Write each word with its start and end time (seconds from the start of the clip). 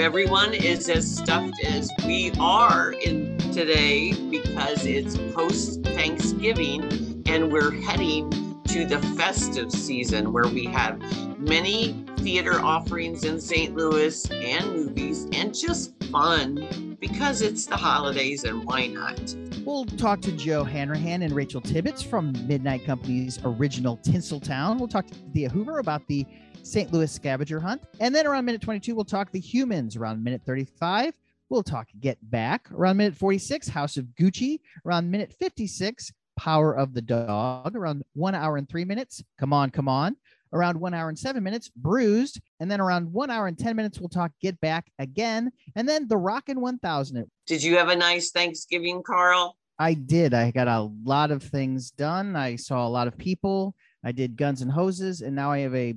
everyone 0.00 0.54
is 0.54 0.88
as 0.88 1.18
stuffed 1.18 1.62
as 1.62 1.90
we 2.06 2.32
are 2.40 2.92
in 3.02 3.36
today 3.52 4.14
because 4.30 4.86
it's 4.86 5.18
post 5.34 5.82
Thanksgiving 5.84 7.22
and 7.26 7.52
we're 7.52 7.70
heading 7.82 8.30
to 8.68 8.86
the 8.86 8.98
festive 9.18 9.70
season 9.70 10.32
where 10.32 10.46
we 10.46 10.64
have 10.64 10.98
many 11.38 11.92
theater 12.16 12.62
offerings 12.62 13.24
in 13.24 13.38
St. 13.38 13.76
Louis 13.76 14.30
and 14.30 14.72
movies 14.72 15.28
and 15.34 15.54
just 15.54 15.92
fun 16.04 16.96
because 16.98 17.42
it's 17.42 17.66
the 17.66 17.76
holidays 17.76 18.44
and 18.44 18.64
why 18.64 18.86
not? 18.86 19.36
We'll 19.66 19.84
talk 19.84 20.22
to 20.22 20.32
Joe 20.32 20.64
Hanrahan 20.64 21.20
and 21.20 21.34
Rachel 21.34 21.60
Tibbetts 21.60 22.02
from 22.02 22.32
Midnight 22.48 22.86
Company's 22.86 23.38
original 23.44 23.98
Tinseltown. 23.98 24.78
We'll 24.78 24.88
talk 24.88 25.08
to 25.08 25.14
Thea 25.34 25.50
Hoover 25.50 25.78
about 25.78 26.06
the 26.08 26.24
St. 26.62 26.92
Louis 26.92 27.10
scavenger 27.10 27.60
hunt. 27.60 27.82
And 28.00 28.14
then 28.14 28.26
around 28.26 28.44
minute 28.44 28.60
22, 28.60 28.94
we'll 28.94 29.04
talk 29.04 29.30
the 29.32 29.40
humans. 29.40 29.96
Around 29.96 30.22
minute 30.22 30.42
35, 30.46 31.14
we'll 31.48 31.62
talk 31.62 31.88
Get 32.00 32.18
Back. 32.30 32.70
Around 32.72 32.98
minute 32.98 33.16
46, 33.16 33.68
House 33.68 33.96
of 33.96 34.06
Gucci. 34.18 34.60
Around 34.86 35.10
minute 35.10 35.34
56, 35.38 36.12
Power 36.38 36.76
of 36.76 36.94
the 36.94 37.02
Dog. 37.02 37.76
Around 37.76 38.02
one 38.14 38.34
hour 38.34 38.56
and 38.56 38.68
three 38.68 38.84
minutes, 38.84 39.22
Come 39.38 39.52
On, 39.52 39.70
Come 39.70 39.88
On. 39.88 40.16
Around 40.52 40.80
one 40.80 40.94
hour 40.94 41.08
and 41.08 41.18
seven 41.18 41.42
minutes, 41.42 41.70
Bruised. 41.76 42.40
And 42.58 42.70
then 42.70 42.80
around 42.80 43.12
one 43.12 43.30
hour 43.30 43.46
and 43.46 43.58
10 43.58 43.76
minutes, 43.76 44.00
we'll 44.00 44.08
talk 44.08 44.32
Get 44.40 44.60
Back 44.60 44.90
again. 44.98 45.52
And 45.76 45.88
then 45.88 46.08
The 46.08 46.16
Rockin' 46.16 46.60
1000. 46.60 47.30
Did 47.46 47.62
you 47.62 47.76
have 47.76 47.88
a 47.88 47.96
nice 47.96 48.30
Thanksgiving, 48.30 49.02
Carl? 49.02 49.56
I 49.78 49.94
did. 49.94 50.34
I 50.34 50.50
got 50.50 50.68
a 50.68 50.90
lot 51.04 51.30
of 51.30 51.42
things 51.42 51.90
done. 51.90 52.36
I 52.36 52.56
saw 52.56 52.86
a 52.86 52.90
lot 52.90 53.06
of 53.06 53.16
people. 53.16 53.74
I 54.04 54.12
did 54.12 54.36
Guns 54.36 54.60
and 54.60 54.70
Hoses, 54.70 55.22
and 55.22 55.34
now 55.34 55.52
I 55.52 55.60
have 55.60 55.74
a 55.74 55.94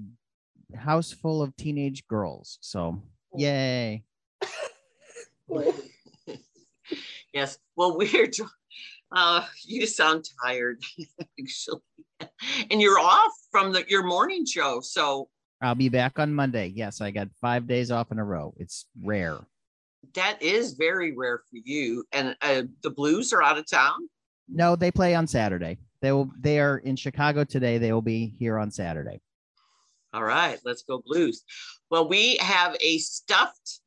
house 0.75 1.11
full 1.11 1.41
of 1.41 1.55
teenage 1.55 2.07
girls. 2.07 2.57
So, 2.61 3.01
yay. 3.35 4.03
yes. 7.33 7.57
Well, 7.75 7.97
we're, 7.97 8.31
uh, 9.11 9.45
you 9.65 9.85
sound 9.85 10.25
tired, 10.43 10.81
actually. 11.39 11.81
And 12.71 12.81
you're 12.81 12.99
off 12.99 13.31
from 13.51 13.73
the, 13.73 13.83
your 13.87 14.03
morning 14.03 14.45
show. 14.45 14.81
So, 14.81 15.29
I'll 15.61 15.75
be 15.75 15.89
back 15.89 16.19
on 16.19 16.33
Monday. 16.33 16.73
Yes, 16.75 16.99
I 16.99 17.11
got 17.11 17.29
five 17.39 17.67
days 17.67 17.89
off 17.89 18.11
in 18.11 18.19
a 18.19 18.23
row. 18.23 18.53
It's 18.57 18.85
rare. 19.01 19.37
That 20.15 20.41
is 20.41 20.73
very 20.73 21.15
rare 21.15 21.37
for 21.37 21.57
you. 21.63 22.03
And 22.11 22.35
uh, 22.41 22.63
the 22.81 22.89
Blues 22.89 23.31
are 23.31 23.41
out 23.41 23.57
of 23.57 23.65
town. 23.65 24.09
No, 24.49 24.75
they 24.75 24.91
play 24.91 25.15
on 25.15 25.25
Saturday. 25.25 25.77
They 26.01 26.11
will. 26.11 26.29
They 26.37 26.59
are 26.59 26.79
in 26.79 26.97
Chicago 26.97 27.45
today. 27.45 27.77
They 27.77 27.93
will 27.93 28.01
be 28.01 28.35
here 28.37 28.57
on 28.57 28.71
Saturday. 28.71 29.21
All 30.13 30.23
right, 30.23 30.59
let's 30.63 30.83
go 30.83 31.01
Blues. 31.03 31.43
Well, 31.89 32.07
we 32.07 32.37
have 32.37 32.75
a 32.81 32.99
stuffed 32.99 33.79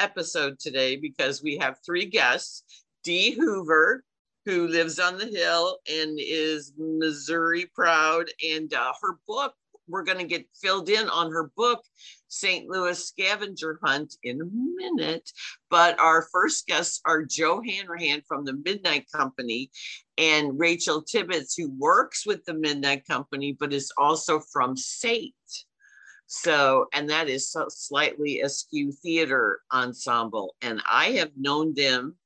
episode 0.00 0.58
today 0.58 0.96
because 0.96 1.44
we 1.44 1.58
have 1.58 1.78
three 1.86 2.06
guests. 2.06 2.64
Dee 3.04 3.30
Hoover, 3.30 4.02
who 4.46 4.66
lives 4.66 4.98
on 4.98 5.16
the 5.16 5.26
hill 5.26 5.78
and 5.88 6.18
is 6.20 6.72
Missouri 6.76 7.70
proud, 7.72 8.26
and 8.42 8.72
uh, 8.74 8.92
her 9.00 9.18
book 9.28 9.54
we're 9.88 10.02
going 10.02 10.18
to 10.18 10.24
get 10.24 10.46
filled 10.60 10.88
in 10.88 11.08
on 11.08 11.30
her 11.30 11.50
book, 11.56 11.82
St. 12.28 12.68
Louis 12.68 13.06
Scavenger 13.06 13.78
Hunt, 13.82 14.14
in 14.22 14.40
a 14.40 14.44
minute. 14.44 15.30
But 15.70 15.98
our 16.00 16.22
first 16.32 16.66
guests 16.66 17.00
are 17.04 17.22
Joe 17.22 17.60
Hanrahan 17.60 18.22
from 18.26 18.44
the 18.44 18.54
Midnight 18.64 19.06
Company 19.14 19.70
and 20.16 20.58
Rachel 20.58 21.02
Tibbetts, 21.02 21.54
who 21.56 21.70
works 21.78 22.26
with 22.26 22.44
the 22.44 22.54
Midnight 22.54 23.06
Company, 23.06 23.56
but 23.58 23.72
is 23.72 23.92
also 23.98 24.40
from 24.40 24.76
SATE. 24.76 25.34
So, 26.26 26.86
and 26.92 27.10
that 27.10 27.28
is 27.28 27.50
so 27.50 27.66
slightly 27.68 28.40
askew 28.40 28.92
theater 28.92 29.60
ensemble. 29.72 30.54
And 30.62 30.82
I 30.90 31.10
have 31.12 31.32
known 31.36 31.74
them 31.74 32.16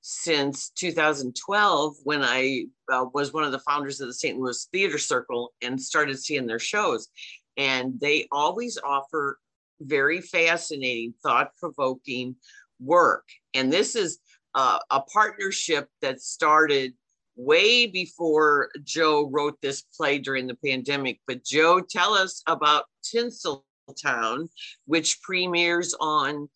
since 0.00 0.70
2012 0.70 1.96
when 2.04 2.22
I 2.22 2.64
uh, 2.90 3.06
was 3.12 3.32
one 3.32 3.44
of 3.44 3.52
the 3.52 3.58
founders 3.60 4.00
of 4.00 4.08
the 4.08 4.14
St. 4.14 4.38
Louis 4.38 4.68
Theater 4.72 4.98
Circle 4.98 5.52
and 5.60 5.80
started 5.80 6.18
seeing 6.18 6.46
their 6.46 6.58
shows. 6.58 7.08
And 7.56 8.00
they 8.00 8.26
always 8.32 8.78
offer 8.82 9.38
very 9.80 10.20
fascinating, 10.20 11.14
thought 11.22 11.50
provoking 11.58 12.36
work. 12.80 13.24
And 13.54 13.72
this 13.72 13.96
is 13.96 14.18
uh, 14.54 14.78
a 14.90 15.00
partnership 15.02 15.88
that 16.00 16.20
started 16.20 16.94
way 17.38 17.86
before 17.86 18.68
Joe 18.84 19.28
wrote 19.30 19.58
this 19.62 19.82
play 19.96 20.18
during 20.18 20.46
the 20.48 20.56
pandemic. 20.56 21.20
But 21.26 21.44
Joe, 21.44 21.80
tell 21.80 22.12
us 22.12 22.42
about 22.46 22.86
Tinseltown, 23.04 24.48
which 24.86 25.22
premieres 25.22 25.94
on 26.00 26.50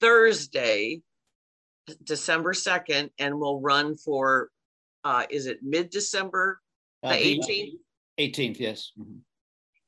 Thursday, 0.00 1.00
December 2.04 2.52
2nd 2.52 3.10
and 3.18 3.40
will 3.40 3.60
run 3.60 3.96
for, 3.96 4.50
uh, 5.02 5.24
is 5.30 5.46
it 5.46 5.62
mid-December, 5.62 6.60
the 7.02 7.08
Uh, 7.08 7.12
18th? 7.14 7.78
18th, 8.18 8.60
yes. 8.60 8.92
Mhm. 8.98 9.20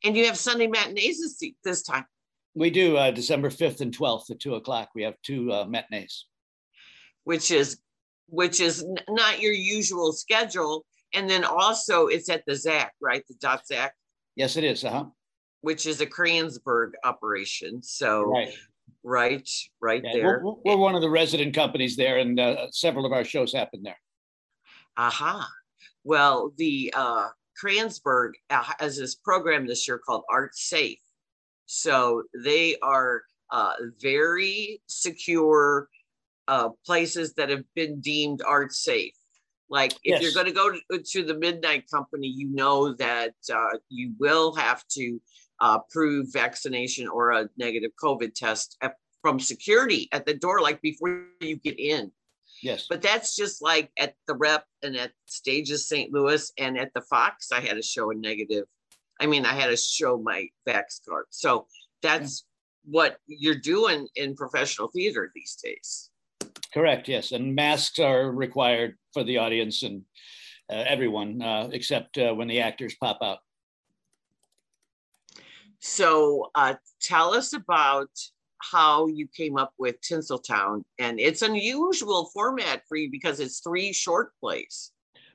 And 0.05 0.17
you 0.17 0.25
have 0.25 0.39
Sunday 0.39 0.67
matinees 0.67 1.21
this, 1.21 1.53
this 1.63 1.83
time, 1.83 2.07
We 2.57 2.71
do 2.71 2.97
uh, 2.97 3.11
December 3.11 3.51
5th 3.51 3.81
and 3.81 3.93
12th 3.93 4.31
at 4.31 4.39
two 4.41 4.55
o'clock. 4.55 4.91
We 4.95 5.03
have 5.03 5.21
two 5.23 5.53
uh, 5.53 5.65
matinees. 5.67 6.27
which 7.25 7.51
is, 7.51 7.81
which 8.29 8.61
is 8.61 8.83
n- 8.83 8.97
not 9.09 9.41
your 9.41 9.53
usual 9.53 10.13
schedule. 10.13 10.85
And 11.13 11.29
then 11.29 11.45
also 11.45 12.07
it's 12.07 12.29
at 12.29 12.45
the 12.47 12.55
ZAC, 12.55 12.91
right? 13.01 13.23
The 13.29 13.35
dot 13.41 13.63
ZAC, 13.71 13.91
Yes, 14.37 14.57
it 14.57 14.65
is. 14.65 14.85
Uh-huh. 14.85 15.05
which 15.61 15.87
is 15.87 16.01
a 16.01 16.07
Kranzberg 16.07 16.93
operation. 17.05 17.83
So, 17.83 18.25
Right. 18.25 18.53
right, 19.05 19.51
right 19.81 20.03
Yeah, 20.05 20.13
there. 20.13 20.41
we're, 20.45 20.55
we're 20.65 20.77
one 20.77 20.95
of 20.95 21.03
the 21.03 21.11
resident 21.11 21.55
companies 21.55 21.97
there, 21.97 22.19
and 22.19 22.39
uh, 22.41 22.67
several 22.71 23.07
of 23.07 23.13
our 23.13 23.25
shows 23.25 23.53
happen 23.53 23.83
there. 23.83 23.99
Aha. 24.97 25.49
Well, 26.03 26.53
the 26.57 26.93
uh, 26.97 27.29
Kranzberg 27.63 28.33
uh, 28.51 28.65
has 28.81 28.99
this 28.99 29.15
program 29.15 29.67
this 29.67 29.87
year 29.89 29.99
called 29.99 30.25
Art 30.31 30.55
Safe. 30.57 30.99
So 31.67 32.25
they 32.45 32.77
are 32.83 33.23
uh, 33.51 33.75
very 34.03 34.83
secure 34.87 35.89
uh, 36.49 36.71
places 36.85 37.35
that 37.35 37.51
have 37.51 37.65
been 37.75 38.01
deemed 38.01 38.43
art 38.47 38.73
safe. 38.73 39.15
Like 39.71 39.95
if 40.05 40.21
you're 40.21 40.33
going 40.33 40.47
to 40.47 40.53
go 40.53 40.73
to, 40.73 41.03
to 41.03 41.25
the 41.25 41.35
Midnight 41.35 41.85
Company, 41.91 42.29
you 42.29 42.49
know 42.49 42.93
that 42.95 43.35
uh, 43.53 43.79
you 43.89 44.13
will 44.19 44.55
have 44.55 44.87
to 44.93 45.21
uh, 45.61 45.79
prove 45.91 46.33
vaccination 46.33 47.09
or 47.09 47.33
a 47.33 47.49
negative 47.57 47.91
COVID 48.03 48.35
test 48.35 48.77
at, 48.83 48.95
from 49.23 49.41
security 49.41 50.09
at 50.13 50.27
the 50.27 50.35
door, 50.35 50.61
like 50.61 50.81
before 50.83 51.25
you 51.41 51.57
get 51.57 51.79
in. 51.79 52.13
Yes. 52.63 52.87
But 52.89 53.03
that's 53.03 53.35
just 53.35 53.63
like 53.63 53.91
at 53.99 54.15
the 54.27 54.35
rep 54.35 54.65
and 54.83 54.97
at 54.97 55.13
stages 55.27 55.89
St. 55.89 56.13
Louis 56.13 56.53
and 56.59 56.79
at 56.79 56.93
the 56.95 57.03
Fox, 57.03 57.51
I 57.51 57.61
had 57.61 57.75
to 57.75 57.83
show 57.83 58.11
a 58.11 58.15
negative. 58.15 58.65
I 59.21 59.27
mean, 59.27 59.47
I 59.47 59.55
had 59.55 59.69
to 59.69 59.77
show 59.77 60.19
my 60.19 60.49
vax 60.69 61.01
card. 61.09 61.27
So 61.31 61.67
that's 62.03 62.45
what 62.85 63.17
you're 63.27 63.55
doing 63.55 64.09
in 64.17 64.35
professional 64.35 64.89
theater 64.89 65.31
these 65.35 65.57
days. 65.63 66.11
Correct. 66.75 67.09
Yes. 67.09 67.31
And 67.31 67.55
masks 67.55 68.01
are 68.01 68.33
required 68.33 68.97
for 69.13 69.23
the 69.23 69.39
audience 69.39 69.85
and 69.85 70.03
uh, 70.69 70.83
everyone, 70.87 71.41
uh, 71.41 71.69
except 71.73 72.19
uh, 72.19 72.35
when 72.35 72.49
the 72.49 72.61
actors 72.61 72.97
pop 73.01 73.19
out. 73.23 73.39
So 75.79 76.51
uh, 76.57 76.75
tell 77.01 77.33
us 77.33 77.53
about 77.53 78.09
how 78.59 79.07
you 79.07 79.29
came 79.29 79.57
up 79.57 79.73
with 79.79 80.01
Tinseltown. 80.01 80.83
And 80.99 81.21
it's 81.21 81.43
unusual 81.43 82.31
format 82.35 82.83
for 82.89 82.97
you 82.97 83.09
because 83.09 83.39
it's 83.39 83.61
three 83.61 83.93
short 83.93 84.33
plays. 84.41 84.91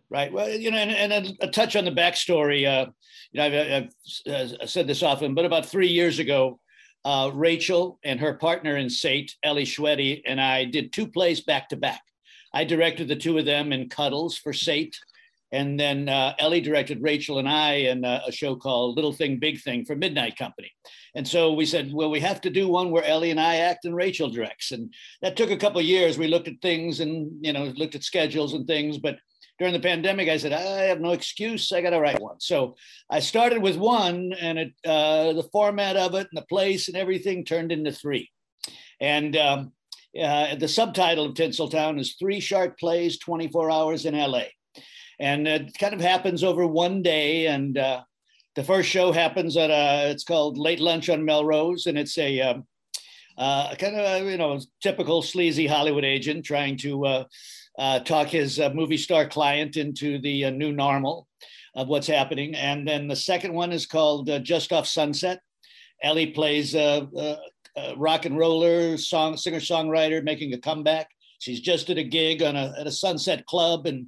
Right. 0.09 0.33
Well, 0.33 0.49
you 0.49 0.71
know, 0.71 0.77
and, 0.77 1.13
and 1.13 1.37
a, 1.39 1.45
a 1.45 1.51
touch 1.51 1.75
on 1.77 1.85
the 1.85 1.91
backstory. 1.91 2.67
Uh, 2.67 2.91
you 3.31 3.39
know, 3.39 3.87
I've, 4.27 4.53
I've 4.61 4.69
said 4.69 4.87
this 4.87 5.03
often, 5.03 5.35
but 5.35 5.45
about 5.45 5.67
three 5.67 5.87
years 5.87 6.19
ago, 6.19 6.59
uh, 7.05 7.31
Rachel 7.33 7.99
and 8.03 8.19
her 8.19 8.33
partner 8.33 8.77
in 8.77 8.89
Sate, 8.89 9.35
Ellie 9.43 9.65
Schwetye, 9.65 10.21
and 10.25 10.39
I 10.39 10.65
did 10.65 10.91
two 10.91 11.07
plays 11.07 11.41
back 11.41 11.69
to 11.69 11.77
back. 11.77 12.01
I 12.53 12.63
directed 12.63 13.07
the 13.07 13.15
two 13.15 13.37
of 13.37 13.45
them 13.45 13.71
in 13.71 13.89
Cuddles 13.89 14.37
for 14.37 14.53
Sate. 14.53 14.97
And 15.51 15.79
then 15.79 16.09
uh, 16.09 16.33
Ellie 16.37 16.61
directed 16.61 17.01
Rachel 17.01 17.39
and 17.39 17.49
I 17.49 17.73
in 17.73 18.05
a 18.05 18.31
show 18.31 18.55
called 18.55 18.95
Little 18.95 19.13
Thing, 19.13 19.39
Big 19.39 19.59
Thing 19.61 19.83
for 19.83 19.95
Midnight 19.95 20.37
Company. 20.37 20.71
And 21.15 21.27
so 21.27 21.53
we 21.53 21.65
said, 21.65 21.91
well, 21.91 22.11
we 22.11 22.19
have 22.19 22.39
to 22.41 22.51
do 22.51 22.67
one 22.67 22.91
where 22.91 23.03
Ellie 23.03 23.31
and 23.31 23.39
I 23.39 23.55
act 23.55 23.85
and 23.85 23.95
Rachel 23.95 24.29
directs. 24.29 24.71
And 24.71 24.93
that 25.23 25.35
took 25.35 25.49
a 25.49 25.57
couple 25.57 25.81
years. 25.81 26.19
We 26.19 26.27
looked 26.27 26.47
at 26.47 26.61
things 26.61 26.99
and, 26.99 27.31
you 27.43 27.51
know, 27.51 27.65
looked 27.75 27.95
at 27.95 28.03
schedules 28.03 28.53
and 28.53 28.67
things. 28.67 28.99
But 28.99 29.17
during 29.59 29.73
the 29.73 29.79
pandemic, 29.79 30.29
I 30.29 30.37
said, 30.37 30.53
I 30.53 30.83
have 30.83 31.01
no 31.01 31.11
excuse. 31.11 31.71
I 31.71 31.81
got 31.81 31.89
to 31.89 31.99
write 31.99 32.21
one. 32.21 32.39
So 32.39 32.75
I 33.09 33.19
started 33.19 33.61
with 33.61 33.75
one, 33.75 34.33
and 34.39 34.57
it, 34.57 34.73
uh, 34.85 35.33
the 35.33 35.47
format 35.51 35.97
of 35.97 36.15
it 36.15 36.27
and 36.31 36.37
the 36.37 36.45
place 36.45 36.87
and 36.87 36.95
everything 36.95 37.43
turned 37.43 37.71
into 37.71 37.91
three. 37.91 38.31
And 39.01 39.35
um, 39.35 39.73
uh, 40.19 40.55
the 40.55 40.67
subtitle 40.67 41.25
of 41.25 41.33
Tinseltown 41.33 41.99
is 41.99 42.15
Three 42.15 42.39
Sharp 42.39 42.79
Plays, 42.79 43.19
24 43.19 43.69
Hours 43.69 44.05
in 44.05 44.17
LA. 44.17 44.43
And 45.19 45.47
it 45.47 45.77
kind 45.77 45.93
of 45.93 45.99
happens 45.99 46.43
over 46.43 46.65
one 46.65 47.01
day. 47.01 47.47
And 47.47 47.77
uh, 47.77 48.03
the 48.55 48.63
first 48.63 48.89
show 48.89 49.11
happens 49.11 49.57
at 49.57 49.69
a, 49.69 50.09
it's 50.09 50.23
called 50.23 50.57
Late 50.57 50.79
Lunch 50.79 51.09
on 51.09 51.25
Melrose, 51.25 51.85
and 51.85 51.97
it's 51.97 52.17
a, 52.17 52.39
um, 52.41 52.65
uh, 53.37 53.73
kind 53.75 53.95
of 53.95 54.27
you 54.27 54.37
know 54.37 54.59
typical 54.81 55.21
sleazy 55.21 55.65
Hollywood 55.65 56.03
agent 56.03 56.43
trying 56.43 56.75
to 56.77 57.05
uh, 57.79 57.81
uh, 57.81 57.99
talk 57.99 58.27
his 58.27 58.59
uh, 58.59 58.69
movie 58.73 58.97
star 58.97 59.27
client 59.27 59.77
into 59.77 60.19
the 60.19 60.45
uh, 60.45 60.49
new 60.49 60.71
normal 60.71 61.27
of 61.75 61.87
what's 61.87 62.07
happening. 62.07 62.53
And 62.55 62.87
then 62.87 63.07
the 63.07 63.15
second 63.15 63.53
one 63.53 63.71
is 63.71 63.85
called 63.85 64.29
uh, 64.29 64.39
Just 64.39 64.73
Off 64.73 64.85
Sunset. 64.85 65.39
Ellie 66.03 66.31
plays 66.31 66.75
a, 66.75 67.07
a, 67.15 67.37
a 67.77 67.95
rock 67.95 68.25
and 68.25 68.37
roller 68.37 68.97
song 68.97 69.37
singer 69.37 69.59
songwriter 69.59 70.23
making 70.23 70.53
a 70.53 70.57
comeback. 70.57 71.09
She's 71.39 71.61
just 71.61 71.89
at 71.89 71.97
a 71.97 72.03
gig 72.03 72.43
on 72.43 72.55
a 72.55 72.73
at 72.77 72.87
a 72.87 72.91
Sunset 72.91 73.45
club 73.45 73.85
and 73.85 74.07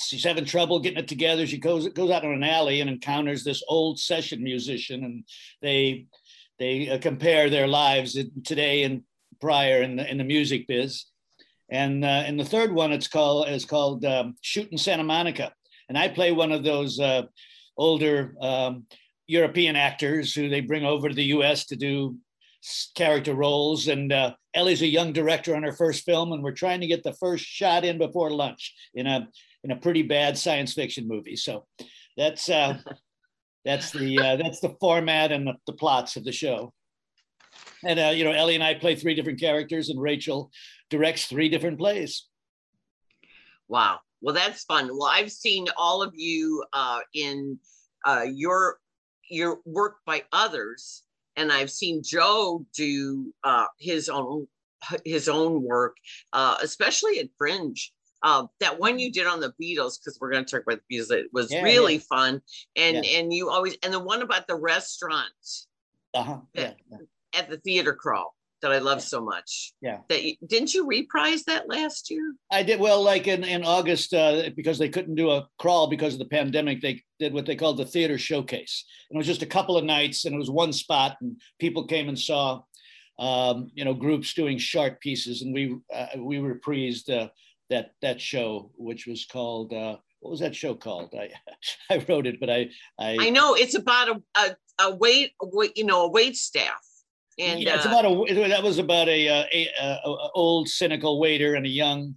she's 0.00 0.24
having 0.24 0.44
trouble 0.44 0.78
getting 0.78 0.98
it 0.98 1.08
together. 1.08 1.46
She 1.46 1.58
goes 1.58 1.88
goes 1.88 2.10
out 2.10 2.24
on 2.24 2.32
an 2.32 2.44
alley 2.44 2.80
and 2.80 2.90
encounters 2.90 3.44
this 3.44 3.62
old 3.68 3.98
session 3.98 4.42
musician, 4.42 5.04
and 5.04 5.24
they 5.62 6.06
they 6.58 6.90
uh, 6.90 6.98
compare 6.98 7.48
their 7.48 7.66
lives 7.66 8.18
today 8.44 8.82
and 8.82 9.02
prior 9.40 9.82
in 9.82 9.96
the 9.96 10.10
in 10.10 10.18
the 10.18 10.24
music 10.24 10.66
biz. 10.66 11.06
And 11.68 12.04
uh, 12.04 12.22
and 12.26 12.38
the 12.38 12.44
third 12.44 12.72
one 12.72 12.92
it's 12.92 13.08
called 13.08 13.48
is 13.48 13.64
called 13.64 14.04
um, 14.04 14.36
Shooting 14.40 14.78
Santa 14.78 15.02
Monica, 15.02 15.52
and 15.88 15.98
I 15.98 16.08
play 16.08 16.30
one 16.30 16.52
of 16.52 16.62
those 16.62 17.00
uh, 17.00 17.22
older 17.76 18.34
um, 18.40 18.86
European 19.26 19.74
actors 19.74 20.32
who 20.32 20.48
they 20.48 20.60
bring 20.60 20.84
over 20.84 21.08
to 21.08 21.14
the 21.14 21.24
U.S. 21.24 21.66
to 21.66 21.76
do 21.76 22.16
character 22.94 23.34
roles. 23.34 23.88
And 23.88 24.12
uh, 24.12 24.34
Ellie's 24.54 24.82
a 24.82 24.86
young 24.86 25.12
director 25.12 25.54
on 25.54 25.62
her 25.62 25.72
first 25.72 26.04
film, 26.04 26.32
and 26.32 26.42
we're 26.42 26.52
trying 26.52 26.80
to 26.80 26.86
get 26.86 27.02
the 27.02 27.14
first 27.14 27.44
shot 27.44 27.84
in 27.84 27.98
before 27.98 28.30
lunch 28.30 28.74
in 28.94 29.06
a 29.06 29.28
in 29.64 29.72
a 29.72 29.76
pretty 29.76 30.02
bad 30.02 30.38
science 30.38 30.74
fiction 30.74 31.08
movie. 31.08 31.36
So 31.36 31.66
that's 32.16 32.48
uh, 32.48 32.78
that's 33.64 33.90
the 33.90 34.18
uh, 34.18 34.36
that's 34.36 34.60
the 34.60 34.76
format 34.80 35.32
and 35.32 35.46
the, 35.46 35.54
the 35.66 35.72
plots 35.72 36.16
of 36.16 36.24
the 36.24 36.32
show. 36.32 36.72
And 37.84 37.98
uh, 37.98 38.12
you 38.14 38.24
know, 38.24 38.32
Ellie 38.32 38.54
and 38.54 38.64
I 38.64 38.74
play 38.74 38.94
three 38.94 39.14
different 39.14 39.40
characters, 39.40 39.90
and 39.90 40.00
Rachel 40.00 40.50
directs 40.90 41.26
three 41.26 41.48
different 41.48 41.78
plays. 41.78 42.26
Wow. 43.68 44.00
Well, 44.20 44.34
that's 44.34 44.64
fun. 44.64 44.88
Well, 44.88 45.10
I've 45.12 45.32
seen 45.32 45.66
all 45.76 46.02
of 46.02 46.12
you 46.14 46.64
uh, 46.72 47.00
in 47.14 47.58
uh, 48.04 48.26
your 48.32 48.78
your 49.28 49.58
work 49.64 49.96
by 50.06 50.22
others, 50.32 51.02
and 51.36 51.52
I've 51.52 51.70
seen 51.70 52.02
Joe 52.02 52.64
do 52.74 53.34
uh, 53.44 53.66
his 53.78 54.08
own 54.08 54.46
his 55.04 55.28
own 55.28 55.62
work, 55.62 55.96
uh, 56.32 56.56
especially 56.62 57.18
at 57.18 57.28
Fringe. 57.36 57.92
Uh, 58.22 58.46
that 58.60 58.80
one 58.80 58.98
you 58.98 59.12
did 59.12 59.26
on 59.26 59.40
the 59.40 59.52
Beatles, 59.60 59.98
because 59.98 60.18
we're 60.20 60.30
going 60.30 60.44
to 60.44 60.50
talk 60.50 60.62
about 60.66 60.80
the 60.88 60.96
Beatles, 60.96 61.10
it 61.10 61.26
was 61.32 61.52
yeah, 61.52 61.62
really 61.62 61.94
yeah. 61.94 62.02
fun. 62.08 62.40
And 62.74 63.04
yeah. 63.04 63.18
and 63.18 63.32
you 63.32 63.50
always 63.50 63.76
and 63.82 63.92
the 63.92 64.00
one 64.00 64.22
about 64.22 64.46
the 64.46 64.56
restaurant 64.56 65.26
uh-huh. 66.14 66.38
that, 66.54 66.76
at 67.34 67.50
the 67.50 67.58
theater 67.58 67.94
crawl 67.94 68.35
that 68.62 68.72
I 68.72 68.78
love 68.78 69.02
so 69.02 69.20
much. 69.20 69.72
Yeah. 69.80 69.98
That 70.08 70.22
you, 70.22 70.34
didn't 70.46 70.74
you 70.74 70.86
reprise 70.86 71.44
that 71.44 71.68
last 71.68 72.10
year? 72.10 72.34
I 72.50 72.62
did. 72.62 72.80
Well, 72.80 73.02
like 73.02 73.26
in, 73.26 73.44
in 73.44 73.64
August, 73.64 74.14
uh, 74.14 74.50
because 74.56 74.78
they 74.78 74.88
couldn't 74.88 75.14
do 75.14 75.30
a 75.30 75.48
crawl 75.58 75.88
because 75.88 76.14
of 76.14 76.18
the 76.18 76.26
pandemic, 76.26 76.80
they 76.80 77.02
did 77.18 77.34
what 77.34 77.46
they 77.46 77.56
called 77.56 77.76
the 77.76 77.84
theater 77.84 78.18
showcase. 78.18 78.84
And 79.10 79.16
it 79.16 79.18
was 79.18 79.26
just 79.26 79.42
a 79.42 79.46
couple 79.46 79.76
of 79.76 79.84
nights 79.84 80.24
and 80.24 80.34
it 80.34 80.38
was 80.38 80.50
one 80.50 80.72
spot 80.72 81.16
and 81.20 81.40
people 81.58 81.86
came 81.86 82.08
and 82.08 82.18
saw, 82.18 82.62
um, 83.18 83.70
you 83.74 83.84
know, 83.84 83.94
groups 83.94 84.34
doing 84.34 84.58
short 84.58 85.00
pieces. 85.00 85.42
And 85.42 85.52
we, 85.52 85.76
uh, 85.94 86.06
we 86.18 86.38
reprised 86.38 87.10
uh, 87.10 87.28
that, 87.70 87.92
that 88.02 88.20
show, 88.20 88.70
which 88.76 89.06
was 89.06 89.26
called, 89.26 89.72
uh, 89.72 89.96
what 90.20 90.30
was 90.30 90.40
that 90.40 90.56
show 90.56 90.74
called? 90.74 91.14
I, 91.14 91.30
I 91.94 92.04
wrote 92.08 92.26
it, 92.26 92.40
but 92.40 92.50
I, 92.50 92.70
I, 92.98 93.16
I 93.20 93.30
know 93.30 93.54
it's 93.54 93.74
about 93.74 94.08
a, 94.08 94.22
a, 94.36 94.56
a 94.80 94.96
wait, 94.96 95.32
you 95.74 95.84
know, 95.84 96.06
a 96.06 96.10
wait 96.10 96.36
staff 96.36 96.85
and 97.38 97.60
yeah, 97.60 97.76
it's 97.76 97.86
uh, 97.86 97.90
about 97.90 98.04
a 98.04 98.48
that 98.48 98.62
was 98.62 98.78
about 98.78 99.08
a, 99.08 99.28
uh, 99.28 99.44
a, 99.52 99.68
a, 99.80 99.86
a, 100.04 100.30
old 100.34 100.68
cynical 100.68 101.20
waiter 101.20 101.54
and 101.54 101.66
a 101.66 101.70
young 101.70 102.14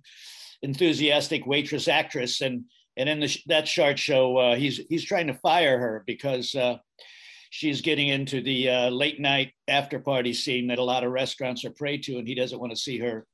enthusiastic 0.61 1.45
waitress 1.45 1.87
actress. 1.87 2.41
And 2.41 2.65
and 2.97 3.09
in 3.09 3.19
the, 3.19 3.37
that 3.47 3.67
short 3.67 3.99
show 3.99 4.37
uh, 4.37 4.55
he's 4.55 4.77
he's 4.89 5.03
trying 5.03 5.27
to 5.27 5.33
fire 5.33 5.77
her 5.77 6.03
because 6.07 6.55
uh, 6.55 6.77
she's 7.49 7.81
getting 7.81 8.07
into 8.07 8.41
the 8.41 8.69
uh, 8.69 8.89
late 8.89 9.19
night 9.19 9.51
after 9.67 9.99
party 9.99 10.33
scene 10.33 10.67
that 10.67 10.79
a 10.79 10.83
lot 10.83 11.03
of 11.03 11.11
restaurants 11.11 11.65
are 11.65 11.71
prey 11.71 11.97
to 11.97 12.17
and 12.17 12.27
he 12.27 12.35
doesn't 12.35 12.59
want 12.59 12.71
to 12.71 12.77
see 12.79 12.97
her 12.99 13.25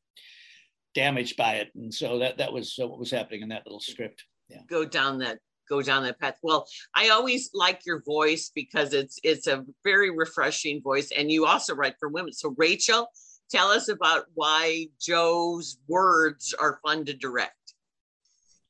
damaged 0.94 1.38
by 1.38 1.56
it. 1.56 1.70
And 1.76 1.94
so 1.94 2.20
that 2.20 2.38
that 2.40 2.52
was 2.52 2.78
uh, 2.82 2.88
what 2.88 3.00
was 3.00 3.12
happening 3.12 3.42
in 3.42 3.50
that 3.50 3.66
little 3.66 3.82
script. 3.82 4.24
Yeah. 4.50 4.62
go 4.70 4.86
down 4.86 5.20
that 5.20 5.40
go 5.68 5.82
down 5.82 6.04
that 6.04 6.20
path. 6.20 6.38
Well, 6.42 6.68
I 6.96 7.10
always 7.10 7.50
like 7.54 7.82
your 7.86 8.02
voice 8.04 8.52
because 8.54 8.94
it's 8.94 9.20
it's 9.24 9.48
a 9.48 9.66
very 9.84 10.12
refreshing 10.12 10.82
voice, 10.82 11.12
and 11.16 11.32
you 11.32 11.46
also 11.46 11.76
write 11.76 11.96
for 12.00 12.10
women. 12.10 12.34
So, 12.34 12.54
Rachel, 12.58 13.08
tell 13.50 13.68
us 13.68 13.90
about 13.90 14.26
why 14.34 14.88
Joe's 15.00 15.78
words 15.88 16.54
are 16.60 16.80
fun 16.84 17.06
to 17.06 17.14
direct. 17.14 17.65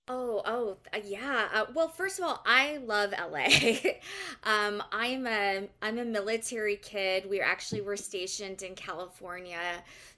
Oh, 0.08 0.44
oh, 0.46 0.78
uh, 0.94 1.00
yeah. 1.04 1.48
Uh, 1.52 1.66
well, 1.74 1.88
first 1.88 2.20
of 2.20 2.26
all, 2.26 2.44
I 2.46 2.78
love 2.78 3.12
LA. 3.12 3.48
um, 4.44 4.84
I'm 4.92 5.26
a 5.26 5.68
I'm 5.82 5.98
a 5.98 6.06
military 6.06 6.76
kid. 6.76 7.28
We 7.28 7.42
actually 7.42 7.82
were 7.82 7.98
stationed 7.98 8.62
in 8.62 8.76
California 8.76 9.58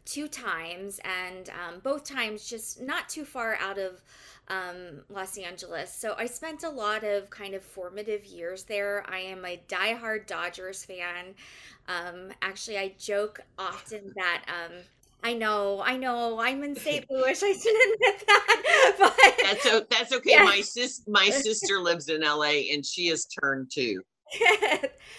two 0.04 0.28
times, 0.28 1.00
and 1.06 1.50
um, 1.52 1.80
both 1.84 2.04
times 2.04 2.50
just 2.50 2.82
not 2.82 3.08
too 3.08 3.24
far 3.24 3.56
out 3.62 3.78
of 3.78 4.02
um, 4.50 5.04
Los 5.10 5.38
Angeles. 5.38 5.94
So 5.94 6.16
I 6.18 6.26
spent 6.26 6.64
a 6.64 6.70
lot 6.70 7.06
of 7.06 7.30
kind 7.30 7.54
of 7.54 7.64
formative 7.64 8.26
years 8.26 8.64
there. 8.66 9.06
I 9.10 9.20
am 9.20 9.46
a 9.46 9.62
diehard 9.70 10.28
Dodgers 10.28 10.84
fan. 10.84 11.34
Um, 11.88 12.32
actually, 12.42 12.78
I 12.78 12.94
joke 13.00 13.40
often 13.58 14.12
that. 14.18 14.44
Um, 14.50 14.74
I 15.24 15.34
know, 15.34 15.82
I 15.84 15.98
know, 15.98 16.40
I'm 16.40 16.64
in 16.64 16.76
St. 16.76 17.06
Louis. 17.10 17.44
I 17.44 17.54
shouldn't 17.54 17.96
admit 17.96 18.24
that, 18.28 18.96
but 19.00 19.16
that's 19.44 19.88
that's 19.90 20.14
okay. 20.18 20.32
Yeah. 20.32 20.44
My 20.44 20.62
sis, 20.62 21.04
my 21.08 21.30
sister 21.30 21.80
lives 21.80 22.10
in 22.10 22.22
LA, 22.22 22.72
and 22.72 22.86
she 22.86 23.08
has 23.08 23.26
turned 23.26 23.72
too. 23.72 24.02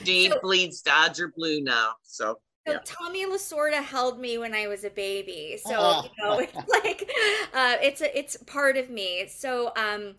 she 0.04 0.28
so, 0.28 0.38
bleeds 0.40 0.82
Dodger 0.82 1.32
blue 1.34 1.60
now, 1.60 1.92
so 2.02 2.38
so 2.68 2.74
yeah. 2.74 2.80
Tommy 2.84 3.24
Lasorda 3.24 3.82
held 3.82 4.20
me 4.20 4.36
when 4.36 4.54
I 4.54 4.66
was 4.66 4.84
a 4.84 4.90
baby. 4.90 5.58
So 5.64 5.74
uh 5.74 6.02
you 6.02 6.24
know, 6.24 6.38
it's 6.38 6.54
like 6.68 7.10
uh, 7.54 7.76
it's 7.80 8.02
a 8.02 8.18
it's 8.18 8.36
part 8.36 8.76
of 8.76 8.90
me. 8.90 9.26
So 9.28 9.72
um, 9.76 10.14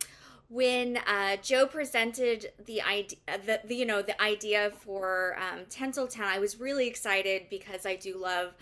when 0.50 0.98
uh, 0.98 1.38
Joe 1.44 1.68
presented 1.68 2.51
the 2.65 2.82
idea, 2.82 3.20
the, 3.46 3.62
the, 3.65 3.75
you 3.75 3.86
know 3.86 4.01
the 4.01 4.20
idea 4.20 4.72
for 4.80 5.38
um, 5.38 5.65
Tinseltown, 5.70 6.24
I 6.24 6.39
was 6.39 6.60
really 6.60 6.88
excited 6.88 7.44
because 7.51 7.86
I 7.86 7.96
do 7.96 8.18
love 8.18 8.53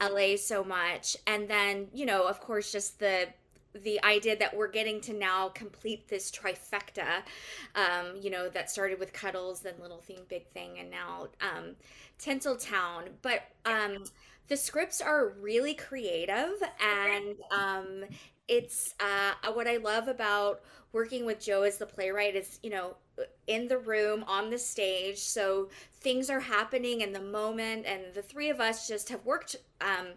LA 0.00 0.36
so 0.36 0.64
much, 0.64 1.16
and 1.26 1.48
then 1.48 1.88
you 1.92 2.06
know 2.06 2.26
of 2.26 2.40
course 2.40 2.72
just 2.72 2.98
the 2.98 3.28
the 3.74 4.02
idea 4.04 4.36
that 4.36 4.56
we're 4.56 4.70
getting 4.70 5.00
to 5.02 5.12
now 5.12 5.48
complete 5.50 6.08
this 6.08 6.30
trifecta, 6.30 7.22
um, 7.74 8.16
you 8.20 8.30
know, 8.30 8.48
that 8.48 8.70
started 8.70 8.98
with 8.98 9.12
Cuddles, 9.12 9.60
then 9.60 9.74
Little 9.80 10.00
Thing, 10.00 10.20
Big 10.28 10.46
Thing, 10.48 10.78
and 10.78 10.90
now 10.90 11.28
um, 11.40 11.76
Tinseltown. 12.18 13.10
But 13.22 13.42
um, 13.64 14.04
the 14.48 14.56
scripts 14.56 15.00
are 15.00 15.34
really 15.40 15.74
creative, 15.74 16.54
and 16.80 17.36
um, 17.50 18.04
it's 18.48 18.94
uh, 19.00 19.52
what 19.52 19.68
I 19.68 19.76
love 19.76 20.08
about 20.08 20.62
working 20.92 21.26
with 21.26 21.40
Joe 21.40 21.62
as 21.62 21.78
the 21.78 21.86
playwright 21.86 22.34
is, 22.34 22.58
you 22.62 22.70
know, 22.70 22.96
in 23.46 23.68
the 23.68 23.78
room 23.78 24.24
on 24.26 24.50
the 24.50 24.58
stage. 24.58 25.18
So 25.18 25.68
things 26.00 26.30
are 26.30 26.40
happening 26.40 27.00
in 27.00 27.12
the 27.12 27.20
moment, 27.20 27.86
and 27.86 28.02
the 28.14 28.22
three 28.22 28.50
of 28.50 28.60
us 28.60 28.88
just 28.88 29.08
have 29.08 29.24
worked 29.24 29.56
um, 29.80 30.08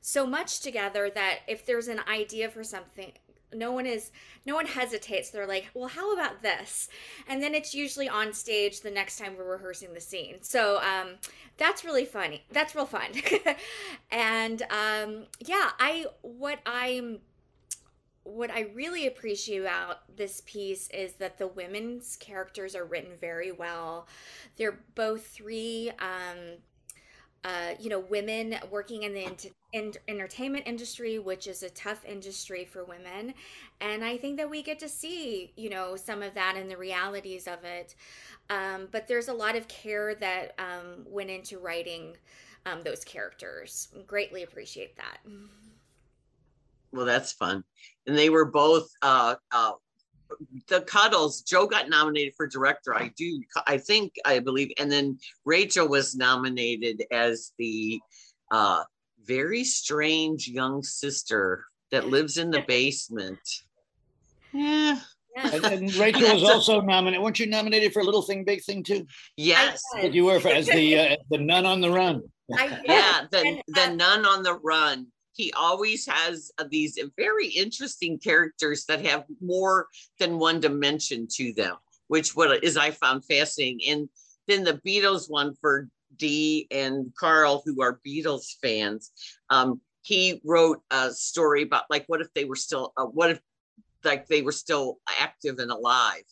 so 0.00 0.26
much 0.26 0.60
together 0.60 1.10
that 1.10 1.40
if 1.46 1.64
there's 1.66 1.88
an 1.88 2.00
idea 2.08 2.48
for 2.48 2.64
something, 2.64 3.12
no 3.52 3.72
one 3.72 3.86
is 3.86 4.12
no 4.46 4.54
one 4.54 4.66
hesitates. 4.66 5.30
They're 5.30 5.46
like 5.46 5.68
well 5.74 5.88
how 5.88 6.12
about 6.12 6.40
this? 6.42 6.88
And 7.28 7.42
then 7.42 7.54
it's 7.54 7.74
usually 7.74 8.08
on 8.08 8.32
stage 8.32 8.80
the 8.80 8.90
next 8.90 9.18
time 9.18 9.34
we're 9.36 9.50
rehearsing 9.50 9.92
the 9.92 10.00
scene. 10.00 10.36
So 10.42 10.78
um, 10.78 11.16
that's 11.56 11.84
really 11.84 12.04
funny. 12.04 12.44
That's 12.52 12.74
real 12.74 12.86
fun. 12.86 13.10
And 14.12 14.62
um, 14.62 15.24
yeah 15.44 15.70
i 15.78 16.06
what 16.22 16.58
i'm 16.66 17.18
what 18.24 18.50
I 18.50 18.70
really 18.74 19.06
appreciate 19.06 19.60
about 19.60 20.16
this 20.16 20.42
piece 20.44 20.88
is 20.90 21.14
that 21.14 21.38
the 21.38 21.46
women's 21.46 22.16
characters 22.16 22.76
are 22.76 22.84
written 22.84 23.12
very 23.20 23.52
well. 23.52 24.06
They're 24.56 24.80
both 24.94 25.26
three, 25.26 25.90
um, 25.98 26.58
uh, 27.42 27.74
you 27.80 27.88
know, 27.88 28.00
women 28.00 28.56
working 28.70 29.04
in 29.04 29.14
the 29.14 29.50
in- 29.72 29.94
entertainment 30.06 30.64
industry, 30.66 31.18
which 31.18 31.46
is 31.46 31.62
a 31.62 31.70
tough 31.70 32.04
industry 32.04 32.66
for 32.66 32.84
women. 32.84 33.32
And 33.80 34.04
I 34.04 34.18
think 34.18 34.36
that 34.36 34.50
we 34.50 34.62
get 34.62 34.78
to 34.80 34.88
see, 34.88 35.52
you 35.56 35.70
know, 35.70 35.96
some 35.96 36.22
of 36.22 36.34
that 36.34 36.56
and 36.56 36.70
the 36.70 36.76
realities 36.76 37.48
of 37.48 37.64
it. 37.64 37.94
Um, 38.50 38.88
but 38.90 39.08
there's 39.08 39.28
a 39.28 39.32
lot 39.32 39.56
of 39.56 39.68
care 39.68 40.14
that 40.16 40.54
um, 40.58 41.06
went 41.06 41.30
into 41.30 41.58
writing 41.58 42.16
um, 42.66 42.82
those 42.82 43.04
characters. 43.04 43.88
Greatly 44.06 44.42
appreciate 44.42 44.96
that. 44.96 45.18
Well, 46.92 47.06
that's 47.06 47.32
fun. 47.32 47.64
And 48.06 48.16
they 48.16 48.30
were 48.30 48.46
both 48.46 48.88
uh, 49.02 49.36
uh, 49.52 49.72
the 50.68 50.82
Cuddles. 50.82 51.42
Joe 51.42 51.66
got 51.66 51.88
nominated 51.88 52.34
for 52.36 52.46
director. 52.46 52.94
I 52.94 53.12
do. 53.16 53.42
I 53.66 53.78
think 53.78 54.14
I 54.24 54.38
believe, 54.38 54.72
and 54.78 54.90
then 54.90 55.18
Rachel 55.44 55.88
was 55.88 56.14
nominated 56.16 57.04
as 57.12 57.52
the 57.58 58.00
uh, 58.50 58.84
very 59.24 59.64
strange 59.64 60.48
young 60.48 60.82
sister 60.82 61.64
that 61.90 62.08
lives 62.08 62.36
in 62.36 62.50
the 62.50 62.62
basement. 62.66 63.38
Yeah. 64.52 65.00
And, 65.36 65.64
and 65.64 65.94
Rachel 65.94 66.34
was 66.34 66.42
also 66.42 66.80
nominated. 66.80 67.22
weren't 67.22 67.38
you 67.38 67.46
nominated 67.46 67.92
for 67.92 68.02
Little 68.02 68.22
Thing, 68.22 68.44
Big 68.44 68.62
Thing 68.64 68.82
too? 68.82 69.06
Yes. 69.36 69.80
You 70.02 70.24
were 70.24 70.40
for, 70.40 70.48
as 70.48 70.66
the 70.66 70.98
uh, 70.98 71.16
the 71.30 71.38
nun 71.38 71.66
on 71.66 71.80
the 71.80 71.90
run. 71.90 72.22
yeah, 72.48 73.26
the 73.30 73.62
the 73.68 73.94
nun 73.94 74.26
on 74.26 74.42
the 74.42 74.58
run. 74.58 75.06
He 75.40 75.50
always 75.56 76.04
has 76.04 76.52
uh, 76.58 76.64
these 76.70 76.98
very 77.16 77.48
interesting 77.48 78.18
characters 78.18 78.84
that 78.84 79.06
have 79.06 79.24
more 79.40 79.88
than 80.18 80.38
one 80.38 80.60
dimension 80.60 81.26
to 81.36 81.54
them, 81.54 81.76
which 82.08 82.36
what 82.36 82.62
is 82.62 82.76
I 82.76 82.90
found 82.90 83.24
fascinating. 83.24 83.80
And 83.88 84.08
then 84.48 84.64
the 84.64 84.82
Beatles 84.86 85.30
one 85.30 85.54
for 85.58 85.88
Dee 86.16 86.66
and 86.70 87.10
Carl, 87.18 87.62
who 87.64 87.80
are 87.80 88.02
Beatles 88.06 88.56
fans. 88.60 89.12
Um, 89.48 89.80
he 90.02 90.42
wrote 90.44 90.82
a 90.90 91.10
story 91.10 91.62
about 91.62 91.84
like 91.88 92.04
what 92.06 92.20
if 92.20 92.28
they 92.34 92.44
were 92.44 92.56
still 92.56 92.92
uh, 92.98 93.06
what 93.06 93.30
if 93.30 93.40
like 94.04 94.26
they 94.26 94.42
were 94.42 94.52
still 94.52 94.98
active 95.18 95.58
and 95.58 95.70
alive. 95.70 96.24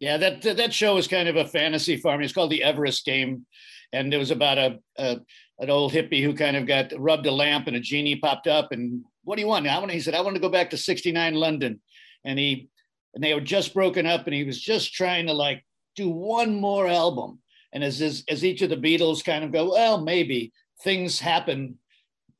Yeah, 0.00 0.16
that 0.16 0.40
that 0.40 0.72
show 0.72 0.94
was 0.94 1.08
kind 1.08 1.28
of 1.28 1.36
a 1.36 1.44
fantasy 1.44 1.98
farm. 1.98 2.22
It's 2.22 2.32
called 2.32 2.52
the 2.52 2.62
Everest 2.62 3.04
Game, 3.04 3.44
and 3.92 4.14
it 4.14 4.18
was 4.18 4.30
about 4.30 4.56
a, 4.56 4.78
a 4.96 5.18
an 5.58 5.70
old 5.70 5.92
hippie 5.92 6.22
who 6.22 6.34
kind 6.34 6.56
of 6.56 6.66
got 6.66 6.92
rubbed 6.98 7.26
a 7.26 7.30
lamp 7.30 7.66
and 7.66 7.76
a 7.76 7.80
genie 7.80 8.16
popped 8.16 8.46
up 8.46 8.72
and 8.72 9.04
what 9.26 9.34
do 9.34 9.42
you 9.42 9.48
want? 9.48 9.66
I 9.66 9.78
want. 9.78 9.90
He 9.90 10.00
said 10.00 10.14
I 10.14 10.20
want 10.20 10.36
to 10.36 10.40
go 10.40 10.48
back 10.48 10.70
to 10.70 10.76
'69 10.76 11.34
London, 11.34 11.80
and 12.24 12.38
he 12.38 12.68
and 13.12 13.22
they 13.22 13.34
were 13.34 13.40
just 13.40 13.74
broken 13.74 14.06
up, 14.06 14.26
and 14.26 14.34
he 14.34 14.44
was 14.44 14.60
just 14.60 14.94
trying 14.94 15.26
to 15.26 15.32
like 15.32 15.64
do 15.96 16.08
one 16.08 16.54
more 16.54 16.86
album. 16.86 17.40
And 17.72 17.82
as 17.82 18.00
as, 18.00 18.22
as 18.30 18.44
each 18.44 18.62
of 18.62 18.70
the 18.70 18.76
Beatles 18.76 19.24
kind 19.24 19.42
of 19.42 19.52
go, 19.52 19.72
well, 19.72 20.00
maybe 20.00 20.52
things 20.84 21.18
happen 21.18 21.76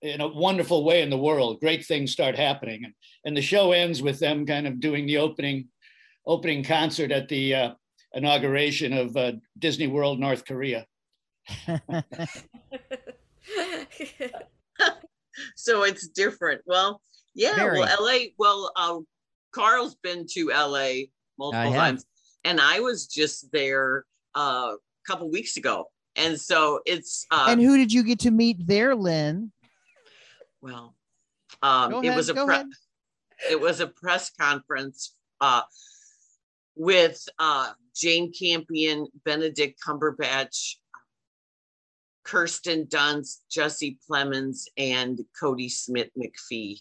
in 0.01 0.21
a 0.21 0.29
wonderful 0.29 0.85
way 0.85 1.03
in 1.03 1.11
the 1.11 1.19
world. 1.19 1.59
Great 1.59 1.85
things 1.85 2.13
start 2.13 2.37
happening, 2.37 2.85
and, 2.85 2.95
and 3.25 3.37
the 3.37 3.43
show 3.43 3.73
ends 3.73 4.01
with 4.01 4.21
them 4.21 4.47
kind 4.47 4.69
of 4.69 4.79
doing 4.79 5.07
the 5.07 5.19
opening 5.19 5.67
opening 6.25 6.63
concert 6.63 7.11
at 7.11 7.29
the 7.29 7.53
uh, 7.53 7.71
inauguration 8.15 8.93
of 8.93 9.17
uh, 9.17 9.33
Disney 9.59 9.89
World 9.89 10.21
North 10.21 10.45
Korea. 10.45 10.87
so 15.57 15.83
it's 15.83 16.09
different. 16.09 16.62
Well, 16.67 17.00
yeah. 17.35 17.57
Very. 17.57 17.81
Well, 17.81 17.97
LA. 18.00 18.19
Well, 18.38 18.73
uh, 18.76 18.99
Carl's 19.53 19.97
been 19.97 20.26
to 20.33 20.49
LA 20.49 21.07
multiple 21.38 21.73
times, 21.73 22.05
and 22.45 22.61
I 22.61 22.81
was 22.81 23.07
just 23.07 23.50
there 23.53 24.05
uh, 24.37 24.73
a 24.75 24.76
couple 25.07 25.31
weeks 25.31 25.57
ago. 25.57 25.87
And 26.17 26.41
so 26.41 26.81
it's. 26.87 27.26
Uh, 27.31 27.47
and 27.50 27.61
who 27.61 27.76
did 27.76 27.93
you 27.93 28.03
get 28.03 28.21
to 28.21 28.31
meet 28.31 28.67
there, 28.67 28.95
Lynn? 28.95 29.53
Well, 30.61 30.95
um, 31.62 32.05
it 32.05 32.15
was 32.15 32.29
a 32.29 32.35
pre- 32.35 32.65
it 33.50 33.61
was 33.61 33.81
a 33.81 33.87
press 33.87 34.31
conference 34.31 35.15
uh, 35.41 35.62
with 36.75 37.23
uh, 37.38 37.73
Jane 37.95 38.33
Campion, 38.33 39.07
Benedict 39.25 39.81
Cumberbatch, 39.87 40.76
Kirsten 42.26 42.87
Dunst, 42.87 43.42
Jesse 43.50 43.99
Plemons, 44.09 44.64
and 44.76 45.21
Kodi 45.40 45.71
Smit-McPhee. 45.71 46.80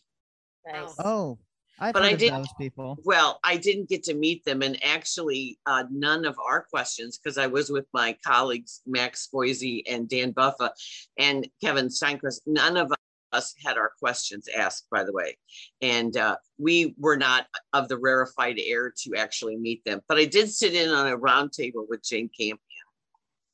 Nice. 0.65 0.95
Oh, 0.97 1.37
I've 1.79 1.93
but 1.93 2.03
I 2.03 2.13
didn't. 2.13 2.39
Those 2.39 2.53
people. 2.57 2.97
Well, 3.03 3.39
I 3.43 3.57
didn't 3.57 3.89
get 3.89 4.03
to 4.03 4.15
meet 4.15 4.43
them, 4.43 4.61
and 4.63 4.83
actually, 4.83 5.59
uh, 5.65 5.83
none 5.91 6.25
of 6.25 6.35
our 6.39 6.63
questions 6.63 7.17
because 7.17 7.37
I 7.37 7.47
was 7.47 7.69
with 7.69 7.85
my 7.93 8.17
colleagues 8.25 8.81
Max 8.87 9.27
Boise 9.31 9.85
and 9.87 10.09
Dan 10.09 10.31
Buffa 10.31 10.71
and 11.19 11.47
Kevin 11.61 11.89
Steinquist. 11.89 12.41
None 12.47 12.77
of 12.77 12.91
us 13.31 13.53
had 13.63 13.77
our 13.77 13.91
questions 13.99 14.47
asked, 14.47 14.87
by 14.89 15.03
the 15.03 15.13
way, 15.13 15.37
and 15.81 16.17
uh, 16.17 16.37
we 16.57 16.95
were 16.97 17.17
not 17.17 17.45
of 17.73 17.87
the 17.87 17.97
rarefied 17.97 18.57
air 18.57 18.91
to 19.03 19.15
actually 19.15 19.57
meet 19.57 19.83
them. 19.85 20.01
But 20.07 20.17
I 20.17 20.25
did 20.25 20.49
sit 20.49 20.73
in 20.73 20.89
on 20.89 21.07
a 21.07 21.17
roundtable 21.17 21.85
with 21.87 22.03
Jane 22.03 22.29
Campion. 22.35 22.59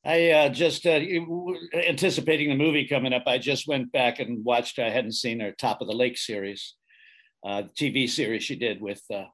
I 0.04 0.30
uh, 0.30 0.48
just 0.48 0.84
uh, 0.84 1.00
anticipating 1.74 2.48
the 2.48 2.56
movie 2.56 2.88
coming 2.88 3.12
up. 3.12 3.24
I 3.26 3.38
just 3.38 3.68
went 3.68 3.92
back 3.92 4.18
and 4.18 4.44
watched. 4.44 4.78
I 4.78 4.90
hadn't 4.90 5.12
seen 5.12 5.38
her 5.40 5.52
Top 5.52 5.80
of 5.80 5.86
the 5.86 5.94
Lake 5.94 6.18
series, 6.18 6.74
uh, 7.46 7.64
TV 7.78 8.10
series 8.10 8.42
she 8.42 8.56
did 8.56 8.80
with 8.80 9.00
uh, 9.14 9.24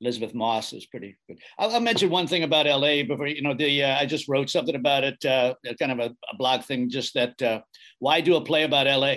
Elisabeth 0.00 0.32
Moss 0.32 0.72
is 0.72 0.86
pretty 0.86 1.16
good. 1.28 1.38
I'll, 1.58 1.72
I'll, 1.72 1.80
mention 1.80 2.08
one 2.08 2.28
thing 2.28 2.44
about 2.44 2.66
LA 2.66 3.02
before 3.02 3.26
you 3.26 3.42
know 3.42 3.54
the. 3.54 3.82
Uh, 3.82 3.98
I 3.98 4.06
just 4.06 4.28
wrote 4.28 4.48
something 4.48 4.76
about 4.76 5.02
it, 5.02 5.24
uh, 5.24 5.54
kind 5.80 5.92
of 5.92 5.98
a, 5.98 6.14
a, 6.32 6.36
blog 6.36 6.62
thing. 6.62 6.88
Just 6.88 7.14
that 7.14 7.64
why 7.98 8.20
do 8.20 8.36
a 8.36 8.44
play 8.44 8.62
about 8.62 8.86
LA? 8.86 9.16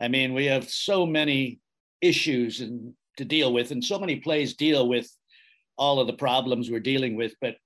I 0.00 0.06
mean, 0.06 0.34
we 0.34 0.46
have 0.46 0.70
so 0.70 1.04
many 1.04 1.58
issues 2.00 2.60
and 2.60 2.94
to 3.16 3.24
deal 3.24 3.52
with, 3.52 3.72
and 3.72 3.84
so 3.84 3.98
many 3.98 4.16
plays 4.16 4.54
deal 4.54 4.88
with 4.88 5.10
all 5.76 5.98
of 5.98 6.06
the 6.06 6.12
problems 6.12 6.70
we're 6.70 6.78
dealing 6.78 7.16
with. 7.16 7.34
But 7.40 7.56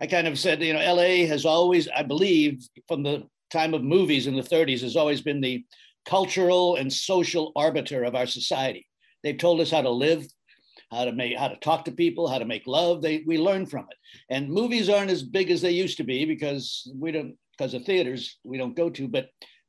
I 0.00 0.06
kind 0.06 0.26
of 0.26 0.38
said, 0.38 0.62
you 0.62 0.72
know, 0.72 0.94
LA 0.94 1.26
has 1.26 1.44
always, 1.44 1.88
I 1.88 2.02
believe, 2.02 2.66
from 2.86 3.02
the 3.02 3.24
time 3.50 3.74
of 3.74 3.82
movies 3.82 4.26
in 4.26 4.36
the 4.36 4.42
30s, 4.42 4.82
has 4.82 4.96
always 4.96 5.20
been 5.20 5.40
the 5.40 5.64
cultural 6.06 6.76
and 6.76 6.92
social 6.92 7.52
arbiter 7.56 8.04
of 8.04 8.14
our 8.14 8.26
society. 8.26 8.86
They've 9.22 9.36
told 9.36 9.60
us 9.60 9.70
how 9.70 9.82
to 9.82 9.90
live, 9.90 10.26
how 10.90 11.04
to 11.04 11.12
make, 11.12 11.36
how 11.36 11.48
to 11.48 11.56
talk 11.56 11.84
to 11.86 11.92
people, 11.92 12.28
how 12.28 12.38
to 12.38 12.44
make 12.44 12.66
love. 12.66 13.02
They 13.02 13.24
we 13.26 13.38
learn 13.38 13.66
from 13.66 13.86
it. 13.90 13.96
And 14.30 14.48
movies 14.48 14.88
aren't 14.88 15.10
as 15.10 15.22
big 15.22 15.50
as 15.50 15.60
they 15.60 15.72
used 15.72 15.96
to 15.98 16.04
be 16.04 16.24
because 16.24 16.90
we 16.94 17.12
don't, 17.12 17.36
because 17.56 17.74
of 17.74 17.84
theaters 17.84 18.38
we 18.44 18.56
don't 18.56 18.76
go 18.76 18.88
to. 18.90 19.08
But 19.08 19.28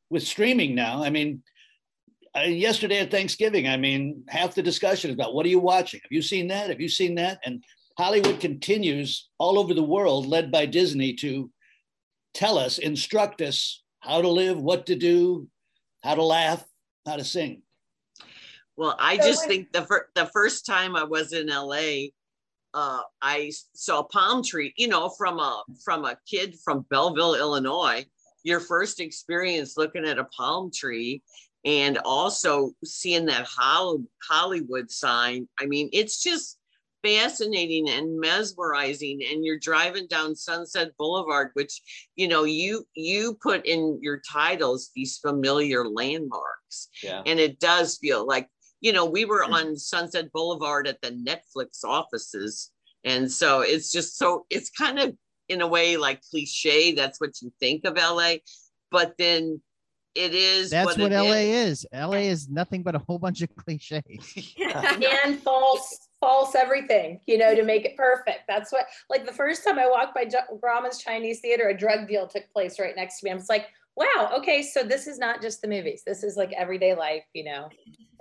with 0.10 0.24
streaming 0.24 0.76
now, 0.76 1.04
I 1.04 1.10
mean, 1.10 1.42
yesterday 2.36 3.00
at 3.00 3.12
Thanksgiving, 3.12 3.68
I 3.68 3.78
mean, 3.78 4.24
half 4.28 4.56
the 4.56 4.62
discussion 4.62 5.10
is 5.10 5.16
about 5.16 5.34
what 5.34 5.46
are 5.46 5.50
you 5.50 5.60
watching? 5.60 6.00
Have 6.04 6.12
you 6.12 6.22
seen 6.22 6.48
that? 6.50 6.70
Have 6.70 6.82
you 6.82 6.90
seen 6.90 7.16
that? 7.16 7.40
And 7.44 7.64
Hollywood 8.00 8.40
continues 8.40 9.28
all 9.40 9.60
over 9.60 9.74
the 9.74 9.84
world, 9.84 10.26
led 10.26 10.54
by 10.54 10.66
Disney, 10.66 11.12
to 11.16 11.52
tell 12.34 12.58
us, 12.58 12.78
instruct 12.78 13.42
us 13.42 13.84
how 14.00 14.22
to 14.22 14.30
live, 14.30 14.58
what 14.58 14.86
to 14.86 14.96
do, 14.96 15.50
how 16.02 16.16
to 16.16 16.24
laugh, 16.24 16.64
how 17.06 17.18
to 17.18 17.26
sing. 17.26 17.62
Well, 18.78 18.96
I 18.98 19.18
just 19.18 19.46
think 19.48 19.74
the 19.74 19.82
fir- 19.82 20.08
the 20.16 20.28
first 20.28 20.66
time 20.66 20.96
I 20.96 21.04
was 21.04 21.34
in 21.34 21.48
LA, 21.48 22.12
uh, 22.74 23.02
I 23.22 23.52
saw 23.74 24.04
palm 24.04 24.46
tree. 24.46 24.74
You 24.78 24.88
know, 24.88 25.10
from 25.10 25.38
a 25.38 25.62
from 25.84 26.06
a 26.06 26.18
kid 26.26 26.56
from 26.64 26.86
Belleville, 26.90 27.36
Illinois, 27.36 28.06
your 28.44 28.62
first 28.62 29.02
experience 29.02 29.76
looking 29.76 30.06
at 30.06 30.20
a 30.20 30.24
palm 30.24 30.72
tree, 30.74 31.22
and 31.66 31.98
also 32.06 32.72
seeing 32.86 33.26
that 33.26 33.46
Hollywood 33.46 34.90
sign. 34.90 35.50
I 35.60 35.66
mean, 35.66 35.90
it's 35.92 36.24
just 36.24 36.59
fascinating 37.04 37.90
and 37.90 38.20
mesmerizing 38.20 39.22
and 39.32 39.46
you're 39.46 39.60
driving 39.60 40.08
down 40.08 40.36
sunset 40.36 40.90
boulevard 40.98 41.50
which 41.54 41.82
you 42.16 42.28
know 42.28 42.44
you 42.44 42.86
you 42.94 43.38
put 43.42 43.66
in 43.66 43.98
your 44.02 44.22
titles 44.30 44.92
these 44.96 45.18
familiar 45.18 45.88
landmarks 45.88 46.90
yeah. 47.02 47.22
and 47.26 47.40
it 47.40 47.60
does 47.60 47.98
feel 47.98 48.28
like 48.28 48.48
you 48.82 48.92
know 48.92 49.06
we 49.06 49.26
were 49.26 49.44
mm. 49.44 49.54
on 49.54 49.78
sunset 49.78 50.32
boulevard 50.34 50.88
at 50.88 51.00
the 51.02 51.12
netflix 51.12 51.84
offices 51.86 52.72
and 53.06 53.32
so 53.32 53.62
it's 53.62 53.92
just 53.92 54.18
so 54.18 54.46
it's 54.50 54.70
kind 54.70 55.00
of 55.00 55.16
in 55.48 55.62
a 55.62 55.68
way 55.68 55.96
like 55.96 56.22
cliche 56.30 56.94
that's 56.94 57.20
what 57.22 57.32
you 57.42 57.52
think 57.60 57.86
of 57.86 57.96
la 57.96 58.34
but 58.92 59.14
then 59.18 59.62
it 60.16 60.34
is 60.34 60.72
that's 60.72 60.98
what, 60.98 61.00
what 61.00 61.12
la 61.12 61.24
is. 61.24 61.86
is. 61.86 61.88
la 61.94 62.12
is 62.12 62.50
nothing 62.50 62.84
but 62.84 62.94
a 62.94 63.00
whole 63.00 63.20
bunch 63.20 63.42
of 63.42 63.50
cliches 63.56 64.04
and 65.26 65.40
false 65.40 66.09
false 66.20 66.56
everything, 66.56 67.20
you 67.28 67.38
know, 67.38 67.56
to 67.56 67.64
make 67.64 67.86
it 67.86 67.96
perfect. 67.96 68.42
That's 68.48 68.72
what, 68.72 68.88
like 69.10 69.26
the 69.26 69.34
first 69.34 69.64
time 69.64 69.80
I 69.80 69.90
walked 69.90 70.16
by 70.16 70.26
Grauman's 70.26 70.98
Chinese 70.98 71.40
Theater, 71.40 71.70
a 71.70 71.78
drug 71.78 72.08
deal 72.08 72.28
took 72.28 72.52
place 72.52 72.80
right 72.80 72.96
next 72.96 73.20
to 73.20 73.26
me. 73.26 73.32
I 73.32 73.36
was 73.36 73.50
like, 73.50 73.68
wow, 73.96 74.32
okay, 74.38 74.62
so 74.62 74.84
this 74.84 75.08
is 75.08 75.18
not 75.18 75.42
just 75.42 75.62
the 75.62 75.68
movies. 75.68 76.04
This 76.06 76.24
is 76.24 76.38
like 76.38 76.52
everyday 76.54 76.96
life, 76.96 77.24
you 77.34 77.44
know, 77.44 77.70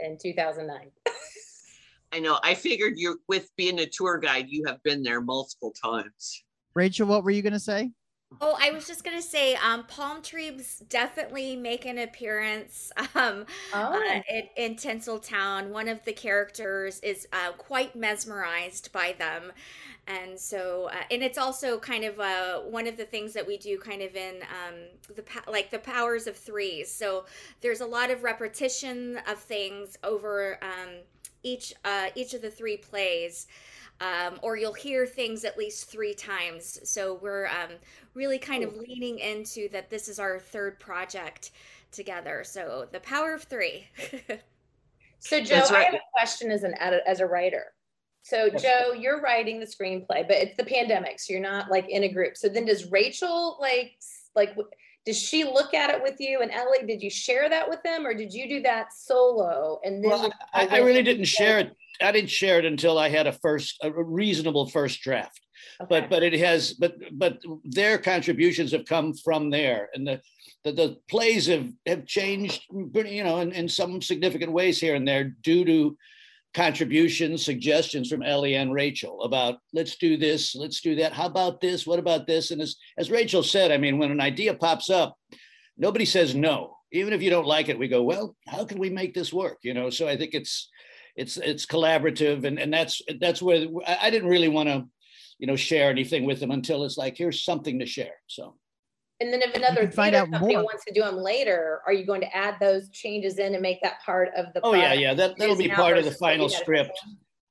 in 0.01 0.19
2009. 0.21 0.91
I 2.13 2.21
know. 2.21 2.39
I 2.43 2.55
figured 2.55 2.95
you, 2.97 3.21
with 3.29 3.51
being 3.57 3.81
a 3.81 3.87
tour 3.87 4.19
guide, 4.19 4.47
you 4.49 4.65
have 4.67 4.83
been 4.83 5.03
there 5.03 5.21
multiple 5.21 5.73
times. 5.73 6.43
Rachel, 6.75 7.07
what 7.07 7.23
were 7.23 7.31
you 7.31 7.43
going 7.43 7.53
to 7.53 7.61
say? 7.61 7.93
Oh, 8.41 8.57
I 8.61 8.71
was 8.71 8.87
just 8.87 9.05
gonna 9.05 9.23
say, 9.23 9.55
um, 9.57 9.85
palm 9.85 10.23
trees 10.23 10.83
definitely 10.89 11.57
make 11.57 11.87
an 11.87 11.99
appearance 11.99 12.93
um, 13.15 13.47
uh, 13.73 13.91
oh. 13.93 14.21
in, 14.29 14.43
in 14.57 14.77
Tinseltown. 14.77 15.71
One 15.71 15.89
of 15.89 16.05
the 16.05 16.13
characters 16.13 17.01
is 17.01 17.27
uh, 17.33 17.53
quite 17.53 17.97
mesmerized 17.97 18.93
by 18.93 19.15
them, 19.19 19.53
and 20.09 20.39
so, 20.39 20.91
uh, 20.93 21.05
and 21.11 21.23
it's 21.23 21.39
also 21.39 21.79
kind 21.79 22.03
of 22.03 22.19
uh, 22.19 22.59
one 22.61 22.89
of 22.89 22.97
the 22.97 23.05
things 23.05 23.33
that 23.35 23.47
we 23.47 23.57
do, 23.57 23.79
kind 23.79 24.03
of 24.03 24.17
in 24.17 24.43
um, 24.43 24.75
the 25.15 25.25
like 25.47 25.71
the 25.71 25.79
powers 25.79 26.27
of 26.27 26.37
threes. 26.37 26.93
So 26.93 27.27
there's 27.61 27.81
a 27.81 27.87
lot 27.87 28.11
of 28.11 28.25
repetition 28.25 29.21
of 29.29 29.39
things 29.39 29.97
over 30.03 30.59
um, 30.63 30.95
each 31.43 31.75
uh, 31.85 32.09
each 32.17 32.35
of 32.35 32.43
the 32.43 32.51
three 32.51 32.77
plays 32.77 33.47
um, 34.01 34.39
or 34.43 34.57
you'll 34.57 34.73
hear 34.73 35.07
things 35.07 35.45
at 35.45 35.59
least 35.59 35.91
three 35.91 36.15
times. 36.15 36.79
So 36.89 37.19
we're 37.21 37.47
um, 37.47 37.73
really 38.15 38.39
kind 38.39 38.63
of 38.63 38.77
leaning 38.77 39.19
into 39.19 39.69
that 39.71 39.91
this 39.91 40.09
is 40.09 40.19
our 40.19 40.39
third 40.39 40.79
project 40.79 41.51
together. 41.91 42.45
So 42.45 42.87
the 42.93 43.01
power 43.01 43.35
of 43.35 43.45
three. 43.45 43.89
so 45.19 45.41
Joe, 45.41 45.57
right. 45.57 45.73
I 45.73 45.83
have 45.85 45.95
a 45.95 46.01
question 46.13 46.51
as 46.51 46.63
an 46.63 46.75
as 47.07 47.21
a 47.21 47.27
writer. 47.27 47.73
So 48.29 48.51
Joe, 48.51 48.93
you're 48.93 49.23
writing 49.23 49.59
the 49.59 49.65
screenplay, 49.65 50.29
but 50.29 50.33
it's 50.33 50.57
the 50.59 50.65
pandemic, 50.65 51.19
so 51.19 51.33
you're 51.33 51.41
not 51.41 51.71
like 51.71 51.89
in 51.89 52.03
a 52.03 52.13
group. 52.13 52.37
So 52.37 52.51
then 52.51 52.67
does 52.67 52.91
Rachel 52.91 53.57
like 53.59 53.93
like 54.37 54.55
does 55.07 55.19
she 55.19 55.45
look 55.45 55.73
at 55.73 55.89
it 55.89 56.03
with 56.03 56.17
you 56.19 56.43
and 56.43 56.51
Ellie? 56.51 56.87
Did 56.87 57.03
you 57.03 57.09
share 57.09 57.49
that 57.49 57.67
with 57.67 57.83
them 57.83 58.07
or 58.07 58.13
did 58.13 58.35
you 58.35 58.47
do 58.47 58.61
that 58.63 58.93
solo? 58.93 59.81
And 59.83 60.05
then 60.05 60.11
well, 60.11 60.33
I, 60.53 60.67
I, 60.67 60.79
really 60.81 61.03
didn't 61.03 61.25
share 61.25 61.59
it. 61.61 61.75
I 62.03 62.13
didn't 62.13 62.29
share 62.29 62.59
it 62.59 62.67
until 62.67 62.99
I 62.99 63.09
had 63.09 63.27
a 63.27 63.33
first 63.33 63.79
a 63.83 63.91
reasonable 63.91 64.69
first 64.69 65.01
draft. 65.01 65.41
Okay. 65.81 65.89
But 65.89 66.11
but 66.11 66.23
it 66.23 66.35
has 66.35 66.75
but 66.75 66.97
but 67.13 67.39
their 67.65 67.97
contributions 67.97 68.73
have 68.73 68.85
come 68.85 69.15
from 69.15 69.49
there 69.49 69.89
and 69.95 70.07
the 70.07 70.21
the, 70.65 70.73
the 70.73 70.97
plays 71.09 71.47
have 71.47 71.71
have 71.87 72.05
changed 72.05 72.67
you 72.71 73.25
know 73.25 73.41
in, 73.41 73.53
in 73.53 73.71
some 73.71 74.03
significant 74.03 74.53
ways 74.53 74.79
here 74.79 74.97
and 74.97 75.09
there 75.09 75.25
due 75.25 75.65
to 75.65 75.97
contributions, 76.59 77.45
suggestions 77.45 78.11
from 78.11 78.21
Ellie 78.21 78.57
and 78.57 78.73
Rachel 78.73 79.23
about 79.23 79.61
let's 79.73 79.97
do 79.97 80.17
this, 80.17 80.57
let's 80.57 80.81
do 80.81 80.97
that. 80.97 81.13
How 81.13 81.27
about 81.27 81.61
this? 81.61 81.87
What 81.87 82.01
about 82.01 82.27
this? 82.27 82.51
And 82.51 82.61
as, 82.61 82.75
as 82.99 83.13
Rachel 83.13 83.45
said, 83.45 83.71
I 83.71 83.77
mean, 83.77 83.97
when 83.97 84.11
an 84.11 84.21
idea 84.21 84.53
pops 84.55 84.91
up, 84.91 85.17
nobody 85.77 86.05
says 86.05 86.35
no. 86.35 86.75
Even 86.91 87.13
if 87.13 87.23
you 87.23 87.31
don't 87.31 87.47
like 87.47 87.69
it, 87.69 87.79
we 87.79 87.87
go, 87.87 88.03
well, 88.03 88.35
how 88.49 88.65
can 88.65 88.81
we 88.81 88.91
make 88.91 89.15
this 89.15 89.33
work? 89.33 89.59
You 89.63 89.73
know, 89.73 89.89
so 89.89 90.09
I 90.09 90.17
think 90.17 90.35
it's 90.35 90.69
it's 91.15 91.37
it's 91.37 91.65
collaborative 91.65 92.45
and, 92.45 92.59
and 92.59 92.73
that's 92.73 93.01
that's 93.21 93.41
where 93.41 93.65
I 93.87 94.11
didn't 94.11 94.29
really 94.29 94.49
want 94.49 94.69
to, 94.69 94.85
you 95.39 95.47
know, 95.47 95.55
share 95.55 95.91
anything 95.91 96.25
with 96.25 96.41
them 96.41 96.51
until 96.51 96.83
it's 96.83 96.99
like, 96.99 97.17
here's 97.17 97.45
something 97.45 97.79
to 97.79 97.87
share. 97.87 98.17
So 98.27 98.57
and 99.21 99.33
then 99.33 99.43
if 99.43 99.55
another 99.55 99.91
find 99.91 100.15
out 100.15 100.31
company 100.31 100.55
more. 100.55 100.65
wants 100.65 100.85
to 100.85 100.93
do 100.93 101.03
them 101.03 101.17
later, 101.17 101.81
are 101.87 101.93
you 101.93 102.07
going 102.07 102.21
to 102.21 102.37
add 102.37 102.57
those 102.61 102.89
changes 102.91 103.39
in 103.39 103.55
and 103.55 103.63
make 103.63 103.81
that 103.83 104.01
part 104.05 104.31
of 104.37 104.47
the? 104.55 104.61
Oh 104.63 104.75
yeah, 104.75 104.93
yeah, 104.93 105.15
that 105.15 105.37
that'll 105.39 105.57
be 105.57 105.69
part 105.69 105.99
of 105.99 106.05
the 106.05 106.13
final 106.13 106.49
script. 106.49 106.99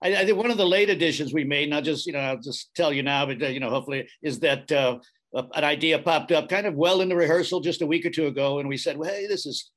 I, 0.02 0.16
I, 0.16 0.26
think 0.26 0.38
one 0.38 0.52
of 0.52 0.58
the 0.58 0.66
late 0.66 0.90
additions 0.90 1.34
we 1.34 1.44
made, 1.44 1.70
not 1.70 1.84
just 1.84 2.06
you 2.06 2.14
know, 2.14 2.20
I'll 2.20 2.40
just 2.40 2.74
tell 2.76 2.94
you 2.94 3.04
now, 3.04 3.26
but 3.26 3.42
uh, 3.42 3.48
you 3.48 3.60
know, 3.60 3.70
hopefully, 3.70 4.08
is 4.22 4.40
that 4.40 4.72
uh, 4.72 5.00
an 5.34 5.64
idea 5.64 6.00
popped 6.00 6.32
up 6.32 6.48
kind 6.50 6.68
of 6.68 6.76
well 6.76 7.02
in 7.02 7.10
the 7.10 7.16
rehearsal 7.16 7.60
just 7.60 7.82
a 7.82 7.88
week 7.88 8.06
or 8.06 8.10
two 8.10 8.28
ago, 8.28 8.60
and 8.60 8.70
we 8.70 8.78
said, 8.78 8.98
well, 8.98 9.10
hey, 9.10 9.28
this 9.28 9.46
is 9.46 9.72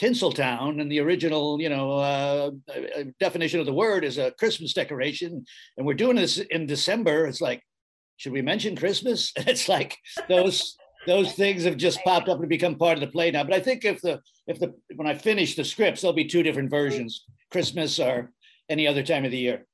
Tinseltown, 0.00 0.80
and 0.80 0.90
the 0.90 1.00
original, 1.00 1.60
you 1.60 1.68
know, 1.68 1.92
uh, 1.92 2.50
uh, 2.68 3.04
definition 3.20 3.60
of 3.60 3.66
the 3.66 3.72
word 3.72 4.04
is 4.04 4.18
a 4.18 4.32
Christmas 4.32 4.72
decoration, 4.72 5.44
and 5.76 5.86
we're 5.86 5.94
doing 5.94 6.16
this 6.16 6.38
in 6.38 6.66
December. 6.66 7.26
It's 7.26 7.40
like, 7.40 7.62
should 8.16 8.32
we 8.32 8.42
mention 8.42 8.74
Christmas? 8.74 9.32
it's 9.36 9.68
like 9.68 9.96
those 10.28 10.76
those 11.06 11.32
things 11.34 11.64
have 11.64 11.76
just 11.76 12.02
popped 12.04 12.28
up 12.28 12.40
and 12.40 12.48
become 12.48 12.76
part 12.76 12.98
of 12.98 13.00
the 13.00 13.06
play 13.06 13.30
now. 13.30 13.44
But 13.44 13.54
I 13.54 13.60
think 13.60 13.84
if 13.84 14.00
the 14.00 14.20
if 14.46 14.58
the 14.58 14.74
when 14.96 15.06
I 15.06 15.14
finish 15.14 15.54
the 15.54 15.64
scripts, 15.64 16.00
there'll 16.00 16.14
be 16.14 16.24
two 16.24 16.42
different 16.42 16.70
versions: 16.70 17.24
Christmas 17.50 17.98
or 17.98 18.32
any 18.68 18.86
other 18.86 19.02
time 19.02 19.24
of 19.24 19.30
the 19.30 19.38
year. 19.38 19.66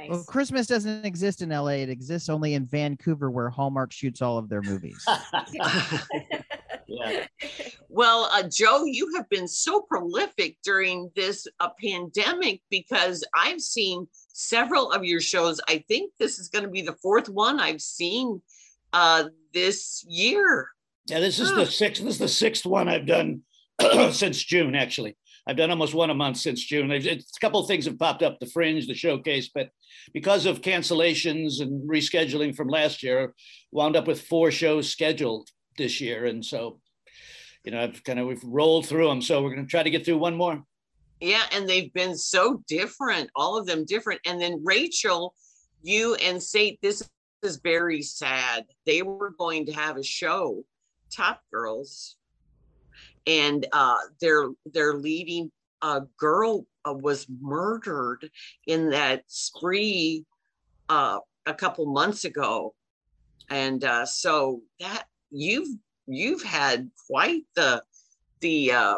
Nice. 0.00 0.08
Well, 0.08 0.24
Christmas 0.24 0.66
doesn't 0.66 1.04
exist 1.04 1.42
in 1.42 1.50
LA. 1.50 1.68
It 1.68 1.90
exists 1.90 2.30
only 2.30 2.54
in 2.54 2.64
Vancouver, 2.64 3.30
where 3.30 3.50
Hallmark 3.50 3.92
shoots 3.92 4.22
all 4.22 4.38
of 4.38 4.48
their 4.48 4.62
movies. 4.62 5.04
yeah. 6.86 7.26
Well, 7.88 8.30
uh, 8.32 8.44
Joe, 8.44 8.84
you 8.84 9.14
have 9.16 9.28
been 9.28 9.48
so 9.48 9.82
prolific 9.82 10.56
during 10.64 11.10
this 11.16 11.46
uh, 11.58 11.68
pandemic 11.82 12.62
because 12.70 13.24
I've 13.34 13.60
seen 13.60 14.06
several 14.28 14.90
of 14.90 15.04
your 15.04 15.20
shows. 15.20 15.60
I 15.68 15.84
think 15.86 16.12
this 16.18 16.38
is 16.38 16.48
going 16.48 16.64
to 16.64 16.70
be 16.70 16.82
the 16.82 16.96
fourth 17.02 17.28
one 17.28 17.60
I've 17.60 17.82
seen 17.82 18.40
uh, 18.92 19.24
this 19.52 20.04
year. 20.08 20.68
Yeah, 21.06 21.20
this 21.20 21.38
is 21.38 21.52
the 21.52 21.66
sixth. 21.66 22.02
This 22.02 22.14
is 22.14 22.18
the 22.18 22.28
sixth 22.28 22.64
one 22.64 22.88
I've 22.88 23.06
done 23.06 23.42
since 24.12 24.42
June. 24.42 24.74
Actually, 24.74 25.16
I've 25.46 25.56
done 25.56 25.70
almost 25.70 25.94
one 25.94 26.10
a 26.10 26.14
month 26.14 26.36
since 26.36 26.64
June. 26.64 26.90
It's, 26.90 27.06
a 27.06 27.40
couple 27.40 27.60
of 27.60 27.66
things 27.66 27.86
have 27.86 27.98
popped 27.98 28.22
up: 28.22 28.38
the 28.38 28.46
Fringe, 28.46 28.86
the 28.86 28.94
Showcase, 28.94 29.50
but 29.52 29.70
because 30.12 30.46
of 30.46 30.60
cancellations 30.60 31.60
and 31.60 31.88
rescheduling 31.88 32.54
from 32.54 32.68
last 32.68 33.02
year, 33.02 33.34
wound 33.72 33.96
up 33.96 34.06
with 34.06 34.22
four 34.22 34.50
shows 34.50 34.90
scheduled 34.90 35.48
this 35.76 36.00
year, 36.00 36.26
and 36.26 36.44
so 36.44 36.80
you 37.64 37.72
know 37.72 37.82
I've 37.82 38.04
kind 38.04 38.18
of 38.18 38.26
we've 38.26 38.44
rolled 38.44 38.86
through 38.86 39.08
them. 39.08 39.22
So 39.22 39.42
we're 39.42 39.54
going 39.54 39.66
to 39.66 39.70
try 39.70 39.82
to 39.82 39.90
get 39.90 40.04
through 40.04 40.18
one 40.18 40.36
more. 40.36 40.62
Yeah, 41.20 41.42
and 41.52 41.68
they've 41.68 41.92
been 41.92 42.16
so 42.16 42.62
different, 42.66 43.30
all 43.36 43.58
of 43.58 43.66
them 43.66 43.84
different. 43.84 44.20
And 44.24 44.40
then 44.40 44.62
Rachel, 44.64 45.34
you 45.82 46.14
and 46.14 46.42
Sate, 46.42 46.78
this 46.80 47.08
is 47.42 47.56
very 47.62 48.02
sad. 48.02 48.66
They 48.86 49.02
were 49.02 49.30
going 49.38 49.66
to 49.66 49.72
have 49.72 49.96
a 49.96 50.02
show, 50.02 50.64
Top 51.14 51.42
Girls, 51.52 52.16
and 53.26 53.66
uh, 53.72 53.96
their 54.20 54.48
their 54.66 54.94
leading 54.94 55.50
uh, 55.82 56.00
girl 56.18 56.66
uh, 56.86 56.94
was 56.94 57.26
murdered 57.40 58.30
in 58.66 58.90
that 58.90 59.24
spree 59.26 60.24
uh, 60.88 61.18
a 61.46 61.54
couple 61.54 61.86
months 61.86 62.24
ago, 62.24 62.74
and 63.48 63.84
uh, 63.84 64.04
so 64.04 64.60
that 64.78 65.04
you've 65.30 65.68
you've 66.06 66.42
had 66.42 66.90
quite 67.06 67.42
the 67.54 67.82
the 68.40 68.72
uh, 68.72 68.96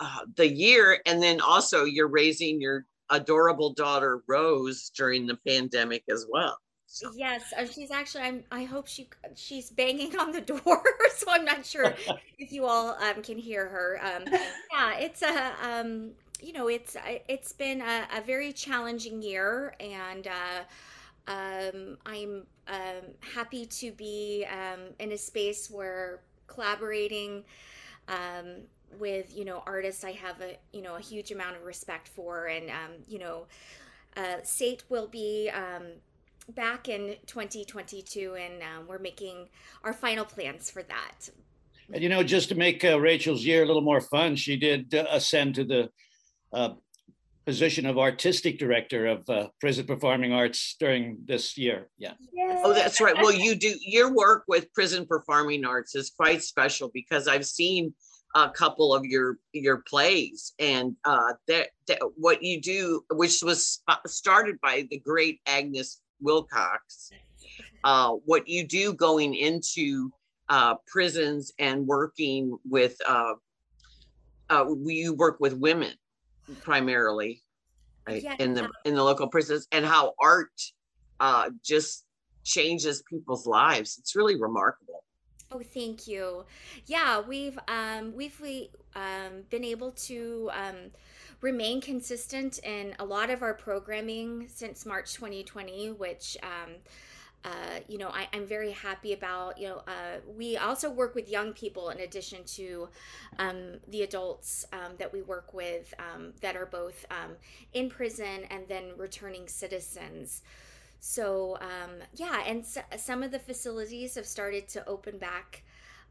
uh, 0.00 0.18
the 0.36 0.48
year, 0.48 1.00
and 1.06 1.22
then 1.22 1.40
also 1.40 1.84
you're 1.84 2.08
raising 2.08 2.60
your 2.60 2.86
adorable 3.10 3.72
daughter 3.72 4.22
Rose 4.26 4.90
during 4.96 5.26
the 5.26 5.38
pandemic 5.46 6.04
as 6.10 6.26
well. 6.30 6.56
Yes, 7.02 7.52
uh, 7.58 7.66
she's 7.66 7.90
actually. 7.90 8.22
I'm. 8.22 8.44
I 8.52 8.64
hope 8.64 8.86
she 8.86 9.08
she's 9.34 9.68
banging 9.70 10.16
on 10.16 10.30
the 10.30 10.40
door, 10.52 10.82
so 11.16 11.26
I'm 11.30 11.44
not 11.44 11.66
sure 11.66 11.94
if 12.38 12.52
you 12.52 12.66
all 12.66 12.96
um, 13.02 13.22
can 13.22 13.36
hear 13.36 13.68
her. 13.68 14.00
Um, 14.02 14.24
yeah, 14.72 14.98
it's 14.98 15.22
a. 15.22 15.52
Um, 15.62 16.12
you 16.40 16.52
know, 16.52 16.68
it's 16.68 16.96
it's 17.28 17.52
been 17.52 17.80
a, 17.80 18.06
a 18.16 18.20
very 18.20 18.52
challenging 18.52 19.22
year, 19.22 19.74
and 19.80 20.28
uh, 20.28 20.62
um, 21.32 21.98
I'm 22.06 22.46
um, 22.68 23.04
happy 23.20 23.66
to 23.66 23.90
be 23.92 24.46
um, 24.50 24.80
in 25.00 25.12
a 25.12 25.18
space 25.18 25.70
where 25.70 26.20
collaborating 26.46 27.44
um, 28.08 28.62
with 28.98 29.36
you 29.36 29.44
know 29.44 29.62
artists 29.66 30.04
I 30.04 30.12
have 30.12 30.40
a 30.40 30.56
you 30.72 30.82
know 30.82 30.96
a 30.96 31.00
huge 31.00 31.32
amount 31.32 31.56
of 31.56 31.64
respect 31.64 32.08
for, 32.08 32.46
and 32.46 32.70
um, 32.70 32.92
you 33.08 33.18
know, 33.18 33.46
uh, 34.16 34.36
Sate 34.42 34.84
will 34.88 35.08
be. 35.08 35.50
Um, 35.52 35.84
back 36.48 36.88
in 36.88 37.16
2022, 37.26 38.36
and 38.38 38.62
um, 38.62 38.86
we're 38.86 38.98
making 38.98 39.48
our 39.82 39.92
final 39.92 40.24
plans 40.24 40.70
for 40.70 40.82
that. 40.82 41.30
And 41.92 42.02
you 42.02 42.08
know, 42.08 42.22
just 42.22 42.48
to 42.48 42.54
make 42.54 42.84
uh, 42.84 42.98
Rachel's 42.98 43.44
year 43.44 43.62
a 43.62 43.66
little 43.66 43.82
more 43.82 44.00
fun, 44.00 44.36
she 44.36 44.56
did 44.56 44.94
uh, 44.94 45.06
ascend 45.10 45.56
to 45.56 45.64
the 45.64 45.90
uh, 46.52 46.74
position 47.44 47.84
of 47.84 47.98
artistic 47.98 48.58
director 48.58 49.06
of 49.06 49.28
uh, 49.28 49.48
Prison 49.60 49.86
Performing 49.86 50.32
Arts 50.32 50.76
during 50.80 51.18
this 51.26 51.58
year. 51.58 51.88
Yeah. 51.98 52.14
Oh, 52.62 52.72
that's 52.72 53.00
right. 53.00 53.16
Well, 53.16 53.34
you 53.34 53.54
do 53.54 53.74
your 53.80 54.14
work 54.14 54.44
with 54.48 54.72
Prison 54.72 55.06
Performing 55.06 55.64
Arts 55.64 55.94
is 55.94 56.10
quite 56.10 56.42
special 56.42 56.90
because 56.94 57.28
I've 57.28 57.46
seen 57.46 57.94
a 58.34 58.50
couple 58.50 58.92
of 58.92 59.04
your 59.04 59.38
your 59.52 59.78
plays 59.88 60.54
and 60.58 60.96
uh, 61.04 61.34
that, 61.46 61.68
that 61.86 62.00
what 62.16 62.42
you 62.42 62.60
do, 62.60 63.04
which 63.12 63.42
was 63.42 63.82
started 64.06 64.60
by 64.60 64.86
the 64.90 64.98
great 64.98 65.40
Agnes 65.46 66.00
Wilcox, 66.20 67.10
uh, 67.84 68.12
what 68.24 68.48
you 68.48 68.66
do 68.66 68.92
going 68.92 69.34
into 69.34 70.10
uh, 70.48 70.74
prisons 70.86 71.52
and 71.58 71.86
working 71.86 72.56
with, 72.68 72.96
uh, 73.06 73.34
uh, 74.50 74.66
you 74.84 75.14
work 75.14 75.38
with 75.40 75.54
women 75.54 75.94
primarily, 76.62 77.42
right? 78.06 78.22
Yeah, 78.22 78.36
in 78.38 78.54
the 78.54 78.70
in 78.84 78.94
the 78.94 79.02
local 79.02 79.28
prisons, 79.28 79.66
and 79.72 79.84
how 79.84 80.12
art 80.20 80.60
uh, 81.20 81.50
just 81.64 82.04
changes 82.44 83.02
people's 83.08 83.46
lives. 83.46 83.96
It's 83.98 84.14
really 84.14 84.40
remarkable. 84.40 85.04
Oh, 85.50 85.62
thank 85.62 86.06
you. 86.06 86.44
Yeah, 86.86 87.20
we've 87.20 87.58
um, 87.68 88.12
we've 88.14 88.38
we, 88.40 88.70
um, 88.94 89.44
been 89.50 89.64
able 89.64 89.92
to 89.92 90.50
um, 90.52 90.90
remain 91.44 91.78
consistent 91.78 92.58
in 92.60 92.94
a 92.98 93.04
lot 93.04 93.28
of 93.28 93.42
our 93.42 93.52
programming 93.52 94.48
since 94.48 94.86
March 94.86 95.12
2020, 95.12 95.90
which 95.92 96.38
um, 96.42 96.76
uh, 97.44 97.80
you 97.86 97.98
know 97.98 98.08
I, 98.08 98.26
am 98.32 98.46
very 98.46 98.72
happy 98.72 99.12
about. 99.12 99.58
You 99.58 99.68
know, 99.68 99.76
uh, 99.86 100.20
we 100.26 100.56
also 100.56 100.90
work 100.90 101.14
with 101.14 101.28
young 101.28 101.52
people 101.52 101.90
in 101.90 102.00
addition 102.00 102.44
to 102.56 102.88
um, 103.38 103.74
the 103.88 104.02
adults 104.02 104.64
um, 104.72 104.92
that 104.96 105.12
we 105.12 105.20
work 105.20 105.52
with 105.52 105.92
um, 105.98 106.32
that 106.40 106.56
are 106.56 106.64
both 106.64 107.04
um, 107.10 107.32
in 107.74 107.90
prison 107.90 108.44
and 108.50 108.66
then 108.66 108.92
returning 108.96 109.46
citizens. 109.46 110.40
So 111.00 111.58
um, 111.60 111.96
yeah, 112.14 112.42
and 112.46 112.64
some 112.96 113.22
of 113.22 113.30
the 113.30 113.38
facilities 113.38 114.14
have 114.14 114.24
started 114.24 114.66
to 114.68 114.88
open 114.88 115.18
back 115.18 115.62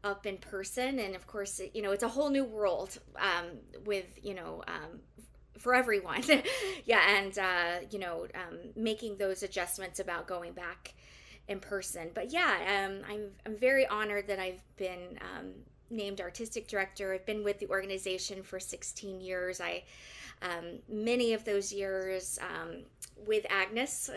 up 0.04 0.26
in 0.26 0.36
person 0.36 0.98
and 0.98 1.16
of 1.16 1.26
course 1.26 1.60
you 1.72 1.82
know 1.82 1.90
it's 1.90 2.02
a 2.02 2.08
whole 2.08 2.30
new 2.30 2.44
world 2.44 2.98
um, 3.18 3.46
with 3.84 4.18
you 4.22 4.34
know 4.34 4.62
um, 4.68 5.00
for 5.58 5.74
everyone 5.74 6.22
yeah 6.84 7.16
and 7.16 7.38
uh, 7.38 7.86
you 7.90 7.98
know 7.98 8.26
um, 8.34 8.58
making 8.76 9.16
those 9.16 9.42
adjustments 9.42 9.98
about 9.98 10.26
going 10.26 10.52
back 10.52 10.94
in 11.48 11.58
person 11.58 12.10
but 12.14 12.30
yeah 12.30 12.84
um, 12.86 13.02
I'm, 13.10 13.30
I'm 13.44 13.56
very 13.56 13.86
honored 13.86 14.28
that 14.28 14.38
i've 14.38 14.60
been 14.76 15.18
um, 15.20 15.52
named 15.90 16.20
artistic 16.20 16.66
director. 16.66 17.12
I've 17.12 17.26
been 17.26 17.44
with 17.44 17.58
the 17.58 17.68
organization 17.68 18.42
for 18.42 18.58
16 18.58 19.20
years. 19.20 19.60
I 19.60 19.84
um, 20.42 20.80
many 20.88 21.34
of 21.34 21.44
those 21.44 21.72
years 21.72 22.38
with 23.26 23.46
Agnes 23.48 24.10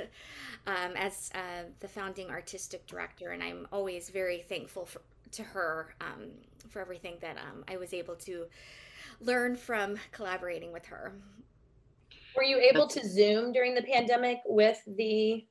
um, 0.66 0.96
as 0.96 1.30
uh, 1.34 1.64
the 1.80 1.88
founding 1.88 2.30
artistic 2.30 2.86
director, 2.88 3.32
and 3.32 3.44
I'm 3.44 3.68
always 3.72 4.10
very 4.10 4.40
thankful 4.40 4.86
for, 4.86 5.02
to 5.32 5.44
her 5.44 5.96
um, 6.02 6.30
for 6.70 6.82
everything 6.82 7.18
that 7.22 7.38
um, 7.38 7.64
I 7.68 7.78
was 7.78 7.94
able 7.94 8.16
to 8.16 8.46
learn 9.20 9.56
from 9.56 9.98
collaborating 10.12 10.72
with 10.72 10.86
her. 10.88 11.14
Were 12.36 12.44
you 12.44 12.60
able 12.60 12.88
to 12.88 13.08
Zoom 13.08 13.52
during 13.52 13.74
the 13.74 13.82
pandemic 13.82 14.40
with 14.46 14.80
the 14.86 15.46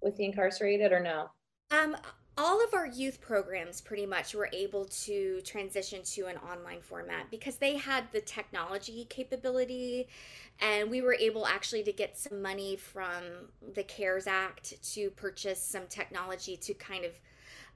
with 0.00 0.16
the 0.16 0.24
incarcerated 0.24 0.92
or 0.92 1.00
no? 1.00 1.30
Um, 1.70 1.96
all 2.38 2.64
of 2.64 2.72
our 2.72 2.86
youth 2.86 3.20
programs 3.20 3.80
pretty 3.80 4.06
much 4.06 4.34
were 4.34 4.48
able 4.52 4.86
to 4.86 5.40
transition 5.42 6.02
to 6.02 6.26
an 6.26 6.38
online 6.38 6.80
format 6.80 7.30
because 7.30 7.56
they 7.56 7.76
had 7.76 8.04
the 8.12 8.20
technology 8.22 9.06
capability 9.10 10.08
and 10.60 10.90
we 10.90 11.02
were 11.02 11.14
able 11.14 11.46
actually 11.46 11.82
to 11.82 11.92
get 11.92 12.16
some 12.16 12.40
money 12.40 12.76
from 12.76 13.22
the 13.74 13.82
cares 13.82 14.26
act 14.26 14.82
to 14.94 15.10
purchase 15.10 15.62
some 15.62 15.86
technology 15.88 16.56
to 16.56 16.72
kind 16.74 17.04
of 17.04 17.12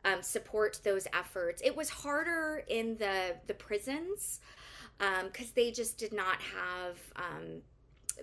um, 0.07 0.23
support 0.23 0.81
those 0.85 1.07
efforts 1.13 1.61
it 1.65 1.77
was 1.77 1.91
harder 1.91 2.65
in 2.69 2.97
the 2.97 3.35
the 3.47 3.55
prisons 3.55 4.41
because 4.99 5.47
um, 5.47 5.53
they 5.55 5.71
just 5.71 5.99
did 5.99 6.13
not 6.13 6.41
have 6.41 6.97
um, 7.17 7.61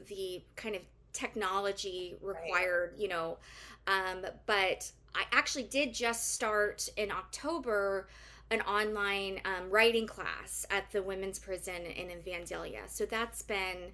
the 0.07 0.41
kind 0.55 0.75
of 0.75 0.81
technology 1.11 2.15
required 2.21 2.91
right. 2.93 3.01
you 3.01 3.07
know 3.07 3.37
um, 3.85 4.25
but 4.45 4.91
I 5.15 5.23
actually 5.31 5.63
did 5.63 5.93
just 5.93 6.33
start 6.33 6.89
in 6.97 7.11
October 7.11 8.07
an 8.51 8.61
online 8.61 9.41
um, 9.45 9.69
writing 9.69 10.07
class 10.07 10.65
at 10.69 10.89
the 10.91 11.01
women's 11.01 11.39
prison 11.39 11.81
in 11.85 12.07
Vandalia. 12.21 12.87
So 12.87 13.05
that's 13.05 13.41
been, 13.41 13.91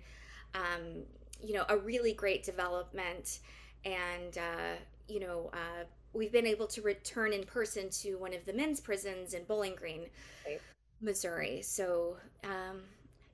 um, 0.54 1.04
you 1.42 1.54
know, 1.54 1.66
a 1.70 1.78
really 1.78 2.14
great 2.14 2.44
development. 2.44 3.40
And, 3.86 4.38
uh, 4.38 4.76
you 5.08 5.20
know, 5.22 5.50
uh, 5.54 5.86
we've 6.14 6.32
been 6.32 6.48
able 6.48 6.68
to 6.68 6.82
return 6.82 7.34
in 7.34 7.44
person 7.44 7.90
to 7.90 8.16
one 8.16 8.34
of 8.34 8.46
the 8.46 8.54
men's 8.54 8.80
prisons 8.80 9.34
in 9.34 9.44
Bowling 9.44 9.76
Green, 9.76 10.06
right. 10.46 10.62
Missouri. 11.02 11.62
So, 11.62 12.18
um, 12.44 12.82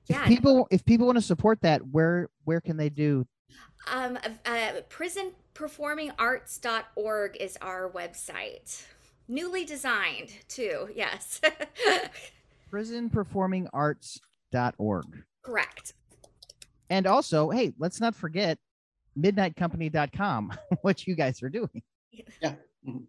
yeah. 0.06 0.22
If 0.22 0.28
people, 0.28 0.68
if 0.70 0.84
people 0.84 1.06
want 1.06 1.16
to 1.16 1.22
support 1.22 1.60
that, 1.62 1.86
where 1.88 2.28
where 2.44 2.60
can 2.60 2.76
they 2.76 2.88
do 2.88 3.26
um, 3.88 4.18
uh, 4.44 4.72
prisonperformingarts.org 4.90 7.36
is 7.38 7.56
our 7.62 7.88
website. 7.90 8.84
Newly 9.28 9.64
designed, 9.64 10.32
too. 10.48 10.88
Yes. 10.94 11.40
prisonperformingarts.org. 12.72 15.24
Correct. 15.42 15.94
And 16.90 17.06
also, 17.06 17.48
hey, 17.50 17.72
let's 17.78 18.00
not 18.00 18.14
forget 18.14 18.58
midnightcompany.com, 19.18 20.52
what 20.82 21.06
you 21.06 21.14
guys 21.14 21.42
are 21.42 21.48
doing. 21.48 21.82
Yeah. 22.42 22.54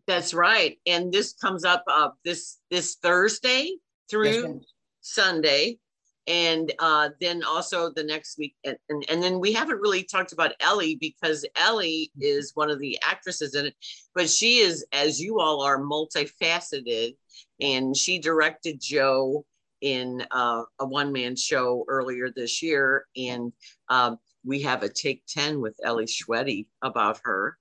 That's 0.07 0.33
right. 0.33 0.77
And 0.85 1.11
this 1.11 1.33
comes 1.33 1.63
up 1.63 1.83
uh, 1.87 2.09
this 2.25 2.59
this 2.71 2.95
Thursday 2.95 3.75
through 4.09 4.55
yes, 4.55 4.65
Sunday. 5.01 5.79
And 6.25 6.73
uh, 6.79 7.09
then 7.21 7.41
also 7.45 7.89
the 7.89 8.03
next 8.03 8.37
week 8.37 8.53
and, 8.65 8.75
and, 8.89 9.05
and 9.07 9.23
then 9.23 9.39
we 9.39 9.53
haven't 9.53 9.79
really 9.79 10.03
talked 10.03 10.33
about 10.33 10.51
ellie 10.59 10.97
because 10.99 11.45
ellie 11.55 12.11
mm-hmm. 12.17 12.25
is 12.25 12.51
one 12.53 12.69
of 12.69 12.79
the 12.79 12.99
actresses 13.01 13.55
in 13.55 13.67
it. 13.67 13.75
But 14.13 14.29
she 14.29 14.57
is 14.57 14.85
as 14.91 15.21
you 15.21 15.39
all 15.39 15.61
are 15.61 15.79
multifaceted. 15.79 17.15
And 17.61 17.95
she 17.95 18.19
directed 18.19 18.81
joe 18.81 19.45
in 19.81 20.25
uh, 20.31 20.63
a 20.79 20.85
one-man 20.85 21.35
show 21.35 21.85
earlier 21.87 22.29
this 22.29 22.61
year. 22.61 23.05
And 23.15 23.53
um, 23.87 24.17
we 24.43 24.61
have 24.63 24.83
a 24.83 24.89
take 24.89 25.23
10 25.27 25.61
with 25.61 25.75
ellie 25.83 26.05
Schwetye 26.05 26.65
about 26.81 27.21
her 27.23 27.57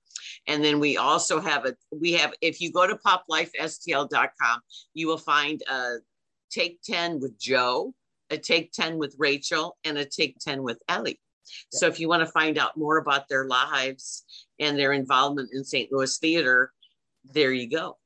and 0.47 0.63
then 0.63 0.79
we 0.79 0.97
also 0.97 1.39
have 1.39 1.65
a 1.65 1.75
we 1.91 2.13
have 2.13 2.33
if 2.41 2.61
you 2.61 2.71
go 2.71 2.87
to 2.87 2.95
poplifestl.com 2.95 4.59
you 4.93 5.07
will 5.07 5.17
find 5.17 5.61
a 5.69 5.95
take 6.49 6.79
10 6.83 7.19
with 7.19 7.37
joe 7.39 7.93
a 8.29 8.37
take 8.37 8.71
10 8.71 8.97
with 8.97 9.15
Rachel 9.17 9.77
and 9.83 9.97
a 9.97 10.05
take 10.05 10.37
10 10.39 10.63
with 10.63 10.81
Ellie. 10.87 11.19
So 11.71 11.87
if 11.87 11.99
you 11.99 12.09
want 12.09 12.21
to 12.21 12.31
find 12.31 12.57
out 12.57 12.77
more 12.77 12.97
about 12.97 13.29
their 13.29 13.45
lives 13.45 14.25
and 14.59 14.77
their 14.77 14.91
involvement 14.91 15.49
in 15.53 15.63
St. 15.63 15.91
Louis 15.91 16.17
theater, 16.17 16.73
there 17.23 17.53
you 17.53 17.69
go. 17.69 17.97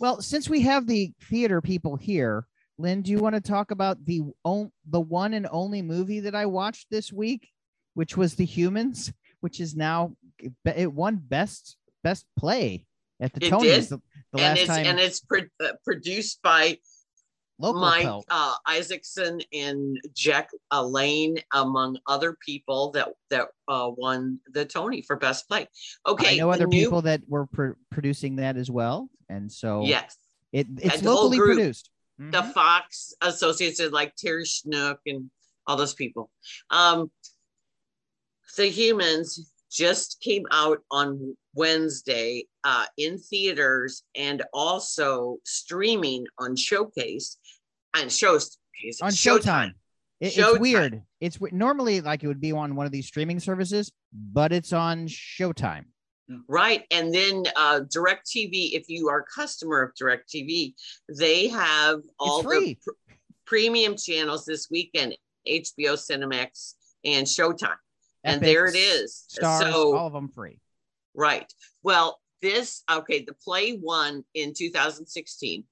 Well, 0.00 0.22
since 0.22 0.48
we 0.48 0.62
have 0.62 0.86
the 0.86 1.12
theater 1.24 1.60
people 1.60 1.96
here, 1.96 2.46
Lynn, 2.78 3.02
do 3.02 3.10
you 3.10 3.18
want 3.18 3.34
to 3.34 3.40
talk 3.40 3.70
about 3.70 4.04
the 4.04 4.22
the 4.44 5.00
one 5.00 5.34
and 5.34 5.48
only 5.50 5.82
movie 5.82 6.20
that 6.20 6.34
I 6.34 6.46
watched 6.46 6.86
this 6.90 7.12
week, 7.12 7.50
which 7.94 8.16
was 8.16 8.36
The 8.36 8.44
Humans, 8.44 9.12
which 9.40 9.58
is 9.58 9.74
now 9.74 10.14
it 10.64 10.92
won 10.92 11.16
best 11.16 11.76
best 12.04 12.24
play 12.38 12.84
at 13.20 13.32
the 13.32 13.46
it 13.46 13.52
Tonys 13.52 13.88
the, 13.88 14.00
the 14.32 14.40
and 14.40 14.58
last 14.58 14.66
time, 14.66 14.86
and 14.86 14.98
it's 15.00 15.20
pro- 15.20 15.40
uh, 15.62 15.72
produced 15.84 16.40
by 16.42 16.78
Local 17.60 17.80
Mike 17.80 18.06
uh, 18.30 18.54
Isaacson 18.66 19.40
and 19.52 19.98
Jack 20.14 20.50
Lane, 20.72 21.38
among 21.52 21.98
other 22.06 22.36
people 22.44 22.92
that 22.92 23.08
that 23.30 23.48
uh, 23.66 23.90
won 23.96 24.38
the 24.52 24.64
Tony 24.64 25.02
for 25.02 25.16
Best 25.16 25.48
Play. 25.48 25.66
Okay, 26.06 26.34
I 26.34 26.36
know 26.36 26.50
other 26.50 26.66
new... 26.66 26.84
people 26.84 27.02
that 27.02 27.22
were 27.26 27.46
pr- 27.46 27.72
producing 27.90 28.36
that 28.36 28.56
as 28.56 28.70
well, 28.70 29.08
and 29.28 29.50
so 29.50 29.82
yes, 29.82 30.16
it, 30.52 30.68
it's 30.76 30.96
and 30.96 31.04
locally 31.04 31.38
produced. 31.38 31.90
Mm-hmm. 32.20 32.30
The 32.30 32.42
Fox 32.42 33.14
associates 33.20 33.80
like 33.90 34.14
Terry 34.16 34.44
Schnuck 34.44 34.98
and 35.06 35.30
all 35.66 35.76
those 35.76 35.94
people. 35.94 36.30
Um, 36.70 37.10
the 38.56 38.66
Humans 38.66 39.50
just 39.70 40.20
came 40.20 40.44
out 40.50 40.78
on 40.90 41.36
Wednesday 41.54 42.46
uh, 42.64 42.86
in 42.96 43.18
theaters 43.18 44.02
and 44.16 44.42
also 44.52 45.36
streaming 45.44 46.26
on 46.38 46.56
Showcase 46.56 47.36
and 47.94 48.10
shows 48.10 48.58
on 49.02 49.10
Showtime. 49.10 49.40
Showtime. 49.40 49.72
It, 50.20 50.32
Showtime. 50.32 50.50
It's 50.50 50.58
weird. 50.58 51.02
It's 51.20 51.38
normally 51.52 52.00
like 52.00 52.22
it 52.24 52.28
would 52.28 52.40
be 52.40 52.52
on 52.52 52.74
one 52.74 52.86
of 52.86 52.92
these 52.92 53.06
streaming 53.06 53.40
services, 53.40 53.92
but 54.12 54.52
it's 54.52 54.72
on 54.72 55.06
Showtime. 55.06 55.84
Right. 56.46 56.84
And 56.90 57.14
then 57.14 57.44
uh, 57.56 57.80
DirecTV, 57.94 58.72
if 58.72 58.88
you 58.88 59.08
are 59.08 59.20
a 59.20 59.24
customer 59.24 59.82
of 59.82 59.94
DirecTV, 59.94 60.74
they 61.18 61.48
have 61.48 62.00
all 62.18 62.42
the 62.42 62.76
pr- 62.82 63.14
premium 63.46 63.96
channels 63.96 64.44
this 64.44 64.68
weekend 64.70 65.16
HBO, 65.48 65.94
Cinemax, 65.94 66.74
and 67.04 67.26
Showtime. 67.26 67.76
And 68.28 68.42
there 68.42 68.66
it 68.66 68.76
is. 68.76 69.24
Starz, 69.30 69.70
so, 69.70 69.96
all 69.96 70.06
of 70.06 70.12
them 70.12 70.28
free. 70.28 70.58
Right. 71.14 71.52
Well, 71.82 72.20
this, 72.42 72.82
okay, 72.90 73.24
the 73.24 73.34
play 73.34 73.78
won 73.80 74.24
in 74.34 74.54
2016 74.56 75.64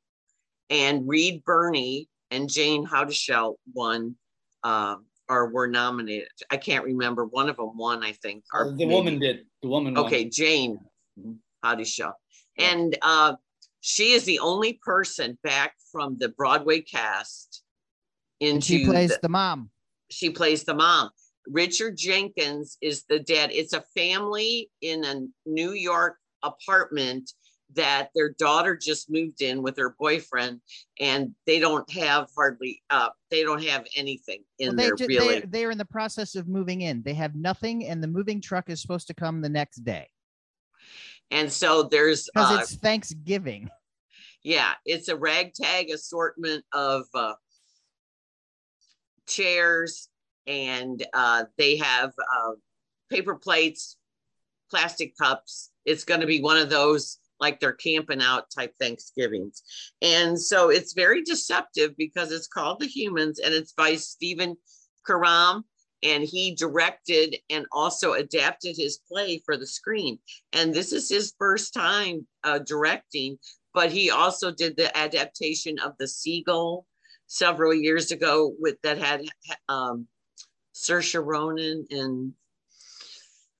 and 0.70 1.08
Reed 1.08 1.44
Birney 1.44 2.08
and 2.30 2.48
Jayne 2.48 2.84
Houdyshell 2.84 3.58
won 3.72 4.16
uh, 4.64 4.96
or 5.28 5.48
were 5.48 5.66
nominated. 5.66 6.28
I 6.50 6.56
can't 6.56 6.84
remember. 6.84 7.24
One 7.24 7.48
of 7.48 7.56
them 7.56 7.76
won, 7.76 8.02
I 8.02 8.12
think. 8.12 8.44
Or 8.52 8.66
the 8.66 8.72
maybe. 8.72 8.90
woman 8.90 9.18
did. 9.18 9.46
The 9.62 9.68
woman. 9.68 9.96
Okay, 9.96 10.24
won. 10.24 10.30
Jayne 10.32 10.78
Houdyshell, 11.62 12.14
yeah. 12.56 12.72
and 12.72 12.98
uh, 13.02 13.34
she 13.80 14.12
is 14.12 14.24
the 14.24 14.40
only 14.40 14.74
person 14.84 15.38
back 15.42 15.74
from 15.92 16.16
the 16.18 16.28
Broadway 16.30 16.80
cast. 16.80 17.62
Into 18.38 18.54
and 18.54 18.64
she 18.64 18.84
plays 18.84 19.10
the, 19.10 19.18
the 19.22 19.28
mom. 19.28 19.70
She 20.10 20.30
plays 20.30 20.64
the 20.64 20.74
mom. 20.74 21.10
Richard 21.48 21.96
Jenkins 21.96 22.78
is 22.80 23.04
the 23.08 23.18
dad. 23.18 23.50
It's 23.52 23.72
a 23.72 23.84
family 23.94 24.70
in 24.80 25.04
a 25.04 25.26
New 25.48 25.72
York 25.72 26.16
apartment 26.42 27.30
that 27.74 28.10
their 28.14 28.30
daughter 28.30 28.76
just 28.76 29.10
moved 29.10 29.42
in 29.42 29.62
with 29.62 29.76
her 29.76 29.94
boyfriend 29.98 30.60
and 31.00 31.34
they 31.46 31.58
don't 31.58 31.90
have 31.90 32.28
hardly 32.36 32.80
uh 32.90 33.08
they 33.30 33.42
don't 33.42 33.64
have 33.64 33.84
anything 33.96 34.44
in 34.58 34.76
well, 34.76 34.76
there 34.76 35.06
really 35.08 35.40
they, 35.40 35.46
they're 35.46 35.70
in 35.72 35.78
the 35.78 35.84
process 35.84 36.36
of 36.36 36.46
moving 36.46 36.82
in. 36.82 37.02
They 37.02 37.14
have 37.14 37.34
nothing 37.34 37.86
and 37.86 38.02
the 38.02 38.08
moving 38.08 38.40
truck 38.40 38.70
is 38.70 38.80
supposed 38.80 39.08
to 39.08 39.14
come 39.14 39.40
the 39.40 39.48
next 39.48 39.78
day. 39.78 40.08
And 41.32 41.50
so 41.50 41.82
there's 41.82 42.28
because 42.32 42.52
uh, 42.52 42.60
it's 42.60 42.76
thanksgiving. 42.76 43.68
Yeah 44.44 44.74
it's 44.84 45.08
a 45.08 45.16
ragtag 45.16 45.90
assortment 45.90 46.64
of 46.72 47.06
uh 47.14 47.34
chairs 49.26 50.08
and 50.46 51.04
uh 51.14 51.44
they 51.58 51.76
have 51.76 52.12
uh 52.34 52.52
paper 53.10 53.34
plates 53.34 53.96
plastic 54.70 55.16
cups 55.16 55.70
it's 55.84 56.04
going 56.04 56.20
to 56.20 56.26
be 56.26 56.40
one 56.40 56.58
of 56.58 56.70
those 56.70 57.18
like 57.40 57.60
they're 57.60 57.72
camping 57.72 58.22
out 58.22 58.50
type 58.50 58.74
Thanksgivings. 58.80 59.62
And 60.02 60.40
so 60.40 60.70
it's 60.70 60.92
very 60.92 61.22
deceptive 61.22 61.96
because 61.96 62.32
it's 62.32 62.48
called 62.48 62.80
The 62.80 62.86
Humans 62.86 63.40
and 63.40 63.54
it's 63.54 63.72
by 63.72 63.96
Stephen 63.96 64.56
Karam. 65.06 65.64
And 66.02 66.22
he 66.22 66.54
directed 66.54 67.36
and 67.48 67.66
also 67.72 68.12
adapted 68.12 68.76
his 68.76 69.00
play 69.10 69.42
for 69.44 69.56
the 69.56 69.66
screen. 69.66 70.18
And 70.52 70.72
this 70.72 70.92
is 70.92 71.08
his 71.08 71.34
first 71.38 71.72
time 71.72 72.26
uh, 72.44 72.58
directing, 72.60 73.38
but 73.72 73.90
he 73.90 74.10
also 74.10 74.52
did 74.52 74.76
the 74.76 74.96
adaptation 74.96 75.78
of 75.78 75.94
The 75.98 76.06
Seagull 76.06 76.86
several 77.28 77.74
years 77.74 78.12
ago 78.12 78.54
with 78.60 78.76
that 78.82 78.98
had 78.98 79.24
um, 79.68 80.06
Saoirse 80.76 81.24
Ronan 81.24 81.86
and 81.90 82.32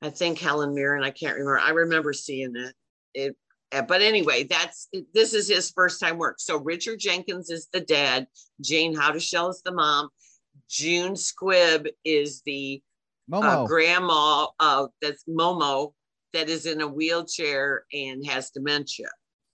I 0.02 0.10
think 0.10 0.38
Helen 0.38 0.74
Mirren. 0.74 1.02
I 1.02 1.10
can't 1.10 1.34
remember. 1.34 1.58
I 1.58 1.70
remember 1.70 2.12
seeing 2.12 2.54
it. 2.54 2.74
It, 3.14 3.36
uh, 3.72 3.82
but 3.82 4.02
anyway, 4.02 4.44
that's 4.44 4.88
this 5.14 5.32
is 5.32 5.48
his 5.48 5.70
first 5.70 5.98
time 5.98 6.18
work. 6.18 6.36
So 6.38 6.58
Richard 6.58 7.00
Jenkins 7.00 7.50
is 7.50 7.68
the 7.72 7.80
dad. 7.80 8.26
Jayne 8.60 8.94
Houdyshell 8.94 9.48
is 9.48 9.62
the 9.64 9.72
mom. 9.72 10.10
June 10.68 11.14
Squibb 11.14 11.88
is 12.04 12.42
the 12.42 12.82
uh, 13.32 13.64
grandma. 13.64 14.46
Uh, 14.60 14.88
that's 15.00 15.24
Momo 15.24 15.92
that 16.34 16.48
is 16.50 16.66
in 16.66 16.82
a 16.82 16.86
wheelchair 16.88 17.84
and 17.92 18.24
has 18.26 18.50
dementia, 18.50 19.08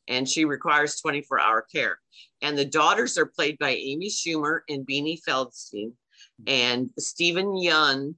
and 0.08 0.28
she 0.28 0.44
requires 0.44 1.00
24 1.00 1.40
hour 1.40 1.66
care. 1.72 1.98
And 2.42 2.58
the 2.58 2.64
daughters 2.64 3.16
are 3.16 3.26
played 3.26 3.56
by 3.58 3.70
Amy 3.70 4.08
Schumer 4.08 4.60
and 4.68 4.84
Beanie 4.84 5.20
Feldstein, 5.26 5.92
and 6.46 6.90
Steven 6.98 7.46
Yeun, 7.46 8.14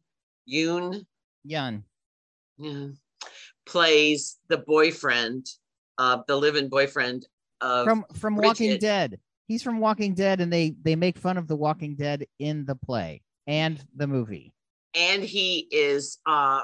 Yoon. 0.50 1.05
Yun, 1.44 1.85
Yeah, 2.59 2.88
plays 3.66 4.38
the 4.48 4.59
boyfriend, 4.59 5.46
uh, 5.98 6.22
the 6.27 6.37
live-in 6.37 6.68
boyfriend 6.68 7.27
of 7.61 7.85
from 7.85 8.05
from 8.14 8.35
Bridget. 8.37 8.46
Walking 8.48 8.79
Dead. 8.79 9.20
He's 9.46 9.62
from 9.62 9.79
Walking 9.79 10.14
Dead, 10.14 10.40
and 10.40 10.53
they 10.53 10.74
they 10.83 10.96
make 10.96 11.18
fun 11.18 11.37
of 11.37 11.46
the 11.48 11.57
Walking 11.57 11.96
Dead 11.96 12.27
in 12.38 12.64
the 12.64 12.74
play 12.77 13.22
and 13.46 13.79
the 13.94 14.07
movie. 14.07 14.53
and 14.94 15.22
he 15.22 15.66
is 15.70 16.18
uh 16.27 16.62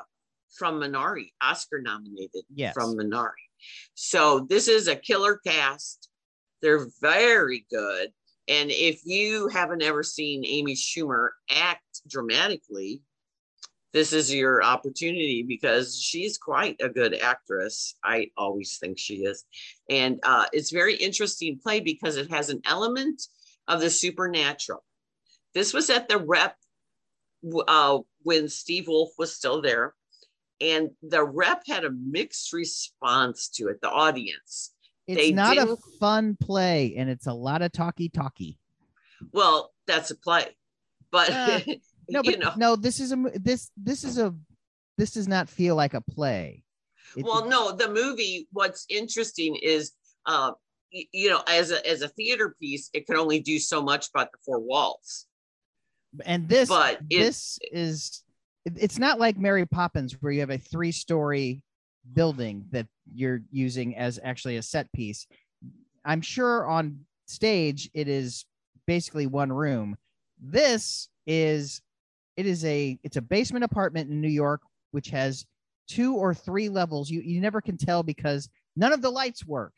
from 0.59 0.81
Minari, 0.81 1.31
Oscar 1.43 1.81
nominated 1.81 2.43
Yes. 2.55 2.75
from 2.75 2.97
Minari. 2.97 3.45
So 3.95 4.47
this 4.49 4.67
is 4.67 4.89
a 4.89 4.97
killer 4.97 5.39
cast. 5.47 6.09
They're 6.63 6.89
very 7.01 7.67
good. 7.71 8.09
And 8.51 8.73
if 8.73 9.03
you 9.07 9.47
haven't 9.47 9.81
ever 9.81 10.03
seen 10.03 10.45
Amy 10.45 10.75
Schumer 10.75 11.29
act 11.49 12.03
dramatically, 12.09 13.01
this 13.93 14.13
is 14.13 14.35
your 14.35 14.63
opportunity 14.63 15.45
because 15.47 15.97
she's 15.97 16.37
quite 16.37 16.77
a 16.81 16.89
good 16.89 17.15
actress. 17.15 17.95
I 18.03 18.31
always 18.37 18.77
think 18.79 18.99
she 18.99 19.19
is. 19.19 19.45
And 19.89 20.19
uh, 20.25 20.47
it's 20.53 20.73
very 20.73 20.97
interesting 20.97 21.61
play 21.63 21.79
because 21.79 22.17
it 22.17 22.31
has 22.31 22.51
an 22.51 22.61
element 22.67 23.23
of 23.69 23.81
the 23.81 23.91
supernatural. 23.91 24.85
This 25.55 25.73
was 25.73 25.89
at 25.89 26.09
the 26.09 26.19
rep 26.19 26.57
uh, 27.69 27.99
when 28.23 28.49
Steve 28.49 28.89
Woolf 28.89 29.11
was 29.17 29.33
still 29.33 29.63
there. 29.63 29.95
And 30.61 30.91
the 31.03 31.25
rep 31.25 31.63
had 31.69 31.85
a 31.85 31.91
mixed 31.91 32.53
response 32.53 33.49
to 33.55 33.69
it, 33.69 33.81
the 33.81 33.91
audience. 33.91 34.73
It's 35.11 35.23
They 35.23 35.33
not 35.33 35.59
a 35.59 35.77
fun 35.99 36.37
play, 36.41 36.95
and 36.97 37.11
it's 37.11 37.27
a 37.27 37.33
lot 37.33 37.63
of 37.63 37.73
talky 37.73 38.09
talky. 38.09 38.59
Well, 39.33 39.73
that's 39.89 40.13
a 40.13 40.17
play. 40.17 40.57
But 41.11 41.31
Uh, 41.31 41.61
No, 42.09 42.23
you 42.25 42.33
but 42.33 42.41
know, 42.41 42.53
no, 42.57 42.77
this 42.77 42.99
is 42.99 43.13
a 43.13 43.17
this 43.35 43.71
this 43.77 44.03
is 44.05 44.19
a 44.19 44.35
this 44.99 45.13
does 45.13 45.29
not 45.29 45.49
feel 45.49 45.77
like 45.77 45.95
a 45.95 46.01
play. 46.01 46.65
It- 47.17 47.25
well 47.25 47.49
no 47.49 47.73
the 47.73 47.89
movie 47.89 48.47
what's 48.53 48.87
interesting 48.89 49.57
is 49.57 49.93
uh 50.27 50.53
y- 50.93 51.07
you 51.13 51.29
know 51.29 51.43
as 51.49 51.73
a 51.73 51.85
as 51.89 52.03
a 52.03 52.09
theater 52.09 52.55
piece 52.61 52.89
it 52.93 53.07
can 53.07 53.17
only 53.17 53.41
do 53.41 53.59
so 53.59 53.83
much 53.83 54.09
about 54.15 54.31
the 54.31 54.39
four 54.45 54.61
walls 54.61 55.27
and 56.25 56.49
this 56.49 56.69
but 56.69 57.01
this 57.09 57.59
is 57.73 58.23
it's 58.65 58.99
not 58.99 59.19
like 59.19 59.39
Mary 59.39 59.67
Poppins 59.67 60.13
where 60.21 60.33
you 60.33 60.41
have 60.41 60.51
a 60.51 60.59
three 60.59 60.93
story 60.93 61.63
building 62.13 62.65
that 62.71 62.87
you're 63.13 63.43
using 63.51 63.97
as 63.97 64.19
actually 64.23 64.57
a 64.57 64.63
set 64.63 64.91
piece. 64.93 65.27
I'm 66.05 66.23
sure 66.23 66.67
on 66.67 67.01
stage 67.27 67.91
it 67.95 68.09
is 68.09 68.45
basically 68.87 69.27
one 69.27 69.53
room. 69.53 69.97
This 70.41 71.09
is 71.27 71.83
it 72.37 72.47
is 72.47 72.65
a 72.65 72.99
it's 73.03 73.17
a 73.17 73.23
basement 73.23 73.65
apartment 73.65 74.11
in 74.11 74.21
New 74.21 74.29
York 74.29 74.63
which 74.93 75.11
has 75.11 75.45
two 75.89 76.17
or 76.17 76.35
three 76.35 76.69
levels. 76.69 77.11
You 77.11 77.21
you 77.21 77.41
never 77.41 77.61
can 77.61 77.77
tell 77.77 78.03
because 78.03 78.49
none 78.77 78.93
of 78.93 79.03
the 79.03 79.11
lights 79.11 79.47
work. 79.47 79.73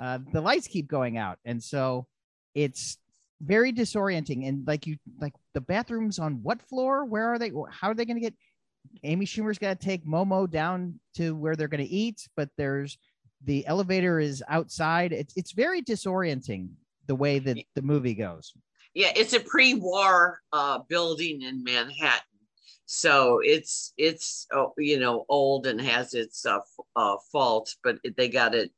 Uh, 0.00 0.18
the 0.32 0.40
lights 0.40 0.68
keep 0.68 0.86
going 0.86 1.16
out, 1.18 1.38
and 1.44 1.62
so 1.62 2.06
it's 2.54 2.98
very 3.40 3.72
disorienting. 3.72 4.48
And 4.48 4.66
like 4.66 4.86
you 4.86 4.96
like 5.20 5.34
the 5.54 5.60
bathrooms 5.60 6.18
on 6.18 6.42
what 6.42 6.62
floor? 6.62 7.04
Where 7.04 7.32
are 7.32 7.38
they? 7.38 7.50
How 7.70 7.90
are 7.90 7.94
they 7.94 8.04
going 8.04 8.16
to 8.16 8.20
get? 8.20 8.34
Amy 9.04 9.26
Schumer's 9.26 9.58
got 9.58 9.80
to 9.80 9.86
take 9.86 10.06
Momo 10.06 10.48
down 10.50 11.00
to 11.14 11.34
where 11.34 11.56
they're 11.56 11.68
going 11.68 11.84
to 11.84 11.90
eat, 11.90 12.28
but 12.36 12.48
there's 12.56 12.98
the 13.44 13.66
elevator 13.66 14.20
is 14.20 14.42
outside. 14.48 15.12
It's 15.12 15.34
it's 15.36 15.52
very 15.52 15.82
disorienting 15.82 16.70
the 17.06 17.14
way 17.16 17.38
that 17.40 17.58
the 17.74 17.82
movie 17.82 18.14
goes. 18.14 18.52
yeah 18.94 19.10
it's 19.16 19.32
a 19.32 19.40
pre-war 19.40 20.38
uh 20.52 20.78
building 20.88 21.42
in 21.42 21.62
manhattan 21.64 22.20
so 22.86 23.40
it's 23.42 23.92
it's 23.96 24.46
oh, 24.52 24.72
you 24.78 24.98
know 25.00 25.24
old 25.28 25.66
and 25.66 25.80
has 25.80 26.14
its 26.14 26.46
uh, 26.46 26.58
uh 26.96 27.16
fault 27.30 27.74
but 27.82 27.96
they 28.16 28.28
got 28.28 28.54
it 28.54 28.70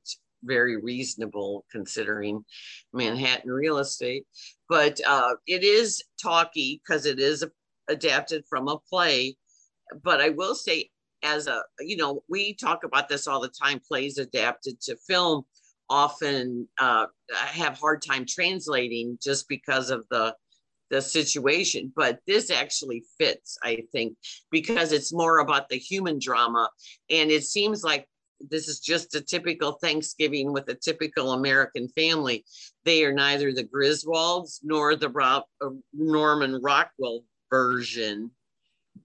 very 0.43 0.81
reasonable 0.81 1.65
considering 1.71 2.45
manhattan 2.93 3.51
real 3.51 3.79
estate 3.79 4.25
but 4.69 5.01
uh 5.07 5.35
it 5.47 5.65
is 5.65 6.03
talky 6.23 6.81
because 6.83 7.07
it 7.07 7.19
is 7.19 7.45
adapted 7.89 8.45
from 8.49 8.69
a 8.69 8.79
play 8.89 9.37
but 10.03 10.21
i 10.21 10.31
will 10.31 10.55
say 10.55 10.89
as 11.23 11.47
a 11.47 11.63
you 11.81 11.97
know 11.97 12.23
we 12.29 12.55
talk 12.55 12.85
about 12.85 13.09
this 13.09 13.27
all 13.27 13.41
the 13.41 13.49
time 13.49 13.81
plays 13.87 14.19
adapted 14.19 14.81
to 14.81 14.97
film 15.09 15.45
often 15.91 16.67
uh, 16.79 17.07
have 17.35 17.79
hard 17.79 18.01
time 18.01 18.25
translating 18.27 19.19
just 19.23 19.49
because 19.49 19.91
of 19.91 20.05
the 20.11 20.35
the 20.91 21.01
situation 21.01 21.93
but 21.97 22.21
this 22.27 22.51
actually 22.51 23.03
fits 23.19 23.59
i 23.63 23.83
think 23.93 24.17
because 24.51 24.93
it's 24.93 25.13
more 25.13 25.39
about 25.39 25.69
the 25.69 25.77
human 25.77 26.19
drama. 26.19 26.71
And 27.11 27.31
it 27.31 27.45
seems 27.45 27.83
like 27.83 28.07
this 28.41 28.69
is 28.69 28.79
just 28.81 29.15
a 29.15 29.21
typical 29.21 29.73
thanksgiving 29.73 30.53
with 30.53 30.69
a 30.69 30.75
typical 30.75 31.33
american 31.33 31.89
family. 31.89 32.45
They 32.85 33.05
are 33.05 33.13
neither 33.13 33.53
the 33.53 33.65
griswolds 33.65 34.61
nor 34.63 34.95
the 34.95 35.09
Rob, 35.09 35.45
uh, 35.61 35.71
norman 35.93 36.61
rockwell 36.63 37.25
version 37.51 38.31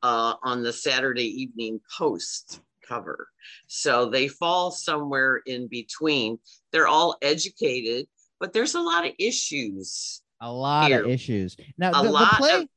uh, 0.04 0.36
on 0.44 0.64
the 0.64 0.74
saturday 0.74 1.42
evening 1.42 1.80
post 1.98 2.62
cover 2.88 3.28
so 3.68 4.10
they 4.10 4.28
fall 4.28 4.72
somewhere 4.72 5.42
in 5.46 5.68
between 5.68 6.40
they're 6.72 6.88
all 6.88 7.16
educated 7.22 8.08
but 8.40 8.54
there's 8.54 8.76
a 8.76 8.82
lot 8.82 9.06
of 9.06 9.14
issues 9.20 10.22
A 10.42 10.52
lot 10.52 10.92
of 10.92 11.06
issues. 11.06 11.58
Now 11.78 12.02
the, 12.02 12.10
the 12.10 12.36
play 12.38 12.56
of 12.56 12.68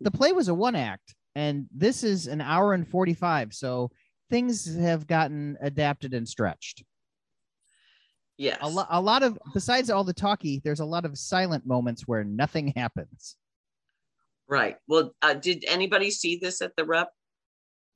the 0.00 0.10
play 0.10 0.32
was 0.32 0.48
a 0.48 0.54
one 0.54 0.76
act, 0.76 1.14
and 1.34 1.66
this 1.74 2.04
is 2.04 2.26
an 2.26 2.42
hour 2.42 2.74
and 2.74 2.86
forty 2.86 3.14
five. 3.14 3.54
So 3.54 3.90
things 4.28 4.76
have 4.76 5.06
gotten 5.06 5.56
adapted 5.62 6.12
and 6.12 6.28
stretched. 6.28 6.84
yes 8.36 8.58
A 8.60 8.68
lot, 8.68 8.88
a 8.90 9.00
lot 9.00 9.22
of 9.22 9.38
besides 9.54 9.88
all 9.88 10.04
the 10.04 10.12
talky, 10.12 10.60
there's 10.62 10.80
a 10.80 10.84
lot 10.84 11.06
of 11.06 11.16
silent 11.16 11.66
moments 11.66 12.02
where 12.06 12.24
nothing 12.24 12.68
happens. 12.76 13.36
Right 14.48 14.76
well 14.86 15.14
uh, 15.22 15.34
did 15.34 15.64
anybody 15.68 16.10
see 16.10 16.36
this 16.40 16.60
at 16.62 16.74
the 16.76 16.84
rep 16.84 17.10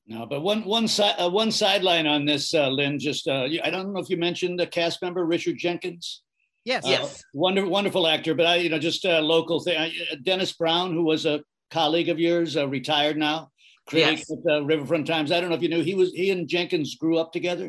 No, 0.07 0.27
but 0.27 0.41
one 0.43 0.65
one 0.65 0.89
side 0.89 1.15
uh, 1.19 1.31
one 1.31 1.53
sideline 1.53 2.07
on 2.07 2.25
this, 2.27 2.53
uh, 2.55 2.69
Lynn. 2.69 2.99
Just 2.99 3.29
uh, 3.29 3.47
I 3.67 3.71
don't 3.71 3.93
know 3.93 4.01
if 4.01 4.11
you 4.11 4.17
mentioned 4.17 4.59
the 4.59 4.67
cast 4.67 5.01
member 5.01 5.25
Richard 5.25 5.57
Jenkins. 5.59 6.23
Yes. 6.65 6.85
Uh, 6.85 6.91
Yes. 6.91 7.23
wonderful, 7.35 7.71
wonderful 7.71 8.07
actor. 8.07 8.35
But 8.35 8.47
I, 8.47 8.57
you 8.57 8.69
know, 8.69 8.79
just 8.81 9.05
a 9.05 9.21
local 9.21 9.61
thing. 9.61 9.77
I, 9.79 9.87
uh, 9.89 10.17
Dennis 10.23 10.53
Brown, 10.53 10.93
who 10.93 11.05
was 11.05 11.25
a 11.25 11.41
colleague 11.71 12.09
of 12.11 12.19
yours, 12.19 12.57
uh, 12.57 12.67
retired 12.69 13.17
now, 13.17 13.51
critic 13.87 14.19
Yes. 14.19 14.31
at 14.31 14.53
uh, 14.53 14.63
Riverfront 14.65 15.07
Times. 15.07 15.31
I 15.31 15.41
don't 15.41 15.51
know 15.51 15.57
if 15.57 15.63
you 15.63 15.69
knew 15.71 15.83
he 15.85 15.95
was 15.95 16.11
he 16.13 16.31
and 16.35 16.49
Jenkins 16.49 16.97
grew 16.97 17.17
up 17.23 17.31
together, 17.33 17.69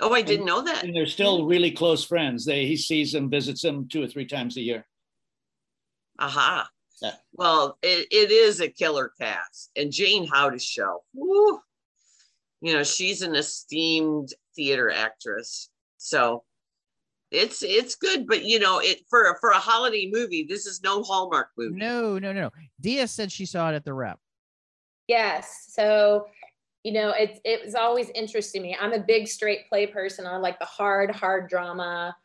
oh 0.00 0.12
i 0.12 0.22
didn't 0.22 0.46
know 0.46 0.62
that 0.62 0.82
and 0.84 0.92
they're 0.94 1.06
still 1.18 1.46
really 1.46 1.70
close 1.70 2.02
friends. 2.04 2.44
They 2.44 2.66
he 2.66 2.76
sees 2.76 3.12
them, 3.12 3.30
visits 3.30 3.62
them 3.62 3.86
two 3.88 4.02
or 4.02 4.08
three 4.12 4.26
times 4.26 4.56
a 4.56 4.62
year. 4.70 4.82
aha 6.18 6.68
Yeah. 7.02 7.12
well 7.32 7.78
it, 7.82 8.08
it 8.10 8.30
is 8.30 8.60
a 8.60 8.68
killer 8.68 9.12
cast 9.20 9.70
and 9.76 9.90
Jayne 9.92 10.26
Houdyshell, 10.26 11.04
woo, 11.14 11.60
you 12.60 12.74
know 12.74 12.84
she's 12.84 13.22
an 13.22 13.34
esteemed 13.34 14.34
theater 14.54 14.90
actress 14.90 15.70
so 15.96 16.44
it's 17.30 17.62
it's 17.62 17.94
good 17.94 18.26
but 18.26 18.44
you 18.44 18.58
know 18.58 18.80
it 18.80 19.02
for 19.08 19.36
for 19.40 19.50
a 19.50 19.58
holiday 19.58 20.10
movie 20.12 20.44
this 20.48 20.66
is 20.66 20.82
no 20.82 21.02
hallmark 21.02 21.48
movie 21.56 21.76
No, 21.76 22.18
no, 22.18 22.32
no. 22.32 22.50
Dia 22.80 23.06
said 23.06 23.30
she 23.30 23.46
saw 23.46 23.70
it 23.70 23.74
at 23.74 23.84
the 23.84 23.94
rep. 23.94 24.18
Yes. 25.06 25.66
So, 25.70 26.26
you 26.84 26.92
know, 26.92 27.10
it's 27.10 27.40
it 27.44 27.64
was 27.64 27.74
always 27.74 28.10
interesting 28.14 28.62
to 28.62 28.68
me. 28.68 28.76
I'm 28.80 28.92
a 28.92 29.00
big 29.00 29.26
straight 29.26 29.68
play 29.68 29.86
person. 29.86 30.26
I 30.26 30.36
like 30.36 30.58
the 30.58 30.64
hard, 30.64 31.10
hard 31.10 31.48
drama. 31.48 32.16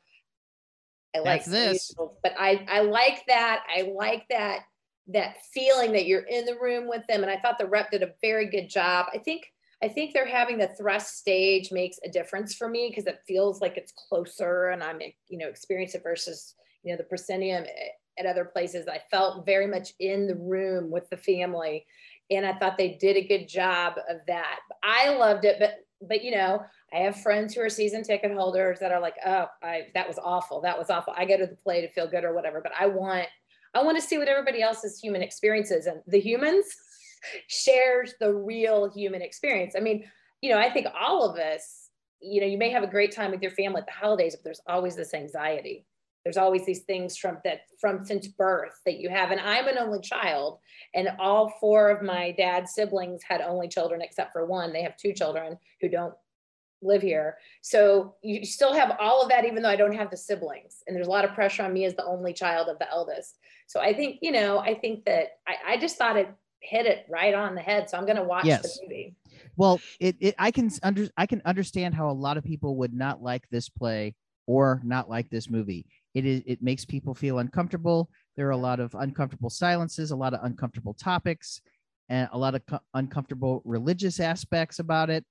I 1.16 1.20
like 1.20 1.46
this. 1.46 1.94
but 2.24 2.34
I 2.38 2.66
I 2.70 2.82
like 2.82 3.24
that. 3.28 3.64
I 3.76 3.92
like 3.94 4.28
that 4.30 4.66
that 5.08 5.38
feeling 5.54 5.92
that 5.94 6.08
you're 6.08 6.22
in 6.22 6.46
the 6.46 6.58
room 6.60 6.88
with 6.88 7.06
them. 7.08 7.22
And 7.22 7.32
I 7.32 7.40
thought 7.40 7.60
the 7.60 7.68
rep 7.68 7.92
did 7.92 8.04
a 8.04 8.14
very 8.22 8.48
good 8.48 8.70
job. 8.70 9.08
I 9.14 9.20
think 9.20 9.46
I 9.84 9.88
think 9.88 10.14
they're 10.14 10.26
having 10.26 10.58
the 10.58 10.70
thrust 10.78 11.18
stage 11.18 11.72
makes 11.72 12.00
a 12.04 12.10
difference 12.10 12.56
for 12.56 12.70
me 12.70 12.90
because 12.90 13.06
it 13.06 13.20
feels 13.28 13.62
like 13.62 13.78
it's 13.78 13.94
closer 14.10 14.70
and 14.70 14.82
I'm, 14.82 15.00
you 15.28 15.38
know, 15.38 15.48
experiencing 15.50 16.00
it 16.00 16.04
versus, 16.04 16.56
you 16.84 16.92
know, 16.92 16.98
the 16.98 17.04
proscenium 17.04 17.66
eh, 17.66 17.90
at 18.18 18.26
other 18.26 18.46
places. 18.46 18.88
I 18.88 19.02
felt 19.12 19.46
very 19.46 19.68
much 19.68 19.94
in 20.00 20.28
the 20.28 20.36
room 20.36 20.90
with 20.90 21.10
the 21.10 21.18
family 21.18 21.86
and 22.32 22.46
I 22.46 22.54
thought 22.54 22.78
they 22.78 22.98
did 23.00 23.18
a 23.18 23.28
good 23.28 23.48
job 23.48 23.96
of 24.10 24.18
that. 24.28 24.60
I 24.82 25.16
loved 25.16 25.46
it, 25.46 25.58
but 25.60 25.85
but 26.08 26.24
you 26.24 26.32
know, 26.32 26.62
I 26.94 27.00
have 27.00 27.22
friends 27.22 27.54
who 27.54 27.62
are 27.62 27.70
season 27.70 28.04
ticket 28.04 28.32
holders 28.32 28.80
that 28.80 28.92
are 28.92 29.02
like, 29.02 29.16
oh, 29.26 29.48
I 29.62 29.88
that 29.94 30.08
was 30.08 30.20
awful. 30.24 30.62
That 30.62 30.78
was 30.78 30.90
awful. 30.90 31.14
I 31.18 31.26
go 31.26 31.38
to 31.38 31.48
the 31.48 31.56
play 31.56 31.82
to 31.82 31.90
feel 31.90 32.08
good 32.08 32.24
or 32.24 32.34
whatever, 32.34 32.62
but 32.62 32.72
I 32.80 32.88
want 32.88 33.28
I 33.74 33.84
want 33.84 33.98
to 33.98 34.08
see 34.08 34.18
what 34.18 34.28
everybody 34.28 34.62
else's 34.62 35.00
human 35.00 35.22
experiences 35.22 35.86
and 35.86 36.02
the 36.08 36.20
humans 36.20 36.66
shares 37.48 38.14
the 38.20 38.34
real 38.34 38.90
human 38.90 39.22
experience. 39.22 39.76
I 39.76 39.82
mean, 39.82 40.06
you 40.42 40.50
know, 40.50 40.60
I 40.60 40.70
think 40.70 40.88
all 40.98 41.30
of 41.30 41.38
us, 41.38 41.90
you 42.22 42.40
know, 42.40 42.48
you 42.48 42.58
may 42.58 42.70
have 42.70 42.84
a 42.84 42.88
great 42.88 43.14
time 43.14 43.32
with 43.32 43.42
your 43.42 43.52
family 43.52 43.82
at 43.82 43.88
the 43.88 43.92
holidays, 43.92 44.36
but 44.36 44.44
there's 44.44 44.62
always 44.68 44.96
this 44.96 45.14
anxiety. 45.14 45.86
There's 46.26 46.38
always 46.38 46.66
these 46.66 46.82
things 46.82 47.16
from 47.16 47.38
that 47.44 47.62
from 47.80 48.04
since 48.04 48.28
birth 48.28 48.82
that 48.86 49.00
you 49.00 49.10
have. 49.10 49.30
And 49.32 49.40
I'm 49.40 49.68
an 49.68 49.78
only 49.78 50.02
child, 50.02 50.60
and 50.94 51.10
all 51.20 51.54
four 51.62 51.90
of 51.90 52.02
my 52.02 52.32
dad's 52.32 52.74
siblings 52.74 53.22
had 53.24 53.42
only 53.42 53.68
children 53.68 54.02
except 54.02 54.34
for 54.34 54.46
one. 54.46 54.74
They 54.74 54.82
have 54.82 54.98
two 54.98 55.14
children 55.14 55.58
who 55.82 55.88
don't 55.88 56.16
live 56.82 57.02
here. 57.02 57.38
So 57.62 58.16
you 58.22 58.44
still 58.46 58.74
have 58.74 58.98
all 59.00 59.22
of 59.22 59.30
that, 59.30 59.46
even 59.46 59.62
though 59.62 59.70
I 59.70 59.76
don't 59.76 59.96
have 59.96 60.10
the 60.10 60.18
siblings. 60.18 60.84
And 60.86 60.96
there's 60.96 61.08
a 61.08 61.12
lot 61.12 61.26
of 61.26 61.34
pressure 61.34 61.64
on 61.64 61.74
me 61.74 61.86
as 61.86 61.96
the 61.96 62.06
only 62.06 62.34
child 62.34 62.70
of 62.70 62.80
the 62.80 62.90
eldest. 62.90 63.38
So 63.68 63.80
I 63.80 63.94
think, 63.94 64.20
you 64.22 64.32
know, 64.32 64.60
I 64.60 64.76
think 64.76 65.06
that 65.06 65.38
I, 65.48 65.74
I 65.74 65.78
just 65.78 65.98
thought 65.98 66.18
it 66.18 66.30
hit 66.60 66.86
it 66.86 67.06
right 67.10 67.34
on 67.34 67.56
the 67.56 67.62
head. 67.62 67.90
So 67.90 67.98
I'm 67.98 68.06
going 68.06 68.18
to 68.18 68.24
watch 68.24 68.46
yes. 68.46 68.62
the 68.62 68.84
movie. 68.84 69.16
Well, 69.58 69.80
it, 70.00 70.16
it 70.20 70.36
I 70.38 70.52
can 70.52 70.70
under 70.84 71.08
I 71.18 71.26
can 71.26 71.42
understand 71.46 71.96
how 71.96 72.10
a 72.10 72.14
lot 72.14 72.38
of 72.38 72.44
people 72.44 72.76
would 72.78 72.94
not 72.94 73.22
like 73.22 73.48
this 73.50 73.70
play 73.70 74.16
or 74.48 74.82
not 74.84 75.10
like 75.10 75.30
this 75.30 75.50
movie. 75.50 75.86
It 76.16 76.26
is 76.26 76.42
it 76.46 76.64
makes 76.64 76.86
people 76.86 77.14
feel 77.14 77.40
uncomfortable. 77.40 78.10
There 78.38 78.48
are 78.48 78.52
a 78.52 78.58
lot 78.58 78.80
of 78.80 78.96
uncomfortable 78.96 79.50
silences, 79.50 80.12
a 80.12 80.16
lot 80.16 80.34
of 80.34 80.40
uncomfortable 80.44 80.94
topics, 80.94 81.62
and 82.10 82.30
a 82.32 82.38
lot 82.38 82.56
of 82.56 82.66
co- 82.66 82.80
uncomfortable 82.94 83.62
religious 83.66 84.20
aspects 84.22 84.80
about 84.80 85.10
it. 85.10 85.26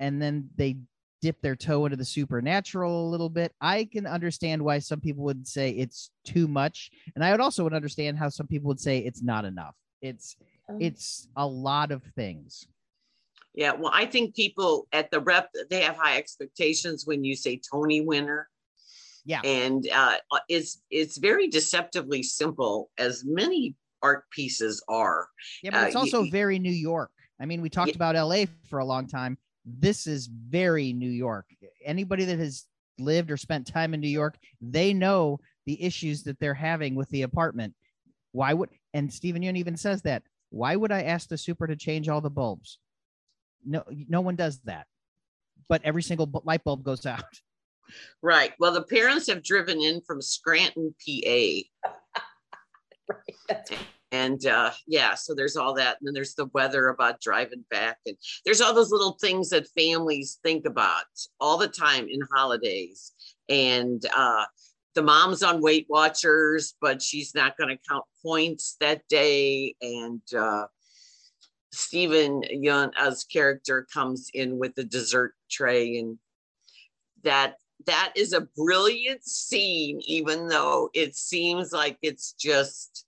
And 0.00 0.20
then 0.20 0.48
they 0.56 0.78
dip 1.20 1.40
their 1.42 1.54
toe 1.54 1.84
into 1.84 1.96
the 1.96 2.04
supernatural 2.04 3.06
a 3.06 3.10
little 3.10 3.28
bit. 3.28 3.52
I 3.60 3.84
can 3.84 4.06
understand 4.06 4.62
why 4.62 4.78
some 4.78 5.00
people 5.00 5.24
would 5.24 5.46
say 5.46 5.70
it's 5.70 6.10
too 6.24 6.48
much, 6.48 6.90
and 7.14 7.22
I 7.22 7.30
would 7.30 7.40
also 7.40 7.62
would 7.62 7.74
understand 7.74 8.18
how 8.18 8.30
some 8.30 8.46
people 8.46 8.68
would 8.68 8.80
say 8.80 8.98
it's 8.98 9.22
not 9.22 9.44
enough. 9.44 9.74
It's 10.00 10.36
um, 10.70 10.78
it's 10.80 11.28
a 11.36 11.46
lot 11.46 11.92
of 11.92 12.02
things. 12.16 12.66
Yeah, 13.54 13.72
well, 13.72 13.92
I 13.94 14.06
think 14.06 14.34
people 14.34 14.88
at 14.92 15.10
the 15.10 15.20
rep 15.20 15.50
they 15.68 15.82
have 15.82 15.96
high 15.96 16.16
expectations 16.16 17.06
when 17.06 17.24
you 17.24 17.36
say 17.36 17.60
Tony 17.70 18.00
winner. 18.00 18.48
Yeah, 19.24 19.40
and 19.42 19.88
uh, 19.92 20.16
it's 20.48 20.82
it's 20.90 21.18
very 21.18 21.48
deceptively 21.48 22.22
simple, 22.22 22.90
as 22.98 23.24
many 23.24 23.74
art 24.02 24.24
pieces 24.30 24.84
are. 24.88 25.28
Yeah, 25.62 25.70
but 25.70 25.86
it's 25.86 25.96
uh, 25.96 26.00
also 26.00 26.24
very 26.30 26.58
New 26.58 26.70
York. 26.70 27.10
I 27.40 27.46
mean, 27.46 27.62
we 27.62 27.70
talked 27.70 27.96
yeah. 27.96 27.96
about 27.96 28.14
LA 28.14 28.44
for 28.68 28.78
a 28.78 28.84
long 28.84 29.06
time. 29.06 29.38
This 29.64 30.06
is 30.06 30.26
very 30.26 30.92
New 30.92 31.10
York. 31.10 31.46
Anybody 31.84 32.24
that 32.26 32.38
has 32.38 32.66
lived 32.98 33.30
or 33.30 33.36
spent 33.36 33.66
time 33.66 33.94
in 33.94 34.00
New 34.00 34.08
York, 34.08 34.36
they 34.60 34.92
know 34.92 35.40
the 35.66 35.82
issues 35.82 36.22
that 36.24 36.38
they're 36.38 36.54
having 36.54 36.94
with 36.94 37.08
the 37.08 37.22
apartment. 37.22 37.74
Why 38.32 38.52
would 38.52 38.68
and 38.92 39.12
Steven 39.12 39.42
Yeun 39.42 39.56
even 39.56 39.76
says 39.76 40.02
that 40.02 40.22
why 40.50 40.76
would 40.76 40.92
I 40.92 41.02
ask 41.02 41.28
the 41.28 41.38
super 41.38 41.66
to 41.66 41.76
change 41.76 42.08
all 42.08 42.20
the 42.20 42.30
bulbs? 42.30 42.78
No, 43.64 43.82
no 43.90 44.20
one 44.20 44.36
does 44.36 44.60
that. 44.64 44.86
But 45.68 45.82
every 45.84 46.02
single 46.02 46.30
light 46.44 46.62
bulb 46.62 46.84
goes 46.84 47.06
out. 47.06 47.24
Right. 48.22 48.52
Well, 48.58 48.72
the 48.72 48.82
parents 48.82 49.26
have 49.28 49.42
driven 49.42 49.80
in 49.80 50.00
from 50.06 50.20
Scranton, 50.20 50.94
PA. 51.04 51.90
right. 53.08 53.78
And 54.12 54.46
uh, 54.46 54.70
yeah, 54.86 55.14
so 55.14 55.34
there's 55.34 55.56
all 55.56 55.74
that. 55.74 55.96
And 55.98 56.06
then 56.06 56.14
there's 56.14 56.36
the 56.36 56.46
weather 56.54 56.88
about 56.88 57.20
driving 57.20 57.64
back. 57.68 57.98
And 58.06 58.16
there's 58.44 58.60
all 58.60 58.72
those 58.72 58.92
little 58.92 59.18
things 59.20 59.50
that 59.50 59.66
families 59.76 60.38
think 60.44 60.66
about 60.66 61.04
all 61.40 61.58
the 61.58 61.66
time 61.66 62.06
in 62.08 62.20
holidays. 62.32 63.12
And 63.48 64.00
uh, 64.16 64.44
the 64.94 65.02
mom's 65.02 65.42
on 65.42 65.60
Weight 65.60 65.86
Watchers, 65.88 66.74
but 66.80 67.02
she's 67.02 67.34
not 67.34 67.56
going 67.56 67.70
to 67.70 67.88
count 67.88 68.04
points 68.24 68.76
that 68.78 69.02
day. 69.08 69.74
And 69.82 70.22
uh, 70.36 70.66
Steven 71.72 72.42
Yeun's 72.48 73.24
character 73.24 73.86
comes 73.92 74.30
in 74.32 74.58
with 74.58 74.76
the 74.76 74.84
dessert 74.84 75.34
tray, 75.50 75.98
and 75.98 76.18
that 77.24 77.56
that 77.86 78.12
is 78.16 78.32
a 78.32 78.48
brilliant 78.56 79.24
scene, 79.24 80.00
even 80.06 80.48
though 80.48 80.90
it 80.94 81.16
seems 81.16 81.72
like 81.72 81.98
it's 82.02 82.32
just 82.32 83.04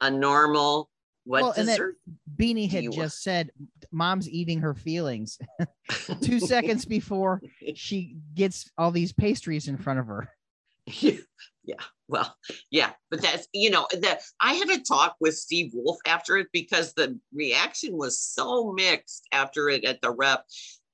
a 0.00 0.10
normal 0.10 0.90
what 1.24 1.42
well, 1.42 1.52
dessert? 1.52 1.96
Beanie 2.36 2.70
had 2.70 2.84
just 2.84 2.98
want? 2.98 3.12
said, 3.12 3.50
"Mom's 3.90 4.28
eating 4.28 4.60
her 4.60 4.74
feelings." 4.74 5.38
Two 6.20 6.38
seconds 6.38 6.84
before 6.84 7.42
she 7.74 8.16
gets 8.34 8.70
all 8.78 8.92
these 8.92 9.12
pastries 9.12 9.66
in 9.66 9.76
front 9.76 9.98
of 9.98 10.06
her. 10.06 10.30
yeah 11.66 11.82
well 12.08 12.36
yeah 12.70 12.92
but 13.10 13.20
that's 13.20 13.48
you 13.52 13.70
know 13.70 13.86
that 14.00 14.22
i 14.40 14.54
had 14.54 14.70
a 14.70 14.80
talk 14.80 15.16
with 15.18 15.36
steve 15.36 15.72
woolf 15.74 15.98
after 16.06 16.36
it 16.36 16.46
because 16.52 16.94
the 16.94 17.18
reaction 17.34 17.96
was 17.96 18.20
so 18.20 18.72
mixed 18.72 19.26
after 19.32 19.68
it 19.68 19.84
at 19.84 20.00
the 20.00 20.10
rep 20.10 20.44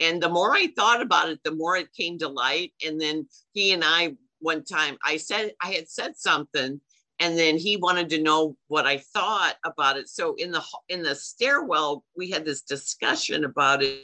and 0.02 0.22
the 0.22 0.28
more 0.28 0.52
i 0.54 0.66
thought 0.76 1.00
about 1.00 1.28
it 1.28 1.38
the 1.44 1.54
more 1.54 1.76
it 1.76 1.92
came 1.94 2.18
to 2.18 2.28
light. 2.28 2.72
And 2.84 3.00
then 3.00 3.26
he 3.52 3.72
and 3.72 3.82
i 3.84 4.14
one 4.40 4.64
time 4.64 4.98
i 5.04 5.16
said 5.16 5.52
i 5.62 5.72
had 5.72 5.88
said 5.88 6.16
something 6.16 6.80
and 7.20 7.38
then 7.38 7.56
he 7.56 7.76
wanted 7.76 8.10
to 8.10 8.22
know 8.22 8.56
what 8.66 8.86
i 8.86 8.98
thought 8.98 9.54
about 9.64 9.96
it. 9.96 10.08
So 10.08 10.34
in 10.34 10.50
the 10.50 10.62
in 10.88 11.02
the 11.02 11.14
stairwell 11.14 12.04
we 12.16 12.30
had 12.30 12.44
this 12.44 12.62
discussion 12.62 13.44
about 13.44 13.82
it 13.82 14.02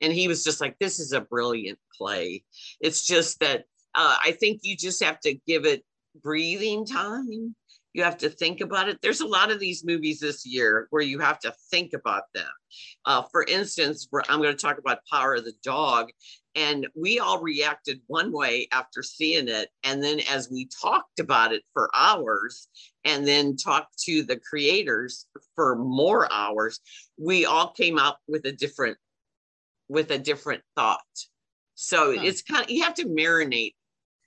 and 0.00 0.12
he 0.12 0.28
was 0.28 0.44
just 0.44 0.60
like 0.60 0.78
this 0.78 0.98
is 0.98 1.12
a 1.12 1.20
brilliant 1.20 1.78
play. 1.96 2.44
It's 2.80 3.06
just 3.06 3.40
that 3.40 3.64
uh, 3.94 4.16
I 4.22 4.32
think 4.32 4.60
you 4.62 4.76
just 4.76 5.02
have 5.02 5.20
to 5.20 5.34
give 5.46 5.64
it 5.64 5.84
breathing 6.22 6.84
time. 6.84 7.54
You 7.98 8.04
have 8.04 8.18
to 8.18 8.30
think 8.30 8.60
about 8.60 8.88
it. 8.88 9.00
There's 9.02 9.22
a 9.22 9.26
lot 9.26 9.50
of 9.50 9.58
these 9.58 9.84
movies 9.84 10.20
this 10.20 10.46
year 10.46 10.86
where 10.90 11.02
you 11.02 11.18
have 11.18 11.40
to 11.40 11.52
think 11.68 11.94
about 11.94 12.22
them. 12.32 12.46
Uh, 13.04 13.22
for 13.32 13.42
instance, 13.42 14.06
I'm 14.28 14.40
going 14.40 14.56
to 14.56 14.62
talk 14.62 14.78
about 14.78 15.00
Power 15.10 15.34
of 15.34 15.44
the 15.44 15.54
Dog. 15.64 16.10
And 16.54 16.86
we 16.94 17.18
all 17.18 17.42
reacted 17.42 18.00
one 18.06 18.30
way 18.30 18.68
after 18.70 19.02
seeing 19.02 19.48
it. 19.48 19.70
And 19.82 20.00
then 20.00 20.20
as 20.30 20.48
we 20.48 20.68
talked 20.80 21.18
about 21.18 21.52
it 21.52 21.64
for 21.72 21.90
hours 21.92 22.68
and 23.04 23.26
then 23.26 23.56
talked 23.56 23.98
to 24.04 24.22
the 24.22 24.36
creators 24.48 25.26
for 25.56 25.74
more 25.74 26.32
hours, 26.32 26.78
we 27.16 27.46
all 27.46 27.72
came 27.72 27.98
up 27.98 28.20
with 28.28 28.44
a 28.44 28.52
different 28.52 28.96
with 29.88 30.12
a 30.12 30.18
different 30.18 30.62
thought. 30.76 31.00
So 31.74 32.14
huh. 32.14 32.22
it's 32.22 32.42
kind 32.42 32.62
of 32.62 32.70
you 32.70 32.84
have 32.84 32.94
to 32.94 33.06
marinate 33.06 33.74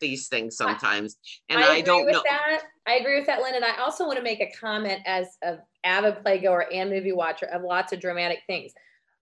these 0.02 0.28
things 0.28 0.58
sometimes. 0.58 1.16
And 1.48 1.64
I, 1.64 1.76
I 1.76 1.82
don't 1.82 2.06
know. 2.06 2.22
That. 2.30 2.64
I 2.86 2.96
agree 2.96 3.18
with 3.18 3.28
that, 3.28 3.42
Lynn. 3.42 3.56
And 3.56 3.64
I 3.64 3.78
also 3.78 4.06
want 4.06 4.18
to 4.18 4.24
make 4.24 4.42
a 4.42 4.52
comment 4.60 5.00
as 5.06 5.28
a 5.42 5.60
avid 5.86 6.24
playgoer 6.26 6.66
and 6.74 6.90
movie 6.90 7.14
watcher 7.14 7.46
of 7.46 7.62
lots 7.62 7.94
of 7.94 8.02
dramatic 8.02 8.40
things. 8.48 8.74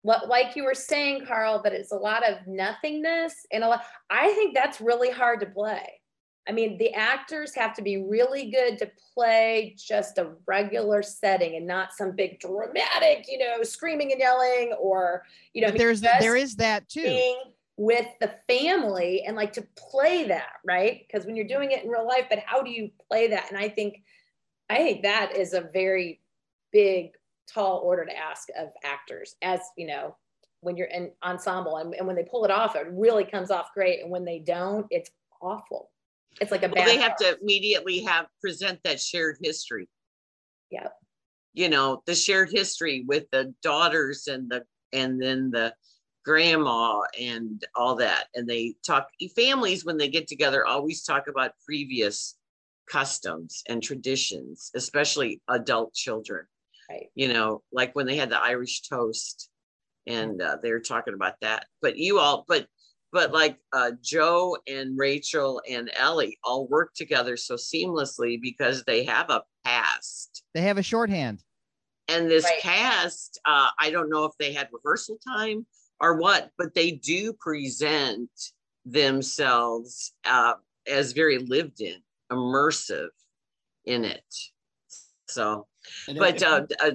What, 0.03 0.29
Like 0.29 0.57
you 0.57 0.65
were 0.65 0.75
saying, 0.75 1.27
Carl, 1.27 1.61
that 1.65 1.75
it's 1.75 1.93
a 1.93 1.97
lot 1.97 2.27
of 2.27 2.39
nothingness 2.47 3.35
and 3.53 3.63
a 3.63 3.69
lot. 3.69 3.83
I 4.09 4.33
think 4.33 4.55
that's 4.55 4.81
really 4.81 5.11
hard 5.11 5.41
to 5.41 5.47
play. 5.47 6.01
I 6.49 6.53
mean, 6.53 6.79
the 6.79 6.95
actors 6.95 7.55
have 7.57 7.75
to 7.75 7.83
be 7.83 7.99
really 7.99 8.51
good 8.51 8.79
to 8.79 8.91
play 9.13 9.75
just 9.77 10.17
a 10.17 10.31
regular 10.47 11.03
setting 11.03 11.57
and 11.57 11.67
not 11.67 11.93
some 11.93 12.13
big 12.17 12.41
dramatic, 12.41 13.27
you 13.29 13.37
know, 13.37 13.63
screaming 13.63 14.13
and 14.13 14.21
yelling 14.21 14.73
or, 14.81 15.25
you 15.53 15.61
know, 15.61 15.71
there's 15.71 16.01
there 16.01 16.37
is 16.37 16.57
that 16.57 16.89
too. 16.89 17.03
Being, 17.03 17.39
with 17.79 18.07
the 18.21 18.35
family 18.49 19.23
and 19.25 19.37
like 19.37 19.53
to 19.55 19.67
play 19.77 20.25
that, 20.25 20.55
right? 20.67 21.07
Because 21.07 21.25
when 21.25 21.37
you're 21.37 21.47
doing 21.47 21.71
it 21.71 21.85
in 21.85 21.89
real 21.89 22.07
life, 22.07 22.27
but 22.29 22.41
how 22.45 22.61
do 22.61 22.71
you 22.71 22.91
play 23.09 23.29
that? 23.29 23.49
And 23.49 23.57
I 23.57 23.69
think, 23.69 24.03
I 24.69 24.79
think 24.79 25.05
that 25.05 25.37
is 25.37 25.55
a 25.55 25.71
very 25.73 26.21
big, 26.73 27.13
tall 27.51 27.79
order 27.79 28.05
to 28.05 28.15
ask 28.15 28.49
of 28.59 28.69
actors 28.85 29.37
as, 29.41 29.61
you 29.79 29.87
know, 29.87 30.15
when 30.61 30.77
you're 30.77 30.89
in 30.89 31.13
ensemble 31.25 31.77
and, 31.77 31.95
and 31.95 32.07
when 32.07 32.15
they 32.15 32.25
pull 32.25 32.45
it 32.45 32.51
off, 32.51 32.77
it 32.77 32.87
really 32.91 33.25
comes 33.25 33.51
off 33.51 33.69
great. 33.73 34.03
And 34.03 34.11
when 34.11 34.25
they 34.25 34.41
don't, 34.41 34.87
it's 34.91 35.11
awful. 35.41 35.91
It's 36.41 36.51
like 36.51 36.65
a 36.65 36.69
bad. 36.69 36.85
Well, 36.85 36.87
they 36.87 37.01
have 37.01 37.17
to 37.17 37.39
immediately 37.41 38.01
have 38.01 38.27
present 38.41 38.81
that 38.85 39.01
shared 39.01 39.39
history. 39.41 39.89
Yeah. 40.71 40.89
You 41.55 41.71
know, 41.71 42.03
the 42.07 42.15
shared 42.15 42.51
history 42.51 43.05
with 43.07 43.25
the 43.31 43.55
daughters 43.63 44.27
and 44.27 44.51
the, 44.51 44.65
and 44.93 45.23
then 45.23 45.53
the, 45.53 45.73
grandma 46.25 47.03
and 47.19 47.65
all 47.75 47.97
that. 47.97 48.27
And 48.35 48.49
they 48.49 48.75
talk, 48.87 49.09
families, 49.37 49.85
when 49.85 49.97
they 49.97 50.09
get 50.09 50.29
together, 50.29 50.67
always 50.67 51.03
talk 51.03 51.29
about 51.29 51.53
previous 51.65 52.37
customs 52.91 53.63
and 53.69 53.83
traditions, 53.83 54.71
especially 54.75 55.41
adult 55.49 55.95
children. 55.95 56.47
Right. 56.91 57.09
You 57.15 57.33
know, 57.33 57.63
like 57.73 57.95
when 57.95 58.07
they 58.07 58.17
had 58.17 58.31
the 58.31 58.41
Irish 58.41 58.83
toast 58.83 59.51
and 60.07 60.41
uh, 60.41 60.57
they're 60.63 60.81
talking 60.81 61.15
about 61.15 61.35
that. 61.43 61.67
But 61.83 61.97
you 61.97 62.19
all, 62.19 62.45
but 62.49 62.67
but 63.11 63.33
like 63.33 63.57
uh, 63.73 63.93
Joe 64.03 64.57
and 64.67 64.99
Rachel 64.99 65.63
and 65.69 65.91
Ellie 65.97 66.39
all 66.45 66.67
work 66.67 66.93
together 66.95 67.37
so 67.37 67.55
seamlessly 67.55 68.41
because 68.41 68.85
they 68.85 69.05
have 69.05 69.31
a 69.31 69.43
past. 69.65 70.43
They 70.55 70.61
have 70.63 70.77
a 70.79 70.83
shorthand. 70.83 71.43
And 72.09 72.31
this 72.31 72.45
Right. 72.45 72.61
cast, 72.61 73.39
uh, 73.45 73.69
I 73.79 73.91
don't 73.91 74.11
know 74.11 74.25
if 74.25 74.33
they 74.39 74.53
had 74.53 74.69
rehearsal 74.73 75.19
time 75.27 75.67
or 76.01 76.17
what, 76.19 76.51
but 76.59 76.75
they 76.75 76.93
do 76.93 77.33
present 77.33 78.31
themselves 78.85 80.13
uh, 80.25 80.55
as 80.87 81.13
very 81.13 81.39
lived 81.39 81.81
in, 81.81 81.97
immersive 82.31 83.09
in 83.85 84.05
it. 84.05 84.25
So, 85.29 85.67
And 86.09 86.19
but 86.19 86.43
uh, 86.43 86.67
uh, 86.81 86.91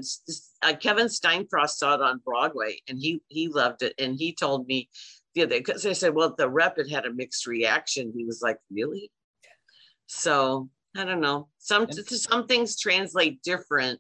uh, 0.63 0.73
Kevin 0.75 1.07
Steincross 1.07 1.77
saw 1.77 1.95
it 1.95 2.01
on 2.01 2.21
Broadway 2.25 2.79
and 2.87 2.97
he 2.99 3.21
he 3.27 3.47
loved 3.47 3.83
it. 3.83 3.93
And 3.99 4.15
he 4.17 4.33
told 4.33 4.67
me 4.67 4.89
the 5.35 5.43
other 5.43 5.57
because 5.57 5.85
I 5.85 5.93
said, 5.93 6.15
well, 6.15 6.33
the 6.35 6.49
rep 6.49 6.77
had 6.77 6.89
had 6.89 7.05
a 7.05 7.13
mixed 7.13 7.45
reaction. 7.45 8.13
He 8.15 8.25
was 8.25 8.41
like, 8.41 8.57
really? 8.71 9.11
So 10.07 10.69
I 10.95 11.05
don't 11.05 11.21
know. 11.21 11.47
Some 11.57 11.91
some 11.91 12.47
things 12.47 12.79
translate 12.79 13.41
different. 13.43 13.99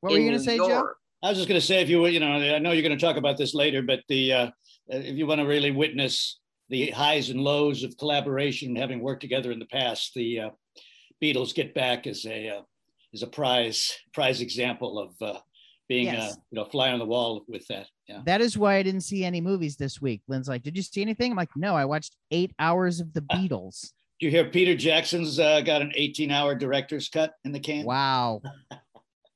What 0.00 0.12
were 0.12 0.18
you 0.18 0.30
going 0.30 0.38
to 0.38 0.44
say, 0.44 0.56
Joe? 0.58 0.90
I 1.22 1.28
was 1.28 1.38
just 1.38 1.48
going 1.48 1.60
to 1.60 1.66
say, 1.66 1.80
if 1.80 1.88
you, 1.88 2.00
were, 2.00 2.08
you 2.08 2.20
know, 2.20 2.32
I 2.32 2.58
know 2.58 2.72
you're 2.72 2.82
going 2.86 2.98
to 2.98 3.04
talk 3.04 3.16
about 3.16 3.38
this 3.38 3.54
later, 3.54 3.80
but 3.82 4.00
the, 4.08 4.32
uh, 4.32 4.50
if 4.88 5.16
you 5.16 5.26
want 5.26 5.40
to 5.40 5.46
really 5.46 5.70
witness 5.70 6.40
the 6.68 6.90
highs 6.90 7.30
and 7.30 7.40
lows 7.40 7.84
of 7.84 7.96
collaboration, 7.96 8.74
having 8.74 9.00
worked 9.00 9.20
together 9.20 9.52
in 9.52 9.58
the 9.58 9.66
past, 9.66 10.12
the 10.14 10.40
uh, 10.40 10.50
Beatles 11.22 11.54
Get 11.54 11.74
Back 11.74 12.06
is 12.06 12.26
a 12.26 12.48
uh, 12.48 12.62
is 13.12 13.22
a 13.22 13.26
prize 13.26 13.92
prize 14.12 14.40
example 14.40 14.98
of 14.98 15.10
uh, 15.20 15.38
being, 15.88 16.06
Yes. 16.06 16.32
uh, 16.32 16.36
you 16.50 16.56
know, 16.58 16.64
fly 16.64 16.90
on 16.90 16.98
the 16.98 17.04
wall 17.04 17.44
with 17.46 17.66
that. 17.68 17.86
Yeah. 18.08 18.22
That 18.24 18.40
is 18.40 18.56
why 18.56 18.76
I 18.76 18.82
didn't 18.82 19.02
see 19.02 19.24
any 19.24 19.40
movies 19.40 19.76
this 19.76 20.00
week. 20.00 20.22
Lynn's 20.28 20.48
like, 20.48 20.62
Did 20.62 20.76
you 20.76 20.82
see 20.82 21.02
anything? 21.02 21.30
I'm 21.32 21.36
like, 21.36 21.50
No, 21.54 21.76
I 21.76 21.84
watched 21.84 22.16
eight 22.30 22.52
hours 22.58 23.00
of 23.00 23.12
the 23.12 23.20
Beatles. 23.20 23.92
Do 24.18 24.26
you 24.26 24.30
hear 24.30 24.44
Peter 24.46 24.74
Jackson's 24.74 25.38
uh, 25.38 25.60
got 25.60 25.82
an 25.82 25.92
18 25.94 26.30
hour 26.30 26.54
director's 26.54 27.08
cut 27.08 27.32
in 27.44 27.52
the 27.52 27.60
can? 27.60 27.84
Wow. 27.84 28.40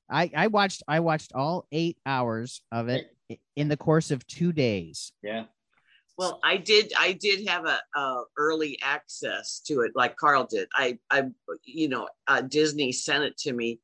I, 0.08 0.30
I 0.36 0.46
watched 0.48 0.82
I 0.86 1.00
watched 1.00 1.32
all 1.34 1.66
eight 1.72 1.98
hours 2.06 2.62
of 2.72 2.88
it 2.88 3.12
in 3.56 3.68
the 3.68 3.76
course 3.76 4.10
of 4.10 4.26
two 4.26 4.52
days. 4.52 5.12
Yeah. 5.22 5.44
Well, 6.18 6.40
I 6.42 6.56
did. 6.56 6.92
I 6.98 7.12
did 7.12 7.46
have 7.46 7.66
a, 7.66 7.78
a 7.94 8.22
early 8.38 8.78
access 8.82 9.60
to 9.66 9.80
it, 9.82 9.92
like 9.94 10.16
Carl 10.16 10.46
did. 10.50 10.66
I, 10.72 10.98
I, 11.10 11.24
you 11.64 11.88
know, 11.88 12.08
uh, 12.26 12.40
Disney 12.40 12.90
sent 12.92 13.24
it 13.24 13.36
to 13.38 13.52
me, 13.52 13.80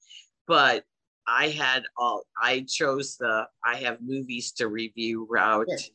but 0.46 0.84
I 1.26 1.48
had 1.48 1.84
all. 1.96 2.22
I 2.40 2.64
chose 2.66 3.16
the 3.18 3.46
I 3.64 3.76
have 3.76 3.98
movies 4.00 4.52
to 4.52 4.68
review 4.68 5.26
route, 5.28 5.68
Sure. 5.68 5.88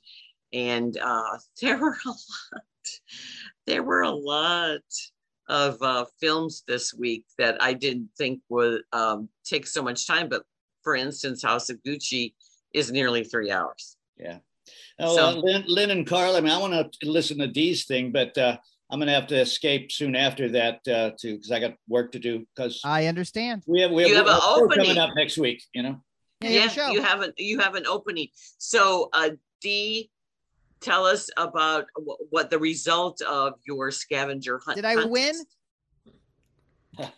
and 0.53 0.95
uh, 0.97 1.37
there 1.61 1.79
were 1.79 1.97
a 2.05 2.09
lot. 2.09 2.63
There 3.65 3.83
were 3.83 4.03
a 4.03 4.11
lot 4.11 4.81
of 5.49 5.81
uh, 5.81 6.05
films 6.19 6.63
this 6.67 6.93
week 6.93 7.25
that 7.37 7.61
I 7.61 7.73
didn't 7.73 8.09
think 8.17 8.41
would 8.49 8.81
um, 8.93 9.29
take 9.45 9.65
so 9.67 9.81
much 9.81 10.07
time. 10.07 10.29
But 10.29 10.43
for 10.83 10.95
instance, 10.95 11.43
House 11.43 11.69
of 11.69 11.77
Gucci 11.85 12.33
is 12.73 12.91
nearly 12.91 13.23
three 13.23 13.51
hours. 13.51 13.97
Yeah. 14.17 14.39
Oh, 14.99 15.15
So- 15.15 15.25
uh, 15.27 15.33
Lynn, 15.35 15.63
Lynn 15.67 15.91
and 15.91 16.05
Carl, 16.07 16.35
I 16.35 16.41
mean, 16.41 16.51
I 16.51 16.57
want 16.57 16.73
to 16.73 17.09
listen 17.09 17.37
to 17.39 17.47
Dee's 17.47 17.85
thing, 17.85 18.11
but 18.11 18.37
uh, 18.37 18.57
I'm 18.89 18.99
going 18.99 19.07
to 19.07 19.13
have 19.13 19.27
to 19.27 19.39
escape 19.39 19.91
soon 19.91 20.15
after 20.15 20.49
that 20.49 20.87
uh, 20.87 21.11
too, 21.19 21.35
because 21.35 21.51
I 21.51 21.59
got 21.59 21.75
work 21.87 22.11
to 22.13 22.19
do. 22.19 22.45
Because 22.55 22.81
I 22.83 23.05
understand. 23.07 23.63
we 23.67 23.81
have 23.81 23.91
we 23.91 24.03
have, 24.03 24.09
You 24.11 24.15
have 24.17 24.25
we 24.25 24.31
an 24.31 24.39
opening. 24.43 24.85
coming 24.85 24.97
up 24.97 25.09
next 25.15 25.37
week. 25.37 25.63
You 25.73 25.83
know, 25.83 26.01
Yeah, 26.41 26.49
you 26.49 26.69
have 26.69 26.77
a 26.77 26.93
you 26.93 27.01
have 27.01 27.21
an 27.21 27.33
you 27.37 27.59
have 27.59 27.75
an 27.75 27.85
opening. 27.87 28.27
So, 28.57 29.09
uh, 29.13 29.31
D, 29.61 30.09
tell 30.81 31.05
us 31.05 31.29
about 31.37 31.85
wh- 31.95 32.31
what 32.31 32.49
the 32.49 32.59
result 32.59 33.21
of 33.21 33.53
your 33.65 33.91
scavenger 33.91 34.59
hunt. 34.63 34.75
Did 34.75 34.85
I 34.85 34.95
contest- 34.95 35.11
win? 35.11 35.35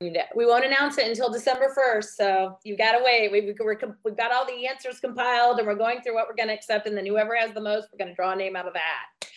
We 0.00 0.46
won't 0.46 0.64
announce 0.64 0.98
it 0.98 1.06
until 1.06 1.30
December 1.30 1.72
1st. 1.76 2.04
So 2.16 2.58
you 2.64 2.76
got 2.76 2.92
to 2.92 3.04
wait. 3.04 3.30
We, 3.30 3.54
we're, 3.58 3.76
com- 3.76 3.96
we've 4.04 4.16
got 4.16 4.32
all 4.32 4.44
the 4.44 4.66
answers 4.66 5.00
compiled 5.00 5.58
and 5.58 5.66
we're 5.66 5.76
going 5.76 6.00
through 6.02 6.14
what 6.14 6.26
we're 6.28 6.34
going 6.34 6.48
to 6.48 6.54
accept. 6.54 6.86
And 6.86 6.96
then 6.96 7.06
whoever 7.06 7.36
has 7.36 7.52
the 7.52 7.60
most, 7.60 7.88
we're 7.92 8.04
going 8.04 8.10
to 8.10 8.14
draw 8.14 8.32
a 8.32 8.36
name 8.36 8.56
out 8.56 8.66
of 8.66 8.74
that. 8.74 9.28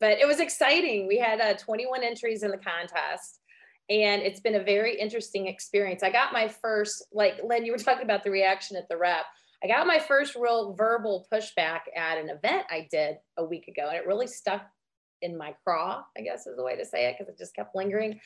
But 0.00 0.18
it 0.18 0.26
was 0.26 0.40
exciting. 0.40 1.06
We 1.06 1.18
had 1.18 1.40
uh, 1.40 1.54
21 1.54 2.02
entries 2.02 2.42
in 2.42 2.50
the 2.50 2.58
contest. 2.58 3.40
And 3.90 4.22
it's 4.22 4.40
been 4.40 4.54
a 4.54 4.62
very 4.62 4.98
interesting 4.98 5.46
experience. 5.46 6.02
I 6.02 6.10
got 6.10 6.32
my 6.32 6.48
first, 6.48 7.06
like 7.12 7.40
Lynn, 7.44 7.64
you 7.64 7.72
were 7.72 7.78
talking 7.78 8.04
about 8.04 8.24
the 8.24 8.30
reaction 8.30 8.76
at 8.76 8.88
the 8.88 8.96
rep. 8.96 9.24
I 9.62 9.68
got 9.68 9.86
my 9.86 9.98
first 9.98 10.34
real 10.34 10.74
verbal 10.74 11.26
pushback 11.32 11.80
at 11.96 12.18
an 12.18 12.28
event 12.28 12.66
I 12.70 12.88
did 12.90 13.16
a 13.36 13.44
week 13.44 13.68
ago. 13.68 13.88
And 13.88 13.96
it 13.96 14.06
really 14.06 14.26
stuck 14.26 14.62
in 15.22 15.38
my 15.38 15.54
craw, 15.64 16.02
I 16.18 16.20
guess 16.20 16.46
is 16.46 16.56
the 16.56 16.64
way 16.64 16.76
to 16.76 16.84
say 16.84 17.06
it, 17.06 17.16
because 17.18 17.32
it 17.32 17.38
just 17.38 17.56
kept 17.56 17.74
lingering 17.74 18.20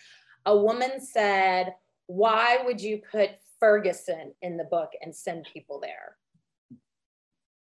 a 0.47 0.57
woman 0.57 1.01
said, 1.01 1.74
Why 2.07 2.59
would 2.64 2.81
you 2.81 3.01
put 3.11 3.31
Ferguson 3.61 4.33
in 4.43 4.57
the 4.57 4.64
book 4.64 4.91
and 5.03 5.14
send 5.14 5.47
people 5.53 5.81
there? 5.81 6.16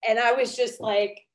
And 0.07 0.19
I 0.19 0.33
was 0.33 0.57
just 0.57 0.81
like, 0.81 1.27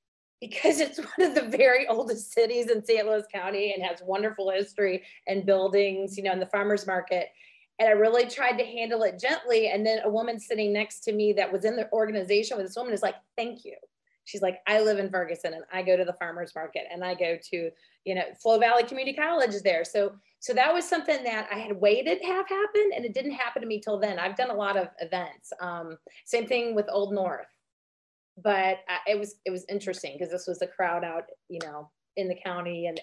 because 0.42 0.80
it's 0.80 1.00
one 1.18 1.30
of 1.30 1.36
the 1.36 1.58
very 1.58 1.88
oldest 1.88 2.34
cities 2.34 2.70
in 2.70 2.84
St. 2.84 3.08
Louis 3.08 3.24
County 3.34 3.74
and 3.74 3.84
has 3.84 4.02
wonderful 4.06 4.52
history 4.52 5.04
and 5.26 5.46
buildings, 5.46 6.18
you 6.18 6.24
know, 6.24 6.34
in 6.34 6.40
the 6.40 6.46
farmers 6.48 6.86
market. 6.86 7.30
And 7.80 7.88
I 7.88 7.92
really 7.92 8.26
tried 8.28 8.58
to 8.58 8.66
handle 8.66 9.04
it 9.04 9.20
gently. 9.20 9.70
And 9.70 9.86
then 9.86 10.00
a 10.04 10.10
woman 10.10 10.40
sitting 10.40 10.74
next 10.74 11.02
to 11.02 11.14
me 11.14 11.34
that 11.34 11.52
was 11.52 11.64
in 11.64 11.76
the 11.76 11.92
organization 11.92 12.58
with 12.58 12.66
this 12.66 12.76
woman 12.76 12.94
is 12.94 13.04
like, 13.04 13.16
Thank 13.36 13.66
you. 13.66 13.76
She's 14.26 14.42
like, 14.42 14.60
I 14.68 14.82
live 14.82 15.00
in 15.00 15.10
Ferguson 15.10 15.54
and 15.54 15.64
I 15.72 15.82
go 15.82 15.96
to 15.96 16.04
the 16.04 16.14
farmers 16.14 16.52
market 16.54 16.84
and 16.92 17.02
I 17.02 17.16
go 17.16 17.38
to, 17.50 17.72
you 18.04 18.16
know, 18.16 18.24
Flo 18.42 18.60
Valley 18.60 18.84
Community 18.84 19.16
College 19.16 19.54
is 19.54 19.62
there. 19.62 19.86
So 19.86 20.14
so 20.40 20.54
that 20.54 20.74
was 20.74 20.88
something 20.88 21.24
that 21.24 21.48
I 21.52 21.58
had 21.58 21.80
waited 21.80 22.22
to 22.22 22.28
have 22.28 22.48
happen, 22.48 22.92
and 22.96 23.04
it 23.04 23.14
didn't 23.14 23.32
happen 23.32 23.62
to 23.62 23.68
me 23.68 23.80
till 23.80 24.00
then. 24.00 24.20
I've 24.20 24.36
done 24.36 24.52
a 24.52 24.56
lot 24.56 24.78
of 24.78 24.90
events. 25.00 25.52
Um, 25.60 25.98
same 26.26 26.46
thing 26.46 26.76
with 26.76 26.86
Old 26.92 27.14
North, 27.14 27.48
but 28.42 28.80
uh, 28.88 29.00
it 29.08 29.20
was 29.20 29.36
it 29.46 29.52
was 29.52 29.66
interesting 29.68 30.14
because 30.14 30.32
this 30.32 30.46
was 30.48 30.62
a 30.62 30.68
crowd 30.68 31.04
out, 31.04 31.24
you 31.50 31.60
know, 31.64 31.90
in 32.18 32.28
the 32.28 32.36
county, 32.36 32.86
and 32.86 33.02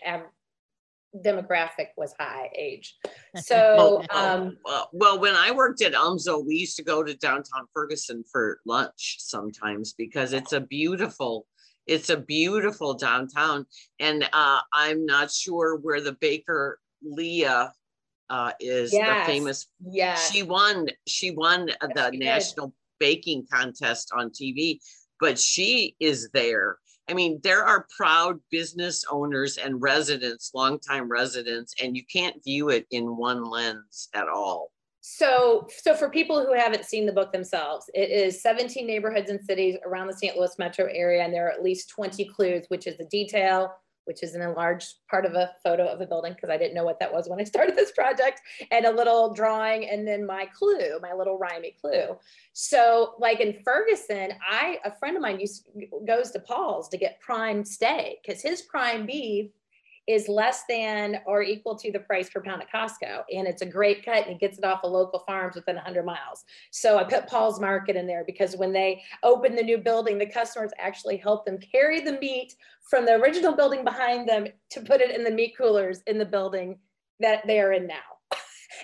demographic 1.22 1.88
was 1.96 2.14
high 2.18 2.50
age. 2.56 2.96
So 3.36 4.04
um, 4.10 4.56
well, 4.64 4.90
well, 4.92 5.20
when 5.20 5.34
I 5.34 5.50
worked 5.50 5.82
at 5.82 5.92
UMSL, 5.92 6.46
we 6.46 6.54
used 6.56 6.76
to 6.76 6.84
go 6.84 7.02
to 7.02 7.14
downtown 7.16 7.66
Ferguson 7.74 8.22
for 8.30 8.60
lunch 8.64 9.16
sometimes 9.18 9.92
because 9.92 10.32
it's 10.32 10.52
a 10.52 10.60
beautiful, 10.60 11.46
it's 11.86 12.10
a 12.10 12.16
beautiful 12.16 12.94
downtown. 12.94 13.66
And 13.98 14.28
uh, 14.32 14.60
I'm 14.72 15.04
not 15.04 15.32
sure 15.32 15.76
where 15.76 16.00
the 16.00 16.12
baker 16.20 16.78
Leah 17.02 17.72
uh, 18.30 18.52
is 18.60 18.92
Yes. 18.92 19.26
the 19.26 19.32
famous 19.32 19.66
yeah, 19.84 20.14
she 20.16 20.42
won 20.42 20.88
she 21.06 21.30
won 21.30 21.66
the 21.66 21.76
Yes, 21.94 22.04
she 22.04 22.10
did. 22.10 22.24
national 22.24 22.74
baking 22.98 23.46
contest 23.52 24.12
on 24.16 24.30
tv 24.30 24.78
but 25.20 25.38
she 25.38 25.94
is 26.00 26.30
there 26.32 26.78
i 27.08 27.14
mean 27.14 27.40
there 27.42 27.64
are 27.64 27.86
proud 27.96 28.38
business 28.50 29.04
owners 29.10 29.58
and 29.58 29.80
residents 29.80 30.50
longtime 30.54 31.08
residents 31.08 31.74
and 31.82 31.96
you 31.96 32.02
can't 32.12 32.42
view 32.44 32.68
it 32.68 32.86
in 32.90 33.16
one 33.16 33.44
lens 33.44 34.08
at 34.14 34.28
all 34.28 34.70
So, 35.06 35.68
so 35.82 35.94
for 35.94 36.08
people 36.08 36.46
who 36.46 36.54
haven't 36.54 36.86
seen 36.86 37.04
the 37.04 37.12
book 37.12 37.30
themselves, 37.30 37.90
it 37.92 38.08
is 38.08 38.40
17 38.40 38.86
neighborhoods 38.86 39.28
and 39.28 39.38
cities 39.38 39.76
around 39.84 40.06
the 40.06 40.16
St. 40.16 40.34
Louis 40.34 40.58
metro 40.58 40.86
area, 40.90 41.22
and 41.22 41.30
there 41.30 41.46
are 41.46 41.50
at 41.50 41.62
least 41.62 41.90
20 41.90 42.24
clues, 42.24 42.64
which 42.68 42.86
is 42.86 42.96
the 42.96 43.04
detail, 43.10 43.70
which 44.04 44.22
is 44.22 44.34
an 44.34 44.42
enlarged 44.42 44.94
part 45.10 45.24
of 45.24 45.34
a 45.34 45.52
photo 45.62 45.86
of 45.86 46.00
a 46.00 46.06
building 46.06 46.32
because 46.32 46.50
I 46.50 46.56
didn't 46.56 46.74
know 46.74 46.84
what 46.84 47.00
that 47.00 47.12
was 47.12 47.28
when 47.28 47.40
I 47.40 47.44
started 47.54 47.76
this 47.76 47.92
project, 47.92 48.40
and 48.70 48.86
a 48.86 48.92
little 48.92 49.32
drawing, 49.32 49.88
and 49.88 50.06
then 50.06 50.26
my 50.26 50.46
clue, 50.56 50.98
my 51.00 51.12
little 51.12 51.38
rhymey 51.38 51.78
clue. 51.80 52.16
So, 52.52 53.14
like 53.18 53.40
in 53.40 53.62
Ferguson, 53.64 54.32
I 54.48 54.78
a 54.84 54.94
friend 54.96 55.16
of 55.16 55.22
mine 55.22 55.40
used 55.40 55.68
goes 56.06 56.30
to 56.32 56.40
Paul's 56.40 56.88
to 56.90 56.96
get 56.96 57.20
prime 57.20 57.64
steak 57.64 58.20
because 58.24 58.42
his 58.42 58.62
prime 58.62 59.06
beef 59.06 59.50
is 60.06 60.28
less 60.28 60.64
than 60.68 61.20
or 61.26 61.42
equal 61.42 61.76
to 61.76 61.90
the 61.90 61.98
price 61.98 62.28
per 62.28 62.40
pound 62.40 62.62
at 62.62 62.70
Costco. 62.70 63.22
And 63.32 63.46
it's 63.46 63.62
a 63.62 63.66
great 63.66 64.04
cut 64.04 64.26
and 64.26 64.36
it 64.36 64.40
gets 64.40 64.58
it 64.58 64.64
off 64.64 64.84
of 64.84 64.92
local 64.92 65.20
farms 65.20 65.56
within 65.56 65.76
100 65.76 66.04
miles. 66.04 66.44
So 66.70 66.98
I 66.98 67.04
put 67.04 67.26
Paul's 67.26 67.60
Market 67.60 67.96
in 67.96 68.06
there 68.06 68.24
because 68.24 68.56
when 68.56 68.72
they 68.72 69.02
opened 69.22 69.56
the 69.56 69.62
new 69.62 69.78
building, 69.78 70.18
the 70.18 70.26
customers 70.26 70.72
actually 70.78 71.16
helped 71.16 71.46
them 71.46 71.58
carry 71.58 72.00
the 72.00 72.18
meat 72.18 72.54
from 72.82 73.06
the 73.06 73.14
original 73.14 73.54
building 73.54 73.82
behind 73.82 74.28
them 74.28 74.46
to 74.70 74.80
put 74.82 75.00
it 75.00 75.14
in 75.14 75.24
the 75.24 75.30
meat 75.30 75.54
coolers 75.56 76.02
in 76.06 76.18
the 76.18 76.26
building 76.26 76.78
that 77.20 77.46
they 77.46 77.60
are 77.60 77.72
in 77.72 77.86
now. 77.86 77.94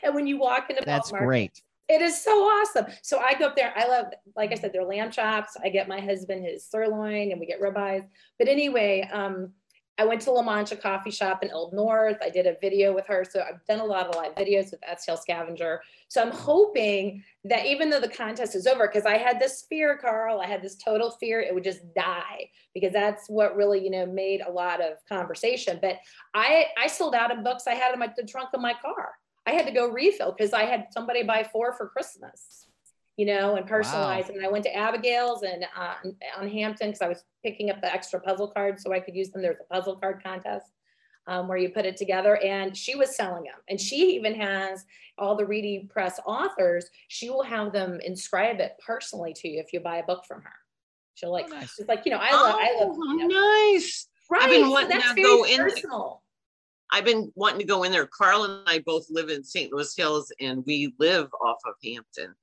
and 0.02 0.14
when 0.14 0.26
you 0.26 0.38
walk 0.38 0.70
into 0.70 0.82
That's 0.84 1.10
Paul's 1.10 1.12
Market, 1.12 1.26
great. 1.26 1.62
it 1.88 2.00
is 2.00 2.22
so 2.22 2.30
awesome. 2.30 2.86
So 3.02 3.18
I 3.18 3.34
go 3.34 3.46
up 3.46 3.56
there. 3.56 3.74
I 3.76 3.86
love, 3.86 4.06
like 4.36 4.52
I 4.52 4.54
said, 4.54 4.72
their 4.72 4.84
lamb 4.84 5.10
chops. 5.10 5.54
I 5.62 5.68
get 5.68 5.86
my 5.86 6.00
husband 6.00 6.46
his 6.46 6.64
sirloin, 6.64 7.30
and 7.30 7.38
we 7.38 7.44
get 7.44 7.60
ribeyes. 7.60 8.06
But 8.38 8.48
anyway, 8.48 9.06
um, 9.12 9.52
I 10.00 10.04
went 10.04 10.22
to 10.22 10.30
La 10.30 10.40
Mancha 10.40 10.76
Coffee 10.76 11.10
Shop 11.10 11.42
in 11.42 11.50
Old 11.50 11.74
North. 11.74 12.16
I 12.22 12.30
did 12.30 12.46
a 12.46 12.56
video 12.58 12.94
with 12.94 13.06
her. 13.06 13.22
So 13.22 13.42
I've 13.42 13.62
done 13.66 13.80
a 13.80 13.84
lot 13.84 14.06
of 14.06 14.16
live 14.16 14.34
videos 14.34 14.70
with 14.70 14.80
STL 14.80 15.18
Scavenger. 15.18 15.82
So 16.08 16.22
I'm 16.22 16.30
hoping 16.30 17.22
that 17.44 17.66
even 17.66 17.90
though 17.90 18.00
the 18.00 18.08
contest 18.08 18.54
is 18.54 18.66
over, 18.66 18.88
because 18.88 19.04
I 19.04 19.18
had 19.18 19.38
this 19.38 19.66
fear, 19.68 19.98
Carl, 19.98 20.40
I 20.40 20.46
had 20.46 20.62
this 20.62 20.76
total 20.76 21.10
fear 21.10 21.40
it 21.40 21.52
would 21.52 21.64
just 21.64 21.82
die 21.92 22.48
because 22.72 22.94
that's 22.94 23.28
what 23.28 23.54
really, 23.56 23.84
you 23.84 23.90
know, 23.90 24.06
made 24.06 24.40
a 24.40 24.50
lot 24.50 24.80
of 24.80 24.94
conversation. 25.06 25.78
But 25.82 25.96
I 26.32 26.68
I 26.82 26.86
sold 26.86 27.14
out 27.14 27.30
of 27.30 27.44
books 27.44 27.66
I 27.66 27.74
had 27.74 27.92
in 27.92 28.00
my, 28.00 28.10
the 28.16 28.24
trunk 28.24 28.48
of 28.54 28.62
my 28.62 28.72
car. 28.80 29.10
I 29.44 29.50
had 29.50 29.66
to 29.66 29.72
go 29.72 29.86
refill 29.86 30.32
because 30.32 30.54
I 30.54 30.64
had 30.64 30.86
somebody 30.92 31.24
buy 31.24 31.46
four 31.52 31.74
for 31.74 31.88
Christmas 31.88 32.69
you 33.20 33.26
know, 33.26 33.56
and 33.56 33.66
personalized. 33.66 34.30
Wow. 34.30 34.36
And 34.36 34.46
I 34.46 34.48
went 34.48 34.64
to 34.64 34.74
Abigail's 34.74 35.42
and 35.42 35.66
uh, 35.76 35.92
on 36.38 36.48
Hampton 36.48 36.88
because 36.88 37.02
I 37.02 37.08
was 37.08 37.22
picking 37.44 37.68
up 37.68 37.82
the 37.82 37.92
extra 37.92 38.18
puzzle 38.18 38.48
cards 38.48 38.82
so 38.82 38.94
I 38.94 39.00
could 39.00 39.14
use 39.14 39.28
them. 39.28 39.42
There's 39.42 39.58
a 39.60 39.74
puzzle 39.74 39.96
card 39.96 40.22
contest 40.22 40.64
um, 41.26 41.46
where 41.46 41.58
you 41.58 41.68
put 41.68 41.84
it 41.84 41.98
together, 41.98 42.38
and 42.38 42.74
she 42.74 42.94
was 42.96 43.14
selling 43.14 43.42
them. 43.42 43.60
And 43.68 43.78
she 43.78 44.16
even 44.16 44.34
has 44.36 44.86
all 45.18 45.36
the 45.36 45.44
Reedy 45.44 45.86
Press 45.92 46.18
authors. 46.24 46.86
She 47.08 47.28
will 47.28 47.42
have 47.42 47.74
them 47.74 48.00
inscribe 48.02 48.58
it 48.58 48.80
personally 48.84 49.34
to 49.34 49.48
you 49.48 49.60
if 49.60 49.74
you 49.74 49.80
buy 49.80 49.98
a 49.98 50.02
book 50.02 50.24
from 50.26 50.40
her. 50.40 50.54
She'll 51.12 51.30
like, 51.30 51.48
oh, 51.50 51.56
nice. 51.56 51.78
it's 51.78 51.90
like 51.90 52.06
you 52.06 52.12
know, 52.12 52.20
I 52.22 52.32
love, 52.32 52.54
oh, 52.54 52.58
I 52.58 52.82
love. 52.82 52.96
You 52.96 53.28
know, 53.28 53.74
nice. 53.74 54.08
Right. 54.30 54.44
I've 54.44 54.48
been 54.48 54.70
wanting 54.70 54.98
so 54.98 55.14
to 55.14 55.22
go 55.22 55.44
in. 55.44 55.58
Personal. 55.58 56.22
I've 56.90 57.04
been 57.04 57.30
wanting 57.34 57.58
to 57.58 57.66
go 57.66 57.82
in 57.82 57.92
there. 57.92 58.06
Carl 58.06 58.44
and 58.44 58.66
I 58.66 58.78
both 58.86 59.04
live 59.10 59.28
in 59.28 59.44
St. 59.44 59.70
Louis 59.70 59.94
Hills, 59.94 60.32
and 60.40 60.64
we 60.64 60.94
live 60.98 61.28
off 61.44 61.58
of 61.66 61.74
Hampton. 61.84 62.34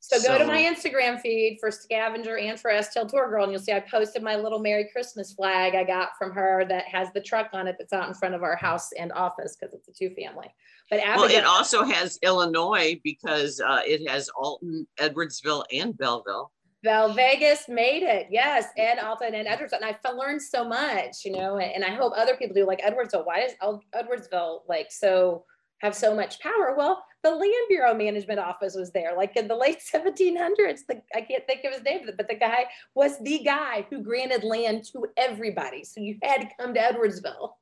So, 0.00 0.18
so, 0.18 0.28
go 0.28 0.38
to 0.38 0.46
my 0.46 0.58
Instagram 0.58 1.20
feed 1.20 1.58
for 1.60 1.70
Scavenger 1.70 2.38
and 2.38 2.58
for 2.58 2.70
STL 2.70 3.08
Tour 3.08 3.30
Girl, 3.30 3.44
and 3.44 3.52
you'll 3.52 3.60
see 3.60 3.72
I 3.72 3.80
posted 3.80 4.22
my 4.22 4.34
little 4.34 4.58
Merry 4.58 4.88
Christmas 4.92 5.32
flag 5.32 5.76
I 5.76 5.84
got 5.84 6.16
from 6.18 6.32
her 6.32 6.64
that 6.68 6.86
has 6.86 7.12
the 7.12 7.20
truck 7.20 7.50
on 7.52 7.68
it 7.68 7.76
that's 7.78 7.92
out 7.92 8.08
in 8.08 8.14
front 8.14 8.34
of 8.34 8.42
our 8.42 8.56
house 8.56 8.90
and 8.98 9.12
office 9.12 9.56
because 9.56 9.72
it's 9.72 9.88
a 9.88 9.92
two 9.92 10.12
family. 10.14 10.48
But 10.90 10.98
Abigail, 11.00 11.28
well, 11.28 11.30
it 11.30 11.44
also 11.44 11.84
has 11.84 12.18
Illinois 12.22 13.00
because 13.04 13.60
uh, 13.60 13.82
it 13.84 14.08
has 14.10 14.28
Alton, 14.30 14.86
Edwardsville, 14.98 15.64
and 15.72 15.96
Belleville. 15.96 16.50
Val 16.82 17.12
Vegas 17.12 17.68
made 17.68 18.02
it, 18.02 18.26
yes, 18.30 18.66
and 18.78 18.98
Alton 18.98 19.34
and 19.34 19.46
Edwardsville. 19.46 19.82
And 19.82 19.96
I 20.04 20.10
learned 20.10 20.40
so 20.40 20.64
much, 20.64 21.24
you 21.24 21.32
know, 21.32 21.58
and 21.58 21.84
I 21.84 21.90
hope 21.90 22.14
other 22.16 22.36
people 22.36 22.54
do 22.54 22.66
like 22.66 22.80
Edwardsville. 22.80 23.26
Why 23.26 23.40
is 23.40 23.52
Edwardsville 23.94 24.62
like 24.66 24.90
so 24.90 25.44
have 25.82 25.94
so 25.94 26.14
much 26.16 26.40
power? 26.40 26.74
Well, 26.76 27.04
the 27.22 27.30
Land 27.30 27.52
Bureau 27.68 27.94
Management 27.94 28.40
Office 28.40 28.74
was 28.74 28.90
there, 28.92 29.14
like 29.16 29.36
in 29.36 29.48
the 29.48 29.56
late 29.56 29.80
1700s. 29.94 30.86
The, 30.88 31.02
I 31.14 31.20
can't 31.20 31.46
think 31.46 31.64
of 31.64 31.74
his 31.74 31.82
name, 31.82 32.08
but 32.16 32.28
the 32.28 32.34
guy 32.34 32.66
was 32.94 33.18
the 33.20 33.40
guy 33.40 33.86
who 33.90 34.02
granted 34.02 34.44
land 34.44 34.84
to 34.92 35.06
everybody. 35.16 35.84
So 35.84 36.00
you 36.00 36.18
had 36.22 36.42
to 36.42 36.48
come 36.58 36.74
to 36.74 36.80
Edwardsville. 36.80 37.52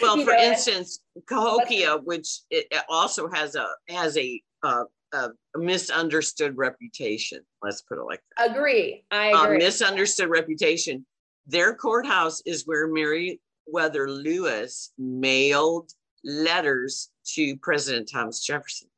Well, 0.00 0.18
you 0.18 0.24
for 0.24 0.32
know, 0.32 0.42
instance, 0.42 1.00
Cahokia, 1.26 1.98
which 1.98 2.40
it 2.50 2.66
also 2.88 3.28
has 3.28 3.54
a 3.54 3.66
has 3.88 4.16
a, 4.16 4.42
uh, 4.62 4.84
a 5.12 5.30
misunderstood 5.56 6.56
reputation. 6.56 7.40
Let's 7.62 7.82
put 7.82 7.98
it 7.98 8.04
like 8.04 8.22
that. 8.36 8.50
Agree. 8.50 9.04
I 9.10 9.28
agree. 9.44 9.58
misunderstood 9.58 10.28
reputation. 10.28 11.06
Their 11.46 11.74
courthouse 11.74 12.42
is 12.46 12.66
where 12.66 12.88
Meriwether 12.88 14.08
Lewis 14.08 14.92
mailed 14.96 15.92
letters 16.24 17.10
to 17.34 17.56
President 17.58 18.08
Thomas 18.10 18.42
Jefferson. 18.44 18.88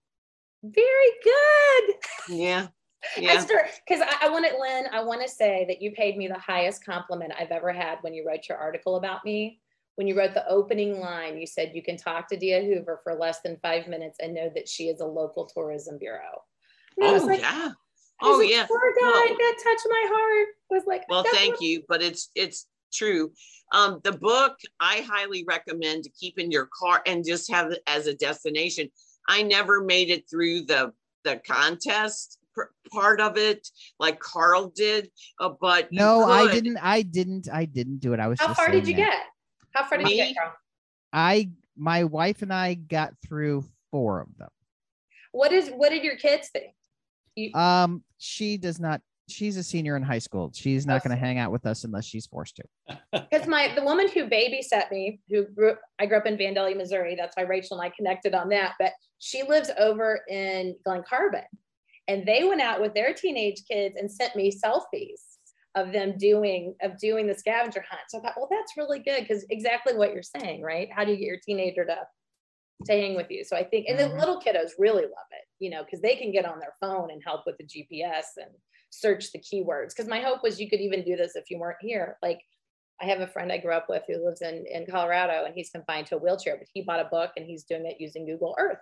Very 0.74 1.10
good. 1.22 1.94
Yeah. 2.28 2.66
Yeah. 3.16 3.44
Because 3.86 4.02
I, 4.02 4.26
I 4.26 4.28
want 4.30 4.46
to, 4.46 4.56
Lynn, 4.58 4.86
I 4.92 5.02
want 5.02 5.22
to 5.22 5.28
say 5.28 5.64
that 5.68 5.80
you 5.80 5.92
paid 5.92 6.16
me 6.16 6.28
the 6.28 6.38
highest 6.38 6.84
compliment 6.84 7.32
I've 7.38 7.50
ever 7.50 7.72
had 7.72 7.98
when 8.00 8.14
you 8.14 8.26
wrote 8.26 8.48
your 8.48 8.58
article 8.58 8.96
about 8.96 9.24
me. 9.24 9.60
When 9.94 10.06
you 10.06 10.16
wrote 10.16 10.34
the 10.34 10.46
opening 10.48 11.00
line, 11.00 11.38
you 11.38 11.46
said 11.46 11.72
you 11.74 11.82
can 11.82 11.96
talk 11.96 12.28
to 12.28 12.36
Dia 12.36 12.62
Hoover 12.62 13.00
for 13.02 13.14
less 13.14 13.40
than 13.40 13.56
five 13.62 13.86
minutes 13.86 14.18
and 14.20 14.34
know 14.34 14.50
that 14.54 14.68
she 14.68 14.88
is 14.88 15.00
a 15.00 15.06
local 15.06 15.46
tourism 15.46 15.98
bureau. 15.98 16.42
And 16.98 17.22
oh, 17.22 17.24
like, 17.24 17.40
yeah. 17.40 17.70
Oh, 18.20 18.38
like, 18.38 18.50
yeah. 18.50 18.66
Poor 18.66 18.92
guy, 19.00 19.06
well, 19.06 19.28
that 19.28 19.56
touched 19.62 19.86
my 19.88 20.04
heart. 20.08 20.48
I 20.70 20.74
was 20.74 20.84
like, 20.86 21.08
well, 21.08 21.24
thank 21.32 21.60
you. 21.60 21.82
But 21.88 22.02
it's, 22.02 22.30
it's, 22.34 22.66
true. 22.92 23.32
Um, 23.72 24.00
the 24.04 24.12
book 24.12 24.56
I 24.80 25.04
highly 25.08 25.44
recommend 25.46 26.04
to 26.04 26.10
keep 26.10 26.38
in 26.38 26.50
your 26.50 26.68
car 26.72 27.02
and 27.06 27.24
just 27.24 27.50
have 27.50 27.70
it 27.72 27.82
as 27.86 28.06
a 28.06 28.14
destination. 28.14 28.88
I 29.28 29.42
never 29.42 29.82
made 29.82 30.10
it 30.10 30.28
through 30.28 30.62
the 30.62 30.92
the 31.24 31.40
contest 31.46 32.38
part 32.92 33.20
of 33.20 33.36
it 33.36 33.68
like 33.98 34.20
Carl 34.20 34.72
did, 34.74 35.10
uh, 35.40 35.50
but 35.60 35.92
no, 35.92 36.24
I 36.24 36.52
didn't. 36.52 36.78
I 36.78 37.02
didn't. 37.02 37.48
I 37.52 37.64
didn't 37.64 37.98
do 37.98 38.12
it. 38.12 38.20
I 38.20 38.28
was. 38.28 38.38
How 38.40 38.54
far 38.54 38.70
did 38.70 38.86
you 38.86 38.94
that. 38.94 39.10
get? 39.10 39.18
How 39.72 39.84
far 39.84 39.98
did 39.98 40.06
Me, 40.06 40.12
you 40.12 40.24
get, 40.24 40.36
Carl? 40.36 40.52
I 41.12 41.50
my 41.76 42.04
wife 42.04 42.42
and 42.42 42.52
I 42.52 42.74
got 42.74 43.14
through 43.26 43.64
four 43.90 44.20
of 44.20 44.28
them. 44.38 44.48
What 45.32 45.52
is 45.52 45.68
what 45.68 45.90
did 45.90 46.02
your 46.02 46.16
kids 46.16 46.48
think? 46.48 46.74
You, 47.34 47.52
um, 47.54 48.02
she 48.18 48.56
does 48.56 48.80
not 48.80 49.02
she's 49.28 49.56
a 49.56 49.62
senior 49.62 49.96
in 49.96 50.02
high 50.02 50.18
school. 50.18 50.50
She's 50.54 50.86
not 50.86 51.02
going 51.02 51.16
to 51.16 51.20
hang 51.20 51.38
out 51.38 51.50
with 51.50 51.66
us 51.66 51.84
unless 51.84 52.04
she's 52.04 52.26
forced 52.26 52.56
to. 52.56 52.98
Because 53.12 53.46
my 53.46 53.72
the 53.74 53.82
woman 53.82 54.08
who 54.08 54.28
babysat 54.28 54.90
me, 54.90 55.20
who 55.28 55.46
grew 55.46 55.74
I 55.98 56.06
grew 56.06 56.18
up 56.18 56.26
in 56.26 56.36
Vandalia, 56.36 56.76
Missouri. 56.76 57.16
That's 57.16 57.36
why 57.36 57.44
Rachel 57.44 57.78
and 57.78 57.86
I 57.86 57.94
connected 57.96 58.34
on 58.34 58.48
that. 58.50 58.74
But 58.78 58.92
she 59.18 59.42
lives 59.42 59.70
over 59.78 60.20
in 60.28 60.76
Glen 60.84 61.02
Carbon, 61.08 61.44
and 62.08 62.26
they 62.26 62.44
went 62.44 62.60
out 62.60 62.80
with 62.80 62.94
their 62.94 63.12
teenage 63.14 63.62
kids 63.70 63.96
and 63.98 64.10
sent 64.10 64.36
me 64.36 64.52
selfies 64.52 65.36
of 65.74 65.92
them 65.92 66.16
doing 66.18 66.74
of 66.82 66.98
doing 66.98 67.26
the 67.26 67.34
scavenger 67.34 67.84
hunt. 67.88 68.02
So 68.08 68.18
I 68.18 68.22
thought, 68.22 68.34
well, 68.36 68.48
that's 68.50 68.76
really 68.76 69.00
good 69.00 69.20
because 69.20 69.44
exactly 69.50 69.94
what 69.94 70.12
you're 70.12 70.22
saying, 70.22 70.62
right? 70.62 70.88
How 70.90 71.04
do 71.04 71.12
you 71.12 71.18
get 71.18 71.26
your 71.26 71.40
teenager 71.44 71.84
to 71.84 71.96
to 72.86 72.92
hang 72.92 73.16
with 73.16 73.30
you? 73.30 73.44
So 73.44 73.56
I 73.56 73.64
think, 73.64 73.86
and 73.88 73.98
the 73.98 74.04
mm-hmm. 74.04 74.18
little 74.18 74.40
kiddos 74.40 74.70
really 74.78 75.02
love 75.02 75.30
it, 75.32 75.44
you 75.58 75.70
know, 75.70 75.82
because 75.84 76.00
they 76.00 76.16
can 76.16 76.30
get 76.30 76.44
on 76.44 76.58
their 76.58 76.74
phone 76.80 77.10
and 77.10 77.22
help 77.24 77.42
with 77.46 77.56
the 77.58 77.64
GPS 77.64 78.36
and 78.36 78.50
search 79.00 79.32
the 79.32 79.38
keywords. 79.38 79.88
Because 79.88 80.08
my 80.08 80.20
hope 80.20 80.42
was 80.42 80.60
you 80.60 80.68
could 80.68 80.80
even 80.80 81.04
do 81.04 81.16
this 81.16 81.36
if 81.36 81.50
you 81.50 81.58
weren't 81.58 81.78
here. 81.80 82.16
Like 82.22 82.40
I 83.00 83.06
have 83.06 83.20
a 83.20 83.26
friend 83.26 83.52
I 83.52 83.58
grew 83.58 83.72
up 83.72 83.86
with 83.88 84.02
who 84.06 84.24
lives 84.24 84.42
in, 84.42 84.64
in 84.70 84.86
Colorado 84.86 85.44
and 85.44 85.54
he's 85.54 85.70
confined 85.70 86.06
to 86.08 86.16
a 86.16 86.18
wheelchair, 86.18 86.56
but 86.56 86.68
he 86.72 86.82
bought 86.82 87.00
a 87.00 87.08
book 87.10 87.32
and 87.36 87.46
he's 87.46 87.64
doing 87.64 87.86
it 87.86 87.96
using 88.00 88.26
Google 88.26 88.54
Earth 88.58 88.78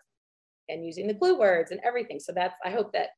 and 0.68 0.84
using 0.84 1.06
the 1.06 1.14
clue 1.14 1.38
words 1.38 1.70
and 1.70 1.80
everything. 1.84 2.20
So 2.20 2.32
that's 2.32 2.54
I 2.64 2.70
hope 2.70 2.92
that 2.92 3.08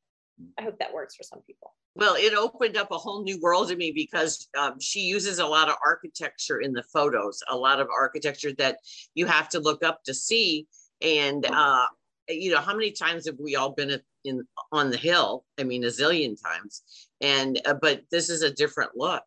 I 0.58 0.62
hope 0.62 0.78
that 0.78 0.92
works 0.92 1.16
for 1.16 1.22
some 1.22 1.40
people. 1.46 1.72
Well, 1.94 2.14
it 2.14 2.34
opened 2.34 2.76
up 2.76 2.90
a 2.90 2.98
whole 2.98 3.22
new 3.22 3.40
world 3.40 3.68
to 3.68 3.76
me 3.76 3.90
because 3.90 4.48
um, 4.58 4.78
she 4.78 5.00
uses 5.00 5.38
a 5.38 5.46
lot 5.46 5.70
of 5.70 5.76
architecture 5.84 6.60
in 6.60 6.72
the 6.72 6.82
photos, 6.92 7.42
a 7.48 7.56
lot 7.56 7.80
of 7.80 7.88
architecture 7.88 8.52
that 8.58 8.78
you 9.14 9.24
have 9.24 9.48
to 9.50 9.60
look 9.60 9.82
up 9.82 10.02
to 10.04 10.12
see. 10.12 10.66
And 11.00 11.46
uh, 11.46 11.86
you 12.28 12.50
know, 12.50 12.60
how 12.60 12.74
many 12.74 12.90
times 12.90 13.26
have 13.26 13.38
we 13.38 13.56
all 13.56 13.70
been 13.70 14.00
in 14.24 14.46
on 14.72 14.90
the 14.90 14.96
hill? 14.96 15.44
I 15.58 15.64
mean, 15.64 15.84
a 15.84 15.88
zillion 15.88 16.36
times. 16.40 16.82
And 17.20 17.60
uh, 17.64 17.74
but 17.74 18.02
this 18.10 18.30
is 18.30 18.42
a 18.42 18.52
different 18.52 18.92
look. 18.96 19.22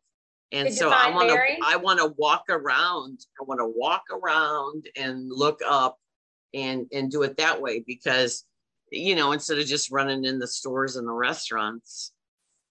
And 0.51 0.67
Did 0.67 0.77
so 0.77 0.89
I 0.89 1.11
want 1.11 1.29
to 1.29 1.39
I 1.63 1.75
want 1.77 1.99
to 1.99 2.13
walk 2.17 2.45
around. 2.49 3.19
I 3.39 3.43
want 3.43 3.59
to 3.59 3.71
walk 3.75 4.03
around 4.11 4.87
and 4.97 5.29
look 5.29 5.59
up 5.67 5.97
and 6.53 6.87
and 6.91 7.11
do 7.11 7.23
it 7.23 7.37
that 7.37 7.61
way 7.61 7.83
because 7.85 8.45
you 8.91 9.15
know 9.15 9.31
instead 9.31 9.59
of 9.59 9.65
just 9.65 9.91
running 9.91 10.25
in 10.25 10.39
the 10.39 10.47
stores 10.47 10.95
and 10.95 11.07
the 11.07 11.13
restaurants 11.13 12.11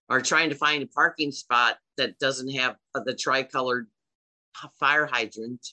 or 0.09 0.21
trying 0.21 0.49
to 0.49 0.57
find 0.57 0.83
a 0.83 0.87
parking 0.87 1.31
spot 1.31 1.77
that 1.97 2.19
doesn't 2.19 2.51
have 2.51 2.75
the 3.05 3.15
tricolored 3.15 3.87
fire 4.81 5.07
hydrant 5.07 5.65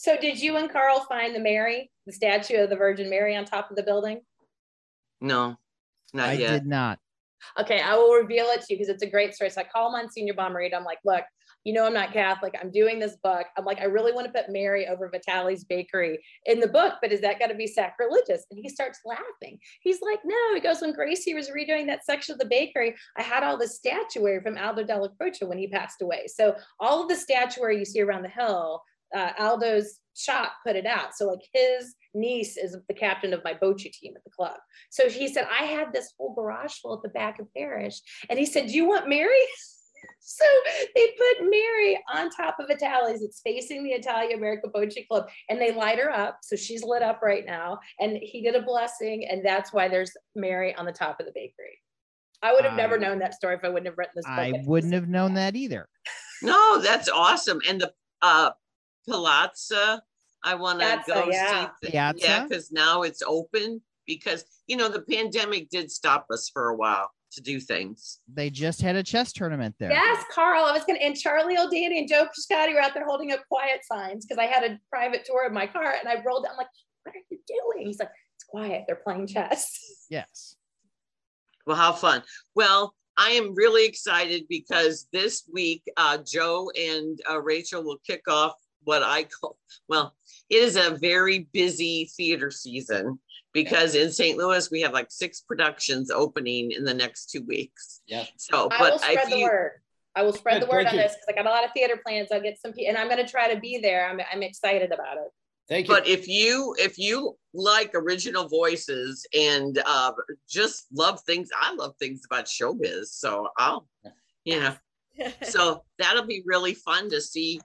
so 0.00 0.16
did 0.16 0.40
you 0.40 0.56
and 0.56 0.72
Carl 0.72 1.04
find 1.10 1.34
the 1.34 1.40
Mary, 1.40 1.90
the 2.10 2.16
statue 2.16 2.56
of 2.56 2.70
the 2.70 2.76
Virgin 2.76 3.08
Mary 3.08 3.36
on 3.36 3.44
top 3.44 3.70
of 3.70 3.76
the 3.76 3.82
building? 3.82 4.20
No, 5.20 5.56
not 6.12 6.30
I 6.30 6.32
yet. 6.32 6.50
did 6.50 6.66
not. 6.66 6.98
Okay, 7.58 7.80
I 7.80 7.94
will 7.94 8.14
reveal 8.14 8.46
it 8.46 8.60
to 8.62 8.66
you 8.70 8.76
because 8.76 8.88
it's 8.88 9.02
a 9.02 9.10
great 9.10 9.34
story. 9.34 9.50
So 9.50 9.60
I 9.60 9.64
call 9.64 9.92
Monsignor 9.92 10.34
Bommarito. 10.34 10.74
I'm 10.74 10.84
like, 10.84 10.98
look, 11.04 11.24
you 11.64 11.72
know, 11.72 11.86
I'm 11.86 11.94
not 11.94 12.12
Catholic. 12.12 12.54
I'm 12.60 12.70
doing 12.70 12.98
this 12.98 13.16
book. 13.22 13.46
I'm 13.56 13.64
like, 13.64 13.80
I 13.80 13.84
really 13.84 14.12
want 14.12 14.26
to 14.26 14.32
put 14.32 14.50
Mary 14.50 14.88
over 14.88 15.08
Vitale's 15.08 15.64
bakery 15.64 16.18
in 16.46 16.60
the 16.60 16.68
book, 16.68 16.94
but 17.00 17.12
is 17.12 17.20
that 17.20 17.38
going 17.38 17.50
to 17.50 17.56
be 17.56 17.66
sacrilegious? 17.66 18.44
And 18.50 18.60
he 18.60 18.68
starts 18.68 19.00
laughing. 19.06 19.58
He's 19.80 20.00
like, 20.02 20.20
no. 20.24 20.54
He 20.54 20.60
goes, 20.60 20.80
when 20.80 20.92
Gracie 20.92 21.34
was 21.34 21.50
redoing 21.50 21.86
that 21.86 22.04
section 22.04 22.34
of 22.34 22.38
the 22.40 22.46
bakery, 22.46 22.94
I 23.16 23.22
had 23.22 23.42
all 23.42 23.56
the 23.56 23.68
statuary 23.68 24.40
from 24.42 24.58
Aldo 24.58 24.84
Della 24.84 25.10
Croce 25.18 25.44
when 25.46 25.58
he 25.58 25.68
passed 25.68 26.02
away. 26.02 26.26
So 26.26 26.56
all 26.78 27.02
of 27.02 27.08
the 27.08 27.16
statuary 27.16 27.78
you 27.78 27.84
see 27.84 28.02
around 28.02 28.22
the 28.22 28.28
hill 28.28 28.82
uh, 29.14 29.32
Aldo's 29.38 30.00
shop 30.22 30.52
put 30.66 30.76
it 30.76 30.86
out. 30.86 31.14
So 31.14 31.26
like 31.26 31.40
his 31.52 31.94
niece 32.14 32.56
is 32.56 32.76
the 32.88 32.94
captain 32.94 33.32
of 33.32 33.44
my 33.44 33.54
bocce 33.54 33.92
team 33.92 34.14
at 34.16 34.24
the 34.24 34.30
club. 34.30 34.56
So 34.90 35.08
he 35.08 35.28
said, 35.28 35.46
I 35.50 35.64
had 35.64 35.92
this 35.92 36.12
whole 36.16 36.34
garage 36.34 36.74
full 36.74 36.94
at 36.94 37.02
the 37.02 37.08
back 37.08 37.38
of 37.38 37.52
Parish. 37.54 38.00
And 38.28 38.38
he 38.38 38.46
said, 38.46 38.68
do 38.68 38.72
you 38.72 38.86
want 38.86 39.08
Mary? 39.08 39.30
so 40.20 40.44
they 40.94 41.06
put 41.06 41.50
Mary 41.50 41.98
on 42.12 42.30
top 42.30 42.56
of 42.58 42.68
Vitale's. 42.68 43.22
It's 43.22 43.40
facing 43.40 43.84
the 43.84 43.90
Italia 43.90 44.36
America 44.36 44.68
Bocce 44.68 45.06
Club 45.08 45.28
and 45.48 45.60
they 45.60 45.72
light 45.72 45.98
her 45.98 46.10
up. 46.10 46.38
So 46.42 46.56
she's 46.56 46.82
lit 46.82 47.02
up 47.02 47.20
right 47.22 47.44
now. 47.46 47.78
And 47.98 48.18
he 48.20 48.42
did 48.42 48.54
a 48.54 48.62
blessing. 48.62 49.26
And 49.30 49.44
that's 49.44 49.72
why 49.72 49.88
there's 49.88 50.12
Mary 50.34 50.74
on 50.74 50.86
the 50.86 50.92
top 50.92 51.20
of 51.20 51.26
the 51.26 51.32
bakery. 51.34 51.78
I 52.42 52.54
would 52.54 52.64
have 52.64 52.74
never 52.74 52.96
known 52.96 53.18
that 53.18 53.34
story 53.34 53.56
if 53.56 53.64
I 53.64 53.68
wouldn't 53.68 53.86
have 53.86 53.98
written 53.98 54.14
this 54.16 54.24
book. 54.24 54.34
I 54.34 54.52
wouldn't 54.64 54.94
have 54.94 55.08
known 55.08 55.34
that 55.34 55.56
either. 55.56 55.86
No, 56.42 56.80
that's 56.80 57.08
awesome. 57.10 57.60
And 57.68 57.82
the 57.82 57.92
uh, 58.22 58.52
Palazzo. 59.06 60.00
I 60.42 60.54
want 60.54 60.80
to 60.80 61.02
go 61.06 61.28
yeah. 61.30 61.66
see. 61.66 61.70
The, 61.82 61.90
Piazza? 61.90 62.18
yeah, 62.20 62.44
because 62.44 62.72
now 62.72 63.02
it's 63.02 63.22
open. 63.26 63.82
Because 64.06 64.44
you 64.66 64.76
know 64.76 64.88
the 64.88 65.02
pandemic 65.02 65.70
did 65.70 65.90
stop 65.90 66.26
us 66.32 66.50
for 66.52 66.70
a 66.70 66.76
while 66.76 67.10
to 67.32 67.40
do 67.40 67.60
things. 67.60 68.18
They 68.32 68.50
just 68.50 68.80
had 68.80 68.96
a 68.96 69.02
chess 69.02 69.32
tournament 69.32 69.76
there. 69.78 69.90
Yes, 69.90 70.24
Carl. 70.32 70.64
I 70.64 70.72
was 70.72 70.84
gonna 70.84 70.98
and 70.98 71.16
Charlie 71.16 71.56
O'Danny 71.56 71.98
and 71.98 72.08
Joe 72.08 72.26
Piscotti 72.26 72.74
were 72.74 72.80
out 72.80 72.94
there 72.94 73.04
holding 73.04 73.32
up 73.32 73.40
quiet 73.48 73.80
signs 73.84 74.26
because 74.26 74.38
I 74.38 74.46
had 74.46 74.64
a 74.64 74.78
private 74.90 75.24
tour 75.24 75.46
of 75.46 75.52
my 75.52 75.66
car 75.66 75.94
and 75.98 76.08
I 76.08 76.22
rolled. 76.24 76.46
I'm 76.50 76.56
like, 76.56 76.66
what 77.04 77.14
are 77.14 77.18
you 77.30 77.38
doing? 77.46 77.86
He's 77.86 78.00
like, 78.00 78.10
it's 78.34 78.44
quiet. 78.44 78.84
They're 78.86 78.96
playing 78.96 79.26
chess. 79.28 79.78
Yes. 80.10 80.56
Well, 81.66 81.76
how 81.76 81.92
fun. 81.92 82.24
Well, 82.56 82.96
I 83.16 83.30
am 83.30 83.54
really 83.54 83.86
excited 83.86 84.46
because 84.48 85.06
this 85.12 85.44
week, 85.52 85.84
uh, 85.96 86.18
Joe 86.26 86.68
and 86.76 87.16
uh, 87.30 87.40
Rachel 87.40 87.84
will 87.84 88.00
kick 88.04 88.22
off 88.26 88.54
what 88.84 89.02
I 89.02 89.24
call, 89.24 89.56
well, 89.88 90.14
it 90.48 90.56
is 90.56 90.76
a 90.76 90.90
very 90.90 91.48
busy 91.52 92.10
theater 92.16 92.50
season 92.50 93.18
because 93.52 93.94
in 93.94 94.10
St. 94.12 94.38
Louis, 94.38 94.70
we 94.70 94.80
have 94.82 94.92
like 94.92 95.10
six 95.10 95.40
productions 95.40 96.10
opening 96.10 96.72
in 96.72 96.84
the 96.84 96.94
next 96.94 97.30
two 97.30 97.44
weeks. 97.46 98.00
Yeah. 98.06 98.24
So, 98.36 98.68
I 98.70 98.82
will 98.82 98.90
but 98.90 99.00
spread 99.00 99.18
if 99.18 99.30
the 99.30 99.38
you, 99.38 99.44
word. 99.44 99.72
I 100.16 100.22
will 100.22 100.32
spread 100.32 100.60
Good, 100.60 100.68
the 100.68 100.72
word 100.72 100.86
on 100.86 100.94
you. 100.94 101.00
this 101.00 101.12
because 101.12 101.26
I 101.28 101.32
got 101.32 101.46
a 101.46 101.54
lot 101.54 101.64
of 101.64 101.72
theater 101.72 102.00
plans. 102.04 102.28
I'll 102.32 102.40
get 102.40 102.58
some, 102.60 102.72
pe- 102.72 102.86
and 102.86 102.96
I'm 102.96 103.08
going 103.08 103.24
to 103.24 103.30
try 103.30 103.52
to 103.52 103.60
be 103.60 103.78
there. 103.78 104.08
I'm, 104.08 104.20
I'm 104.32 104.42
excited 104.42 104.92
about 104.92 105.16
it. 105.18 105.30
Thank 105.68 105.86
you. 105.86 105.94
but 105.94 106.08
if 106.08 106.26
you, 106.26 106.74
if 106.78 106.98
you 106.98 107.36
like 107.54 107.92
original 107.94 108.48
voices 108.48 109.24
and 109.32 109.80
uh, 109.86 110.12
just 110.48 110.86
love 110.92 111.20
things, 111.20 111.48
I 111.58 111.74
love 111.74 111.94
things 112.00 112.22
about 112.28 112.46
showbiz. 112.46 113.06
So 113.06 113.48
I'll, 113.56 113.86
you 114.44 114.58
know, 114.58 114.74
so 115.42 115.84
that'll 115.98 116.26
be 116.26 116.42
really 116.44 116.74
fun 116.74 117.08
to 117.10 117.20
see 117.20 117.60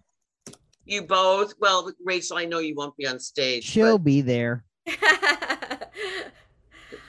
you 0.85 1.01
both. 1.03 1.53
Well, 1.59 1.91
Rachel, 2.03 2.37
I 2.37 2.45
know 2.45 2.59
you 2.59 2.75
won't 2.75 2.95
be 2.97 3.07
on 3.07 3.19
stage. 3.19 3.63
She'll 3.63 3.97
but 3.97 4.03
be 4.05 4.21
there. 4.21 4.63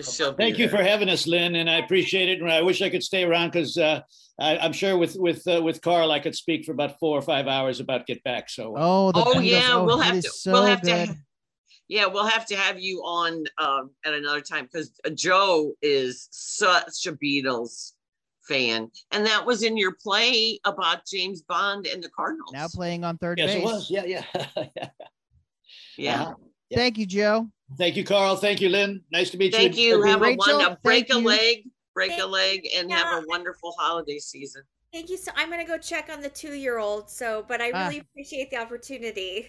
she'll 0.00 0.32
be 0.32 0.44
Thank 0.44 0.58
you 0.58 0.68
there. 0.68 0.78
for 0.78 0.82
having 0.84 1.08
us, 1.08 1.26
Lynn, 1.26 1.54
and 1.56 1.68
I 1.70 1.76
appreciate 1.78 2.28
it. 2.28 2.40
And 2.40 2.50
I 2.50 2.62
wish 2.62 2.82
I 2.82 2.90
could 2.90 3.02
stay 3.02 3.24
around 3.24 3.50
because 3.52 3.76
uh, 3.78 4.00
I- 4.40 4.58
I'm 4.58 4.72
sure 4.72 4.96
with 4.98 5.16
with 5.18 5.46
uh, 5.46 5.62
with 5.62 5.80
Carl, 5.82 6.10
I 6.10 6.18
could 6.20 6.34
speak 6.34 6.64
for 6.64 6.72
about 6.72 6.98
four 6.98 7.18
or 7.18 7.22
five 7.22 7.46
hours 7.46 7.80
about 7.80 8.06
Get 8.06 8.22
Back. 8.24 8.50
So 8.50 8.74
Oh, 8.76 9.12
the 9.12 9.20
Oh 9.20 9.34
Beatles. 9.34 9.44
yeah, 9.50 9.68
Oh, 9.72 9.84
we'll 9.84 10.00
it 10.00 10.04
have 10.04 10.16
is 10.16 10.24
to. 10.24 10.30
So 10.30 10.52
we'll 10.52 10.64
have 10.66 10.82
good. 10.82 11.08
to. 11.08 11.16
Yeah, 11.88 12.06
we'll 12.06 12.26
have 12.26 12.46
to 12.46 12.56
have 12.56 12.80
you 12.80 12.98
on 13.04 13.44
um, 13.58 13.90
at 14.04 14.12
another 14.12 14.40
time 14.40 14.64
because 14.64 14.90
Joe 15.14 15.72
is 15.82 16.26
such 16.32 17.06
a 17.06 17.12
Beatles 17.12 17.92
fan, 18.46 18.90
and 19.10 19.26
that 19.26 19.44
was 19.44 19.62
in 19.62 19.76
your 19.76 19.92
play 19.92 20.58
about 20.64 21.06
James 21.06 21.42
Bond 21.42 21.86
and 21.86 22.02
the 22.02 22.08
Cardinals. 22.10 22.52
Now 22.52 22.68
playing 22.68 23.04
on 23.04 23.18
third 23.18 23.38
yes, 23.38 23.54
base. 23.54 23.62
it 23.62 23.64
was. 23.64 23.90
Yeah, 23.90 24.04
yeah. 24.04 24.22
yeah. 24.34 24.66
yeah. 25.96 26.22
Uh-huh. 26.22 26.34
Thank 26.74 26.98
you, 26.98 27.06
Joe. 27.06 27.48
Thank 27.78 27.96
you, 27.96 28.04
Carl. 28.04 28.36
Thank 28.36 28.60
you, 28.60 28.68
Lynn. 28.68 29.02
Nice 29.12 29.30
to 29.30 29.38
meet 29.38 29.54
Thank 29.54 29.76
you. 29.76 29.92
Thank 29.92 30.04
you. 30.06 30.10
Have 30.10 30.20
a 30.20 30.24
Rachel, 30.24 30.58
one. 30.58 30.76
Break 30.82 31.08
thank 31.08 31.18
a 31.18 31.20
you. 31.20 31.26
leg. 31.26 31.56
Break 31.94 32.12
a 32.20 32.26
leg, 32.26 32.68
and 32.76 32.92
have 32.92 33.22
a 33.22 33.26
wonderful 33.26 33.74
holiday 33.78 34.18
season. 34.18 34.62
Thank 34.92 35.10
you 35.10 35.16
so 35.16 35.30
I'm 35.34 35.50
gonna 35.50 35.66
go 35.66 35.78
check 35.78 36.10
on 36.12 36.20
the 36.20 36.28
two 36.28 36.52
year 36.54 36.78
old. 36.78 37.10
So 37.10 37.44
but 37.48 37.60
I 37.60 37.70
Ah. 37.72 37.86
really 37.86 38.00
appreciate 38.00 38.50
the 38.50 38.58
opportunity. 38.58 39.48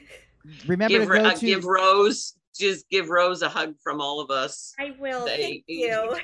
Remember 0.65 0.87
Give, 0.97 1.01
to 1.01 1.07
go 1.07 1.25
uh, 1.25 1.33
to 1.33 1.45
give 1.45 1.65
Rose. 1.65 2.36
Just 2.57 2.89
give 2.89 3.09
Rose 3.09 3.41
a 3.41 3.49
hug 3.49 3.75
from 3.83 4.01
all 4.01 4.19
of 4.19 4.29
us. 4.31 4.73
I 4.79 4.93
will. 4.99 5.25
They- 5.25 5.37
Thank 5.37 5.63
you. 5.67 6.17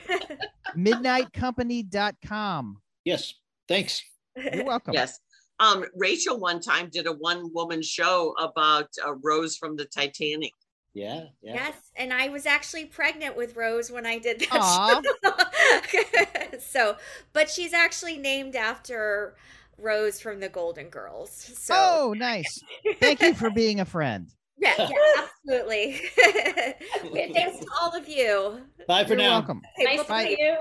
midnightcompany.com. 0.78 2.78
Yes. 3.06 3.34
Thanks. 3.68 4.02
You're 4.36 4.66
welcome. 4.66 4.94
Yes. 4.94 5.20
Um, 5.60 5.86
Rachel 5.96 6.40
one 6.40 6.60
time 6.60 6.90
did 6.92 7.08
a 7.08 7.14
one 7.14 7.52
woman 7.54 7.82
show 7.82 8.34
about 8.40 8.88
uh, 9.06 9.14
Rose 9.24 9.58
from 9.58 9.76
the 9.76 9.86
Titanic. 9.86 10.52
Yeah. 10.94 11.26
Yeah. 11.42 11.54
Yes, 11.56 11.76
and 11.96 12.14
I 12.14 12.30
was 12.30 12.46
actually 12.46 12.86
pregnant 12.86 13.36
with 13.36 13.56
Rose 13.56 13.90
when 13.90 14.06
I 14.06 14.20
did 14.20 14.46
Aw. 14.52 15.02
that. 15.24 16.60
so, 16.62 16.98
but 17.34 17.50
she's 17.50 17.74
actually 17.74 18.18
named 18.18 18.56
after 18.56 19.36
Rose 19.78 20.20
from 20.20 20.40
the 20.40 20.50
Golden 20.50 20.90
Girls. 20.90 21.32
So, 21.32 21.74
Oh, 21.76 22.14
nice. 22.14 22.62
Thank 23.00 23.22
you 23.22 23.34
for 23.34 23.50
being 23.50 23.80
a 23.80 23.86
friend. 23.86 24.30
Yeah, 24.58 24.74
yeah, 24.78 24.88
absolutely. 25.48 26.00
Thanks 27.34 27.60
to 27.60 27.68
all 27.82 27.96
of 27.96 28.08
you. 28.08 28.62
Bye 28.88 29.04
for 29.04 29.10
You're 29.10 29.18
now. 29.18 29.30
welcome. 29.40 29.62
Okay, 29.78 29.84
nice 29.86 30.02
to 30.04 30.08
bye-bye. 30.08 30.24
meet 30.30 30.40
you 30.40 30.56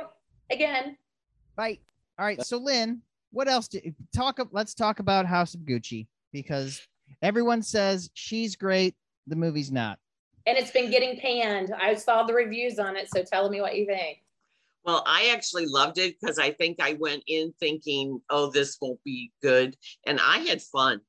again. 0.50 0.96
Bye. 1.56 1.78
All 2.18 2.24
right. 2.26 2.42
So, 2.42 2.58
Lynn, 2.58 3.02
what 3.30 3.48
else? 3.48 3.68
Do, 3.68 3.80
talk. 4.14 4.38
Let's 4.52 4.74
talk 4.74 4.98
about 5.00 5.26
House 5.26 5.54
of 5.54 5.60
Gucci 5.60 6.06
because 6.32 6.80
everyone 7.22 7.62
says 7.62 8.10
she's 8.14 8.56
great. 8.56 8.94
The 9.26 9.36
movie's 9.36 9.70
not. 9.72 9.98
And 10.46 10.58
it's 10.58 10.70
been 10.72 10.90
getting 10.90 11.18
panned. 11.20 11.72
I 11.78 11.94
saw 11.94 12.24
the 12.24 12.34
reviews 12.34 12.78
on 12.78 12.96
it. 12.96 13.08
So 13.14 13.22
tell 13.22 13.48
me 13.48 13.60
what 13.60 13.76
you 13.76 13.86
think. 13.86 14.18
Well, 14.84 15.04
I 15.06 15.30
actually 15.32 15.66
loved 15.66 15.98
it 15.98 16.16
because 16.20 16.40
I 16.40 16.50
think 16.50 16.78
I 16.80 16.94
went 16.94 17.22
in 17.28 17.54
thinking, 17.60 18.20
oh, 18.30 18.50
this 18.50 18.76
won't 18.80 18.98
be 19.04 19.30
good. 19.40 19.76
And 20.06 20.18
I 20.20 20.38
had 20.38 20.60
fun. 20.60 21.00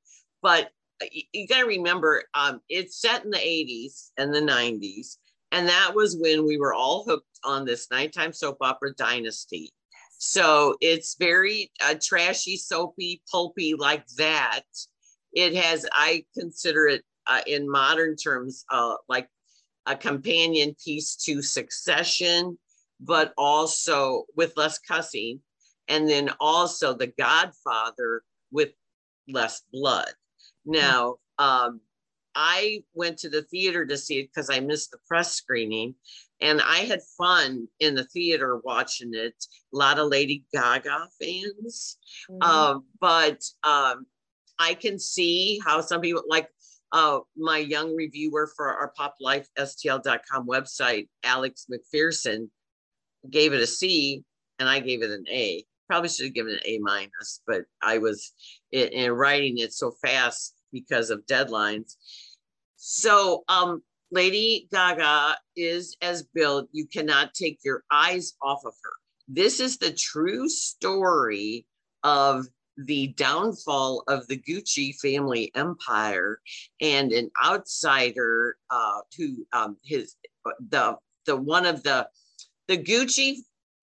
But 0.43 0.65
y- 0.65 0.69
you 1.11 1.47
got 1.47 1.61
to 1.61 1.65
remember, 1.65 2.23
um, 2.33 2.61
it's 2.69 3.01
set 3.01 3.23
in 3.23 3.31
the 3.31 3.37
80s 3.37 4.11
and 4.17 4.33
the 4.33 4.41
90s. 4.41 5.17
And 5.51 5.67
that 5.67 5.93
was 5.93 6.17
when 6.17 6.45
we 6.45 6.57
were 6.57 6.73
all 6.73 7.03
hooked 7.03 7.39
on 7.43 7.65
this 7.65 7.89
nighttime 7.91 8.33
soap 8.33 8.57
opera 8.61 8.93
dynasty. 8.95 9.71
So 10.17 10.75
it's 10.81 11.15
very 11.19 11.71
uh, 11.83 11.95
trashy, 12.01 12.57
soapy, 12.57 13.21
pulpy 13.29 13.75
like 13.75 14.07
that. 14.17 14.63
It 15.33 15.55
has, 15.55 15.85
I 15.91 16.25
consider 16.37 16.87
it 16.87 17.03
uh, 17.27 17.41
in 17.45 17.69
modern 17.69 18.15
terms, 18.15 18.65
uh, 18.71 18.95
like 19.07 19.27
a 19.85 19.95
companion 19.95 20.75
piece 20.83 21.15
to 21.25 21.41
Succession 21.41 22.57
but 23.03 23.33
also 23.37 24.25
with 24.35 24.55
less 24.55 24.79
cussing, 24.79 25.41
and 25.87 26.07
then 26.07 26.29
also 26.39 26.93
The 26.93 27.07
Godfather 27.07 28.23
with 28.51 28.71
less 29.27 29.61
blood. 29.71 30.11
Now, 30.65 31.15
um, 31.37 31.81
I 32.35 32.83
went 32.93 33.19
to 33.19 33.29
the 33.29 33.43
theater 33.43 33.85
to 33.85 33.97
see 33.97 34.19
it 34.19 34.29
because 34.33 34.49
I 34.49 34.59
missed 34.59 34.91
the 34.91 34.97
press 35.07 35.33
screening, 35.33 35.95
and 36.41 36.61
I 36.61 36.79
had 36.79 37.01
fun 37.17 37.67
in 37.79 37.95
the 37.95 38.05
theater 38.05 38.59
watching 38.63 39.11
it. 39.13 39.35
A 39.73 39.77
lot 39.77 39.99
of 39.99 40.07
Lady 40.07 40.43
Gaga 40.53 41.07
fans, 41.21 41.97
um, 42.41 42.85
but 42.99 43.43
um, 43.63 44.05
I 44.59 44.73
can 44.73 44.97
see 44.97 45.59
how 45.63 45.81
some 45.81 46.01
people 46.01 46.23
like 46.27 46.49
uh, 46.91 47.19
my 47.35 47.57
young 47.57 47.95
reviewer 47.95 48.49
for 48.55 48.71
our 48.71 48.93
poplifestl.com 48.97 50.47
website, 50.47 51.07
Alex 51.23 51.67
McPherson, 51.71 52.49
gave 53.29 53.53
it 53.53 53.61
a 53.61 53.67
C 53.67 54.23
and 54.59 54.69
I 54.69 54.79
gave 54.79 55.01
it 55.01 55.09
an 55.09 55.25
A. 55.29 55.65
Probably 55.93 56.09
should 56.09 56.25
have 56.25 56.33
given 56.33 56.53
it 56.53 56.63
an 56.65 56.71
A 56.71 56.79
minus, 56.79 57.41
but 57.45 57.65
I 57.83 57.99
was 57.99 58.33
in, 58.71 58.87
in 58.87 59.11
writing 59.11 59.59
it 59.59 59.73
so 59.73 59.91
fast 60.01 60.55
because 60.71 61.11
of 61.11 61.23
deadlines. 61.27 61.97
So, 62.77 63.43
um, 63.47 63.83
Lady 64.09 64.67
Gaga 64.71 65.37
is 65.55 65.95
as 66.01 66.23
built, 66.23 66.67
you 66.71 66.87
cannot 66.87 67.35
take 67.35 67.59
your 67.63 67.83
eyes 67.91 68.33
off 68.41 68.61
of 68.65 68.73
her. 68.83 68.89
This 69.27 69.59
is 69.59 69.77
the 69.77 69.91
true 69.91 70.49
story 70.49 71.67
of 72.01 72.47
the 72.75 73.09
downfall 73.09 74.03
of 74.07 74.27
the 74.27 74.39
Gucci 74.39 74.95
family 74.99 75.51
empire 75.53 76.39
and 76.81 77.11
an 77.11 77.29
outsider 77.45 78.57
uh, 78.71 79.01
who 79.15 79.45
um, 79.53 79.77
his 79.83 80.15
the 80.71 80.97
the 81.27 81.35
one 81.35 81.67
of 81.67 81.83
the 81.83 82.07
the 82.67 82.79
Gucci 82.79 83.35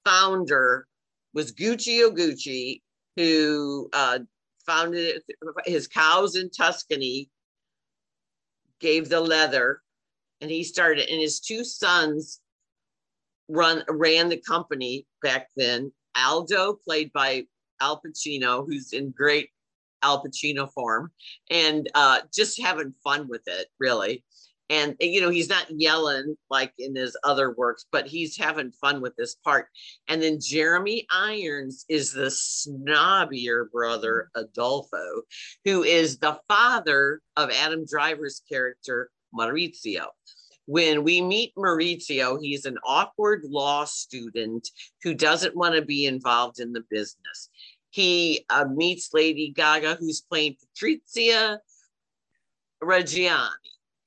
founder 0.04 0.88
was 1.34 1.52
Guccio 1.52 2.10
Gucci, 2.10 2.82
who 3.16 3.88
uh, 3.92 4.20
founded 4.66 5.22
his 5.66 5.86
cows 5.86 6.36
in 6.36 6.50
Tuscany, 6.50 7.30
gave 8.80 9.08
the 9.08 9.20
leather, 9.20 9.80
and 10.40 10.50
he 10.50 10.64
started, 10.64 11.08
and 11.08 11.20
his 11.20 11.40
two 11.40 11.64
sons 11.64 12.40
run 13.48 13.82
ran 13.88 14.28
the 14.28 14.38
company 14.38 15.06
back 15.22 15.48
then. 15.56 15.92
Aldo, 16.16 16.74
played 16.84 17.12
by 17.12 17.44
Al 17.80 18.00
Pacino, 18.00 18.66
who's 18.66 18.92
in 18.92 19.10
great 19.10 19.50
Al 20.02 20.24
Pacino 20.24 20.70
form, 20.72 21.10
and 21.50 21.88
uh, 21.94 22.20
just 22.34 22.60
having 22.60 22.94
fun 23.04 23.28
with 23.28 23.42
it, 23.46 23.68
really 23.78 24.24
and 24.70 24.94
you 25.00 25.20
know 25.20 25.28
he's 25.28 25.48
not 25.48 25.66
yelling 25.68 26.36
like 26.48 26.72
in 26.78 26.94
his 26.94 27.16
other 27.24 27.52
works 27.52 27.84
but 27.92 28.06
he's 28.06 28.38
having 28.38 28.70
fun 28.70 29.02
with 29.02 29.14
this 29.16 29.34
part. 29.34 29.66
And 30.08 30.22
then 30.22 30.38
jeremy 30.40 31.06
irons 31.12 31.84
is 31.88 32.12
the 32.12 32.30
snobbier 32.30 33.70
brother 33.70 34.30
rodolfo 34.34 35.22
who 35.64 35.82
is 35.82 36.18
the 36.18 36.38
father 36.48 37.20
of 37.36 37.50
adam 37.50 37.84
driver's 37.84 38.42
character 38.48 39.10
maurizio. 39.38 40.06
When 40.66 41.02
we 41.02 41.20
meet 41.20 41.52
maurizio 41.56 42.38
he's 42.40 42.64
an 42.64 42.78
awkward 42.86 43.42
law 43.44 43.84
student 43.84 44.68
who 45.02 45.12
doesn't 45.14 45.56
want 45.56 45.74
to 45.74 45.82
be 45.82 46.06
involved 46.06 46.60
in 46.60 46.72
the 46.72 46.84
business. 46.88 47.50
He 47.90 48.46
uh, 48.50 48.66
meets 48.72 49.10
lady 49.12 49.52
gaga 49.54 49.96
who's 49.98 50.20
playing 50.20 50.54
patrizia 50.62 51.58
Reggiani, 52.82 53.48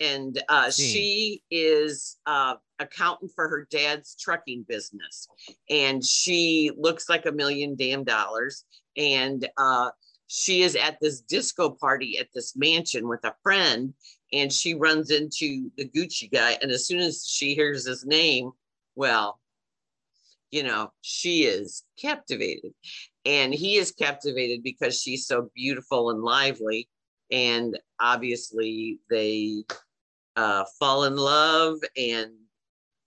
and 0.04 0.42
uh, 0.50 0.70
she 0.70 1.42
is 1.50 2.18
uh, 2.26 2.56
accountant 2.80 3.32
for 3.36 3.48
her 3.48 3.68
dad's 3.72 4.16
trucking 4.16 4.66
business, 4.68 5.28
and 5.70 6.04
she 6.04 6.72
looks 6.78 7.10
like 7.10 7.26
a 7.26 7.32
million 7.32 7.76
damn 7.76 8.04
dollars, 8.04 8.66
and 8.98 9.48
uh, 9.58 9.90
she 10.28 10.62
is 10.62 10.76
at 10.76 10.98
this 11.00 11.22
disco 11.22 11.70
party 11.70 12.18
at 12.18 12.28
this 12.34 12.56
mansion 12.56 13.08
with 13.08 13.24
a 13.24 13.36
friend, 13.44 13.94
and 14.32 14.52
she 14.52 14.74
runs 14.74 15.12
into 15.12 15.72
the 15.78 15.88
Gucci 15.90 16.32
guy, 16.32 16.58
and 16.62 16.72
as 16.72 16.86
soon 16.88 17.00
as 17.00 17.26
she 17.26 17.56
hears 17.56 17.86
his 17.86 18.06
name, 18.06 18.52
well, 18.96 19.40
you 20.52 20.64
know, 20.64 20.92
she 21.02 21.46
is 21.46 21.84
captivated, 22.00 22.74
and 23.26 23.54
he 23.54 23.78
is 23.78 23.92
captivated 23.92 24.64
because 24.64 25.02
she's 25.02 25.26
so 25.26 25.50
beautiful 25.56 26.10
and 26.10 26.22
lively. 26.22 26.90
And 27.32 27.80
obviously 28.00 29.00
they 29.10 29.64
uh, 30.36 30.64
fall 30.80 31.04
in 31.06 31.16
love 31.16 31.78
and 31.98 32.32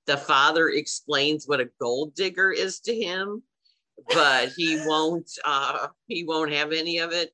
the 0.07 0.17
father 0.17 0.69
explains 0.69 1.47
what 1.47 1.61
a 1.61 1.69
gold 1.81 2.15
digger 2.15 2.51
is 2.51 2.81
to 2.81 2.95
him 2.95 3.43
but 4.15 4.51
he 4.51 4.81
won't 4.87 5.31
uh, 5.45 5.89
he 6.07 6.25
won't 6.25 6.53
have 6.53 6.73
any 6.73 6.99
of 6.99 7.13
it 7.13 7.33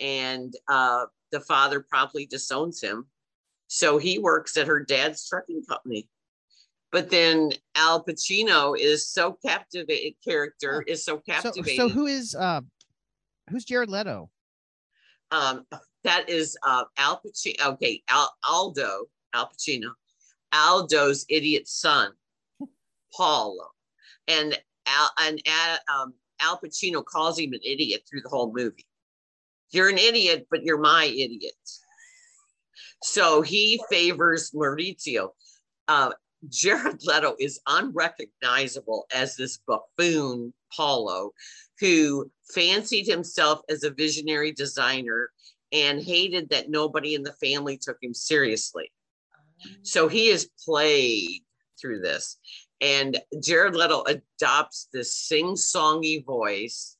and 0.00 0.54
uh, 0.68 1.04
the 1.34 1.40
father 1.40 1.80
promptly 1.80 2.26
disowns 2.26 2.80
him. 2.80 3.06
So 3.66 3.98
he 3.98 4.18
works 4.18 4.56
at 4.56 4.68
her 4.68 4.84
dad's 4.84 5.28
trucking 5.28 5.64
company. 5.68 6.08
But 6.92 7.10
then 7.10 7.50
al 7.74 8.04
pacino 8.04 8.78
is 8.78 9.08
so 9.08 9.36
captivated 9.44 10.14
character 10.24 10.84
is 10.86 11.04
so 11.04 11.18
captivating 11.18 11.76
so, 11.76 11.88
so 11.88 11.92
who 11.92 12.06
is 12.06 12.36
uh 12.36 12.60
who's 13.50 13.64
jared 13.64 13.88
leto? 13.88 14.30
Um 15.32 15.66
that 16.04 16.28
is 16.28 16.56
uh, 16.62 16.84
Al 16.98 17.20
Pacino. 17.26 17.66
Okay, 17.72 18.02
Al, 18.08 18.32
Aldo, 18.46 19.06
Al 19.34 19.50
Pacino, 19.50 19.90
Aldo's 20.52 21.26
idiot 21.28 21.68
son, 21.68 22.12
Paolo, 23.14 23.68
and 24.28 24.58
Al 24.86 25.10
and 25.20 25.40
um, 25.92 26.14
Al 26.40 26.58
Pacino 26.58 27.04
calls 27.04 27.38
him 27.38 27.52
an 27.52 27.60
idiot 27.64 28.02
through 28.08 28.22
the 28.22 28.28
whole 28.28 28.52
movie. 28.52 28.86
You're 29.70 29.88
an 29.88 29.98
idiot, 29.98 30.46
but 30.50 30.62
you're 30.62 30.78
my 30.78 31.04
idiot. 31.04 31.52
So 33.02 33.42
he 33.42 33.82
favors 33.90 34.52
Maurizio. 34.52 35.30
Uh, 35.88 36.12
Jared 36.48 37.00
Leto 37.04 37.34
is 37.38 37.60
unrecognizable 37.66 39.06
as 39.14 39.36
this 39.36 39.58
buffoon 39.66 40.52
Paolo, 40.74 41.32
who 41.80 42.30
fancied 42.54 43.06
himself 43.06 43.60
as 43.68 43.82
a 43.82 43.90
visionary 43.90 44.52
designer 44.52 45.30
and 45.72 46.02
hated 46.02 46.48
that 46.50 46.70
nobody 46.70 47.14
in 47.14 47.22
the 47.22 47.32
family 47.34 47.76
took 47.76 47.96
him 48.02 48.14
seriously. 48.14 48.92
So 49.82 50.08
he 50.08 50.28
is 50.28 50.50
played 50.64 51.42
through 51.80 52.00
this. 52.00 52.38
And 52.80 53.18
Jared 53.42 53.74
Leto 53.74 54.04
adopts 54.04 54.88
this 54.92 55.16
sing 55.16 55.54
songy 55.54 56.24
voice. 56.24 56.96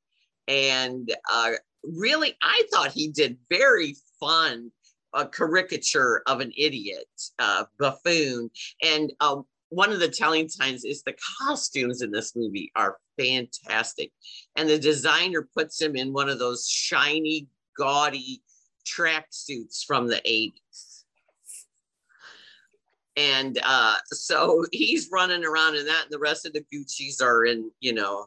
And 0.48 1.14
uh, 1.30 1.52
really, 1.82 2.34
I 2.42 2.62
thought 2.72 2.92
he 2.92 3.08
did 3.08 3.38
very 3.50 3.96
fun 4.20 4.70
a 5.14 5.26
caricature 5.26 6.22
of 6.26 6.40
an 6.40 6.52
idiot 6.56 7.06
uh, 7.38 7.64
buffoon. 7.78 8.50
And 8.82 9.12
uh, 9.20 9.42
one 9.68 9.92
of 9.92 10.00
the 10.00 10.08
telling 10.08 10.48
signs 10.48 10.84
is 10.84 11.02
the 11.02 11.14
costumes 11.38 12.02
in 12.02 12.10
this 12.10 12.34
movie 12.36 12.70
are 12.76 12.98
fantastic. 13.18 14.12
And 14.56 14.68
the 14.68 14.78
designer 14.78 15.48
puts 15.56 15.80
him 15.80 15.96
in 15.96 16.12
one 16.12 16.28
of 16.28 16.38
those 16.38 16.68
shiny, 16.68 17.48
gaudy 17.76 18.42
track 18.84 19.26
suits 19.30 19.82
from 19.84 20.06
the 20.06 20.20
80s. 20.26 20.83
And 23.16 23.58
uh, 23.62 23.96
so 24.06 24.64
he's 24.72 25.08
running 25.12 25.44
around 25.44 25.76
in 25.76 25.86
that, 25.86 26.04
and 26.04 26.12
the 26.12 26.18
rest 26.18 26.46
of 26.46 26.52
the 26.52 26.64
Gucci's 26.72 27.20
are 27.20 27.44
in, 27.44 27.70
you 27.80 27.92
know, 27.92 28.26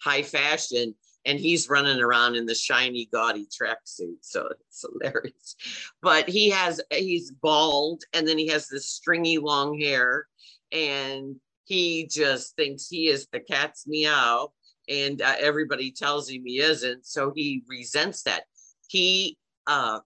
high 0.00 0.22
fashion, 0.22 0.94
and 1.24 1.38
he's 1.38 1.68
running 1.68 2.00
around 2.00 2.36
in 2.36 2.46
the 2.46 2.54
shiny, 2.54 3.08
gaudy 3.12 3.46
tracksuit. 3.46 4.18
So 4.20 4.48
it's 4.50 4.84
hilarious. 4.84 5.56
But 6.00 6.28
he 6.28 6.50
has, 6.50 6.80
he's 6.90 7.32
bald, 7.32 8.02
and 8.12 8.26
then 8.26 8.38
he 8.38 8.48
has 8.48 8.68
this 8.68 8.88
stringy 8.88 9.38
long 9.38 9.78
hair, 9.78 10.26
and 10.72 11.36
he 11.64 12.06
just 12.06 12.54
thinks 12.54 12.86
he 12.88 13.08
is 13.08 13.26
the 13.32 13.40
cat's 13.40 13.86
meow, 13.86 14.52
and 14.88 15.20
uh, 15.20 15.34
everybody 15.40 15.90
tells 15.90 16.30
him 16.30 16.42
he 16.44 16.60
isn't. 16.60 17.04
So 17.04 17.32
he 17.34 17.64
resents 17.68 18.22
that. 18.22 18.44
He 18.88 19.36
uh, 19.66 19.98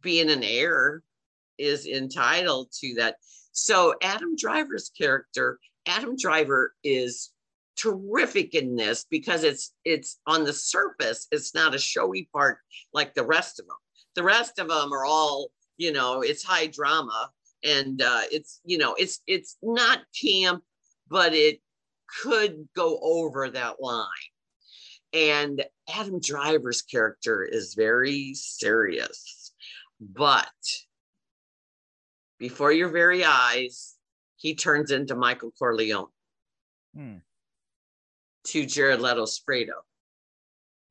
being 0.00 0.30
an 0.30 0.42
heir 0.42 1.02
is 1.60 1.86
entitled 1.86 2.70
to 2.80 2.94
that. 2.94 3.16
So 3.52 3.94
Adam 4.02 4.36
Driver's 4.36 4.90
character, 4.96 5.58
Adam 5.86 6.16
Driver 6.16 6.74
is 6.84 7.30
terrific 7.76 8.54
in 8.54 8.76
this 8.76 9.06
because 9.10 9.42
it's 9.42 9.72
it's 9.84 10.18
on 10.26 10.44
the 10.44 10.52
surface 10.52 11.26
it's 11.30 11.54
not 11.54 11.74
a 11.74 11.78
showy 11.78 12.28
part 12.30 12.58
like 12.92 13.14
the 13.14 13.24
rest 13.24 13.58
of 13.58 13.66
them 13.66 13.76
the 14.16 14.22
rest 14.22 14.58
of 14.58 14.68
them 14.68 14.92
are 14.92 15.06
all 15.06 15.50
you 15.78 15.90
know 15.90 16.20
it's 16.20 16.42
high 16.42 16.66
drama 16.66 17.30
and 17.64 18.02
uh 18.02 18.20
it's 18.30 18.60
you 18.64 18.76
know 18.76 18.94
it's 18.98 19.20
it's 19.26 19.56
not 19.62 20.00
camp 20.20 20.62
but 21.08 21.32
it 21.32 21.60
could 22.22 22.68
go 22.76 22.98
over 23.00 23.48
that 23.48 23.80
line 23.80 24.06
and 25.12 25.64
Adam 25.92 26.20
Driver's 26.20 26.82
character 26.82 27.42
is 27.42 27.74
very 27.74 28.34
serious. 28.34 29.52
But 30.00 30.48
before 32.40 32.72
your 32.72 32.88
very 32.88 33.22
eyes, 33.24 33.94
he 34.36 34.56
turns 34.56 34.90
into 34.90 35.14
Michael 35.14 35.52
Corleone 35.56 36.08
hmm. 36.96 37.16
to 38.46 38.66
Jared 38.66 38.98
Leto's 38.98 39.38
Fredo. 39.38 39.84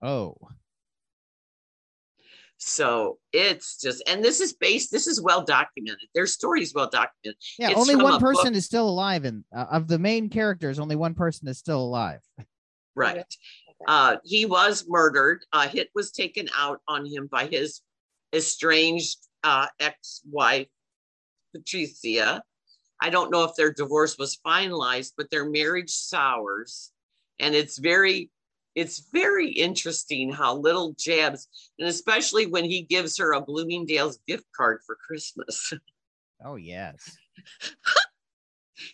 Oh. 0.02 0.38
So 2.58 3.18
it's 3.34 3.82
just, 3.82 4.04
and 4.08 4.24
this 4.24 4.40
is 4.40 4.54
based, 4.54 4.92
this 4.92 5.08
is 5.08 5.22
well 5.22 5.44
documented. 5.44 6.08
Their 6.14 6.28
story 6.28 6.62
is 6.62 6.74
well 6.74 6.90
documented. 6.90 7.42
Yeah, 7.58 7.72
it's 7.72 7.80
only 7.80 7.96
one 7.96 8.20
person 8.20 8.52
book. 8.52 8.58
is 8.58 8.66
still 8.66 8.88
alive. 8.88 9.26
And 9.26 9.44
uh, 9.56 9.66
of 9.72 9.88
the 9.88 9.98
main 9.98 10.30
characters, 10.30 10.78
only 10.78 10.96
one 10.96 11.16
person 11.16 11.48
is 11.48 11.58
still 11.58 11.82
alive. 11.82 12.20
Right. 12.96 13.24
Uh, 13.88 14.18
he 14.26 14.46
was 14.46 14.86
murdered. 14.88 15.46
A 15.54 15.68
hit 15.68 15.90
was 15.96 16.12
taken 16.12 16.50
out 16.56 16.82
on 16.88 17.06
him 17.06 17.28
by 17.32 17.46
his 17.46 17.82
estranged 18.34 19.18
uh, 19.44 19.68
ex-wife, 19.80 20.68
Patricia. 21.54 22.42
I 23.02 23.10
don't 23.10 23.32
know 23.32 23.44
if 23.44 23.56
their 23.56 23.72
divorce 23.74 24.18
was 24.18 24.40
finalized, 24.46 25.14
but 25.18 25.30
their 25.30 25.50
marriage 25.50 25.92
sours, 25.92 26.92
and 27.40 27.56
it's 27.56 27.78
very, 27.78 28.30
it's 28.76 29.10
very 29.14 29.50
interesting 29.50 30.32
how 30.32 30.58
little 30.58 30.94
jabs, 30.98 31.48
and 31.80 31.88
especially 31.88 32.46
when 32.46 32.66
he 32.66 32.82
gives 32.82 33.18
her 33.18 33.34
a 33.34 33.42
Bloomingdale's 33.42 34.20
gift 34.28 34.46
card 34.56 34.82
for 34.86 34.96
Christmas. 34.96 35.74
Oh 36.42 36.56
yes. 36.56 37.18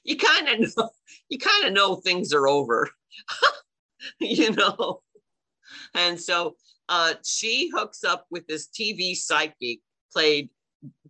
you 0.03 0.17
kind 0.17 0.49
of 0.49 0.75
know, 0.75 0.89
you 1.29 1.37
kind 1.37 1.65
of 1.65 1.73
know 1.73 1.93
things 1.95 2.33
are 2.33 2.47
over. 2.47 2.89
you 4.19 4.51
know? 4.51 5.01
And 5.93 6.19
so 6.19 6.55
uh, 6.89 7.13
she 7.23 7.69
hooks 7.73 8.03
up 8.03 8.25
with 8.29 8.47
this 8.47 8.67
TV 8.67 9.15
psychic 9.15 9.79
played 10.11 10.49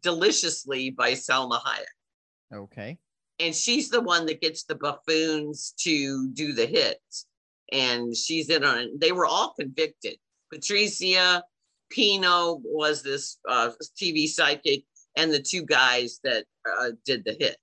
deliciously 0.02 0.90
by 0.92 1.12
Salma 1.12 1.62
Hayek. 1.62 2.58
Okay. 2.58 2.98
And 3.40 3.54
she's 3.54 3.90
the 3.90 4.02
one 4.02 4.26
that 4.28 4.42
gets 4.42 4.64
the 4.64 4.76
buffoons 4.76 5.74
to 5.80 6.30
do 6.32 6.54
the 6.54 6.66
hits. 6.66 7.28
And 7.72 8.16
she's 8.16 8.50
in 8.50 8.64
on 8.64 8.78
it. 8.78 9.00
They 9.00 9.12
were 9.12 9.26
all 9.26 9.54
convicted. 9.60 10.18
Patricia 10.54 11.44
Pino 11.90 12.62
was 12.64 13.02
this 13.02 13.38
uh, 13.48 13.72
TV 14.02 14.28
psychic, 14.28 14.84
and 15.18 15.32
the 15.32 15.42
two 15.42 15.64
guys 15.64 16.20
that 16.24 16.46
uh, 16.70 16.92
did 17.06 17.24
the 17.26 17.36
hit. 17.40 17.58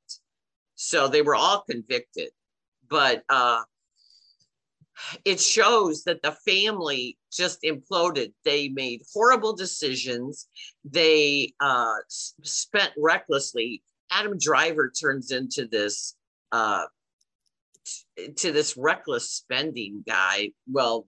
So 0.75 1.09
they 1.09 1.23
were 1.23 1.35
all 1.35 1.65
convicted. 1.69 2.31
But 2.89 3.23
uh, 3.29 3.63
it 5.25 5.41
shows 5.41 6.05
that 6.05 6.23
the 6.23 6.33
family 6.33 7.19
just 7.33 7.63
imploded. 7.63 8.33
They 8.45 8.69
made 8.69 9.03
horrible 9.13 9.55
decisions. 9.55 10.49
They 10.85 11.55
uh, 11.61 11.97
spent 12.09 12.93
recklessly. 12.97 13.83
Adam 14.11 14.39
Driver 14.39 14.91
turns 14.91 15.31
into 15.31 15.67
this 15.67 16.17
uh, 16.53 16.85
to 18.37 18.53
this 18.53 18.77
reckless 18.77 19.31
spending 19.31 20.05
guy. 20.07 20.51
Well, 20.71 21.07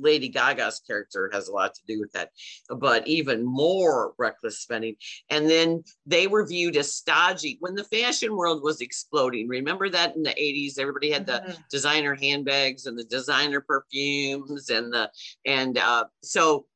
Lady 0.00 0.28
Gaga's 0.28 0.80
character 0.86 1.30
has 1.32 1.48
a 1.48 1.52
lot 1.52 1.74
to 1.74 1.80
do 1.86 2.00
with 2.00 2.12
that, 2.12 2.30
but 2.68 3.06
even 3.06 3.44
more 3.44 4.14
reckless 4.18 4.60
spending. 4.60 4.96
And 5.30 5.48
then 5.48 5.84
they 6.06 6.26
were 6.26 6.46
viewed 6.46 6.76
as 6.76 6.94
stodgy 6.94 7.56
when 7.60 7.74
the 7.74 7.84
fashion 7.84 8.36
world 8.36 8.62
was 8.62 8.80
exploding. 8.80 9.48
Remember 9.48 9.88
that 9.88 10.16
in 10.16 10.22
the 10.22 10.30
80s, 10.30 10.78
everybody 10.78 11.10
had 11.10 11.26
the 11.26 11.42
mm-hmm. 11.44 11.60
designer 11.70 12.14
handbags 12.14 12.86
and 12.86 12.98
the 12.98 13.04
designer 13.04 13.60
perfumes 13.60 14.70
and 14.70 14.92
the 14.92 15.10
and 15.46 15.78
uh, 15.78 16.04
so 16.22 16.66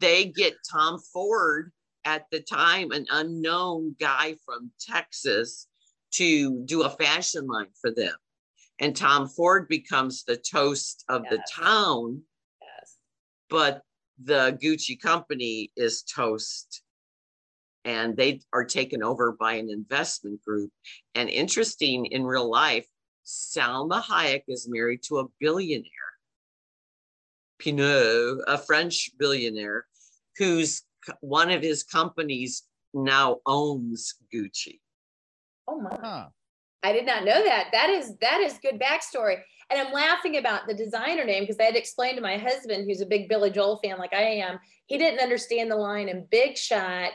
they 0.00 0.26
get 0.26 0.54
Tom 0.70 0.98
Ford 1.12 1.72
at 2.04 2.26
the 2.30 2.40
time 2.40 2.90
an 2.90 3.06
unknown 3.10 3.96
guy 3.98 4.34
from 4.44 4.70
Texas 4.80 5.66
to 6.12 6.62
do 6.64 6.82
a 6.82 6.90
fashion 6.90 7.46
line 7.46 7.70
for 7.80 7.90
them. 7.90 8.14
And 8.80 8.96
Tom 8.96 9.28
Ford 9.28 9.68
becomes 9.68 10.24
the 10.24 10.36
toast 10.36 11.04
of 11.08 11.22
yes. 11.24 11.32
the 11.32 11.62
town. 11.62 12.22
Yes. 13.54 13.62
But 13.62 13.82
the 14.22 14.58
Gucci 14.62 15.00
company 15.00 15.72
is 15.76 16.02
toast 16.02 16.82
and 17.84 18.16
they 18.16 18.40
are 18.52 18.64
taken 18.64 19.02
over 19.02 19.32
by 19.32 19.54
an 19.54 19.70
investment 19.70 20.42
group. 20.42 20.70
And 21.14 21.28
interesting 21.28 22.06
in 22.06 22.24
real 22.24 22.50
life, 22.50 22.86
Salma 23.26 24.02
Hayek 24.02 24.42
is 24.48 24.68
married 24.68 25.02
to 25.04 25.18
a 25.18 25.26
billionaire, 25.40 25.84
Pinault, 27.58 28.40
a 28.46 28.58
French 28.58 29.10
billionaire, 29.18 29.86
whose 30.36 30.82
one 31.20 31.50
of 31.50 31.62
his 31.62 31.84
companies 31.84 32.62
now 32.92 33.38
owns 33.46 34.14
Gucci. 34.32 34.80
Oh 35.66 35.80
my. 35.80 35.98
Huh. 36.00 36.28
I 36.84 36.92
did 36.92 37.06
not 37.06 37.24
know 37.24 37.42
that. 37.42 37.70
That 37.72 37.88
is 37.88 38.16
that 38.18 38.40
is 38.40 38.58
good 38.62 38.78
backstory. 38.78 39.36
And 39.70 39.80
I'm 39.80 39.92
laughing 39.92 40.36
about 40.36 40.68
the 40.68 40.74
designer 40.74 41.24
name 41.24 41.42
because 41.42 41.58
I 41.58 41.64
had 41.64 41.76
explained 41.76 42.16
to 42.16 42.22
my 42.22 42.36
husband, 42.36 42.84
who's 42.84 43.00
a 43.00 43.06
big 43.06 43.28
Billy 43.28 43.50
Joel 43.50 43.80
fan 43.82 43.98
like 43.98 44.12
I 44.12 44.22
am, 44.22 44.58
he 44.86 44.98
didn't 44.98 45.20
understand 45.20 45.70
the 45.70 45.76
line 45.76 46.10
in 46.10 46.26
Big 46.30 46.58
Shot. 46.58 47.10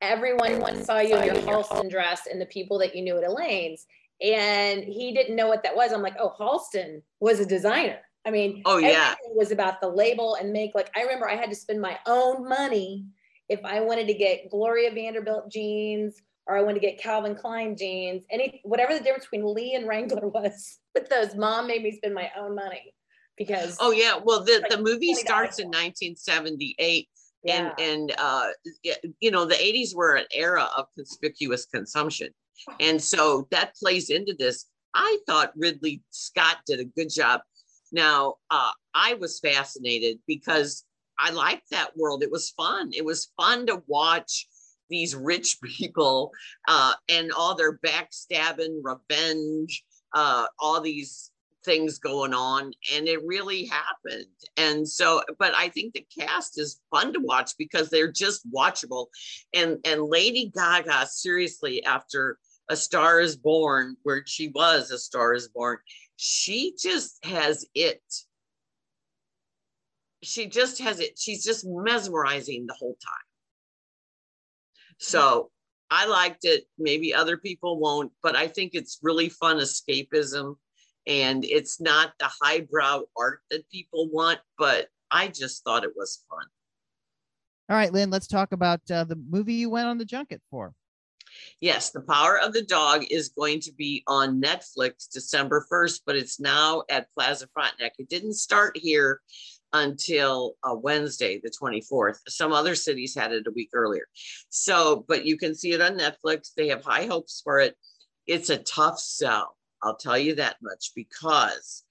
Everyone, 0.00 0.52
Everyone 0.52 0.84
saw 0.84 1.00
you 1.00 1.16
in 1.16 1.24
your 1.26 1.34
Halston 1.42 1.90
dress 1.90 2.28
and 2.30 2.40
the 2.40 2.46
people 2.46 2.78
that 2.78 2.94
you 2.94 3.02
knew 3.02 3.18
at 3.18 3.24
Elaine's. 3.24 3.86
And 4.22 4.84
he 4.84 5.12
didn't 5.12 5.34
know 5.34 5.48
what 5.48 5.64
that 5.64 5.74
was. 5.74 5.92
I'm 5.92 6.02
like, 6.02 6.16
oh, 6.20 6.32
Halston 6.38 7.02
was 7.18 7.40
a 7.40 7.46
designer. 7.46 7.98
I 8.24 8.30
mean, 8.30 8.62
oh 8.66 8.78
yeah, 8.78 9.14
it 9.14 9.36
was 9.36 9.50
about 9.50 9.80
the 9.80 9.88
label 9.88 10.36
and 10.36 10.52
make. 10.52 10.76
Like 10.76 10.90
I 10.96 11.02
remember, 11.02 11.28
I 11.28 11.34
had 11.34 11.50
to 11.50 11.56
spend 11.56 11.80
my 11.80 11.98
own 12.06 12.48
money 12.48 13.04
if 13.48 13.58
I 13.64 13.80
wanted 13.80 14.06
to 14.06 14.14
get 14.14 14.48
Gloria 14.48 14.92
Vanderbilt 14.92 15.50
jeans 15.50 16.22
or 16.46 16.56
I 16.56 16.62
want 16.62 16.74
to 16.74 16.80
get 16.80 17.00
Calvin 17.00 17.34
Klein 17.34 17.76
jeans, 17.76 18.24
any 18.30 18.60
whatever 18.64 18.94
the 18.94 19.00
difference 19.00 19.26
between 19.26 19.54
Lee 19.54 19.74
and 19.74 19.86
Wrangler 19.86 20.28
was 20.28 20.78
with 20.94 21.08
those. 21.08 21.34
Mom 21.34 21.66
made 21.66 21.82
me 21.82 21.92
spend 21.92 22.14
my 22.14 22.30
own 22.38 22.54
money 22.54 22.94
because. 23.36 23.76
Oh 23.80 23.90
yeah, 23.90 24.18
well 24.22 24.44
the 24.44 24.60
like 24.60 24.70
the 24.70 24.82
movie 24.82 25.14
starts 25.14 25.58
in 25.58 25.66
1978. 25.68 27.08
Yeah. 27.44 27.72
And 27.78 27.80
and 27.80 28.14
uh, 28.18 28.48
you 29.20 29.30
know 29.30 29.44
the 29.44 29.54
80s 29.54 29.96
were 29.96 30.14
an 30.14 30.26
era 30.32 30.68
of 30.76 30.86
conspicuous 30.94 31.66
consumption, 31.66 32.28
and 32.78 33.02
so 33.02 33.48
that 33.50 33.74
plays 33.76 34.10
into 34.10 34.34
this. 34.38 34.66
I 34.94 35.18
thought 35.26 35.52
Ridley 35.56 36.02
Scott 36.10 36.58
did 36.66 36.78
a 36.78 36.84
good 36.84 37.08
job 37.10 37.40
now, 37.92 38.36
uh, 38.50 38.70
I 38.94 39.14
was 39.14 39.38
fascinated 39.38 40.18
because 40.26 40.84
I 41.18 41.30
liked 41.30 41.70
that 41.70 41.96
world. 41.96 42.22
It 42.22 42.30
was 42.30 42.50
fun. 42.50 42.90
It 42.92 43.04
was 43.04 43.30
fun 43.36 43.66
to 43.66 43.82
watch 43.86 44.48
these 44.92 45.16
rich 45.16 45.58
people 45.62 46.32
uh, 46.68 46.92
and 47.08 47.32
all 47.32 47.54
their 47.54 47.78
backstabbing, 47.78 48.80
revenge, 48.82 49.84
uh, 50.14 50.46
all 50.58 50.80
these 50.80 51.30
things 51.64 52.00
going 52.00 52.34
on 52.34 52.72
and 52.92 53.06
it 53.06 53.24
really 53.24 53.66
happened 53.66 54.26
and 54.56 54.88
so 54.88 55.22
but 55.38 55.54
i 55.54 55.68
think 55.68 55.94
the 55.94 56.04
cast 56.18 56.58
is 56.58 56.80
fun 56.90 57.12
to 57.12 57.20
watch 57.20 57.52
because 57.56 57.88
they're 57.88 58.10
just 58.10 58.42
watchable 58.52 59.06
and 59.54 59.78
and 59.84 60.02
lady 60.02 60.50
gaga 60.52 61.06
seriously 61.06 61.84
after 61.84 62.36
a 62.68 62.74
star 62.74 63.20
is 63.20 63.36
born 63.36 63.96
where 64.02 64.24
she 64.26 64.48
was 64.48 64.90
a 64.90 64.98
star 64.98 65.34
is 65.34 65.46
born 65.46 65.78
she 66.24 66.74
just 66.78 67.24
has 67.24 67.66
it. 67.74 68.00
She 70.22 70.46
just 70.46 70.80
has 70.80 71.00
it. 71.00 71.18
She's 71.18 71.42
just 71.42 71.66
mesmerizing 71.66 72.66
the 72.66 72.74
whole 72.74 72.96
time. 73.04 73.31
So 75.02 75.50
I 75.90 76.06
liked 76.06 76.44
it. 76.44 76.64
Maybe 76.78 77.12
other 77.12 77.36
people 77.36 77.80
won't, 77.80 78.12
but 78.22 78.36
I 78.36 78.46
think 78.46 78.70
it's 78.72 79.00
really 79.02 79.28
fun 79.28 79.58
escapism. 79.58 80.54
And 81.08 81.44
it's 81.44 81.80
not 81.80 82.12
the 82.20 82.30
highbrow 82.40 83.02
art 83.16 83.40
that 83.50 83.68
people 83.68 84.08
want, 84.10 84.38
but 84.56 84.86
I 85.10 85.26
just 85.26 85.64
thought 85.64 85.82
it 85.82 85.96
was 85.96 86.22
fun. 86.30 86.46
All 87.68 87.76
right, 87.76 87.92
Lynn, 87.92 88.10
let's 88.10 88.28
talk 88.28 88.52
about 88.52 88.80
uh, 88.90 89.02
the 89.02 89.16
movie 89.16 89.54
you 89.54 89.70
went 89.70 89.88
on 89.88 89.98
the 89.98 90.04
junket 90.04 90.40
for. 90.50 90.72
Yes, 91.60 91.90
The 91.90 92.02
Power 92.02 92.38
of 92.38 92.52
the 92.52 92.62
Dog 92.62 93.04
is 93.10 93.30
going 93.30 93.60
to 93.60 93.72
be 93.72 94.04
on 94.06 94.40
Netflix 94.40 95.10
December 95.10 95.66
1st, 95.70 96.00
but 96.06 96.14
it's 96.14 96.38
now 96.38 96.84
at 96.90 97.12
Plaza 97.14 97.48
Frontenac. 97.52 97.94
It 97.98 98.08
didn't 98.08 98.34
start 98.34 98.76
here 98.76 99.20
until 99.72 100.54
uh, 100.62 100.74
Wednesday, 100.74 101.40
the 101.42 101.50
24th. 101.50 102.18
Some 102.28 102.52
other 102.52 102.74
cities 102.74 103.14
had 103.14 103.32
it 103.32 103.46
a 103.46 103.52
week 103.52 103.70
earlier. 103.72 104.04
So, 104.48 105.04
but 105.08 105.24
you 105.24 105.36
can 105.36 105.54
see 105.54 105.72
it 105.72 105.80
on 105.80 105.98
Netflix. 105.98 106.50
They 106.56 106.68
have 106.68 106.84
high 106.84 107.06
hopes 107.06 107.40
for 107.42 107.60
it. 107.60 107.76
It's 108.26 108.50
a 108.50 108.58
tough 108.58 108.98
sell. 108.98 109.56
I'll 109.82 109.96
tell 109.96 110.18
you 110.18 110.36
that 110.36 110.56
much 110.62 110.92
because 110.94 111.82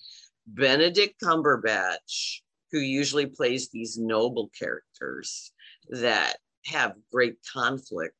Benedict 0.47 1.19
Cumberbatch, 1.21 2.39
who 2.71 2.79
usually 2.79 3.25
plays 3.25 3.69
these 3.69 3.97
noble 3.97 4.49
characters 4.57 5.51
that 5.89 6.37
have 6.65 6.95
great 7.11 7.37
conflict, 7.51 8.15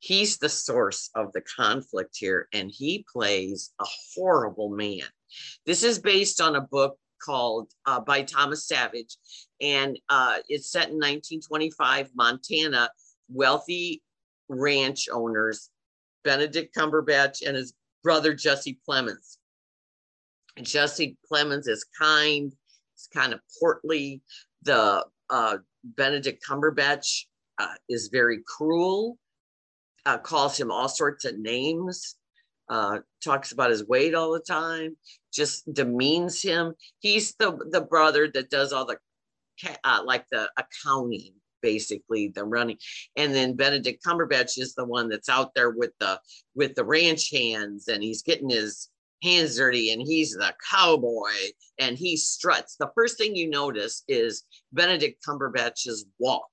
he's 0.00 0.38
the 0.38 0.48
source 0.48 1.10
of 1.14 1.32
the 1.32 1.42
conflict 1.42 2.16
here 2.16 2.48
and 2.52 2.70
he 2.72 3.06
plays 3.12 3.72
a 3.80 3.84
horrible 4.14 4.70
man 4.70 5.06
this 5.66 5.82
is 5.82 5.98
based 5.98 6.40
on 6.40 6.56
a 6.56 6.60
book 6.60 6.98
called 7.24 7.70
uh, 7.86 8.00
by 8.00 8.22
thomas 8.22 8.66
savage. 8.66 9.16
And 9.60 9.98
uh, 10.08 10.38
it's 10.48 10.70
set 10.70 10.88
in 10.88 10.96
1925 10.96 12.10
montana. 12.14 12.90
Wealthy 13.28 14.02
ranch 14.48 15.08
owners 15.12 15.70
benedict 16.24 16.74
cumberbatch 16.76 17.46
and 17.46 17.56
his 17.56 17.74
brother 18.02 18.34
jesse 18.34 18.78
plemons. 18.88 19.38
Jesse 20.60 21.16
plemons 21.30 21.68
is 21.68 21.86
kind 21.98 22.52
he's 22.94 23.08
kind 23.12 23.32
of 23.32 23.40
portly. 23.58 24.22
The 24.62 25.04
uh, 25.30 25.58
benedict 25.82 26.44
cumberbatch 26.48 27.24
uh, 27.58 27.74
is 27.88 28.08
very 28.12 28.40
cruel 28.46 29.18
uh, 30.06 30.18
calls 30.18 30.58
him 30.58 30.70
all 30.70 30.88
sorts 30.88 31.24
of 31.24 31.38
names, 31.38 32.16
uh, 32.68 32.98
talks 33.22 33.52
about 33.52 33.70
his 33.70 33.86
weight 33.86 34.14
all 34.14 34.32
the 34.32 34.40
time, 34.40 34.96
just 35.32 35.72
demeans 35.72 36.42
him. 36.42 36.74
He's 37.00 37.34
the 37.38 37.58
the 37.70 37.82
brother 37.82 38.30
that 38.34 38.50
does 38.50 38.72
all 38.72 38.86
the 38.86 38.98
uh, 39.84 40.02
like 40.04 40.24
the 40.30 40.50
accounting, 40.56 41.34
basically 41.60 42.28
the 42.28 42.44
running, 42.44 42.78
and 43.16 43.34
then 43.34 43.56
Benedict 43.56 44.04
Cumberbatch 44.04 44.58
is 44.58 44.74
the 44.74 44.84
one 44.84 45.08
that's 45.08 45.28
out 45.28 45.54
there 45.54 45.70
with 45.70 45.92
the 46.00 46.20
with 46.54 46.74
the 46.74 46.84
ranch 46.84 47.30
hands, 47.32 47.88
and 47.88 48.02
he's 48.02 48.22
getting 48.22 48.50
his 48.50 48.88
hands 49.22 49.56
dirty 49.56 49.92
and 49.92 50.02
he's 50.02 50.32
the 50.32 50.52
cowboy 50.70 51.30
and 51.78 51.96
he 51.96 52.16
struts. 52.16 52.76
The 52.76 52.90
first 52.94 53.18
thing 53.18 53.36
you 53.36 53.48
notice 53.48 54.02
is 54.08 54.44
Benedict 54.72 55.24
Cumberbatch's 55.26 56.06
walk. 56.18 56.48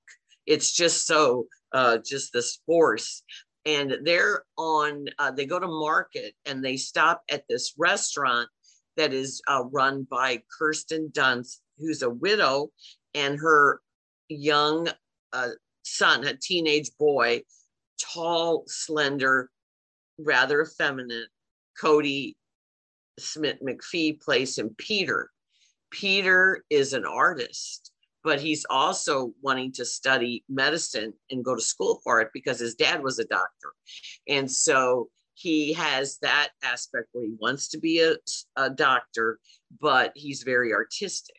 It's 0.46 0.72
just 0.72 1.06
so 1.06 1.48
uh, 1.74 1.98
just 2.06 2.34
this 2.34 2.60
force. 2.66 3.24
And 3.66 3.98
they're 4.04 4.44
on, 4.58 5.08
uh, 5.20 5.32
they 5.32 5.46
go 5.46 5.60
to 5.60 5.68
market 5.68 6.34
and 6.46 6.64
they 6.64 6.78
stop 6.78 7.24
at 7.30 7.44
this 7.50 7.74
restaurant 7.78 8.50
that 8.98 9.14
is 9.14 9.42
uh, 9.48 9.64
run 9.72 10.08
by 10.10 10.42
Kirsten 10.58 11.10
Dunst, 11.14 11.60
who's 11.78 12.02
a 12.02 12.10
widow, 12.10 12.72
and 13.14 13.40
her 13.40 13.82
young 14.28 14.90
uh, 15.34 15.50
son, 15.84 16.26
a 16.26 16.36
teenage 16.36 16.92
boy, 16.98 17.42
tall, 18.00 18.64
slender, 18.68 19.50
rather 20.18 20.62
effeminate. 20.62 21.28
cody 21.80 22.36
smith 23.18 23.58
mcphee 23.62 24.20
plays 24.22 24.58
him 24.58 24.76
Peter. 24.78 25.30
Peter 25.92 26.64
is 26.70 26.94
an 26.94 27.06
artist 27.06 27.89
but 28.24 28.40
he's 28.40 28.66
also 28.70 29.32
wanting 29.42 29.72
to 29.74 29.86
study 29.86 30.44
medicine 30.50 31.14
and 31.32 31.44
go 31.44 31.56
to 31.56 31.62
school 31.62 32.02
for 32.04 32.20
it 32.22 32.30
because 32.34 32.60
his 32.60 32.76
dad 32.76 33.04
was 33.04 33.20
a 33.20 33.26
doctor. 33.26 33.74
And 34.28 34.50
so 34.50 35.10
he 35.34 35.74
has 35.74 36.18
that 36.22 36.50
aspect 36.64 37.08
where 37.14 37.24
he 37.24 37.34
wants 37.40 37.70
to 37.70 37.80
be 37.80 38.02
a, 38.02 38.16
a 38.58 38.70
doctor, 38.70 39.40
but 39.80 40.12
he's 40.16 40.44
very 40.44 40.74
artistic. 40.74 41.38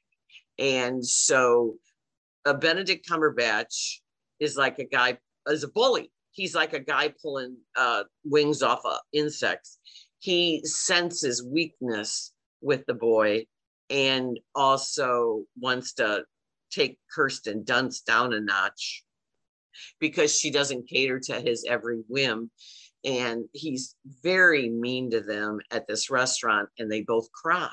And 0.58 1.04
so 1.04 1.76
a 2.46 2.54
Benedict 2.54 3.06
Cumberbatch 3.08 3.98
is 4.38 4.56
like 4.56 4.78
a 4.78 4.84
guy, 4.84 5.18
as 5.46 5.64
a 5.64 5.68
bully. 5.68 6.10
He's 6.32 6.54
like 6.54 6.72
a 6.72 6.80
guy 6.80 7.12
pulling 7.20 7.56
uh, 7.76 8.04
wings 8.24 8.62
off 8.62 8.80
of 8.84 8.98
insects. 9.12 9.78
He 10.18 10.62
senses 10.64 11.44
weakness 11.44 12.32
with 12.62 12.86
the 12.86 12.94
boy 12.94 13.46
and 13.90 14.38
also 14.54 15.42
wants 15.58 15.94
to 15.94 16.24
take 16.70 16.98
Kirsten 17.14 17.64
Dunst 17.64 18.04
down 18.04 18.32
a 18.32 18.40
notch 18.40 19.04
because 19.98 20.36
she 20.36 20.50
doesn't 20.50 20.88
cater 20.88 21.20
to 21.20 21.40
his 21.40 21.64
every 21.68 22.02
whim. 22.08 22.50
And 23.04 23.46
he's 23.52 23.94
very 24.22 24.68
mean 24.68 25.10
to 25.12 25.20
them 25.22 25.60
at 25.70 25.86
this 25.86 26.10
restaurant, 26.10 26.68
and 26.78 26.90
they 26.90 27.00
both 27.02 27.32
cry. 27.32 27.70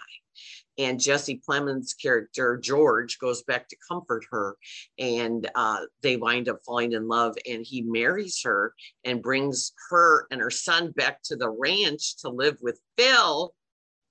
and 0.78 1.00
Jesse 1.00 1.42
Plemons' 1.48 1.94
character 2.00 2.58
George 2.58 3.18
goes 3.20 3.44
back 3.44 3.68
to 3.68 3.78
comfort 3.88 4.26
her, 4.32 4.56
and 5.00 5.50
uh, 5.56 5.80
they 6.02 6.18
wind 6.18 6.50
up 6.50 6.60
falling 6.66 6.94
in 6.94 7.08
love. 7.08 7.36
And 7.50 7.66
he 7.66 7.82
marries 7.82 8.42
her 8.44 8.74
and 9.04 9.22
brings 9.22 9.74
her 9.90 10.28
and 10.32 10.40
her 10.40 10.52
son 10.52 10.92
back 10.92 11.22
to 11.24 11.36
the 11.36 11.50
ranch 11.50 12.18
to 12.18 12.30
live 12.30 12.58
with 12.62 12.80
Phil. 12.98 13.54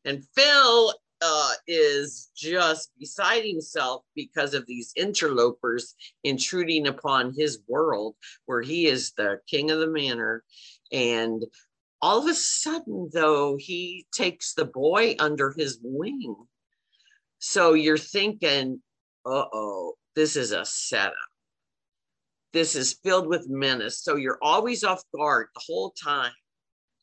And 0.05 0.25
Phil 0.35 0.93
uh, 1.23 1.51
is 1.67 2.31
just 2.37 2.91
beside 2.99 3.45
himself 3.45 4.03
because 4.15 4.55
of 4.55 4.67
these 4.67 4.93
interlopers 4.97 5.95
intruding 6.25 6.87
upon 6.87 7.35
his 7.37 7.61
world, 7.69 8.15
where 8.47 8.63
he 8.63 8.87
is 8.87 9.13
the 9.13 9.39
king 9.49 9.71
of 9.71 9.79
the 9.79 9.87
manor. 9.87 10.45
And 10.93 11.45
all 12.03 12.19
of 12.19 12.27
a 12.27 12.35
sudden, 12.35 13.11
though, 13.13 13.57
he 13.57 14.07
takes 14.13 14.55
the 14.55 14.67
boy 14.67 15.17
under 15.19 15.55
his 15.57 15.79
wing 15.83 16.47
so 17.39 17.75
you're 17.75 17.99
thinking, 17.99 18.81
uh 19.25 19.45
oh, 19.53 19.95
this 20.15 20.37
is 20.37 20.53
a 20.53 20.65
setup. 20.65 21.15
This 22.53 22.75
is 22.75 22.99
filled 23.05 23.27
with 23.27 23.49
menace. 23.49 24.01
So 24.01 24.17
you're 24.17 24.39
always 24.41 24.85
off 24.85 25.03
guard 25.15 25.49
the 25.55 25.63
whole 25.67 25.91
time 26.03 26.33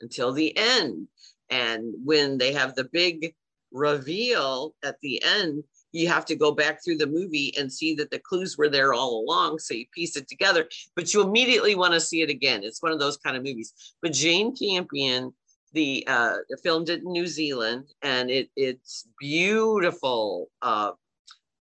until 0.01 0.33
the 0.33 0.55
end. 0.57 1.07
And 1.49 1.93
when 2.03 2.37
they 2.37 2.53
have 2.53 2.73
the 2.73 2.85
big 2.85 3.35
reveal 3.73 4.75
at 4.83 4.95
the 5.01 5.21
end, 5.23 5.63
you 5.91 6.07
have 6.07 6.25
to 6.25 6.35
go 6.35 6.51
back 6.51 6.83
through 6.83 6.97
the 6.97 7.07
movie 7.07 7.53
and 7.57 7.71
see 7.71 7.93
that 7.95 8.09
the 8.09 8.19
clues 8.19 8.57
were 8.57 8.69
there 8.69 8.93
all 8.93 9.19
along. 9.19 9.59
So 9.59 9.73
you 9.73 9.85
piece 9.93 10.15
it 10.15 10.27
together, 10.27 10.67
but 10.95 11.13
you 11.13 11.21
immediately 11.21 11.75
want 11.75 11.93
to 11.93 11.99
see 11.99 12.21
it 12.21 12.29
again. 12.29 12.63
It's 12.63 12.81
one 12.81 12.91
of 12.91 12.99
those 12.99 13.17
kind 13.17 13.35
of 13.35 13.43
movies. 13.43 13.73
But 14.01 14.13
Jane 14.13 14.55
Campion 14.55 15.33
the 15.73 16.05
uh, 16.07 16.37
filmed 16.61 16.89
it 16.89 17.01
in 17.01 17.11
New 17.11 17.27
Zealand, 17.27 17.85
and 18.01 18.29
it 18.29 18.49
it's 18.55 19.07
beautiful. 19.19 20.49
Uh, 20.61 20.91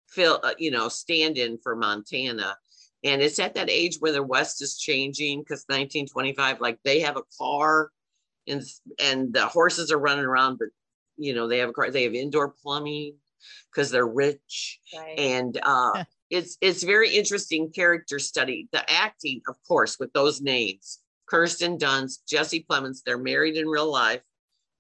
Phil, 0.10 0.40
uh, 0.44 0.56
you 0.58 0.72
know, 0.72 0.90
stand-in 0.90 1.60
for 1.62 1.76
Montana, 1.76 2.58
and 3.04 3.22
it's 3.22 3.40
at 3.40 3.54
that 3.54 3.70
age 3.70 3.98
where 4.00 4.12
the 4.12 4.24
West 4.24 4.62
is 4.62 4.78
changing 4.78 5.40
because 5.42 5.64
1925, 5.68 6.60
like 6.60 6.80
they 6.84 7.00
have 7.02 7.18
a 7.18 7.24
car, 7.38 7.92
and 8.48 8.64
and 9.00 9.32
the 9.32 9.46
horses 9.46 9.92
are 9.92 10.00
running 10.00 10.26
around, 10.26 10.58
but 10.58 10.70
you 11.20 11.36
know 11.36 11.48
they 11.48 11.60
have 11.60 11.70
a 11.70 11.74
car. 11.74 11.92
They 11.92 12.04
have 12.04 12.16
indoor 12.16 12.54
plumbing 12.64 13.16
because 13.72 13.92
they're 13.92 14.08
rich, 14.08 14.80
right. 14.96 15.20
and 15.20 15.60
uh, 15.62 16.04
it's 16.30 16.58
it's 16.62 16.84
very 16.84 17.16
interesting 17.16 17.72
character 17.72 18.20
study. 18.20 18.68
The 18.72 18.90
acting, 18.92 19.42
of 19.48 19.56
course, 19.68 20.00
with 20.00 20.12
those 20.14 20.42
names 20.42 21.00
Kirsten 21.30 21.78
Dunst, 21.78 22.26
Jesse 22.28 22.66
Plemons. 22.70 23.04
They're 23.06 23.18
married 23.18 23.56
in 23.56 23.68
real 23.68 23.92
life. 23.92 24.22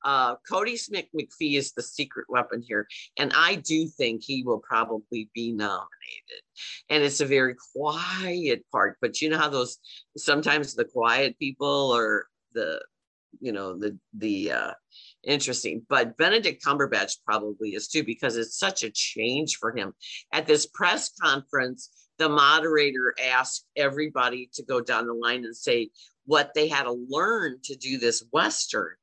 Uh, 0.03 0.35
Kodi 0.49 0.79
Smit-McPhee 0.79 1.57
is 1.57 1.73
the 1.73 1.83
secret 1.83 2.25
weapon 2.29 2.63
here. 2.65 2.87
And 3.17 3.31
I 3.35 3.55
do 3.55 3.87
think 3.87 4.23
he 4.23 4.43
will 4.43 4.59
probably 4.59 5.29
be 5.33 5.51
nominated. 5.51 6.41
And 6.89 7.03
it's 7.03 7.21
a 7.21 7.25
very 7.25 7.55
quiet 7.73 8.63
part, 8.71 8.97
but 9.01 9.21
you 9.21 9.29
know 9.29 9.37
how 9.37 9.49
those 9.49 9.77
sometimes 10.17 10.73
the 10.73 10.85
quiet 10.85 11.37
people 11.37 11.93
are 11.95 12.27
the, 12.53 12.81
you 13.41 13.51
know, 13.51 13.77
the, 13.77 13.97
the, 14.13 14.51
uh, 14.53 14.71
interesting. 15.23 15.85
But 15.89 16.17
Benedict 16.17 16.63
Cumberbatch 16.63 17.17
probably 17.25 17.69
is 17.69 17.87
too, 17.87 18.03
because 18.03 18.37
it's 18.37 18.57
such 18.57 18.83
a 18.83 18.89
change 18.89 19.57
for 19.57 19.75
him. 19.75 19.93
At 20.33 20.47
this 20.47 20.65
press 20.65 21.11
conference, 21.21 21.89
the 22.17 22.29
moderator 22.29 23.13
asked 23.31 23.65
everybody 23.75 24.49
to 24.53 24.63
go 24.63 24.81
down 24.81 25.07
the 25.07 25.13
line 25.13 25.45
and 25.45 25.55
say, 25.55 25.89
what 26.25 26.53
they 26.53 26.67
had 26.67 26.83
to 26.83 27.05
learn 27.09 27.57
to 27.63 27.75
do 27.75 27.97
this 27.97 28.23
Western. 28.31 28.95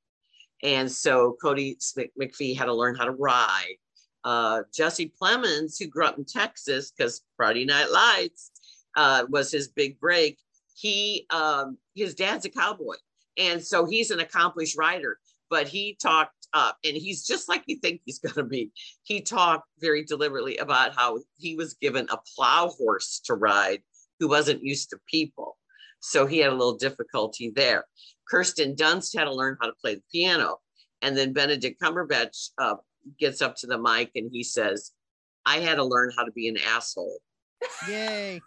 And 0.63 0.91
so 0.91 1.37
Kodi 1.43 1.77
McPhee 2.21 2.57
had 2.57 2.67
to 2.67 2.75
learn 2.75 2.95
how 2.95 3.05
to 3.05 3.11
ride. 3.11 3.75
Uh, 4.23 4.63
Jesse 4.75 5.13
Plemons, 5.21 5.77
who 5.79 5.87
grew 5.87 6.05
up 6.05 6.19
in 6.19 6.25
Texas, 6.25 6.93
because 6.93 7.23
Friday 7.37 7.65
Night 7.65 7.91
Lights 7.91 8.51
uh, 8.97 9.25
was 9.29 9.51
his 9.51 9.69
big 9.69 9.99
break, 9.99 10.39
he 10.75 11.27
um, 11.31 11.79
his 11.95 12.15
dad's 12.15 12.45
a 12.45 12.51
cowboy, 12.51 12.97
and 13.39 13.63
so 13.63 13.87
he's 13.87 14.11
an 14.11 14.21
accomplished 14.21 14.77
rider. 14.77 15.19
But 15.49 15.69
he 15.69 15.97
talked 16.01 16.49
up, 16.53 16.77
and 16.85 16.97
he's 16.97 17.25
just 17.25 17.49
like 17.49 17.63
you 17.67 17.77
think 17.77 18.01
he's 18.05 18.19
going 18.19 18.35
to 18.35 18.45
be. 18.45 18.73
He 19.05 19.21
talked 19.21 19.69
very 19.79 20.05
deliberately 20.05 20.57
about 20.57 20.95
how 20.95 21.21
he 21.37 21.55
was 21.55 21.75
given 21.75 22.09
a 22.11 22.19
plow 22.35 22.69
horse 22.69 23.21
to 23.27 23.35
ride, 23.35 23.83
who 24.19 24.29
wasn't 24.29 24.65
used 24.65 24.91
to 24.91 24.99
people. 25.09 25.57
So 26.01 26.27
he 26.27 26.39
had 26.39 26.53
a 26.53 26.57
little 26.57 26.77
difficulty 26.77 27.53
there. 27.55 27.85
Kirsten 28.29 28.75
Dunst 28.75 29.17
had 29.17 29.25
to 29.25 29.35
learn 29.35 29.57
how 29.61 29.67
to 29.69 29.75
play 29.81 29.97
the 29.97 30.03
piano. 30.11 30.59
And 31.03 31.17
then 31.17 31.33
Benedict 31.33 31.81
Cumberbatch 31.81 32.51
uh, 32.59 32.77
gets 33.19 33.43
up 33.43 33.57
to 33.57 33.67
the 33.67 33.79
mic 33.79 34.11
and 34.15 34.31
he 34.33 34.43
says, 34.43 34.93
I 35.45 35.59
had 35.59 35.77
to 35.77 35.85
learn 35.85 36.13
how 36.17 36.25
to 36.25 36.33
be 36.33 36.49
an 36.49 36.57
asshole. 36.59 37.19
Yay. 37.89 38.41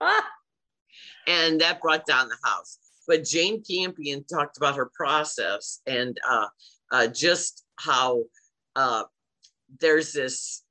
and 1.26 1.60
that 1.60 1.80
brought 1.80 2.06
down 2.06 2.28
the 2.28 2.36
house. 2.42 2.78
But 3.08 3.24
Jane 3.24 3.62
Campion 3.64 4.24
talked 4.24 4.58
about 4.58 4.76
her 4.76 4.90
process 4.94 5.80
and 5.86 6.16
uh, 6.28 6.46
uh, 6.92 7.06
just 7.08 7.64
how 7.76 8.24
uh, 8.76 9.04
there's 9.80 10.12
this. 10.12 10.62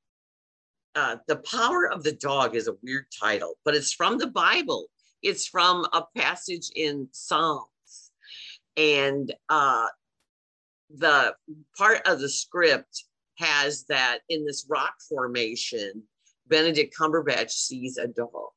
Uh, 0.95 1.17
the 1.27 1.35
power 1.35 1.87
of 1.91 2.03
the 2.03 2.13
dog 2.13 2.55
is 2.55 2.67
a 2.67 2.75
weird 2.81 3.05
title, 3.21 3.53
but 3.63 3.75
it's 3.75 3.93
from 3.93 4.17
the 4.17 4.25
Bible 4.25 4.87
it's 5.21 5.47
from 5.47 5.85
a 5.93 6.03
passage 6.15 6.69
in 6.75 7.07
Psalms. 7.11 8.11
And 8.75 9.33
uh, 9.49 9.87
the 10.95 11.35
part 11.77 12.07
of 12.07 12.19
the 12.19 12.29
script 12.29 13.03
has 13.37 13.85
that 13.85 14.19
in 14.29 14.45
this 14.45 14.65
rock 14.69 14.93
formation, 15.09 16.03
Benedict 16.47 16.95
Cumberbatch 16.97 17.51
sees 17.51 17.97
a 17.97 18.07
dog 18.07 18.51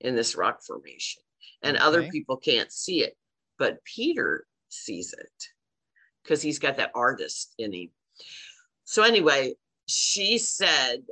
in 0.00 0.14
this 0.14 0.36
rock 0.36 0.62
formation, 0.62 1.22
and 1.62 1.76
okay. 1.76 1.84
other 1.84 2.02
people 2.08 2.36
can't 2.36 2.72
see 2.72 3.02
it, 3.02 3.16
but 3.58 3.82
Peter 3.84 4.46
sees 4.68 5.12
it 5.12 5.44
because 6.22 6.42
he's 6.42 6.58
got 6.58 6.76
that 6.76 6.92
artist 6.94 7.54
in 7.58 7.72
him. 7.72 7.90
So, 8.84 9.02
anyway, 9.02 9.54
she 9.86 10.38
said 10.38 11.02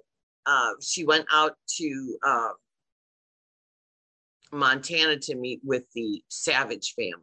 uh, 0.47 0.73
she 0.81 1.05
went 1.05 1.27
out 1.33 1.57
to 1.77 2.17
uh, 2.27 2.51
Montana 4.53 5.19
to 5.19 5.35
meet 5.35 5.61
with 5.65 5.85
the 5.95 6.23
Savage 6.29 6.95
family. 6.95 7.23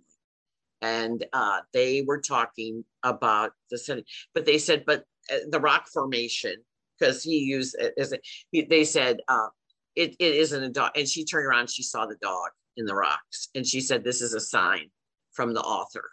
And 0.82 1.24
uh, 1.32 1.60
they 1.74 2.02
were 2.02 2.20
talking 2.20 2.84
about 3.04 3.52
the 3.70 3.78
city, 3.78 4.04
but 4.34 4.46
they 4.46 4.58
said, 4.58 4.84
but 4.86 5.04
uh, 5.32 5.38
the 5.50 5.60
rock 5.60 5.88
formation, 5.88 6.56
because 7.00 7.22
he 7.22 7.38
used 7.38 7.76
it 7.80 7.94
as 8.00 8.14
a, 8.14 8.18
he, 8.52 8.64
they 8.64 8.84
said, 8.84 9.20
uh, 9.28 9.48
it, 9.96 10.16
it 10.20 10.36
isn't 10.36 10.64
a 10.64 10.70
dog. 10.70 10.92
And 10.96 11.08
she 11.08 11.24
turned 11.24 11.46
around, 11.46 11.70
she 11.70 11.84
saw 11.84 12.08
the 12.08 12.16
dog 12.16 12.50
in 12.78 12.86
the 12.86 12.96
rocks. 12.96 13.50
And 13.56 13.66
she 13.66 13.82
said, 13.82 14.04
this 14.04 14.22
is 14.22 14.34
a 14.34 14.40
sign 14.40 14.90
from 15.34 15.54
the 15.54 15.62
author. 15.62 16.10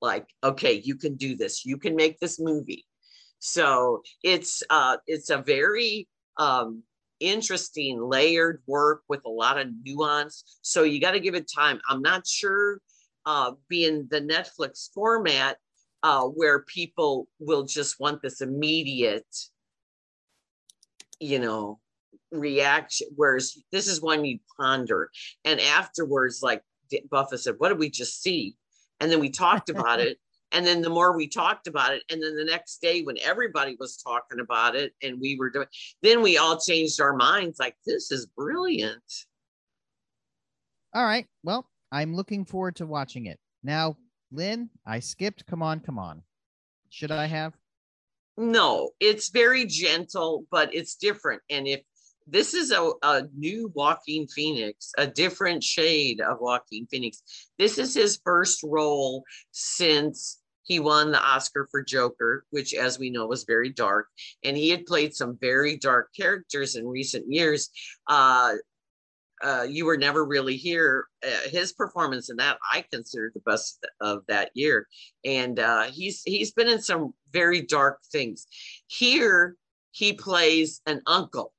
Like, 0.00 0.26
okay, 0.44 0.74
you 0.74 0.96
can 0.96 1.16
do 1.16 1.36
this. 1.36 1.64
You 1.64 1.78
can 1.78 1.96
make 1.96 2.18
this 2.18 2.38
movie. 2.38 2.84
So 3.38 4.02
it's 4.22 4.62
uh, 4.70 4.96
it's 5.06 5.30
a 5.30 5.38
very 5.38 6.08
um, 6.36 6.82
interesting 7.20 8.00
layered 8.02 8.62
work 8.66 9.02
with 9.08 9.20
a 9.24 9.30
lot 9.30 9.58
of 9.58 9.68
nuance. 9.84 10.58
So 10.62 10.82
you 10.82 11.00
got 11.00 11.12
to 11.12 11.20
give 11.20 11.34
it 11.34 11.50
time. 11.54 11.80
I'm 11.88 12.02
not 12.02 12.26
sure, 12.26 12.80
uh, 13.24 13.52
being 13.68 14.06
the 14.10 14.20
Netflix 14.20 14.92
format, 14.92 15.56
uh, 16.02 16.24
where 16.24 16.60
people 16.62 17.26
will 17.38 17.64
just 17.64 17.98
want 18.00 18.22
this 18.22 18.40
immediate, 18.40 19.26
you 21.20 21.38
know, 21.38 21.78
reaction. 22.38 23.08
Whereas 23.16 23.56
this 23.72 23.88
is 23.88 24.00
one 24.00 24.24
you 24.24 24.38
ponder. 24.58 25.10
And 25.44 25.60
afterwards, 25.60 26.42
like 26.42 26.62
Buffa 27.10 27.38
said, 27.38 27.54
what 27.58 27.70
did 27.70 27.78
we 27.78 27.90
just 27.90 28.22
see? 28.22 28.56
And 29.00 29.10
then 29.10 29.20
we 29.20 29.30
talked 29.30 29.68
about 29.68 30.00
it. 30.00 30.18
And 30.52 30.64
then 30.64 30.80
the 30.80 30.90
more 30.90 31.16
we 31.16 31.26
talked 31.26 31.66
about 31.66 31.92
it 31.92 32.04
and 32.08 32.22
then 32.22 32.36
the 32.36 32.44
next 32.44 32.80
day 32.80 33.02
when 33.02 33.18
everybody 33.22 33.76
was 33.80 33.96
talking 33.96 34.38
about 34.38 34.76
it 34.76 34.94
and 35.02 35.20
we 35.20 35.36
were 35.36 35.50
doing 35.50 35.66
then 36.02 36.22
we 36.22 36.38
all 36.38 36.58
changed 36.58 37.00
our 37.00 37.16
minds 37.16 37.58
like 37.58 37.74
this 37.84 38.12
is 38.12 38.26
brilliant. 38.26 39.02
All 40.94 41.04
right. 41.04 41.26
Well 41.42 41.68
i'm 41.90 42.14
looking 42.14 42.44
forward 42.44 42.76
to 42.76 42.86
watching 42.86 43.26
it. 43.26 43.40
Now 43.64 43.96
lynn 44.30 44.70
i 44.86 45.00
skipped. 45.00 45.44
Come 45.46 45.62
on 45.62 45.80
come 45.80 45.98
on. 45.98 46.22
Should 46.90 47.10
i 47.10 47.26
have? 47.26 47.52
No 48.36 48.90
it's 49.00 49.30
very 49.30 49.66
gentle 49.66 50.46
but 50.50 50.72
it's 50.72 50.94
different. 50.94 51.42
And 51.50 51.66
if 51.66 51.82
this 52.26 52.54
is 52.54 52.72
a, 52.72 52.92
a 53.02 53.22
new 53.36 53.70
Joaquin 53.74 54.26
Phoenix, 54.26 54.92
a 54.98 55.06
different 55.06 55.62
shade 55.62 56.20
of 56.20 56.38
Joaquin 56.40 56.86
Phoenix. 56.86 57.22
This 57.58 57.78
is 57.78 57.94
his 57.94 58.20
first 58.24 58.62
role 58.62 59.24
since 59.52 60.40
he 60.64 60.80
won 60.80 61.12
the 61.12 61.22
Oscar 61.22 61.68
for 61.70 61.82
Joker, 61.82 62.44
which, 62.50 62.74
as 62.74 62.98
we 62.98 63.10
know, 63.10 63.26
was 63.26 63.44
very 63.44 63.70
dark. 63.70 64.08
And 64.42 64.56
he 64.56 64.70
had 64.70 64.86
played 64.86 65.14
some 65.14 65.38
very 65.40 65.76
dark 65.76 66.08
characters 66.14 66.74
in 66.74 66.86
recent 66.86 67.32
years. 67.32 67.70
Uh, 68.08 68.54
uh, 69.42 69.66
you 69.68 69.84
were 69.84 69.96
never 69.96 70.24
really 70.24 70.56
here. 70.56 71.06
Uh, 71.24 71.48
his 71.50 71.72
performance 71.72 72.30
in 72.30 72.36
that 72.38 72.58
I 72.72 72.84
consider 72.90 73.30
the 73.32 73.40
best 73.40 73.86
of 74.00 74.22
that 74.28 74.50
year, 74.54 74.88
and 75.24 75.60
uh, 75.60 75.84
he's 75.84 76.22
he's 76.24 76.52
been 76.52 76.68
in 76.68 76.80
some 76.80 77.12
very 77.32 77.60
dark 77.60 77.98
things. 78.10 78.46
Here, 78.86 79.56
he 79.90 80.14
plays 80.14 80.80
an 80.86 81.02
uncle. 81.06 81.52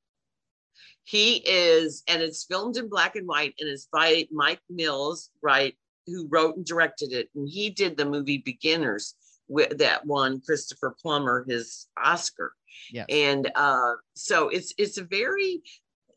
He 1.08 1.38
is, 1.38 2.04
and 2.10 2.22
it's 2.22 2.44
filmed 2.44 2.76
in 2.76 2.90
black 2.90 3.16
and 3.16 3.26
white, 3.26 3.54
and 3.60 3.70
it's 3.70 3.88
by 3.90 4.28
Mike 4.30 4.60
Mills, 4.70 5.30
right, 5.42 5.74
who 6.06 6.28
wrote 6.30 6.58
and 6.58 6.66
directed 6.66 7.14
it. 7.14 7.30
And 7.34 7.48
he 7.48 7.70
did 7.70 7.96
the 7.96 8.04
movie 8.04 8.40
Beginners, 8.40 9.16
with 9.48 9.78
that 9.78 10.06
won 10.06 10.42
Christopher 10.46 10.94
Plummer 11.02 11.46
his 11.48 11.88
Oscar. 11.98 12.52
Yeah. 12.92 13.06
And 13.08 13.50
uh, 13.56 13.94
so 14.16 14.50
it's 14.50 14.74
it's 14.78 14.98
a 14.98 15.04
very 15.04 15.62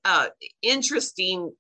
uh, 0.05 0.27
interesting 0.61 1.53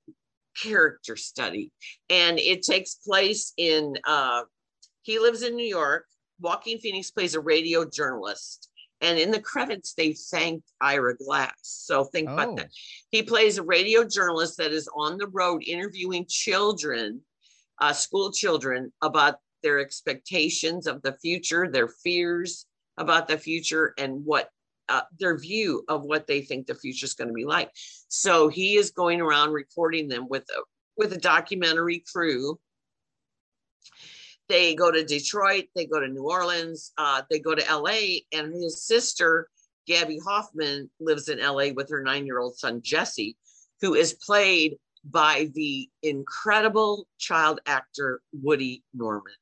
character 0.60 1.14
study, 1.14 1.70
and 2.08 2.36
it 2.40 2.62
takes 2.62 2.96
place 2.96 3.52
in. 3.56 3.94
Uh, 4.04 4.42
he 5.02 5.20
lives 5.20 5.42
in 5.42 5.54
New 5.54 5.62
York. 5.68 6.06
Joaquin 6.40 6.80
Phoenix 6.80 7.12
plays 7.12 7.36
a 7.36 7.40
radio 7.40 7.88
journalist, 7.88 8.69
and 9.00 9.18
in 9.18 9.30
the 9.30 9.40
credits 9.40 9.94
they 9.94 10.12
thanked 10.12 10.70
Ira 10.80 11.16
Glass. 11.16 11.54
So 11.62 12.04
think 12.04 12.28
oh. 12.28 12.34
about 12.34 12.56
that. 12.56 12.66
Oh. 12.66 12.78
He 13.10 13.22
plays 13.22 13.58
a 13.58 13.62
radio 13.62 14.04
journalist 14.04 14.56
that 14.58 14.72
is 14.72 14.88
on 14.94 15.16
the 15.16 15.28
road 15.28 15.62
interviewing 15.66 16.26
children, 16.28 17.20
uh, 17.80 17.92
school 17.92 18.32
children, 18.32 18.92
about 19.02 19.36
their 19.62 19.78
expectations 19.78 20.86
of 20.86 21.02
the 21.02 21.16
future, 21.20 21.68
their 21.68 21.88
fears 21.88 22.66
about 22.96 23.28
the 23.28 23.38
future, 23.38 23.94
and 23.98 24.24
what 24.24 24.50
uh, 24.88 25.02
their 25.18 25.38
view 25.38 25.84
of 25.88 26.02
what 26.02 26.26
they 26.26 26.42
think 26.42 26.66
the 26.66 26.74
future 26.74 27.04
is 27.04 27.14
going 27.14 27.28
to 27.28 27.34
be 27.34 27.44
like. 27.44 27.70
So 28.08 28.48
he 28.48 28.76
is 28.76 28.90
going 28.90 29.20
around 29.20 29.52
recording 29.52 30.08
them 30.08 30.28
with 30.28 30.44
a 30.50 30.62
with 30.96 31.12
a 31.12 31.18
documentary 31.18 32.04
crew. 32.12 32.58
They 34.50 34.74
go 34.74 34.90
to 34.90 35.04
Detroit, 35.04 35.66
they 35.76 35.86
go 35.86 36.00
to 36.00 36.08
New 36.08 36.24
Orleans, 36.24 36.92
uh, 36.98 37.22
they 37.30 37.38
go 37.38 37.54
to 37.54 37.64
LA, 37.72 38.18
and 38.32 38.52
his 38.52 38.84
sister 38.84 39.48
Gaby 39.86 40.18
Hoffmann, 40.26 40.90
lives 40.98 41.28
in 41.28 41.38
LA 41.38 41.68
with 41.72 41.88
her 41.90 42.02
nine 42.02 42.26
year 42.26 42.40
old 42.40 42.58
son 42.58 42.82
Jesse, 42.82 43.36
who 43.80 43.94
is 43.94 44.14
played 44.14 44.76
by 45.04 45.50
the 45.54 45.88
incredible 46.02 47.06
child 47.18 47.60
actor 47.64 48.22
Woody 48.32 48.82
Norman. 48.92 49.32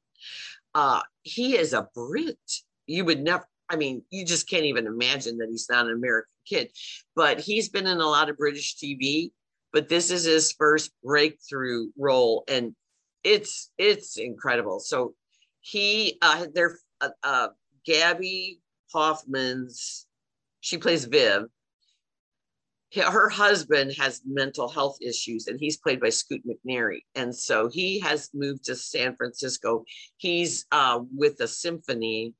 Uh, 0.75 1.01
he 1.23 1.57
is 1.57 1.73
a 1.73 1.89
Brit. 1.95 2.39
You 2.87 3.07
would 3.07 3.23
never, 3.23 3.47
I 3.71 3.77
mean, 3.77 4.03
you 4.11 4.27
just 4.27 4.49
can't 4.49 4.67
even 4.67 4.87
imagine 4.87 5.39
that 5.39 5.49
he's 5.51 5.69
not 5.71 5.87
an 5.87 5.93
American 5.93 6.29
kid. 6.47 6.71
But 7.17 7.41
he's 7.41 7.71
been 7.71 7.87
in 7.87 8.01
a 8.01 8.07
lot 8.07 8.29
of 8.29 8.37
British 8.37 8.77
TV, 8.77 9.31
but 9.73 9.89
this 9.89 10.11
is 10.11 10.25
his 10.25 10.53
first 10.53 10.93
breakthrough 11.03 11.89
role. 11.97 12.45
And 12.47 12.75
it's 13.25 13.71
it's 13.79 14.17
incredible. 14.19 14.81
So 14.81 15.15
he 15.61 16.19
uh 16.23 16.47
they're 16.55 16.79
uh, 17.01 17.11
uh 17.23 17.49
Gaby 17.85 18.61
Hoffmann's 18.93 20.07
she 20.61 20.79
plays 20.79 21.05
Viv 21.05 21.47
her 22.97 23.29
husband 23.29 23.93
has 23.99 24.23
mental 24.25 24.69
health 24.69 24.97
issues 25.03 25.47
and 25.47 25.61
he's 25.61 25.77
played 25.77 26.01
by 26.01 26.09
Scoot 26.09 26.43
McNairy. 26.47 27.01
And 27.15 27.35
so 27.35 27.69
he 27.69 28.01
has 28.01 28.31
moved 28.33 28.65
to 28.65 28.77
San 28.77 29.15
Francisco. 29.15 29.85
He's 30.17 30.67
uh, 30.73 31.01
with 31.15 31.41
a 31.41 31.49
symphony. 31.49 32.35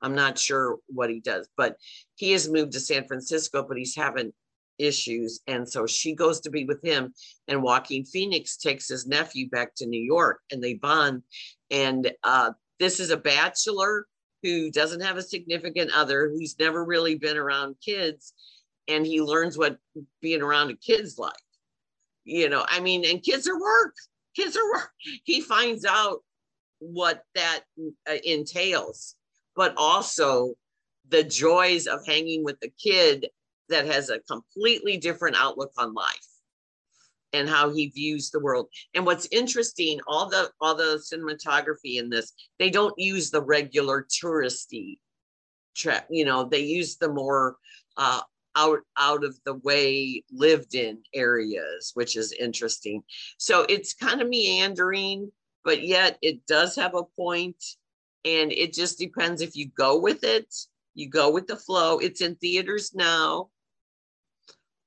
I'm 0.00 0.14
not 0.14 0.38
sure 0.38 0.78
what 0.86 1.10
he 1.10 1.20
does, 1.20 1.48
but 1.56 1.76
he 2.14 2.32
has 2.32 2.48
moved 2.48 2.72
to 2.72 2.80
San 2.80 3.06
Francisco, 3.06 3.64
but 3.66 3.76
he's 3.76 3.94
having 3.94 4.32
issues. 4.78 5.40
And 5.46 5.68
so 5.68 5.86
she 5.86 6.14
goes 6.14 6.40
to 6.42 6.50
be 6.50 6.64
with 6.64 6.82
him. 6.82 7.14
And 7.48 7.62
Joaquin 7.62 8.04
Phoenix 8.04 8.56
takes 8.56 8.88
his 8.88 9.06
nephew 9.06 9.48
back 9.48 9.74
to 9.76 9.86
New 9.86 10.00
York 10.00 10.40
and 10.50 10.62
they 10.62 10.74
bond. 10.74 11.22
And 11.70 12.12
uh, 12.22 12.52
this 12.78 13.00
is 13.00 13.10
a 13.10 13.16
bachelor 13.16 14.06
who 14.42 14.70
doesn't 14.70 15.00
have 15.00 15.16
a 15.16 15.22
significant 15.22 15.90
other, 15.94 16.28
who's 16.28 16.58
never 16.58 16.84
really 16.84 17.14
been 17.14 17.36
around 17.36 17.76
kids 17.84 18.34
and 18.88 19.06
he 19.06 19.20
learns 19.20 19.56
what 19.56 19.78
being 20.20 20.42
around 20.42 20.70
a 20.70 20.76
kid's 20.76 21.18
like. 21.18 21.32
You 22.24 22.48
know, 22.48 22.64
I 22.68 22.80
mean, 22.80 23.04
and 23.04 23.22
kids 23.22 23.48
are 23.48 23.58
work. 23.58 23.94
Kids 24.36 24.56
are 24.56 24.72
work. 24.72 24.90
He 25.24 25.40
finds 25.40 25.84
out 25.84 26.20
what 26.78 27.22
that 27.34 27.60
uh, 28.08 28.16
entails, 28.24 29.16
but 29.54 29.74
also 29.76 30.54
the 31.08 31.22
joys 31.22 31.86
of 31.86 32.06
hanging 32.06 32.44
with 32.44 32.56
a 32.62 32.68
kid 32.68 33.28
that 33.68 33.86
has 33.86 34.10
a 34.10 34.20
completely 34.20 34.96
different 34.96 35.36
outlook 35.36 35.72
on 35.78 35.94
life 35.94 36.26
and 37.32 37.48
how 37.48 37.72
he 37.72 37.88
views 37.88 38.30
the 38.30 38.40
world. 38.40 38.68
And 38.94 39.04
what's 39.04 39.26
interesting, 39.32 40.00
all 40.06 40.28
the 40.28 40.50
all 40.60 40.74
the 40.74 41.02
cinematography 41.12 41.98
in 41.98 42.10
this, 42.10 42.32
they 42.58 42.70
don't 42.70 42.94
use 42.96 43.30
the 43.30 43.42
regular 43.42 44.06
touristy 44.22 44.98
track. 45.74 46.06
You 46.10 46.24
know, 46.24 46.44
they 46.44 46.60
use 46.60 46.96
the 46.96 47.08
more 47.08 47.56
uh, 47.96 48.20
out 48.56 48.80
out 48.96 49.24
of 49.24 49.36
the 49.44 49.54
way 49.54 50.22
lived 50.30 50.74
in 50.74 50.98
areas 51.14 51.90
which 51.94 52.16
is 52.16 52.32
interesting 52.32 53.02
so 53.38 53.66
it's 53.68 53.94
kind 53.94 54.20
of 54.20 54.28
meandering 54.28 55.30
but 55.64 55.82
yet 55.82 56.18
it 56.22 56.46
does 56.46 56.76
have 56.76 56.94
a 56.94 57.02
point 57.16 57.56
and 58.24 58.52
it 58.52 58.72
just 58.72 58.98
depends 58.98 59.42
if 59.42 59.56
you 59.56 59.68
go 59.76 59.98
with 59.98 60.22
it 60.24 60.52
you 60.94 61.08
go 61.08 61.30
with 61.30 61.46
the 61.46 61.56
flow 61.56 61.98
it's 61.98 62.20
in 62.20 62.36
theaters 62.36 62.94
now 62.94 63.48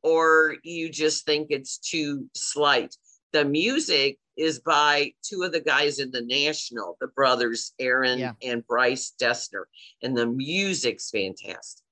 or 0.04 0.56
you 0.64 0.90
just 0.90 1.26
think 1.26 1.48
it's 1.50 1.78
too 1.78 2.30
slight. 2.36 2.96
The 3.34 3.46
music 3.46 4.20
is 4.38 4.60
by 4.60 5.12
two 5.24 5.44
of 5.44 5.52
the 5.52 5.60
guys 5.60 6.00
in 6.00 6.12
the 6.12 6.22
national 6.22 6.96
the 7.02 7.08
brothers 7.08 7.74
aaron 7.80 8.20
yeah. 8.20 8.34
and 8.44 8.66
bryce 8.68 9.14
dessner 9.20 9.64
and 10.02 10.16
the 10.16 10.28
music's 10.28 11.10
fantastic. 11.10 11.84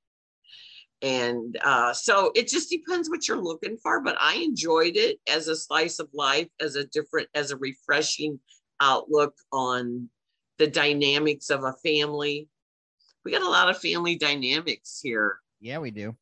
And 1.01 1.57
uh, 1.61 1.93
so 1.93 2.31
it 2.35 2.47
just 2.47 2.69
depends 2.69 3.09
what 3.09 3.27
you're 3.27 3.41
looking 3.41 3.77
for 3.81 4.01
but 4.01 4.15
i 4.19 4.35
enjoyed 4.35 4.95
it 4.95 5.19
as 5.27 5.47
a 5.47 5.55
slice 5.55 5.99
of 5.99 6.07
life 6.13 6.47
as 6.61 6.75
a 6.75 6.85
different 6.85 7.27
as 7.33 7.51
a 7.51 7.57
refreshing 7.57 8.39
outlook 8.79 9.33
on 9.51 10.09
the 10.57 10.67
dynamics 10.67 11.49
of 11.49 11.63
a 11.63 11.73
family. 11.83 12.47
We 13.23 13.31
got 13.31 13.41
a 13.41 13.49
lot 13.49 13.69
of 13.69 13.77
family 13.77 14.15
dynamics 14.15 14.99
here. 15.03 15.39
Yeah 15.59 15.79
we 15.79 15.91
do 15.91 16.15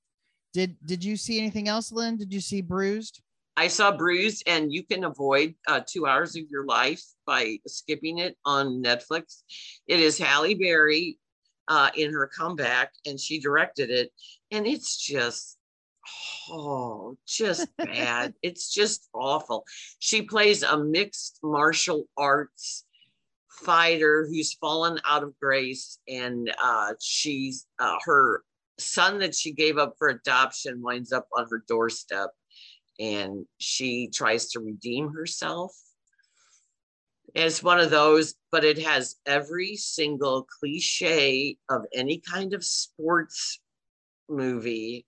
did 0.53 0.77
did 0.85 1.03
you 1.03 1.17
see 1.17 1.39
anything 1.39 1.67
else 1.67 1.91
lynn? 1.91 2.17
Did 2.17 2.31
you 2.31 2.39
see 2.39 2.61
bruised? 2.61 3.21
I 3.55 3.67
saw 3.67 3.95
bruised 3.95 4.43
and 4.47 4.73
you 4.73 4.84
can 4.84 5.03
avoid 5.03 5.53
uh, 5.67 5.81
two 5.88 6.07
hours 6.07 6.35
of 6.35 6.43
your 6.49 6.65
life 6.65 7.03
by 7.25 7.57
skipping 7.67 8.19
it 8.19 8.38
on 8.45 8.81
netflix. 8.81 9.43
It 9.88 9.99
is 9.99 10.17
halle 10.17 10.55
berry 10.55 11.19
uh, 11.67 11.89
in 11.95 12.13
her 12.13 12.30
comeback 12.35 12.91
and 13.05 13.19
she 13.19 13.39
directed 13.39 13.89
it 13.89 14.11
and 14.51 14.65
it's 14.65 14.97
just 14.97 15.57
oh 16.49 17.15
just 17.27 17.67
bad. 17.77 18.34
It's 18.41 18.73
just 18.73 19.07
awful. 19.13 19.65
She 19.99 20.23
plays 20.23 20.63
a 20.63 20.77
mixed 20.77 21.39
martial 21.43 22.05
arts 22.17 22.85
fighter 23.49 24.25
who's 24.27 24.53
fallen 24.53 24.99
out 25.05 25.23
of 25.23 25.39
grace 25.39 25.99
and 26.07 26.51
uh, 26.61 26.93
she's 26.99 27.67
uh, 27.80 27.97
her 28.05 28.43
son 28.79 29.19
that 29.19 29.35
she 29.35 29.51
gave 29.51 29.77
up 29.77 29.95
for 29.97 30.09
adoption 30.09 30.81
winds 30.81 31.11
up 31.11 31.27
on 31.35 31.47
her 31.49 31.63
doorstep 31.67 32.29
and 32.99 33.45
she 33.57 34.09
tries 34.13 34.49
to 34.49 34.59
redeem 34.59 35.13
herself 35.13 35.75
it's 37.35 37.63
one 37.63 37.79
of 37.79 37.89
those 37.89 38.35
but 38.51 38.63
it 38.63 38.77
has 38.79 39.15
every 39.25 39.75
single 39.75 40.43
cliche 40.59 41.57
of 41.69 41.85
any 41.93 42.19
kind 42.19 42.53
of 42.53 42.63
sports 42.63 43.59
movie, 44.29 45.05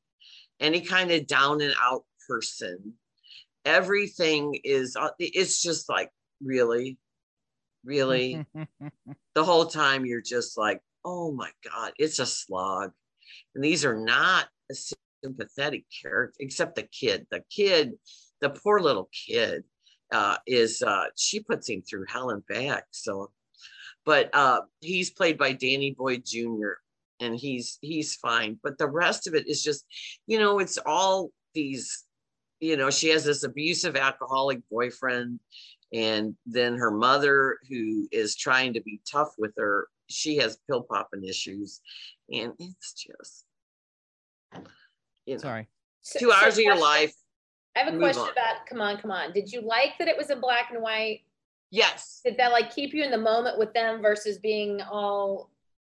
any 0.60 0.82
kind 0.82 1.12
of 1.12 1.28
down 1.28 1.62
and 1.62 1.74
out 1.82 2.04
person. 2.28 2.94
Everything 3.66 4.60
is, 4.64 4.96
uh, 4.96 5.10
it's 5.20 5.62
just 5.62 5.90
like, 5.90 6.12
really, 6.44 6.98
really. 7.84 8.46
the 9.36 9.44
whole 9.44 9.66
time 9.66 10.06
you're 10.06 10.22
just 10.22 10.58
like, 10.58 10.82
oh 11.04 11.32
my 11.32 11.50
God, 11.70 11.94
it's 11.98 12.20
a 12.20 12.26
slog. 12.26 12.92
And 13.56 13.64
these 13.64 13.86
are 13.86 13.98
not 13.98 14.48
a 14.72 14.76
sympathetic 15.24 15.86
character, 16.02 16.36
except 16.40 16.76
the 16.76 16.84
kid. 16.84 17.26
The 17.32 17.44
kid, 17.50 17.94
the 18.42 18.50
poor 18.50 18.80
little 18.80 19.10
kid, 19.28 19.64
uh, 20.12 20.38
is 20.46 20.82
uh, 20.82 21.06
she 21.16 21.40
puts 21.40 21.70
him 21.70 21.82
through 21.82 22.06
hell 22.08 22.30
and 22.30 22.46
back. 22.48 22.86
So, 22.92 23.32
but 24.06 24.30
uh, 24.34 24.62
he's 24.82 25.10
played 25.10 25.38
by 25.38 25.54
Danny 25.54 25.96
Boyd 25.98 26.24
Jr 26.26 26.74
and 27.20 27.36
he's 27.36 27.78
he's 27.82 28.16
fine 28.16 28.60
but 28.64 28.78
the 28.78 28.88
rest 28.88 29.28
of 29.28 29.36
it 29.36 29.48
is 29.48 29.64
just 29.64 29.86
you 30.28 30.40
know 30.40 30.60
it's 30.60 30.78
all 30.86 31.32
these 31.54 32.06
you 32.60 32.78
know 32.78 32.90
she 32.90 33.10
has 33.10 33.24
this 33.24 33.44
abusive 33.44 33.96
alcoholic 33.96 34.60
boyfriend 34.70 35.40
and 35.94 36.36
then 36.46 36.76
her 36.76 36.92
mother 36.92 37.58
who 37.70 38.08
is 38.12 38.36
trying 38.36 38.74
to 38.74 38.82
be 38.82 39.00
tough 39.10 39.34
with 39.38 39.54
her 39.58 39.88
she 40.10 40.38
has 40.38 40.58
pill 40.68 40.84
popping 40.84 41.24
issues 41.24 41.82
and 42.32 42.54
it's 42.60 42.94
just 42.94 43.45
you 45.26 45.36
know, 45.36 45.40
sorry 45.40 45.68
two 46.18 46.32
so, 46.32 46.34
hours 46.34 46.56
so 46.56 46.62
of 46.62 46.66
your 46.66 46.80
life 46.80 47.14
i 47.76 47.80
have 47.80 47.94
a 47.94 47.98
question 47.98 48.24
on. 48.24 48.32
about 48.32 48.66
come 48.68 48.82
on 48.82 48.98
come 48.98 49.12
on 49.12 49.32
did 49.34 49.52
you 49.52 49.62
like 49.62 49.98
that 50.00 50.08
it 50.08 50.18
was 50.18 50.30
in 50.30 50.40
black 50.40 50.72
and 50.72 50.82
white 50.82 51.22
yes 51.72 52.22
did 52.24 52.38
that 52.38 52.52
like 52.52 52.74
keep 52.74 52.94
you 52.94 53.04
in 53.04 53.12
the 53.12 53.18
moment 53.18 53.58
with 53.58 53.74
them 53.74 54.02
versus 54.02 54.38
being 54.38 54.82
all 54.82 55.50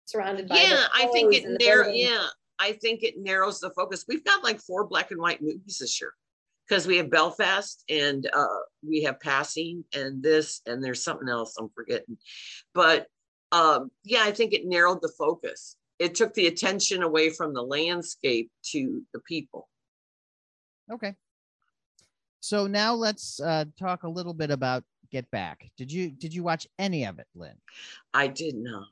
surrounded 0.05 0.47
by 0.47 0.55
yeah 0.55 0.85
i 0.93 1.05
think 1.07 1.33
it 1.33 1.45
narrow 1.59 1.87
yeah 1.87 2.27
I 2.61 2.73
think 2.73 3.01
it 3.01 3.15
narrows 3.17 3.59
the 3.59 3.71
focus. 3.71 4.05
We've 4.07 4.23
got 4.23 4.43
like 4.43 4.59
four 4.59 4.85
black 4.85 5.09
and 5.09 5.19
white 5.19 5.41
movies 5.41 5.79
this 5.79 5.99
year 5.99 6.13
because 6.69 6.85
we 6.85 6.97
have 6.97 7.09
Belfast 7.09 7.83
and 7.89 8.29
uh, 8.31 8.45
we 8.87 9.01
have 9.01 9.19
Passing 9.19 9.83
and 9.95 10.21
this 10.21 10.61
and 10.67 10.83
there's 10.83 11.03
something 11.03 11.27
else 11.27 11.55
I'm 11.57 11.71
forgetting. 11.73 12.17
But 12.75 13.07
um, 13.51 13.89
yeah, 14.03 14.21
I 14.23 14.31
think 14.31 14.53
it 14.53 14.67
narrowed 14.67 15.01
the 15.01 15.11
focus. 15.17 15.75
It 16.01 16.15
took 16.15 16.33
the 16.33 16.47
attention 16.47 17.03
away 17.03 17.29
from 17.29 17.53
the 17.53 17.61
landscape 17.61 18.49
to 18.71 19.03
the 19.13 19.19
people. 19.19 19.69
Okay. 20.91 21.13
So 22.39 22.65
now 22.65 22.95
let's 22.95 23.39
uh, 23.39 23.65
talk 23.77 24.01
a 24.01 24.09
little 24.09 24.33
bit 24.33 24.49
about 24.49 24.83
Get 25.11 25.29
Back. 25.29 25.69
Did 25.77 25.91
you 25.91 26.09
did 26.09 26.33
you 26.33 26.41
watch 26.41 26.65
any 26.79 27.05
of 27.05 27.19
it, 27.19 27.27
Lynn? 27.35 27.53
I 28.15 28.25
did 28.25 28.55
not. 28.55 28.87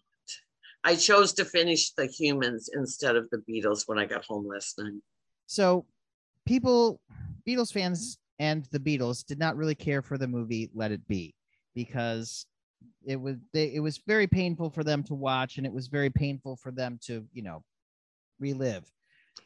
I 0.84 0.96
chose 0.96 1.34
to 1.34 1.46
finish 1.46 1.94
the 1.94 2.06
humans 2.06 2.70
instead 2.72 3.16
of 3.16 3.28
the 3.32 3.44
Beatles 3.50 3.88
when 3.88 3.98
I 3.98 4.06
got 4.06 4.24
home 4.26 4.48
last 4.48 4.78
night. 4.78 5.02
So 5.48 5.88
people, 6.46 7.02
Beatles 7.48 7.74
fans 7.74 8.20
and 8.38 8.66
the 8.66 8.80
Beatles 8.80 9.26
did 9.26 9.40
not 9.40 9.58
really 9.58 9.74
care 9.74 10.04
for 10.04 10.20
the 10.20 10.28
movie 10.28 10.70
Let 10.76 10.92
It 10.92 11.08
Be 11.08 11.34
because 11.74 12.46
it 13.06 13.20
was 13.20 13.38
they, 13.54 13.74
it 13.74 13.80
was 13.80 14.00
very 14.06 14.28
painful 14.28 14.70
for 14.70 14.84
them 14.84 15.04
to 15.04 15.14
watch 15.14 15.58
and 15.58 15.66
it 15.66 15.74
was 15.74 15.88
very 15.88 16.10
painful 16.10 16.56
for 16.56 16.72
them 16.72 17.00
to 17.04 17.26
you 17.34 17.42
know 17.42 17.64
relive 18.40 18.86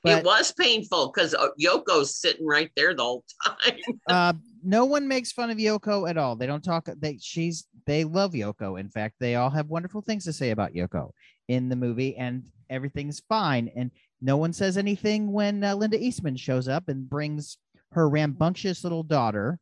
but, 0.04 0.20
it 0.20 0.26
was 0.26 0.52
painful 0.52 1.12
because 1.14 1.34
uh, 1.34 1.48
Yoko's 1.60 2.18
sitting 2.18 2.46
right 2.46 2.70
there 2.76 2.94
the 2.94 3.04
whole 3.04 3.24
time. 3.46 3.78
uh, 4.10 4.34
no 4.62 4.84
one 4.84 5.08
makes 5.08 5.32
fun 5.32 5.50
of 5.50 5.58
Yoko 5.58 6.10
at 6.10 6.18
all. 6.18 6.36
They 6.36 6.46
don't 6.46 6.64
talk. 6.64 6.90
They 6.98 7.18
she's 7.22 7.68
they 7.86 8.04
love 8.04 8.34
Yoko. 8.34 8.80
In 8.80 8.90
fact, 8.90 9.16
they 9.20 9.36
all 9.36 9.50
have 9.50 9.68
wonderful 9.68 10.02
things 10.02 10.26
to 10.26 10.34
say 10.34 10.52
about 10.52 10.74
Yoko 10.74 11.12
in 11.48 11.70
the 11.70 11.76
movie, 11.76 12.18
and 12.18 12.44
everything's 12.70 13.22
fine. 13.30 13.72
And 13.76 13.92
no 14.22 14.36
one 14.36 14.52
says 14.52 14.78
anything 14.78 15.32
when 15.32 15.64
uh, 15.64 15.76
Linda 15.76 16.02
Eastman 16.02 16.36
shows 16.36 16.68
up 16.68 16.90
and 16.90 17.10
brings 17.10 17.58
her 17.92 18.10
rambunctious 18.10 18.84
little 18.84 19.04
daughter, 19.04 19.60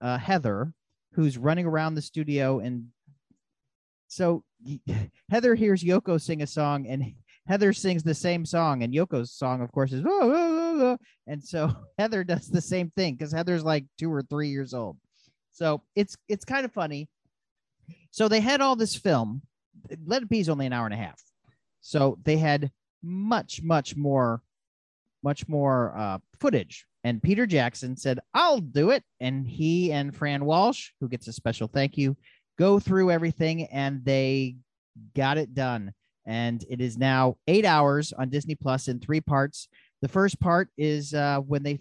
uh, 0.00 0.18
Heather, 0.18 0.72
who's 1.12 1.38
running 1.38 1.66
around 1.66 1.94
the 1.94 2.02
studio. 2.02 2.60
And 2.60 2.88
so 4.12 4.44
Heather 5.30 5.54
hears 5.54 5.82
Yoko 5.82 6.20
sing 6.20 6.42
a 6.42 6.46
song, 6.46 6.86
and 6.86 7.14
Heather 7.46 7.72
sings 7.72 8.02
the 8.02 8.14
same 8.14 8.44
song, 8.44 8.82
and 8.82 8.94
Yoko's 8.94 9.32
song, 9.32 9.62
of 9.62 9.72
course, 9.72 9.92
is 9.92 10.04
oh, 10.06 10.20
oh, 10.22 10.80
oh, 10.82 10.98
and 11.26 11.42
so 11.42 11.74
Heather 11.98 12.22
does 12.22 12.48
the 12.48 12.60
same 12.60 12.92
thing 12.94 13.14
because 13.14 13.32
Heather's 13.32 13.64
like 13.64 13.86
two 13.98 14.12
or 14.12 14.22
three 14.22 14.50
years 14.50 14.74
old. 14.74 14.98
So 15.52 15.82
it's 15.96 16.16
it's 16.28 16.44
kind 16.44 16.64
of 16.64 16.72
funny. 16.72 17.08
So 18.10 18.28
they 18.28 18.40
had 18.40 18.60
all 18.60 18.76
this 18.76 18.94
film. 18.94 19.42
Let 20.06 20.22
It 20.22 20.28
Be 20.28 20.40
is 20.40 20.48
only 20.48 20.66
an 20.66 20.72
hour 20.72 20.84
and 20.84 20.94
a 20.94 20.98
half, 20.98 21.20
so 21.80 22.18
they 22.22 22.36
had 22.36 22.70
much 23.02 23.62
much 23.62 23.96
more, 23.96 24.42
much 25.22 25.48
more 25.48 25.96
uh, 25.96 26.18
footage. 26.38 26.86
And 27.02 27.22
Peter 27.22 27.46
Jackson 27.46 27.96
said, 27.96 28.20
"I'll 28.34 28.60
do 28.60 28.90
it," 28.90 29.02
and 29.20 29.48
he 29.48 29.90
and 29.90 30.14
Fran 30.14 30.44
Walsh, 30.44 30.90
who 31.00 31.08
gets 31.08 31.26
a 31.26 31.32
special 31.32 31.66
thank 31.66 31.98
you, 31.98 32.16
go 32.58 32.78
through 32.78 33.10
everything, 33.10 33.64
and 33.64 34.04
they 34.04 34.56
got 35.14 35.38
it 35.38 35.54
done 35.54 35.92
and 36.26 36.64
it 36.68 36.80
is 36.80 36.96
now 36.96 37.36
eight 37.48 37.64
hours 37.64 38.12
on 38.12 38.28
Disney 38.28 38.54
Plus 38.54 38.88
in 38.88 39.00
three 39.00 39.20
parts. 39.20 39.68
The 40.00 40.08
first 40.08 40.38
part 40.40 40.68
is 40.76 41.14
uh, 41.14 41.40
when 41.40 41.62
they 41.62 41.80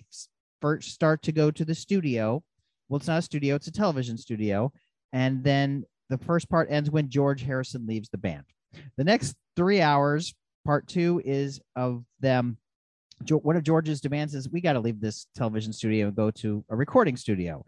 first 0.61 0.91
start 0.91 1.21
to 1.23 1.31
go 1.31 1.51
to 1.51 1.65
the 1.65 1.75
studio. 1.75 2.43
Well, 2.89 2.97
it's 2.97 3.07
not 3.07 3.19
a 3.19 3.23
studio; 3.23 3.55
it's 3.55 3.67
a 3.67 3.71
television 3.71 4.17
studio, 4.17 4.71
and 5.13 5.43
then 5.43 5.85
the 6.09 6.17
first 6.17 6.49
part 6.49 6.69
ends 6.69 6.89
when 6.89 7.09
George 7.09 7.43
Harrison 7.43 7.87
leaves 7.87 8.09
the 8.09 8.17
band. 8.17 8.43
The 8.97 9.03
next 9.03 9.35
three 9.55 9.81
hours, 9.81 10.33
part 10.65 10.87
two, 10.87 11.21
is 11.23 11.61
of 11.75 12.03
them. 12.19 12.57
One 13.29 13.55
of 13.55 13.63
George's 13.63 14.01
demands 14.01 14.33
is 14.33 14.49
we 14.49 14.61
got 14.61 14.73
to 14.73 14.79
leave 14.79 14.99
this 14.99 15.27
television 15.35 15.71
studio 15.71 16.07
and 16.07 16.15
go 16.15 16.31
to 16.31 16.65
a 16.69 16.75
recording 16.75 17.15
studio, 17.15 17.63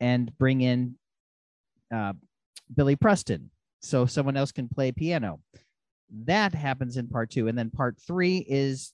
and 0.00 0.36
bring 0.38 0.60
in 0.60 0.94
uh, 1.92 2.12
Billy 2.74 2.96
Preston 2.96 3.50
so 3.80 4.06
someone 4.06 4.36
else 4.36 4.50
can 4.50 4.68
play 4.68 4.92
piano. 4.92 5.40
That 6.24 6.54
happens 6.54 6.96
in 6.96 7.08
part 7.08 7.30
two. 7.30 7.48
And 7.48 7.56
then 7.56 7.70
part 7.70 7.98
three 8.00 8.38
is 8.48 8.92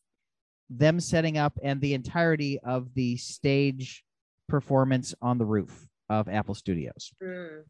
them 0.68 1.00
setting 1.00 1.38
up 1.38 1.58
and 1.62 1.80
the 1.80 1.94
entirety 1.94 2.58
of 2.60 2.92
the 2.94 3.16
stage 3.16 4.04
performance 4.48 5.14
on 5.22 5.38
the 5.38 5.44
roof 5.44 5.86
of 6.08 6.28
Apple 6.28 6.54
Studios. 6.54 7.12
Mm. 7.22 7.62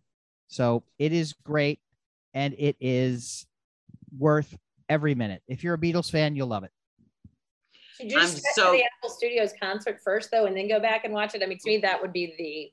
So 0.49 0.83
it 0.99 1.13
is 1.13 1.35
great 1.45 1.81
and 2.33 2.55
it 2.59 2.77
is 2.81 3.47
worth 4.19 4.57
every 4.89 5.15
minute. 5.15 5.43
If 5.47 5.63
you're 5.63 5.75
a 5.75 5.79
Beatles 5.79 6.11
fan, 6.11 6.37
you'll 6.37 6.49
love 6.49 6.65
it. 6.65 6.71
Should 7.97 8.11
you 8.11 8.19
just 8.19 8.43
so... 8.55 8.73
the 8.73 8.83
Apple 8.83 9.11
Studios 9.11 9.53
concert 9.61 10.01
first 10.03 10.31
though 10.31 10.47
and 10.47 10.57
then 10.57 10.69
go 10.69 10.81
back 10.81 11.05
and 11.05 11.13
watch 11.13 11.35
it? 11.35 11.43
I 11.43 11.47
mean, 11.47 11.59
to 11.59 11.69
me, 11.69 11.79
that 11.79 12.01
would 12.01 12.13
be 12.13 12.35
the 12.39 12.73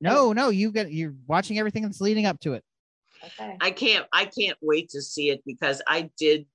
no, 0.00 0.32
no, 0.32 0.48
you 0.48 0.72
get 0.72 0.90
you're 0.92 1.14
watching 1.28 1.60
everything 1.60 1.84
that's 1.84 2.00
leading 2.00 2.26
up 2.26 2.40
to 2.40 2.54
it. 2.54 2.64
Okay. 3.24 3.56
I 3.60 3.70
can't 3.70 4.06
I 4.12 4.24
can't 4.24 4.58
wait 4.60 4.90
to 4.90 5.02
see 5.02 5.30
it 5.30 5.42
because 5.46 5.80
I 5.86 6.10
did 6.18 6.46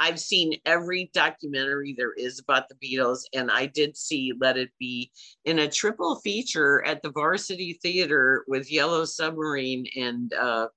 I've 0.00 0.18
seen 0.18 0.54
every 0.64 1.10
documentary 1.12 1.94
there 1.96 2.14
is 2.14 2.38
about 2.38 2.70
the 2.70 2.74
Beatles, 2.74 3.20
and 3.34 3.50
I 3.50 3.66
did 3.66 3.98
see 3.98 4.32
Let 4.40 4.56
It 4.56 4.70
Be 4.78 5.12
in 5.44 5.58
a 5.58 5.68
triple 5.68 6.16
feature 6.20 6.82
at 6.86 7.02
the 7.02 7.10
Varsity 7.10 7.78
Theater 7.82 8.44
with 8.48 8.72
Yellow 8.72 9.04
Submarine, 9.04 9.86
and 9.96 10.32
uh, 10.32 10.68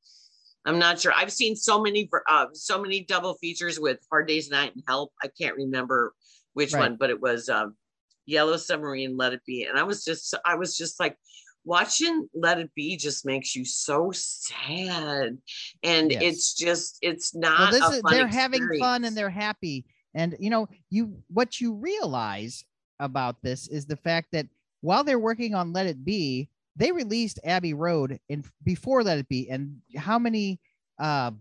I'm 0.65 0.77
not 0.77 0.99
sure. 0.99 1.13
I've 1.15 1.31
seen 1.31 1.55
so 1.55 1.81
many, 1.81 2.09
uh, 2.29 2.47
so 2.51 2.81
many 2.81 3.05
double 3.05 3.35
features 3.35 3.79
with 3.79 3.99
Hard 4.11 4.27
Day's 4.27 4.49
Night 4.49 4.75
and 4.75 4.83
Help. 4.89 5.13
I 5.23 5.29
can't 5.29 5.55
remember 5.55 6.13
which 6.51 6.73
right. 6.73 6.81
one, 6.81 6.97
but 6.97 7.09
it 7.09 7.21
was 7.21 7.47
um, 7.47 7.77
Yellow 8.25 8.57
Submarine, 8.57 9.15
Let 9.15 9.31
It 9.31 9.45
Be, 9.45 9.63
and 9.63 9.79
I 9.79 9.83
was 9.83 10.03
just, 10.03 10.35
I 10.45 10.55
was 10.55 10.77
just 10.77 10.99
like, 10.99 11.17
watching 11.65 12.27
Let 12.33 12.59
It 12.59 12.71
Be 12.75 12.97
just 12.97 13.25
makes 13.25 13.55
you 13.55 13.65
so 13.65 14.11
sad. 14.13 15.37
And 15.83 16.11
yes. 16.11 16.21
it's 16.21 16.53
just, 16.53 16.97
it's 17.01 17.35
not. 17.35 17.71
Well, 17.71 17.91
is, 17.91 18.01
they're 18.09 18.27
experience. 18.27 18.35
having 18.35 18.79
fun 18.79 19.05
and 19.05 19.15
they're 19.15 19.29
happy. 19.29 19.85
And 20.13 20.35
you 20.39 20.49
know, 20.49 20.67
you 20.89 21.17
what 21.27 21.59
you 21.59 21.73
realize 21.73 22.63
about 22.99 23.41
this 23.41 23.67
is 23.67 23.85
the 23.85 23.95
fact 23.95 24.29
that 24.31 24.47
while 24.81 25.03
they're 25.03 25.19
working 25.19 25.55
on 25.55 25.73
Let 25.73 25.87
It 25.87 26.05
Be, 26.05 26.49
they 26.75 26.91
released 26.91 27.39
Abbey 27.43 27.73
Road 27.73 28.19
in 28.29 28.43
before 28.63 29.03
Let 29.03 29.17
It 29.17 29.29
Be, 29.29 29.49
and 29.49 29.77
how 29.95 30.19
many 30.19 30.59
uh, 30.99 31.31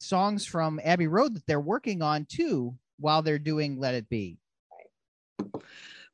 songs 0.00 0.46
from 0.46 0.80
Abbey 0.84 1.06
Road 1.06 1.34
that 1.34 1.46
they're 1.46 1.60
working 1.60 2.02
on 2.02 2.26
too 2.26 2.76
while 2.98 3.22
they're 3.22 3.38
doing 3.38 3.78
Let 3.78 3.94
It 3.94 4.08
Be. 4.08 4.38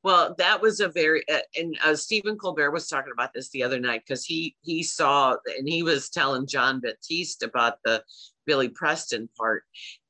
Well, 0.09 0.35
that 0.39 0.62
was 0.62 0.80
a 0.80 0.89
very 0.89 1.22
uh, 1.28 1.40
and 1.55 1.78
uh, 1.85 1.94
Stephen 1.94 2.39
Colbert 2.39 2.70
was 2.70 2.89
talking 2.89 3.12
about 3.12 3.35
this 3.35 3.51
the 3.51 3.62
other 3.62 3.78
night 3.78 4.05
because 4.06 4.24
he 4.24 4.56
he 4.62 4.82
saw 4.82 5.36
and 5.59 5.68
he 5.68 5.82
was 5.82 6.09
telling 6.09 6.47
Jon 6.47 6.80
Batiste 6.80 7.43
about 7.43 7.74
the 7.85 8.02
Billy 8.47 8.70
Preston 8.70 9.28
part, 9.36 9.64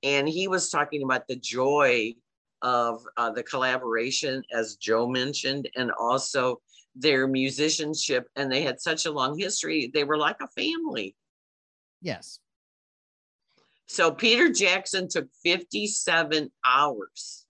and 0.05 0.29
he 0.29 0.47
was 0.47 0.71
talking 0.71 1.03
about 1.03 1.27
the 1.27 1.35
joy 1.35 2.15
of 2.63 3.03
uh, 3.17 3.33
the 3.33 3.43
collaboration, 3.43 4.45
as 4.53 4.77
Joe 4.77 5.09
mentioned, 5.09 5.69
and 5.75 5.91
also 5.99 6.61
their 6.95 7.27
musicianship, 7.27 8.29
and 8.37 8.53
they 8.53 8.63
had 8.63 8.81
such 8.81 9.05
a 9.05 9.11
long 9.11 9.37
history. 9.37 9.91
They 9.93 10.05
were 10.05 10.17
like 10.17 10.41
a 10.41 10.47
family. 10.47 11.17
Yes. 12.03 12.39
So 13.87 14.13
Peter 14.13 14.49
Jackson 14.49 15.09
took 15.09 15.27
57 15.43 16.53
hours 16.65 17.48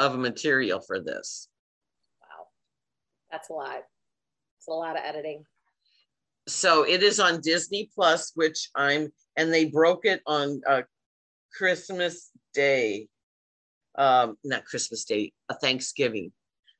of 0.00 0.18
material 0.18 0.80
for 0.80 0.98
this. 0.98 1.48
Wow. 2.22 2.46
That's 3.30 3.50
a 3.50 3.52
lot. 3.52 3.82
It's 4.58 4.68
a 4.68 4.72
lot 4.72 4.96
of 4.96 5.02
editing. 5.04 5.44
So 6.48 6.84
it 6.84 7.02
is 7.02 7.20
on 7.20 7.40
Disney 7.42 7.90
Plus, 7.94 8.32
which 8.34 8.70
I'm, 8.74 9.12
and 9.36 9.52
they 9.52 9.66
broke 9.66 10.06
it 10.06 10.22
on 10.26 10.62
uh, 10.66 10.82
Christmas 11.56 12.30
Day. 12.54 13.08
Um, 13.96 14.36
not 14.42 14.64
Christmas 14.64 15.04
Day, 15.04 15.32
a 15.48 15.54
Thanksgiving. 15.54 16.32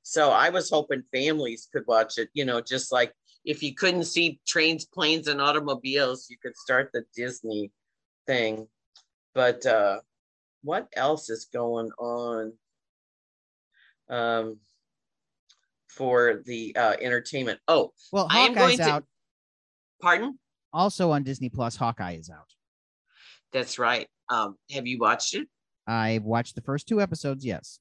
So 0.02 0.30
I 0.30 0.48
was 0.48 0.70
hoping 0.70 1.02
families 1.14 1.68
could 1.70 1.84
watch 1.86 2.16
it, 2.18 2.30
you 2.32 2.44
know, 2.44 2.60
just 2.60 2.90
like 2.90 3.12
if 3.44 3.62
you 3.62 3.74
couldn't 3.74 4.04
see 4.04 4.40
trains, 4.46 4.86
planes, 4.86 5.28
and 5.28 5.40
automobiles, 5.40 6.28
you 6.30 6.36
could 6.42 6.56
start 6.56 6.90
the 6.92 7.04
Disney 7.14 7.70
thing. 8.26 8.66
But 9.34 9.66
uh, 9.66 10.00
what 10.62 10.88
else 10.94 11.30
is 11.30 11.48
going 11.52 11.90
on? 11.98 12.52
Um, 14.10 14.58
for 15.88 16.42
the 16.44 16.74
uh, 16.76 16.96
entertainment. 17.00 17.60
Oh, 17.68 17.92
well, 18.12 18.28
Hawkeye's 18.28 18.46
I 18.46 18.46
am 18.46 18.54
going 18.54 18.80
out. 18.80 19.00
To, 19.02 19.06
pardon? 20.02 20.38
Also 20.72 21.10
on 21.10 21.22
Disney 21.22 21.48
Plus, 21.48 21.76
Hawkeye 21.76 22.12
is 22.12 22.30
out. 22.30 22.46
That's 23.52 23.78
right. 23.78 24.06
Um, 24.28 24.56
have 24.72 24.86
you 24.86 24.98
watched 24.98 25.34
it? 25.34 25.48
I 25.86 26.20
watched 26.22 26.54
the 26.54 26.62
first 26.62 26.86
two 26.86 27.00
episodes. 27.00 27.44
Yes. 27.44 27.80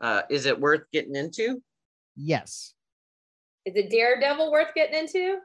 Uh, 0.00 0.22
is 0.30 0.46
it 0.46 0.58
worth 0.58 0.82
getting 0.92 1.16
into? 1.16 1.62
Yes. 2.16 2.72
Is 3.66 3.74
it 3.76 3.90
Daredevil 3.90 4.50
worth 4.50 4.72
getting 4.74 4.98
into? 5.00 5.38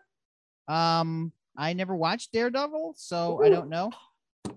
Um, 0.68 1.34
I 1.58 1.74
never 1.74 1.96
watched 1.96 2.32
Daredevil, 2.32 2.94
so 2.98 3.40
Ooh. 3.42 3.46
I 3.46 3.50
don't 3.50 3.70
know. 3.70 3.92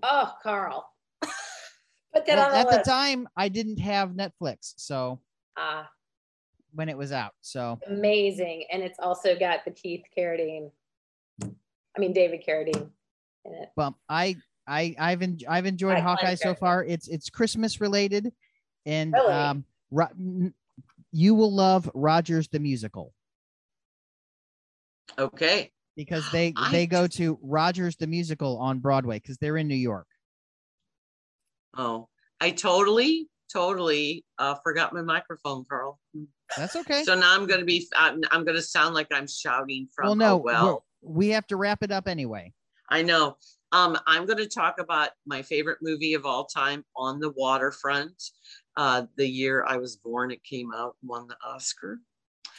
Oh, 0.03 0.31
Carl. 0.43 0.89
Put 1.21 2.25
that 2.25 2.37
Well, 2.37 2.45
on 2.45 2.51
the 2.51 2.57
at 2.59 2.67
list. 2.67 2.83
the 2.85 2.89
time, 2.89 3.27
I 3.35 3.49
didn't 3.49 3.79
have 3.79 4.11
Netflix, 4.11 4.73
so 4.77 5.19
Ah, 5.57 5.89
when 6.73 6.89
it 6.89 6.97
was 6.97 7.11
out, 7.11 7.33
so 7.41 7.79
amazing. 7.87 8.65
And 8.71 8.83
it's 8.83 8.99
also 8.99 9.37
got 9.37 9.63
the 9.65 9.71
Keith 9.71 10.03
Carradine. 10.17 10.71
I 11.41 11.99
mean, 11.99 12.11
David 12.13 12.43
Carradine 12.45 12.89
in 13.45 13.53
it. 13.53 13.69
well, 13.77 13.97
I 14.09 14.35
I 14.67 14.95
I've 14.99 15.21
en- 15.21 15.39
I've 15.47 15.65
enjoyed 15.65 15.95
I- 15.95 15.99
I 15.99 16.01
Hawkeye 16.01 16.35
so 16.35 16.53
far. 16.55 16.83
It's 16.83 17.07
it's 17.07 17.29
Christmas 17.29 17.79
related, 17.79 18.33
and 18.85 19.13
Really? 19.13 19.31
um, 19.33 19.65
Ro- 19.91 20.51
you 21.11 21.35
will 21.35 21.53
love 21.53 21.89
Rogers 21.93 22.49
the 22.49 22.59
musical 22.59 23.13
Okay. 25.17 25.71
because 25.95 26.29
they 26.31 26.51
I- 26.57 26.71
they 26.71 26.87
go 26.87 27.07
to 27.07 27.39
Rogers 27.41 27.95
the 27.95 28.07
musical 28.07 28.57
on 28.57 28.79
Broadway 28.79 29.19
because 29.19 29.37
they're 29.37 29.55
in 29.57 29.67
New 29.69 29.75
York. 29.75 30.07
Oh, 31.77 32.09
I 32.41 32.51
totally, 32.51 33.29
totally 33.51 34.25
uh, 34.37 34.55
forgot 34.63 34.93
my 34.93 35.01
microphone, 35.01 35.65
Carl. 35.69 35.99
That's 36.57 36.75
okay. 36.75 37.03
So 37.03 37.15
now 37.15 37.33
I'm 37.33 37.47
going 37.47 37.59
to 37.59 37.65
be, 37.65 37.87
I'm, 37.95 38.21
I'm 38.31 38.45
going 38.45 38.55
to 38.55 38.61
sound 38.61 38.93
like 38.95 39.07
I'm 39.11 39.27
shouting 39.27 39.87
from, 39.95 40.05
well, 40.07 40.15
no, 40.15 40.33
oh, 40.33 40.37
well, 40.37 40.85
we're- 41.01 41.33
have 41.33 41.47
to 41.47 41.55
wrap 41.57 41.83
it 41.83 41.91
up 41.91 42.07
anyway. 42.07 42.53
I 42.89 43.01
know. 43.01 43.37
Um, 43.71 43.97
I'm 44.05 44.25
going 44.25 44.37
to 44.37 44.47
talk 44.47 44.79
about 44.79 45.09
my 45.25 45.41
favorite 45.41 45.79
movie 45.81 46.13
of 46.13 46.25
all 46.25 46.45
time, 46.45 46.85
On 46.95 47.19
the 47.19 47.31
Waterfront. 47.31 48.13
Uh, 48.77 49.03
the 49.17 49.27
year 49.27 49.65
I 49.67 49.77
was 49.77 49.95
born, 49.95 50.31
it 50.31 50.43
came 50.43 50.71
out, 50.73 50.95
won 51.03 51.27
the 51.27 51.35
Oscar. 51.45 51.99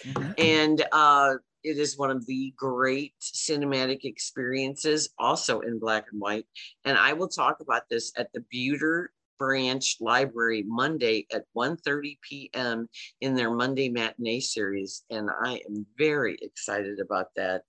Mhm. 0.04 0.34
and 0.38 0.84
uh, 0.92 1.34
it 1.64 1.78
is 1.78 1.96
one 1.96 2.10
of 2.10 2.26
the 2.26 2.52
great 2.56 3.14
cinematic 3.20 4.00
experiences, 4.04 5.08
also 5.18 5.60
in 5.60 5.78
black 5.78 6.04
and 6.12 6.20
white. 6.20 6.44
And 6.84 6.98
I 6.98 7.14
will 7.14 7.28
talk 7.28 7.60
about 7.60 7.88
this 7.88 8.12
at 8.18 8.30
the 8.34 8.44
Buder 8.52 9.10
Branch 9.38 9.96
Library 10.00 10.64
Monday 10.66 11.26
at 11.32 11.44
1:30 11.56 12.18
p.m. 12.22 12.88
in 13.20 13.34
their 13.34 13.50
Monday 13.50 13.88
matinee 13.88 14.40
series, 14.40 15.04
and 15.10 15.28
I 15.44 15.60
am 15.68 15.86
very 15.98 16.36
excited 16.42 17.00
about 17.00 17.28
that. 17.36 17.62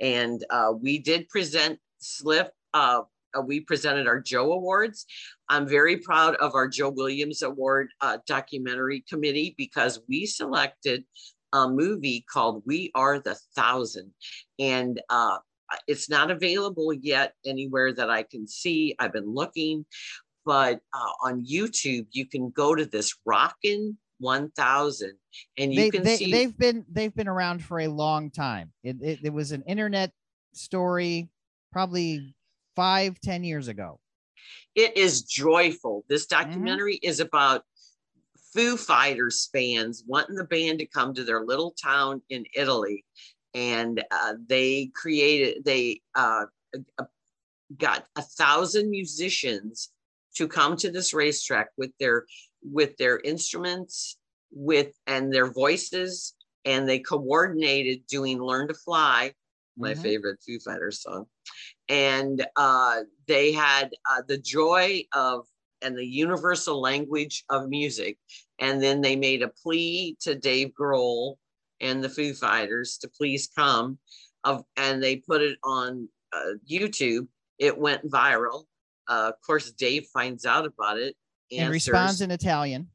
And 0.00 0.44
uh, 0.50 0.72
we 0.80 0.98
did 0.98 1.28
present 1.28 1.78
Slip. 1.98 2.52
Uh, 2.72 3.02
uh, 3.36 3.42
we 3.42 3.60
presented 3.60 4.08
our 4.08 4.20
Joe 4.20 4.52
Awards. 4.52 5.06
I'm 5.48 5.68
very 5.68 5.96
proud 5.98 6.34
of 6.36 6.54
our 6.54 6.68
Joe 6.68 6.90
Williams 6.90 7.42
Award 7.42 7.88
uh, 8.00 8.18
documentary 8.26 9.04
committee 9.08 9.54
because 9.56 10.00
we 10.08 10.26
selected 10.26 11.04
a 11.52 11.68
movie 11.68 12.24
called 12.32 12.62
We 12.66 12.90
Are 12.94 13.18
the 13.18 13.36
Thousand. 13.54 14.12
And 14.58 15.00
uh, 15.08 15.38
it's 15.86 16.08
not 16.08 16.30
available 16.30 16.92
yet 16.92 17.34
anywhere 17.44 17.92
that 17.92 18.10
I 18.10 18.22
can 18.22 18.46
see. 18.46 18.94
I've 18.98 19.12
been 19.12 19.32
looking, 19.32 19.84
but 20.50 20.80
uh, 20.92 21.12
on 21.22 21.46
YouTube, 21.46 22.08
you 22.10 22.26
can 22.26 22.50
go 22.50 22.74
to 22.74 22.84
this 22.84 23.14
Rockin' 23.24 23.96
1000 24.18 25.12
and 25.56 25.72
you 25.72 25.78
They, 25.78 25.90
can 25.90 26.04
they 26.04 26.16
see. 26.16 26.32
they've 26.32 26.58
been 26.58 26.84
they've 26.90 27.14
been 27.14 27.28
around 27.28 27.62
for 27.62 27.78
a 27.78 27.86
long 27.86 28.32
time. 28.32 28.72
It, 28.82 28.96
it 29.00 29.20
it 29.22 29.32
was 29.32 29.52
an 29.52 29.62
internet 29.62 30.10
story, 30.54 31.30
probably 31.70 32.34
five 32.74 33.20
ten 33.20 33.44
years 33.44 33.68
ago. 33.68 34.00
it 34.74 34.96
is 34.96 35.22
joyful. 35.22 36.04
This 36.08 36.26
Mm-hmm. 36.26 36.42
documentary 36.42 36.96
is 36.96 37.20
about 37.20 37.62
Foo 38.52 38.76
Fighters 38.76 39.48
fans 39.52 40.02
wanting 40.04 40.34
the 40.34 40.42
band 40.44 40.80
to 40.80 40.86
come 40.86 41.14
to 41.14 41.22
their 41.22 41.44
little 41.44 41.76
town 41.80 42.22
in 42.28 42.44
Italy, 42.56 43.04
and 43.54 44.02
uh, 44.10 44.34
they 44.48 44.90
created 44.96 45.64
they 45.64 46.00
uh, 46.16 46.46
got 47.78 48.06
a 48.16 48.22
thousand 48.22 48.90
musicians 48.90 49.90
to 50.36 50.48
come 50.48 50.76
to 50.76 50.90
this 50.90 51.12
racetrack 51.14 51.68
with 51.76 51.90
their 51.98 52.26
with 52.62 52.96
their 52.96 53.18
instruments 53.20 54.18
with 54.52 54.92
and 55.06 55.32
their 55.32 55.50
voices 55.52 56.34
and 56.64 56.88
they 56.88 56.98
coordinated 56.98 58.06
doing 58.06 58.40
learn 58.42 58.68
to 58.68 58.74
fly 58.74 59.32
my 59.76 59.94
Mhm. 59.94 60.02
favorite 60.02 60.42
foo 60.46 60.58
fighters 60.58 61.02
song. 61.02 61.26
And 61.88 62.46
uh, 62.56 63.02
they 63.26 63.52
had 63.52 63.94
uh, 64.08 64.22
the 64.26 64.38
joy 64.38 65.04
of 65.12 65.46
and 65.82 65.96
the 65.96 66.06
universal 66.06 66.80
language 66.80 67.44
of 67.48 67.68
music. 67.70 68.18
And 68.58 68.82
then 68.82 69.00
they 69.00 69.16
made 69.16 69.42
a 69.42 69.48
plea 69.48 70.16
to 70.20 70.34
dave 70.34 70.72
grohl 70.78 71.36
and 71.80 72.04
the 72.04 72.10
foo 72.10 72.34
fighters 72.34 72.98
to 72.98 73.08
please 73.08 73.48
come 73.56 73.98
of 74.44 74.64
and 74.76 75.02
they 75.02 75.16
put 75.16 75.40
it 75.40 75.58
on 75.64 76.08
uh, 76.32 76.52
youtube. 76.70 77.28
It 77.58 77.78
went 77.78 78.10
viral 78.10 78.66
uh, 79.10 79.28
of 79.28 79.34
course 79.46 79.70
dave 79.72 80.06
finds 80.14 80.46
out 80.46 80.64
about 80.64 80.96
it 80.98 81.14
And 81.52 81.70
responds 81.70 82.20
in 82.20 82.30
Italian. 82.30 82.88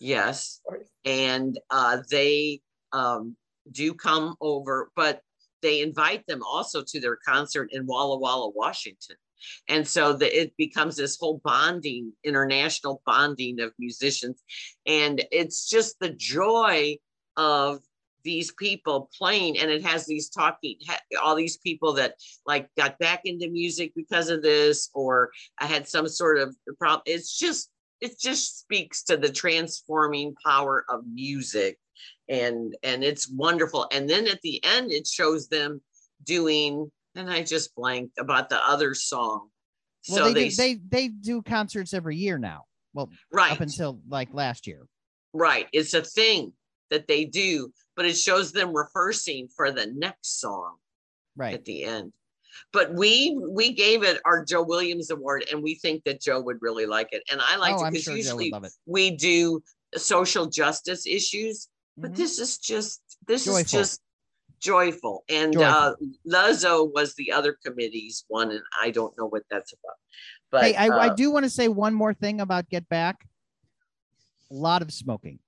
Yes, 0.00 0.60
and 1.04 1.58
uh, 1.70 1.98
they 2.10 2.60
um, 2.92 3.36
do 3.70 3.94
come 3.94 4.34
over, 4.40 4.90
but 4.96 5.20
they 5.62 5.82
invite 5.82 6.26
them 6.26 6.42
also 6.42 6.82
to 6.82 7.00
their 7.00 7.16
concert 7.16 7.68
in 7.72 7.86
Walla 7.86 8.18
Walla, 8.18 8.50
Washington. 8.50 9.16
And 9.68 9.86
so 9.86 10.12
the, 10.12 10.42
it 10.42 10.56
becomes 10.56 10.96
this 10.96 11.16
whole 11.18 11.40
bonding, 11.44 12.12
international 12.24 13.02
bonding 13.06 13.60
of 13.60 13.72
musicians. 13.78 14.42
And 14.86 15.22
it's 15.30 15.68
just 15.68 15.98
the 15.98 16.10
joy 16.10 16.96
of 17.36 17.80
these 18.24 18.52
people 18.52 19.10
playing. 19.16 19.58
And 19.58 19.70
it 19.70 19.84
has 19.84 20.06
these 20.06 20.28
talking, 20.28 20.76
all 21.22 21.34
these 21.34 21.58
people 21.58 21.94
that 21.94 22.14
like 22.46 22.68
got 22.76 22.98
back 22.98 23.22
into 23.24 23.48
music 23.50 23.92
because 23.94 24.28
of 24.28 24.42
this, 24.42 24.90
or 24.94 25.30
I 25.58 25.66
had 25.66 25.88
some 25.88 26.08
sort 26.08 26.38
of 26.38 26.54
problem. 26.78 27.02
It's 27.06 27.38
just, 27.38 27.70
it 28.00 28.18
just 28.18 28.60
speaks 28.60 29.02
to 29.04 29.16
the 29.16 29.30
transforming 29.30 30.34
power 30.44 30.84
of 30.88 31.04
music 31.06 31.78
and 32.28 32.76
and 32.82 33.04
it's 33.04 33.28
wonderful 33.28 33.86
and 33.92 34.08
then 34.08 34.26
at 34.26 34.40
the 34.42 34.62
end 34.64 34.90
it 34.90 35.06
shows 35.06 35.48
them 35.48 35.80
doing 36.24 36.90
and 37.16 37.28
i 37.28 37.42
just 37.42 37.74
blanked 37.74 38.16
about 38.18 38.48
the 38.48 38.58
other 38.66 38.94
song 38.94 39.48
Well, 40.08 40.18
so 40.18 40.24
they, 40.32 40.34
they, 40.34 40.48
do, 40.48 40.54
they 40.54 40.74
they 40.88 41.08
do 41.08 41.42
concerts 41.42 41.92
every 41.92 42.16
year 42.16 42.38
now. 42.38 42.64
Well, 42.94 43.10
right 43.32 43.52
up 43.52 43.60
until 43.60 44.00
like 44.08 44.28
last 44.32 44.66
year. 44.66 44.86
right 45.32 45.66
it's 45.72 45.94
a 45.94 46.02
thing 46.02 46.52
that 46.90 47.06
they 47.08 47.24
do 47.24 47.72
but 47.96 48.06
it 48.06 48.16
shows 48.16 48.52
them 48.52 48.74
rehearsing 48.74 49.48
for 49.54 49.70
the 49.70 49.86
next 49.86 50.40
song 50.40 50.76
Right. 51.36 51.54
at 51.54 51.64
the 51.64 51.84
end 51.84 52.12
but 52.72 52.92
we 52.92 53.38
we 53.48 53.72
gave 53.72 54.02
it 54.02 54.20
our 54.24 54.44
joe 54.44 54.62
williams 54.62 55.10
award 55.10 55.44
and 55.50 55.62
we 55.62 55.76
think 55.76 56.04
that 56.04 56.20
joe 56.20 56.40
would 56.40 56.58
really 56.60 56.86
like 56.86 57.08
it 57.12 57.22
and 57.30 57.40
i 57.40 57.56
like 57.56 57.76
oh, 57.78 57.84
it 57.84 57.92
because 57.92 58.04
sure 58.04 58.16
usually 58.16 58.52
we 58.86 59.12
do 59.12 59.62
social 59.96 60.46
justice 60.46 61.06
issues 61.06 61.68
but 61.96 62.12
Mhm. 62.12 62.16
this 62.16 62.38
is 62.38 62.58
just 62.58 63.00
this 63.26 63.44
Joyful. 63.44 63.60
is 63.60 63.70
just 63.70 64.00
joyful 64.60 65.24
and 65.28 65.54
Joyful. 65.54 65.72
uh 65.72 65.92
lazo 66.26 66.84
was 66.84 67.14
the 67.14 67.32
other 67.32 67.56
committee's 67.64 68.24
one 68.28 68.50
and 68.50 68.62
i 68.78 68.90
don't 68.90 69.16
know 69.16 69.26
what 69.26 69.42
that's 69.50 69.72
about 69.72 69.96
but 70.50 70.64
hey, 70.64 70.74
I, 70.74 70.86
I 70.88 71.06
uh, 71.08 71.14
do 71.14 71.30
want 71.30 71.44
to 71.44 71.50
say 71.50 71.68
one 71.68 71.94
more 71.94 72.12
thing 72.12 72.40
about 72.40 72.68
Get 72.68 72.88
Back. 72.88 73.24
A 74.50 74.54
lot 74.54 74.82
of 74.82 74.92
smoking. 74.92 75.38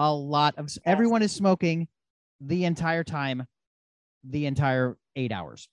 A 0.00 0.10
lot 0.10 0.54
of 0.56 0.70
everyone 0.86 1.20
is 1.20 1.30
smoking 1.30 1.86
the 2.40 2.64
entire 2.64 3.04
time, 3.04 3.46
the 4.24 4.46
entire 4.46 4.96
eight 5.14 5.30
hours, 5.30 5.68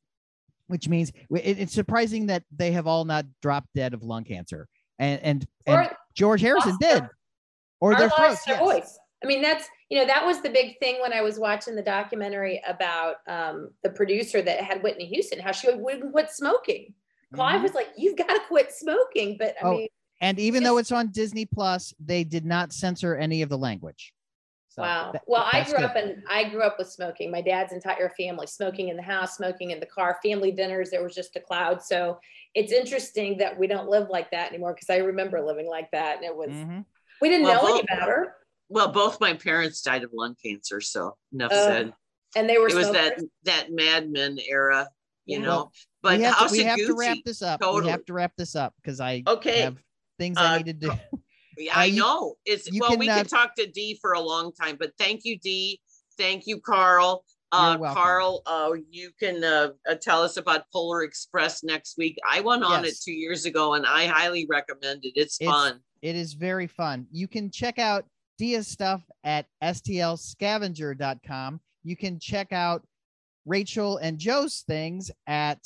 which 0.67 0.89
means 0.89 1.13
it- 1.31 1.59
it's 1.59 1.71
surprising 1.73 2.25
that 2.25 2.43
they 2.51 2.71
have 2.73 2.87
all 2.87 3.05
not 3.05 3.25
dropped 3.41 3.69
dead 3.73 3.93
of 3.93 4.03
lung 4.03 4.25
cancer. 4.25 4.67
And 4.99 5.21
and, 5.21 5.47
and 5.65 5.87
Or 5.87 5.97
George 6.13 6.41
Harrison 6.41 6.75
their- 6.81 7.01
did, 7.01 7.09
or 7.79 7.93
or 7.93 7.95
their 7.95 8.09
throats. 8.09 8.43
their 8.43 8.55
yes. 8.55 8.63
voice. 8.63 8.99
I 9.23 9.27
mean, 9.27 9.41
that's 9.41 9.65
you 9.89 9.97
know 9.97 10.05
that 10.05 10.25
was 10.25 10.41
the 10.41 10.49
big 10.49 10.77
thing 10.79 10.99
when 11.01 11.13
I 11.13 11.21
was 11.21 11.39
watching 11.39 11.75
the 11.75 11.81
documentary 11.81 12.61
about 12.67 13.17
um, 13.27 13.69
the 13.81 13.91
producer 13.91 14.41
that 14.41 14.61
had 14.61 14.83
Whitney 14.83 15.05
Houston, 15.05 15.39
how 15.39 15.53
she 15.53 15.71
wouldn't 15.73 16.11
quit 16.11 16.31
smoking. 16.31 16.93
Clive 17.33 17.61
Mhm. 17.61 17.63
was 17.63 17.73
like, 17.75 17.87
"You've 17.97 18.17
got 18.17 18.27
to 18.27 18.41
quit 18.49 18.73
smoking," 18.73 19.37
but 19.37 19.55
I 19.61 19.65
Oh, 19.65 19.71
mean, 19.77 19.87
And 20.19 20.37
even 20.39 20.63
though 20.63 20.77
it's 20.79 20.91
on 20.91 21.11
Disney 21.11 21.45
Plus, 21.45 21.93
they 21.99 22.23
did 22.23 22.43
not 22.45 22.73
censor 22.73 23.15
any 23.15 23.41
of 23.43 23.49
the 23.49 23.57
language. 23.57 24.13
So 24.77 24.83
wow. 24.83 25.11
that- 25.11 25.23
well, 25.25 25.47
I 25.51 25.63
grew 25.63 25.77
good. 25.77 25.83
up 25.85 25.95
in 25.95 26.23
I 26.29 26.49
grew 26.49 26.61
up 26.61 26.75
with 26.77 26.89
smoking. 26.89 27.31
My 27.31 27.41
dad's 27.41 27.73
entire 27.73 28.09
family 28.11 28.45
smoking 28.45 28.89
in 28.89 28.95
the 28.95 29.01
house, 29.01 29.35
smoking 29.35 29.71
in 29.71 29.79
the 29.79 29.87
car, 29.87 30.19
family 30.23 30.51
dinners. 30.51 30.91
There 30.91 31.01
was 31.03 31.15
just 31.15 31.35
a 31.35 31.39
cloud. 31.39 31.81
So 31.81 32.19
it's 32.53 32.71
interesting 32.71 33.37
that 33.39 33.57
we 33.57 33.65
don't 33.65 33.89
live 33.89 34.09
like 34.09 34.29
that 34.31 34.49
anymore 34.49 34.73
because 34.75 34.89
I 34.91 34.97
remember 34.97 35.41
living 35.43 35.67
like 35.67 35.89
that, 35.91 36.17
and 36.17 36.25
it 36.25 36.35
was 36.35 36.49
Mhm. 36.51 36.85
we 37.21 37.29
didn't 37.29 37.45
Well, 37.45 37.63
know 37.63 37.69
any 37.69 37.81
both- 37.81 37.87
better, 37.87 38.35
well 38.69 38.91
both 38.91 39.19
my 39.19 39.33
parents 39.33 39.81
died 39.81 40.03
of 40.03 40.11
lung 40.13 40.35
cancer 40.43 40.79
so 40.81 41.17
enough 41.33 41.51
Uh, 41.53 41.65
said 41.67 41.93
and 42.35 42.47
they 42.49 42.57
were 42.59 42.67
it 42.67 42.75
was 42.75 42.91
that 42.91 43.17
that 43.43 43.71
Mad 43.71 44.11
Men 44.11 44.37
era 44.47 44.89
you 45.25 45.39
Yeah. 45.39 45.45
know 45.45 45.71
but 46.03 46.17
we 46.17 46.23
have, 46.23 46.37
to, 46.37 46.51
we 46.51 46.63
have 46.63 46.77
to 46.77 46.93
wrap 46.95 47.17
this 47.25 47.41
up. 47.41 47.61
We 47.61 47.89
have 47.89 48.05
to 48.05 48.13
wrap 48.13 48.33
this 48.37 48.55
up 48.55 48.75
because 48.81 48.99
I 48.99 49.23
Okay. 49.27 49.61
have 49.61 49.77
things 50.19 50.37
Uh, 50.37 50.41
I 50.41 50.57
need 50.57 50.65
to 50.67 50.73
do. 50.73 50.91
I 51.73 51.89
know 51.91 52.35
it's 52.45 52.69
well 52.79 52.91
can, 52.91 52.99
we 52.99 53.09
uh, 53.09 53.17
could 53.19 53.29
talk 53.29 53.55
to 53.55 53.67
Dee 53.67 53.97
for 54.01 54.13
a 54.13 54.21
long 54.21 54.51
time 54.53 54.77
but 54.79 54.91
thank 54.97 55.21
you 55.23 55.37
Dee 55.39 55.79
thank 56.17 56.47
you 56.47 56.59
Carl 56.59 57.23
Uh. 57.51 57.77
Carl, 57.93 58.41
uh, 58.45 58.71
you 58.89 59.11
can 59.19 59.41
uh, 59.43 59.69
uh, 59.89 59.95
tell 59.95 60.21
us 60.21 60.35
about 60.35 60.63
Polar 60.73 61.03
Express 61.03 61.63
next 61.63 61.97
week. 61.97 62.17
I 62.29 62.41
went 62.41 62.63
on 62.65 62.83
it 62.83 62.95
two 63.01 63.13
years 63.13 63.45
ago 63.45 63.75
and 63.75 63.85
I 63.85 64.05
highly 64.05 64.45
recommend 64.49 65.05
it. 65.05 65.13
It's, 65.15 65.39
It's- 65.39 65.49
fun. 65.49 65.79
It 66.01 66.15
is 66.17 66.33
very 66.33 66.67
fun. 66.67 67.07
You 67.09 67.27
can 67.29 67.49
check 67.49 67.79
out 67.79 68.05
Dia's 68.37 68.67
stuff 68.67 69.01
at 69.23 69.45
stlscavenger.com. 69.63 71.59
You 71.83 71.95
can 71.95 72.19
check 72.19 72.51
out 72.51 72.85
Rachel 73.45 73.97
and 73.97 74.17
Joe's 74.17 74.63
things 74.67 75.09
at 75.25 75.59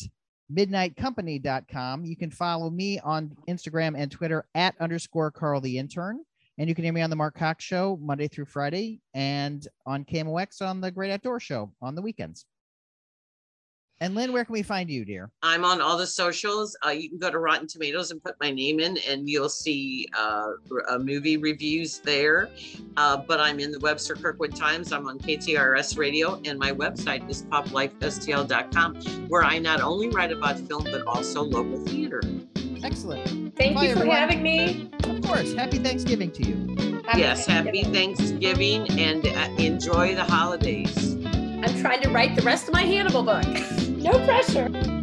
midnightcompany.com. 0.53 2.06
You 2.06 2.15
can 2.15 2.32
follow 2.32 2.69
me 2.69 2.99
on 2.99 3.36
Instagram 3.48 3.94
and 3.98 4.11
Twitter 4.11 4.45
at 4.56 4.76
underscore 4.80 5.32
Carl 5.32 5.61
the 5.61 5.78
intern. 5.78 6.23
And 6.57 6.68
you 6.68 6.76
can 6.76 6.84
hear 6.84 6.94
me 6.94 7.02
on 7.02 7.10
the 7.10 7.15
Mark 7.15 7.36
Cox 7.36 7.64
show 7.64 7.98
Monday 8.02 8.28
through 8.28 8.45
Friday 8.45 9.02
and 9.14 9.68
on 9.86 10.06
KMOX 10.06 10.61
on 10.61 10.82
the 10.82 10.91
Great 10.91 11.11
Outdoor 11.11 11.40
Show 11.40 11.72
on 11.82 11.95
the 11.95 12.02
weekends. 12.02 12.45
And 14.02 14.15
Lynn, 14.15 14.34
where 14.34 14.44
can 14.44 14.53
we 14.53 14.64
find 14.64 14.90
you, 14.90 15.06
dear? 15.06 15.30
I'm 15.44 15.64
on 15.64 15.80
all 15.80 15.95
the 15.95 16.07
socials. 16.07 16.76
Uh, 16.84 16.90
you 16.90 17.07
can 17.07 17.19
go 17.19 17.30
to 17.30 17.38
Rotten 17.38 17.68
Tomatoes 17.68 18.10
and 18.10 18.22
put 18.22 18.36
my 18.41 18.49
name 18.49 18.80
in, 18.80 18.98
and 19.07 19.30
you'll 19.30 19.48
see 19.48 20.07
uh, 20.18 20.53
r- 20.72 20.84
uh, 20.90 20.98
movie 20.98 21.38
reviews 21.38 21.99
there. 21.99 22.49
Uh, 22.98 23.18
but 23.18 23.40
I'm 23.40 23.60
in 23.60 23.72
the 23.72 23.80
Webster 23.80 24.15
Kirkwood 24.15 24.56
Times. 24.56 24.91
I'm 24.91 25.07
on 25.07 25.19
KTRS 25.19 25.99
Radio, 25.99 26.41
and 26.45 26.57
my 26.57 26.72
website 26.72 27.30
is 27.30 27.44
poplifestl.com, 27.44 28.95
where 29.30 29.44
I 29.44 29.60
not 29.60 29.82
only 29.82 30.10
write 30.10 30.32
about 30.32 30.57
film 30.61 30.84
but 30.86 31.03
also 31.06 31.44
local 31.44 31.86
theater. 31.86 32.23
Excellent. 32.84 33.56
Thank 33.56 33.76
Bye, 33.76 33.84
you 33.84 33.90
for 33.94 33.99
everyone. 33.99 34.18
having 34.18 34.41
me. 34.41 34.90
Of 35.03 35.22
course. 35.22 35.53
Happy 35.53 35.78
Thanksgiving 35.78 36.32
to 36.32 36.44
you. 36.44 37.02
Happy 37.06 37.19
yes, 37.19 37.45
happy 37.45 37.84
Thanksgiving. 37.84 38.88
Thanksgiving 38.88 38.99
and 38.99 39.28
uh, 39.28 39.64
enjoy 39.64 40.15
the 40.15 40.23
holidays. 40.23 41.14
I'm 41.64 41.80
trying 41.80 42.02
to 42.02 42.10
write 42.10 42.36
the 42.36 42.41
rest 42.41 42.68
of 42.68 42.73
my 42.73 42.82
Hannibal 42.82 43.22
book. 43.22 43.45
no 44.02 44.11
pressure. 44.26 45.01